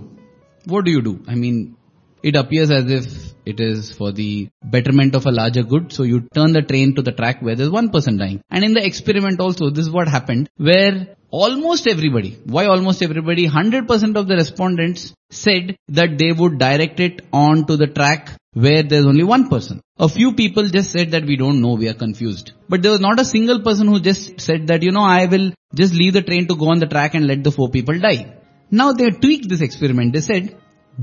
What 0.65 0.85
do 0.85 0.91
you 0.91 1.03
do? 1.03 1.15
I 1.29 1.35
mean, 1.35 1.77
it 2.23 2.37
appears 2.37 2.70
as 2.70 2.91
if 2.99 3.35
it 3.45 3.61
is 3.61 3.93
for 3.93 4.12
the 4.12 4.49
betterment 4.62 5.16
of 5.16 5.27
a 5.27 5.33
larger 5.33 5.65
good. 5.65 5.93
So 5.93 6.05
you 6.05 6.20
turn 6.35 6.53
the 6.53 6.62
train 6.62 6.95
to 6.95 7.03
the 7.03 7.12
track 7.12 7.43
where 7.43 7.57
there's 7.57 7.70
one 7.70 7.91
person 7.91 8.16
dying. 8.16 8.43
And 8.51 8.65
in 8.65 8.74
the 8.74 8.85
experiment 8.85 9.41
also, 9.41 9.70
this 9.70 9.87
is 9.87 9.91
what 9.91 10.09
happened 10.09 10.49
where 10.57 11.16
almost 11.33 11.87
everybody, 11.89 12.39
why 12.45 12.67
almost 12.67 13.03
everybody, 13.03 13.49
100% 13.49 14.17
of 14.17 14.29
the 14.29 14.37
respondents 14.37 15.15
said 15.31 15.77
that 15.89 16.19
they 16.19 16.31
would 16.31 16.59
direct 16.59 17.01
it 17.01 17.23
on 17.33 17.67
to 17.67 17.77
the 17.77 17.87
track 17.87 18.31
where 18.53 18.83
there's 18.83 19.07
only 19.07 19.25
one 19.25 19.49
person. 19.49 19.81
A 19.99 20.09
few 20.09 20.35
people 20.35 20.69
just 20.69 20.91
said 20.91 21.13
that 21.13 21.25
we 21.25 21.37
don't 21.37 21.63
know, 21.63 21.75
we 21.75 21.89
are 21.89 21.95
confused. 21.95 22.53
But 22.69 22.83
there 22.83 22.93
was 22.93 23.01
not 23.01 23.19
a 23.19 23.25
single 23.25 23.61
person 23.61 23.89
who 23.89 23.99
just 23.99 24.41
said 24.41 24.67
that, 24.67 24.83
you 24.83 24.93
know, 24.93 25.01
I 25.03 25.25
will 25.25 25.53
just 25.75 25.95
leave 25.95 26.13
the 26.13 26.23
train 26.23 26.47
to 26.49 26.55
go 26.55 26.71
on 26.71 26.81
the 26.81 26.87
track 26.87 27.15
and 27.15 27.27
let 27.27 27.43
the 27.43 27.51
four 27.51 27.71
people 27.71 27.99
die. 27.99 28.37
Now 28.71 28.93
they 28.93 29.11
tweaked 29.11 29.49
this 29.49 29.63
experiment. 29.63 30.13
They 30.13 30.21
said, 30.21 30.59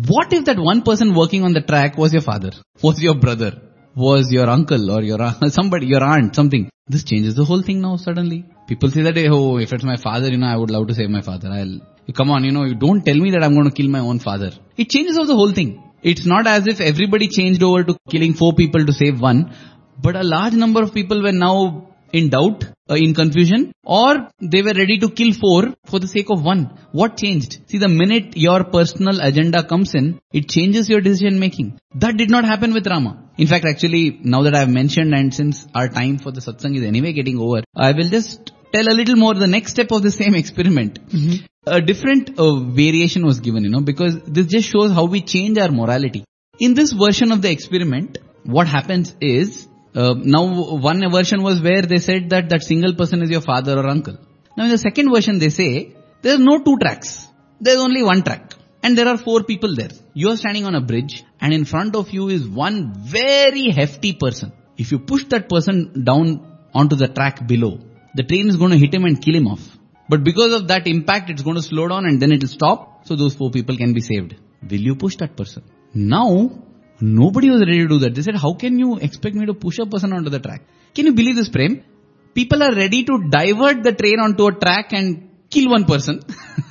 what 0.07 0.31
if 0.31 0.45
that 0.45 0.59
one 0.59 0.83
person 0.83 1.15
working 1.15 1.43
on 1.43 1.53
the 1.53 1.61
track 1.61 1.97
was 1.97 2.13
your 2.13 2.21
father, 2.21 2.51
was 2.83 3.01
your 3.01 3.15
brother, 3.15 3.59
was 3.95 4.31
your 4.31 4.47
uncle 4.47 4.91
or 4.91 5.01
your 5.01 5.17
somebody, 5.49 5.87
your 5.87 6.03
aunt, 6.03 6.35
something? 6.35 6.69
This 6.87 7.03
changes 7.03 7.35
the 7.35 7.45
whole 7.45 7.63
thing 7.63 7.81
now 7.81 7.95
suddenly. 7.97 8.45
People 8.69 8.91
say 8.91 9.01
that, 9.01 9.17
oh, 9.31 9.57
if 9.57 9.73
it's 9.73 9.83
my 9.83 9.97
father, 9.97 10.27
you 10.29 10.37
know, 10.37 10.47
I 10.47 10.55
would 10.55 10.69
love 10.69 10.87
to 10.89 10.93
save 10.93 11.09
my 11.09 11.21
father. 11.21 11.49
I'll, 11.49 11.79
come 12.13 12.29
on, 12.29 12.43
you 12.43 12.51
know, 12.51 12.65
you 12.65 12.75
don't 12.75 13.03
tell 13.03 13.15
me 13.15 13.31
that 13.31 13.43
I'm 13.43 13.55
going 13.55 13.67
to 13.67 13.75
kill 13.75 13.89
my 13.89 13.99
own 13.99 14.19
father. 14.19 14.51
It 14.77 14.89
changes 14.91 15.17
off 15.17 15.25
the 15.25 15.35
whole 15.35 15.51
thing. 15.51 15.71
It's 16.03 16.25
not 16.25 16.45
as 16.45 16.67
if 16.67 16.79
everybody 16.79 17.27
changed 17.27 17.63
over 17.63 17.83
to 17.83 17.97
killing 18.11 18.33
four 18.33 18.53
people 18.53 18.85
to 18.85 18.93
save 18.93 19.19
one, 19.19 19.55
but 19.99 20.15
a 20.15 20.23
large 20.23 20.53
number 20.53 20.83
of 20.83 20.93
people 20.93 21.23
were 21.23 21.31
now 21.31 21.87
in 22.13 22.29
doubt, 22.29 22.63
uh, 22.89 22.95
in 22.95 23.13
confusion, 23.15 23.71
or 23.83 24.29
they 24.39 24.61
were 24.61 24.73
ready 24.73 24.97
to 24.99 25.09
kill 25.09 25.33
four 25.33 25.73
for 25.85 25.99
the 25.99 26.07
sake 26.07 26.29
of 26.29 26.43
one. 26.43 26.77
What 26.91 27.17
changed? 27.17 27.59
See, 27.67 27.79
the 27.79 27.89
minute 27.89 28.37
your 28.37 28.63
personal 28.63 29.19
agenda 29.19 29.63
comes 29.63 29.95
in, 29.95 30.21
it 30.31 30.47
changes 30.47 30.89
your 30.89 31.01
decision 31.01 31.39
making. 31.39 31.79
That 31.95 32.17
did 32.17 32.29
not 32.29 32.45
happen 32.45 32.73
with 32.73 32.87
Rama. 32.87 33.29
In 33.37 33.47
fact, 33.47 33.65
actually, 33.65 34.19
now 34.23 34.43
that 34.43 34.55
I 34.55 34.59
have 34.59 34.69
mentioned 34.69 35.13
and 35.13 35.33
since 35.33 35.67
our 35.73 35.87
time 35.87 36.19
for 36.19 36.31
the 36.31 36.41
satsang 36.41 36.77
is 36.77 36.83
anyway 36.83 37.13
getting 37.13 37.39
over, 37.39 37.63
I 37.75 37.91
will 37.93 38.09
just 38.09 38.51
tell 38.73 38.87
a 38.87 38.95
little 38.99 39.15
more 39.15 39.33
the 39.33 39.47
next 39.47 39.71
step 39.71 39.91
of 39.91 40.03
the 40.03 40.11
same 40.11 40.35
experiment. 40.35 40.99
Mm-hmm. 41.09 41.45
A 41.67 41.81
different 41.81 42.39
uh, 42.39 42.59
variation 42.59 43.25
was 43.25 43.39
given, 43.39 43.63
you 43.63 43.69
know, 43.69 43.81
because 43.81 44.19
this 44.23 44.47
just 44.47 44.69
shows 44.69 44.91
how 44.91 45.05
we 45.05 45.21
change 45.21 45.57
our 45.57 45.71
morality. 45.71 46.23
In 46.59 46.73
this 46.73 46.91
version 46.91 47.31
of 47.31 47.41
the 47.41 47.51
experiment, 47.51 48.17
what 48.43 48.67
happens 48.67 49.15
is, 49.21 49.67
uh, 49.95 50.13
now 50.17 50.43
one 50.89 51.09
version 51.11 51.43
was 51.43 51.61
where 51.61 51.81
they 51.81 51.99
said 51.99 52.29
that 52.31 52.49
that 52.49 52.63
single 52.63 52.93
person 52.95 53.21
is 53.21 53.29
your 53.29 53.41
father 53.41 53.77
or 53.77 53.87
uncle. 53.87 54.17
Now 54.57 54.65
in 54.65 54.71
the 54.71 54.77
second 54.77 55.11
version 55.11 55.39
they 55.39 55.49
say, 55.49 55.95
there's 56.21 56.39
no 56.39 56.59
two 56.63 56.77
tracks. 56.77 57.27
There's 57.61 57.79
only 57.79 58.03
one 58.03 58.23
track. 58.23 58.53
And 58.81 58.97
there 58.97 59.07
are 59.07 59.17
four 59.17 59.43
people 59.43 59.75
there. 59.75 59.89
You 60.13 60.29
are 60.29 60.37
standing 60.37 60.65
on 60.65 60.75
a 60.75 60.81
bridge 60.81 61.23
and 61.41 61.53
in 61.53 61.65
front 61.65 61.95
of 61.95 62.11
you 62.11 62.29
is 62.29 62.47
one 62.47 62.93
very 62.93 63.71
hefty 63.71 64.13
person. 64.13 64.53
If 64.77 64.91
you 64.91 64.99
push 64.99 65.25
that 65.25 65.49
person 65.49 66.03
down 66.05 66.45
onto 66.73 66.95
the 66.95 67.07
track 67.07 67.45
below, 67.45 67.79
the 68.15 68.23
train 68.23 68.49
is 68.49 68.57
going 68.57 68.71
to 68.71 68.77
hit 68.77 68.93
him 68.93 69.05
and 69.05 69.21
kill 69.21 69.35
him 69.35 69.47
off. 69.47 69.61
But 70.09 70.23
because 70.23 70.53
of 70.53 70.67
that 70.69 70.87
impact, 70.87 71.29
it's 71.29 71.43
going 71.43 71.55
to 71.55 71.61
slow 71.61 71.87
down 71.87 72.05
and 72.05 72.21
then 72.21 72.31
it 72.31 72.41
will 72.41 72.49
stop, 72.49 73.05
so 73.07 73.15
those 73.15 73.35
four 73.35 73.51
people 73.51 73.77
can 73.77 73.93
be 73.93 74.01
saved. 74.01 74.35
Will 74.69 74.79
you 74.79 74.95
push 74.95 75.17
that 75.17 75.37
person? 75.37 75.63
Now, 75.93 76.49
nobody 76.99 77.49
was 77.49 77.61
ready 77.61 77.79
to 77.79 77.87
do 77.87 77.99
that. 77.99 78.15
They 78.15 78.23
said, 78.23 78.35
how 78.35 78.53
can 78.53 78.79
you 78.79 78.97
expect 78.97 79.35
me 79.35 79.45
to 79.45 79.53
push 79.53 79.77
a 79.79 79.85
person 79.85 80.13
onto 80.13 80.29
the 80.29 80.39
track? 80.39 80.63
Can 80.95 81.05
you 81.05 81.13
believe 81.13 81.35
this, 81.35 81.49
Prem? 81.49 81.83
People 82.33 82.63
are 82.63 82.73
ready 82.73 83.03
to 83.03 83.29
divert 83.29 83.83
the 83.83 83.93
train 83.93 84.19
onto 84.19 84.47
a 84.47 84.53
track 84.53 84.93
and 84.93 85.29
kill 85.49 85.69
one 85.69 85.85
person. 85.85 86.21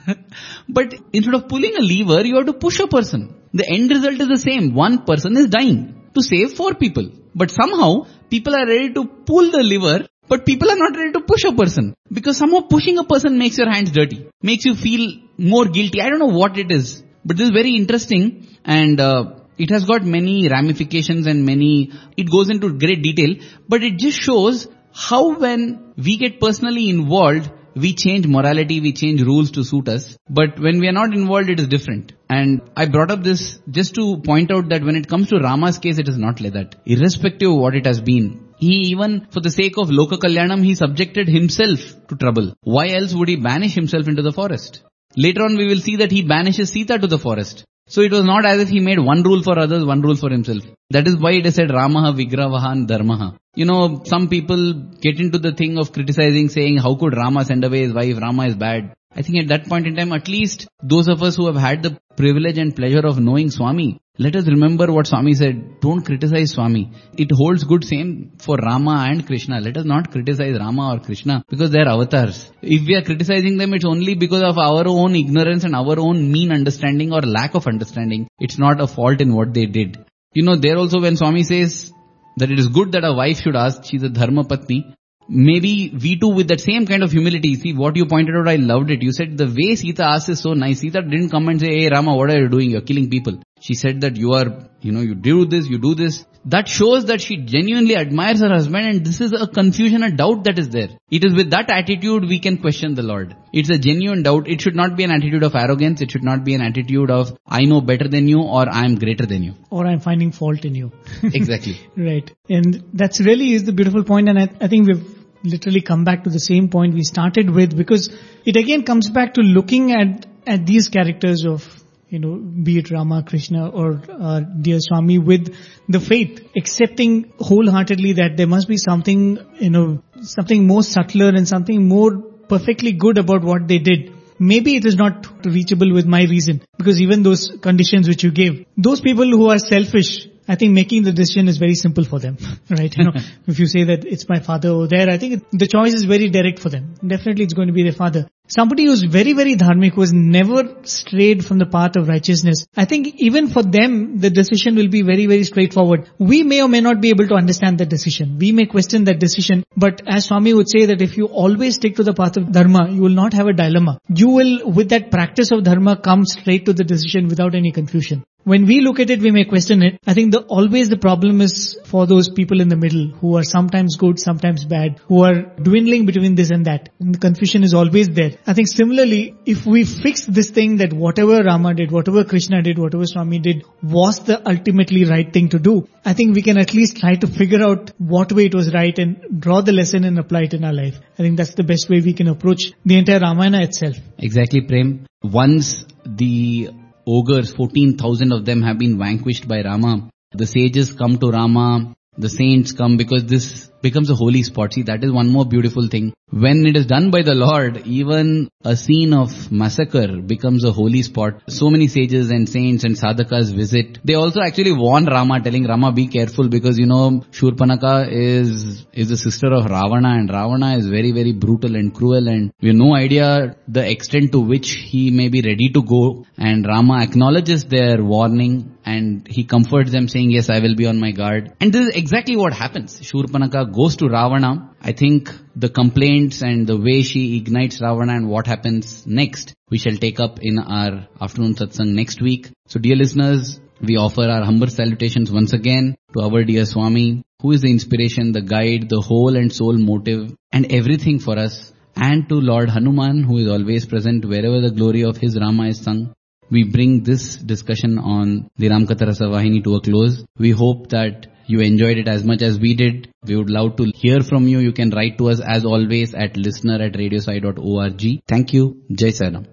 but 0.68 0.94
instead 1.12 1.34
of 1.34 1.48
pulling 1.48 1.76
a 1.76 1.80
lever, 1.80 2.24
you 2.26 2.36
have 2.36 2.46
to 2.46 2.52
push 2.52 2.80
a 2.80 2.86
person. 2.86 3.34
The 3.52 3.66
end 3.72 3.90
result 3.90 4.20
is 4.20 4.28
the 4.28 4.38
same. 4.38 4.74
One 4.74 5.04
person 5.04 5.36
is 5.36 5.46
dying 5.46 6.10
to 6.14 6.22
save 6.22 6.54
four 6.54 6.74
people. 6.74 7.10
But 7.34 7.50
somehow, 7.50 8.06
people 8.30 8.54
are 8.54 8.66
ready 8.66 8.92
to 8.94 9.04
pull 9.04 9.50
the 9.50 9.62
lever, 9.62 10.08
but 10.28 10.46
people 10.46 10.70
are 10.70 10.76
not 10.76 10.96
ready 10.96 11.12
to 11.12 11.20
push 11.20 11.44
a 11.44 11.52
person. 11.52 11.94
Because 12.12 12.36
somehow 12.36 12.60
pushing 12.60 12.98
a 12.98 13.04
person 13.04 13.38
makes 13.38 13.58
your 13.58 13.70
hands 13.70 13.90
dirty, 13.90 14.28
makes 14.42 14.64
you 14.64 14.74
feel 14.74 15.10
more 15.36 15.64
guilty. 15.66 16.00
I 16.00 16.08
don't 16.08 16.18
know 16.18 16.36
what 16.42 16.58
it 16.58 16.70
is. 16.70 17.02
But 17.24 17.36
this 17.36 17.46
is 17.46 17.50
very 17.50 17.74
interesting 17.76 18.46
and 18.64 19.00
uh, 19.00 19.34
it 19.58 19.70
has 19.70 19.84
got 19.84 20.04
many 20.04 20.48
ramifications 20.48 21.26
and 21.26 21.44
many, 21.44 21.92
it 22.16 22.30
goes 22.30 22.48
into 22.48 22.72
great 22.78 23.02
detail, 23.02 23.34
but 23.68 23.82
it 23.82 23.98
just 23.98 24.18
shows 24.18 24.68
how 24.92 25.38
when 25.38 25.92
we 25.96 26.16
get 26.16 26.40
personally 26.40 26.88
involved, 26.88 27.50
we 27.74 27.94
change 27.94 28.26
morality, 28.26 28.80
we 28.80 28.92
change 28.92 29.22
rules 29.22 29.50
to 29.52 29.64
suit 29.64 29.88
us. 29.88 30.16
But 30.28 30.58
when 30.58 30.80
we 30.80 30.88
are 30.88 30.92
not 30.92 31.14
involved, 31.14 31.50
it 31.50 31.60
is 31.60 31.68
different. 31.68 32.12
And 32.28 32.62
I 32.76 32.86
brought 32.86 33.10
up 33.10 33.22
this 33.22 33.60
just 33.70 33.94
to 33.94 34.18
point 34.18 34.50
out 34.50 34.68
that 34.70 34.82
when 34.82 34.96
it 34.96 35.08
comes 35.08 35.28
to 35.28 35.38
Rama's 35.38 35.78
case, 35.78 35.98
it 35.98 36.08
is 36.08 36.18
not 36.18 36.40
like 36.40 36.54
that. 36.54 36.74
Irrespective 36.86 37.50
of 37.50 37.58
what 37.58 37.74
it 37.74 37.86
has 37.86 38.00
been. 38.00 38.47
He 38.58 38.90
even, 38.90 39.26
for 39.30 39.40
the 39.40 39.50
sake 39.50 39.78
of 39.78 39.88
Loka 39.88 40.18
Kalyanam, 40.18 40.64
he 40.64 40.74
subjected 40.74 41.28
himself 41.28 41.80
to 42.08 42.16
trouble. 42.16 42.54
Why 42.62 42.88
else 42.88 43.14
would 43.14 43.28
he 43.28 43.36
banish 43.36 43.74
himself 43.74 44.08
into 44.08 44.22
the 44.22 44.32
forest? 44.32 44.82
Later 45.16 45.42
on 45.44 45.56
we 45.56 45.66
will 45.66 45.80
see 45.80 45.96
that 45.96 46.10
he 46.10 46.22
banishes 46.22 46.70
Sita 46.70 46.98
to 46.98 47.06
the 47.06 47.18
forest. 47.18 47.64
So 47.86 48.02
it 48.02 48.12
was 48.12 48.24
not 48.24 48.44
as 48.44 48.60
if 48.60 48.68
he 48.68 48.80
made 48.80 48.98
one 48.98 49.22
rule 49.22 49.42
for 49.42 49.58
others, 49.58 49.84
one 49.84 50.02
rule 50.02 50.16
for 50.16 50.30
himself. 50.30 50.62
That 50.90 51.08
is 51.08 51.16
why 51.16 51.32
it 51.32 51.46
is 51.46 51.54
said 51.54 51.70
Ramaha 51.70 52.14
Vigrahavan 52.18 52.86
Dharmaha. 52.86 53.36
You 53.54 53.64
know, 53.64 54.02
some 54.04 54.28
people 54.28 54.74
get 55.00 55.18
into 55.18 55.38
the 55.38 55.52
thing 55.52 55.78
of 55.78 55.92
criticizing 55.92 56.50
saying 56.50 56.76
how 56.78 56.96
could 56.96 57.16
Rama 57.16 57.44
send 57.46 57.64
away 57.64 57.80
his 57.80 57.94
wife, 57.94 58.18
Rama 58.20 58.46
is 58.46 58.56
bad. 58.56 58.94
I 59.10 59.22
think 59.22 59.38
at 59.38 59.48
that 59.48 59.68
point 59.68 59.86
in 59.86 59.96
time, 59.96 60.12
at 60.12 60.28
least 60.28 60.68
those 60.82 61.08
of 61.08 61.22
us 61.22 61.36
who 61.36 61.46
have 61.46 61.56
had 61.56 61.82
the 61.82 61.98
privilege 62.16 62.58
and 62.58 62.76
pleasure 62.76 63.06
of 63.06 63.18
knowing 63.18 63.50
Swami, 63.50 63.98
let 64.20 64.34
us 64.34 64.46
remember 64.46 64.92
what 64.92 65.06
Swami 65.06 65.34
said. 65.34 65.80
Don't 65.80 66.04
criticize 66.04 66.50
Swami. 66.50 66.90
It 67.16 67.30
holds 67.30 67.62
good 67.62 67.84
same 67.84 68.32
for 68.38 68.56
Rama 68.56 69.06
and 69.08 69.24
Krishna. 69.24 69.60
Let 69.60 69.76
us 69.76 69.84
not 69.84 70.10
criticize 70.10 70.58
Rama 70.58 70.94
or 70.94 70.98
Krishna 70.98 71.44
because 71.48 71.70
they 71.70 71.78
are 71.78 71.88
avatars. 71.88 72.50
If 72.60 72.84
we 72.86 72.96
are 72.96 73.02
criticizing 73.02 73.58
them, 73.58 73.74
it's 73.74 73.84
only 73.84 74.14
because 74.14 74.42
of 74.42 74.58
our 74.58 74.88
own 74.88 75.14
ignorance 75.14 75.62
and 75.62 75.76
our 75.76 76.00
own 76.00 76.32
mean 76.32 76.50
understanding 76.50 77.12
or 77.12 77.20
lack 77.20 77.54
of 77.54 77.68
understanding. 77.68 78.28
It's 78.40 78.58
not 78.58 78.80
a 78.80 78.88
fault 78.88 79.20
in 79.20 79.34
what 79.34 79.54
they 79.54 79.66
did. 79.66 80.04
You 80.34 80.44
know, 80.44 80.56
there 80.56 80.76
also 80.76 81.00
when 81.00 81.16
Swami 81.16 81.44
says 81.44 81.92
that 82.38 82.50
it 82.50 82.58
is 82.58 82.66
good 82.66 82.92
that 82.92 83.04
a 83.04 83.12
wife 83.12 83.40
should 83.40 83.54
ask, 83.54 83.84
she's 83.84 84.02
a 84.02 84.08
dharma 84.08 84.42
patni, 84.42 84.94
maybe 85.28 85.96
we 86.02 86.18
too 86.18 86.28
with 86.28 86.48
that 86.48 86.60
same 86.60 86.86
kind 86.86 87.02
of 87.02 87.12
humility, 87.12 87.54
see 87.54 87.72
what 87.72 87.96
you 87.96 88.06
pointed 88.06 88.34
out, 88.34 88.48
I 88.48 88.56
loved 88.56 88.90
it. 88.90 89.02
You 89.02 89.12
said 89.12 89.36
the 89.36 89.46
way 89.46 89.74
Sita 89.76 90.04
asked 90.04 90.28
is 90.28 90.40
so 90.40 90.54
nice. 90.54 90.80
Sita 90.80 91.02
didn't 91.02 91.30
come 91.30 91.48
and 91.48 91.60
say, 91.60 91.68
hey 91.78 91.88
Rama, 91.88 92.16
what 92.16 92.30
are 92.30 92.40
you 92.40 92.48
doing? 92.48 92.70
You're 92.70 92.80
killing 92.80 93.10
people. 93.10 93.40
She 93.60 93.74
said 93.74 94.00
that 94.02 94.16
you 94.16 94.32
are, 94.32 94.68
you 94.80 94.92
know, 94.92 95.00
you 95.00 95.14
do 95.14 95.44
this, 95.44 95.66
you 95.66 95.78
do 95.78 95.94
this. 95.94 96.24
That 96.44 96.68
shows 96.68 97.06
that 97.06 97.20
she 97.20 97.36
genuinely 97.36 97.96
admires 97.96 98.40
her 98.40 98.48
husband 98.48 98.86
and 98.86 99.04
this 99.04 99.20
is 99.20 99.32
a 99.32 99.46
confusion, 99.46 100.02
a 100.02 100.10
doubt 100.10 100.44
that 100.44 100.58
is 100.58 100.68
there. 100.70 100.88
It 101.10 101.24
is 101.24 101.34
with 101.34 101.50
that 101.50 101.68
attitude 101.68 102.22
we 102.22 102.38
can 102.38 102.58
question 102.58 102.94
the 102.94 103.02
Lord. 103.02 103.36
It's 103.52 103.68
a 103.70 103.78
genuine 103.78 104.22
doubt. 104.22 104.48
It 104.48 104.60
should 104.60 104.76
not 104.76 104.96
be 104.96 105.04
an 105.04 105.10
attitude 105.10 105.42
of 105.42 105.54
arrogance. 105.54 106.00
It 106.00 106.10
should 106.10 106.24
not 106.24 106.44
be 106.44 106.54
an 106.54 106.62
attitude 106.62 107.10
of, 107.10 107.36
I 107.46 107.64
know 107.64 107.80
better 107.80 108.08
than 108.08 108.28
you 108.28 108.40
or 108.40 108.68
I 108.68 108.84
am 108.84 108.94
greater 108.94 109.26
than 109.26 109.42
you. 109.42 109.54
Or 109.70 109.86
I'm 109.86 110.00
finding 110.00 110.32
fault 110.32 110.64
in 110.64 110.74
you. 110.74 110.92
Exactly. 111.22 111.78
right. 111.96 112.30
And 112.48 112.84
that's 112.94 113.20
really 113.20 113.52
is 113.52 113.64
the 113.64 113.72
beautiful 113.72 114.04
point 114.04 114.28
and 114.28 114.38
I, 114.38 114.48
I 114.60 114.68
think 114.68 114.88
we've 114.88 115.18
literally 115.44 115.80
come 115.80 116.04
back 116.04 116.24
to 116.24 116.30
the 116.30 116.40
same 116.40 116.68
point 116.68 116.94
we 116.94 117.02
started 117.02 117.50
with 117.50 117.76
because 117.76 118.10
it 118.44 118.56
again 118.56 118.84
comes 118.84 119.10
back 119.10 119.34
to 119.34 119.40
looking 119.40 119.92
at, 119.92 120.26
at 120.46 120.66
these 120.66 120.88
characters 120.88 121.44
of 121.44 121.77
you 122.08 122.18
know, 122.18 122.36
be 122.36 122.78
it 122.78 122.90
Rama, 122.90 123.22
Krishna 123.22 123.68
or 123.68 124.02
uh, 124.08 124.40
dear 124.40 124.78
Swami 124.80 125.18
with 125.18 125.54
the 125.88 126.00
faith, 126.00 126.48
accepting 126.56 127.32
wholeheartedly 127.38 128.14
that 128.14 128.36
there 128.36 128.46
must 128.46 128.66
be 128.66 128.78
something, 128.78 129.38
you 129.60 129.70
know, 129.70 130.02
something 130.22 130.66
more 130.66 130.82
subtler 130.82 131.28
and 131.28 131.46
something 131.46 131.86
more 131.86 132.18
perfectly 132.48 132.92
good 132.92 133.18
about 133.18 133.42
what 133.42 133.68
they 133.68 133.78
did. 133.78 134.12
Maybe 134.38 134.76
it 134.76 134.86
is 134.86 134.96
not 134.96 135.26
reachable 135.44 135.92
with 135.92 136.06
my 136.06 136.22
reason 136.22 136.62
because 136.78 137.00
even 137.00 137.22
those 137.22 137.52
conditions 137.60 138.08
which 138.08 138.22
you 138.22 138.30
gave, 138.30 138.64
those 138.76 139.00
people 139.00 139.28
who 139.28 139.50
are 139.50 139.58
selfish, 139.58 140.28
I 140.48 140.54
think 140.54 140.72
making 140.72 141.02
the 141.02 141.12
decision 141.12 141.46
is 141.46 141.58
very 141.58 141.74
simple 141.74 142.04
for 142.04 142.18
them, 142.18 142.38
right? 142.70 142.96
You 142.96 143.04
know, 143.04 143.12
if 143.46 143.58
you 143.58 143.66
say 143.66 143.84
that 143.84 144.06
it's 144.06 144.28
my 144.28 144.40
father 144.40 144.70
over 144.70 144.86
there, 144.86 145.10
I 145.10 145.18
think 145.18 145.32
it, 145.34 145.42
the 145.52 145.66
choice 145.66 145.92
is 145.92 146.04
very 146.04 146.30
direct 146.30 146.58
for 146.58 146.70
them. 146.70 146.94
Definitely 147.06 147.44
it's 147.44 147.52
going 147.52 147.68
to 147.68 147.74
be 147.74 147.82
their 147.82 147.92
father. 147.92 148.28
Somebody 148.50 148.86
who's 148.86 149.02
very, 149.02 149.34
very 149.34 149.56
dharmic, 149.56 149.92
who 149.92 150.00
has 150.00 150.12
never 150.14 150.78
strayed 150.84 151.44
from 151.44 151.58
the 151.58 151.66
path 151.66 151.96
of 151.96 152.08
righteousness. 152.08 152.64
I 152.74 152.86
think 152.86 153.16
even 153.16 153.48
for 153.48 153.62
them, 153.62 154.20
the 154.20 154.30
decision 154.30 154.74
will 154.74 154.88
be 154.88 155.02
very, 155.02 155.26
very 155.26 155.44
straightforward. 155.44 156.08
We 156.18 156.44
may 156.44 156.62
or 156.62 156.68
may 156.68 156.80
not 156.80 157.02
be 157.02 157.10
able 157.10 157.28
to 157.28 157.34
understand 157.34 157.76
the 157.76 157.84
decision. 157.84 158.38
We 158.38 158.52
may 158.52 158.64
question 158.64 159.04
that 159.04 159.20
decision, 159.20 159.64
but 159.76 160.00
as 160.06 160.24
Swami 160.24 160.54
would 160.54 160.70
say 160.70 160.86
that 160.86 161.02
if 161.02 161.18
you 161.18 161.26
always 161.26 161.74
stick 161.74 161.96
to 161.96 162.04
the 162.04 162.14
path 162.14 162.38
of 162.38 162.50
dharma, 162.50 162.88
you 162.90 163.02
will 163.02 163.10
not 163.10 163.34
have 163.34 163.48
a 163.48 163.52
dilemma. 163.52 163.98
You 164.08 164.30
will, 164.30 164.70
with 164.70 164.88
that 164.90 165.10
practice 165.10 165.52
of 165.52 165.64
dharma, 165.64 165.98
come 165.98 166.24
straight 166.24 166.64
to 166.64 166.72
the 166.72 166.84
decision 166.84 167.28
without 167.28 167.54
any 167.54 167.70
confusion 167.70 168.24
when 168.48 168.64
we 168.66 168.80
look 168.80 168.98
at 168.98 169.10
it, 169.10 169.20
we 169.20 169.30
may 169.30 169.44
question 169.44 169.82
it. 169.82 170.00
I 170.06 170.14
think 170.14 170.32
the, 170.32 170.40
always 170.40 170.88
the 170.88 170.96
problem 170.96 171.42
is 171.42 171.78
for 171.84 172.06
those 172.06 172.30
people 172.30 172.62
in 172.62 172.68
the 172.68 172.76
middle 172.76 173.08
who 173.20 173.36
are 173.36 173.42
sometimes 173.42 173.96
good, 173.96 174.18
sometimes 174.18 174.64
bad, 174.64 175.00
who 175.06 175.22
are 175.22 175.42
dwindling 175.62 176.06
between 176.06 176.34
this 176.34 176.50
and 176.50 176.64
that. 176.64 176.88
And 176.98 177.14
the 177.14 177.18
confusion 177.18 177.62
is 177.62 177.74
always 177.74 178.08
there. 178.08 178.32
I 178.46 178.54
think 178.54 178.68
similarly, 178.68 179.34
if 179.44 179.66
we 179.66 179.84
fix 179.84 180.24
this 180.24 180.48
thing 180.50 180.78
that 180.78 180.94
whatever 180.94 181.42
Rama 181.44 181.74
did, 181.74 181.90
whatever 181.90 182.24
Krishna 182.24 182.62
did, 182.62 182.78
whatever 182.78 183.04
Swami 183.04 183.38
did 183.38 183.64
was 183.82 184.20
the 184.20 184.40
ultimately 184.48 185.04
right 185.04 185.30
thing 185.30 185.50
to 185.50 185.58
do, 185.58 185.86
I 186.06 186.14
think 186.14 186.34
we 186.34 186.40
can 186.40 186.56
at 186.56 186.72
least 186.72 186.96
try 186.96 187.16
to 187.16 187.26
figure 187.26 187.62
out 187.62 187.92
what 187.98 188.32
way 188.32 188.46
it 188.46 188.54
was 188.54 188.72
right 188.72 188.98
and 188.98 189.40
draw 189.40 189.60
the 189.60 189.72
lesson 189.72 190.04
and 190.04 190.18
apply 190.18 190.44
it 190.44 190.54
in 190.54 190.64
our 190.64 190.72
life. 190.72 190.98
I 191.18 191.22
think 191.22 191.36
that's 191.36 191.54
the 191.54 191.64
best 191.64 191.90
way 191.90 192.00
we 192.00 192.14
can 192.14 192.28
approach 192.28 192.72
the 192.86 192.96
entire 192.96 193.20
Ramayana 193.20 193.60
itself. 193.62 193.96
Exactly, 194.16 194.62
Prem. 194.62 195.06
Once 195.22 195.84
the 196.06 196.70
ogres, 197.08 197.52
14,000 197.52 198.32
of 198.32 198.44
them 198.44 198.62
have 198.62 198.78
been 198.78 198.98
vanquished 198.98 199.48
by 199.48 199.62
Rama. 199.62 200.10
The 200.32 200.46
sages 200.46 200.92
come 200.92 201.18
to 201.18 201.30
Rama, 201.30 201.96
the 202.18 202.28
saints 202.28 202.72
come 202.72 202.96
because 202.96 203.24
this 203.24 203.70
becomes 203.82 204.10
a 204.10 204.14
holy 204.14 204.42
spot. 204.42 204.72
See, 204.74 204.82
that 204.82 205.04
is 205.04 205.12
one 205.12 205.28
more 205.28 205.46
beautiful 205.46 205.88
thing. 205.88 206.12
When 206.30 206.66
it 206.66 206.76
is 206.76 206.86
done 206.86 207.10
by 207.10 207.22
the 207.22 207.34
Lord, 207.34 207.86
even 207.86 208.50
a 208.62 208.76
scene 208.76 209.14
of 209.14 209.50
massacre 209.50 210.20
becomes 210.20 210.62
a 210.64 210.72
holy 210.72 211.02
spot. 211.02 211.42
So 211.48 211.70
many 211.70 211.88
sages 211.88 212.28
and 212.28 212.46
saints 212.46 212.84
and 212.84 212.96
sadhakas 212.96 213.54
visit. 213.54 213.98
They 214.04 214.14
also 214.14 214.40
actually 214.40 214.72
warn 214.72 215.06
Rama, 215.06 215.40
telling 215.40 215.64
Rama, 215.64 215.92
be 215.92 216.06
careful 216.06 216.48
because 216.48 216.78
you 216.78 216.86
know, 216.86 217.24
Shurpanaka 217.30 218.12
is, 218.12 218.84
is 218.92 219.08
the 219.08 219.16
sister 219.16 219.52
of 219.52 219.64
Ravana 219.64 220.10
and 220.10 220.28
Ravana 220.28 220.76
is 220.76 220.86
very, 220.86 221.12
very 221.12 221.32
brutal 221.32 221.76
and 221.76 221.94
cruel 221.94 222.28
and 222.28 222.52
we 222.60 222.68
have 222.68 222.76
no 222.76 222.94
idea 222.94 223.56
the 223.66 223.90
extent 223.90 224.32
to 224.32 224.40
which 224.40 224.72
he 224.72 225.10
may 225.10 225.28
be 225.28 225.40
ready 225.40 225.70
to 225.70 225.82
go. 225.82 226.26
And 226.36 226.66
Rama 226.66 227.02
acknowledges 227.02 227.64
their 227.64 228.04
warning 228.04 228.76
and 228.84 229.26
he 229.28 229.44
comforts 229.44 229.92
them 229.92 230.08
saying, 230.08 230.30
yes, 230.30 230.50
I 230.50 230.60
will 230.60 230.74
be 230.74 230.86
on 230.86 230.98
my 230.98 231.12
guard. 231.12 231.52
And 231.60 231.72
this 231.72 231.88
is 231.88 231.96
exactly 231.96 232.36
what 232.36 232.52
happens. 232.52 233.00
Shurpanaka 233.00 233.67
goes 233.72 233.96
to 233.96 234.08
Ravana. 234.08 234.74
I 234.80 234.92
think 234.92 235.32
the 235.56 235.68
complaints 235.68 236.42
and 236.42 236.66
the 236.66 236.76
way 236.76 237.02
she 237.02 237.36
ignites 237.36 237.80
Ravana 237.80 238.14
and 238.14 238.28
what 238.28 238.46
happens 238.46 239.06
next, 239.06 239.54
we 239.70 239.78
shall 239.78 239.96
take 239.96 240.20
up 240.20 240.38
in 240.40 240.58
our 240.58 241.06
afternoon 241.20 241.54
satsang 241.54 241.94
next 241.94 242.20
week. 242.20 242.50
So 242.66 242.80
dear 242.80 242.96
listeners, 242.96 243.60
we 243.80 243.96
offer 243.96 244.22
our 244.22 244.44
humble 244.44 244.68
salutations 244.68 245.30
once 245.30 245.52
again 245.52 245.96
to 246.14 246.22
our 246.22 246.44
dear 246.44 246.64
Swami, 246.64 247.22
who 247.40 247.52
is 247.52 247.62
the 247.62 247.70
inspiration, 247.70 248.32
the 248.32 248.42
guide, 248.42 248.88
the 248.88 249.00
whole 249.00 249.36
and 249.36 249.52
soul 249.52 249.74
motive 249.74 250.34
and 250.52 250.72
everything 250.72 251.18
for 251.18 251.38
us. 251.38 251.72
And 251.96 252.28
to 252.28 252.36
Lord 252.36 252.70
Hanuman, 252.70 253.24
who 253.24 253.38
is 253.38 253.48
always 253.48 253.86
present 253.86 254.24
wherever 254.24 254.60
the 254.60 254.70
glory 254.70 255.02
of 255.02 255.16
his 255.16 255.38
Rama 255.38 255.66
is 255.68 255.80
sung 255.80 256.14
we 256.50 256.64
bring 256.64 257.02
this 257.02 257.36
discussion 257.36 257.98
on 257.98 258.50
the 258.56 258.68
Ramkatha 258.68 259.06
Rasavahini 259.08 259.62
to 259.64 259.74
a 259.76 259.80
close. 259.80 260.24
We 260.38 260.50
hope 260.50 260.88
that 260.90 261.26
you 261.48 261.60
enjoyed 261.60 261.98
it 261.98 262.08
as 262.08 262.24
much 262.24 262.42
as 262.42 262.58
we 262.60 262.74
did. 262.74 263.12
We 263.26 263.36
would 263.36 263.50
love 263.50 263.76
to 263.76 263.90
hear 263.94 264.20
from 264.20 264.46
you. 264.46 264.58
You 264.58 264.72
can 264.72 264.90
write 264.90 265.18
to 265.18 265.30
us 265.30 265.40
as 265.40 265.64
always 265.64 266.14
at 266.14 266.36
listener 266.36 266.82
at 266.82 266.92
radiosai.org. 266.92 268.02
Thank 268.28 268.52
you. 268.52 268.82
Jai 268.92 269.08
Saram. 269.08 269.46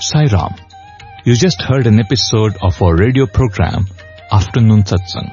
Sai 0.00 0.26
Ram. 0.32 0.54
You 1.24 1.34
just 1.34 1.60
heard 1.60 1.86
an 1.86 2.00
episode 2.00 2.56
of 2.62 2.80
our 2.82 2.94
radio 2.96 3.26
program, 3.26 3.86
Afternoon 4.30 4.82
Satsang. 4.84 5.28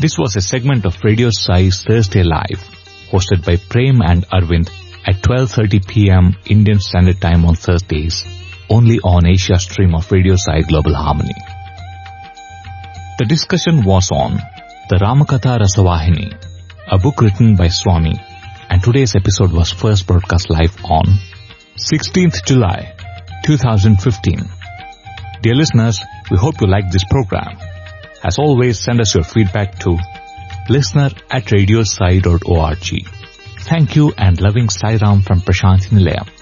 This 0.00 0.18
was 0.18 0.36
a 0.36 0.40
segment 0.40 0.84
of 0.84 1.02
Radio 1.04 1.28
Sai's 1.30 1.82
Thursday 1.82 2.22
Live, 2.22 2.62
hosted 3.10 3.44
by 3.44 3.56
Prem 3.56 4.00
and 4.02 4.26
Arvind 4.28 4.70
at 5.06 5.22
12.30 5.22 5.86
p.m. 5.88 6.36
Indian 6.46 6.78
Standard 6.78 7.20
Time 7.20 7.44
on 7.44 7.54
Thursdays, 7.54 8.24
only 8.68 8.98
on 9.00 9.26
Asia 9.26 9.58
stream 9.58 9.94
of 9.94 10.10
Radio 10.12 10.36
Sai 10.36 10.62
Global 10.62 10.94
Harmony. 10.94 11.34
The 13.18 13.24
discussion 13.24 13.84
was 13.84 14.10
on 14.12 14.38
the 14.90 14.96
Ramakatha 14.96 15.58
Rasavahini, 15.58 16.36
a 16.90 16.98
book 16.98 17.20
written 17.20 17.56
by 17.56 17.68
Swami, 17.68 18.20
and 18.70 18.82
today's 18.82 19.16
episode 19.16 19.52
was 19.52 19.72
first 19.72 20.06
broadcast 20.06 20.50
live 20.50 20.76
on 20.84 21.18
16th 21.76 22.44
July 22.44 22.94
2015. 23.44 24.40
Dear 25.42 25.54
listeners, 25.54 26.00
we 26.30 26.36
hope 26.36 26.60
you 26.60 26.66
liked 26.66 26.92
this 26.92 27.04
program. 27.10 27.58
As 28.22 28.38
always, 28.38 28.78
send 28.78 29.00
us 29.00 29.14
your 29.14 29.24
feedback 29.24 29.78
to 29.80 29.96
listener 30.68 31.10
at 31.30 31.44
radiosai.org. 31.46 33.06
Thank 33.60 33.96
you 33.96 34.12
and 34.16 34.40
loving 34.40 34.68
Sai 34.68 34.96
Ram 34.96 35.22
from 35.22 35.40
Prashanthi 35.40 35.90
Nilayam. 35.90 36.37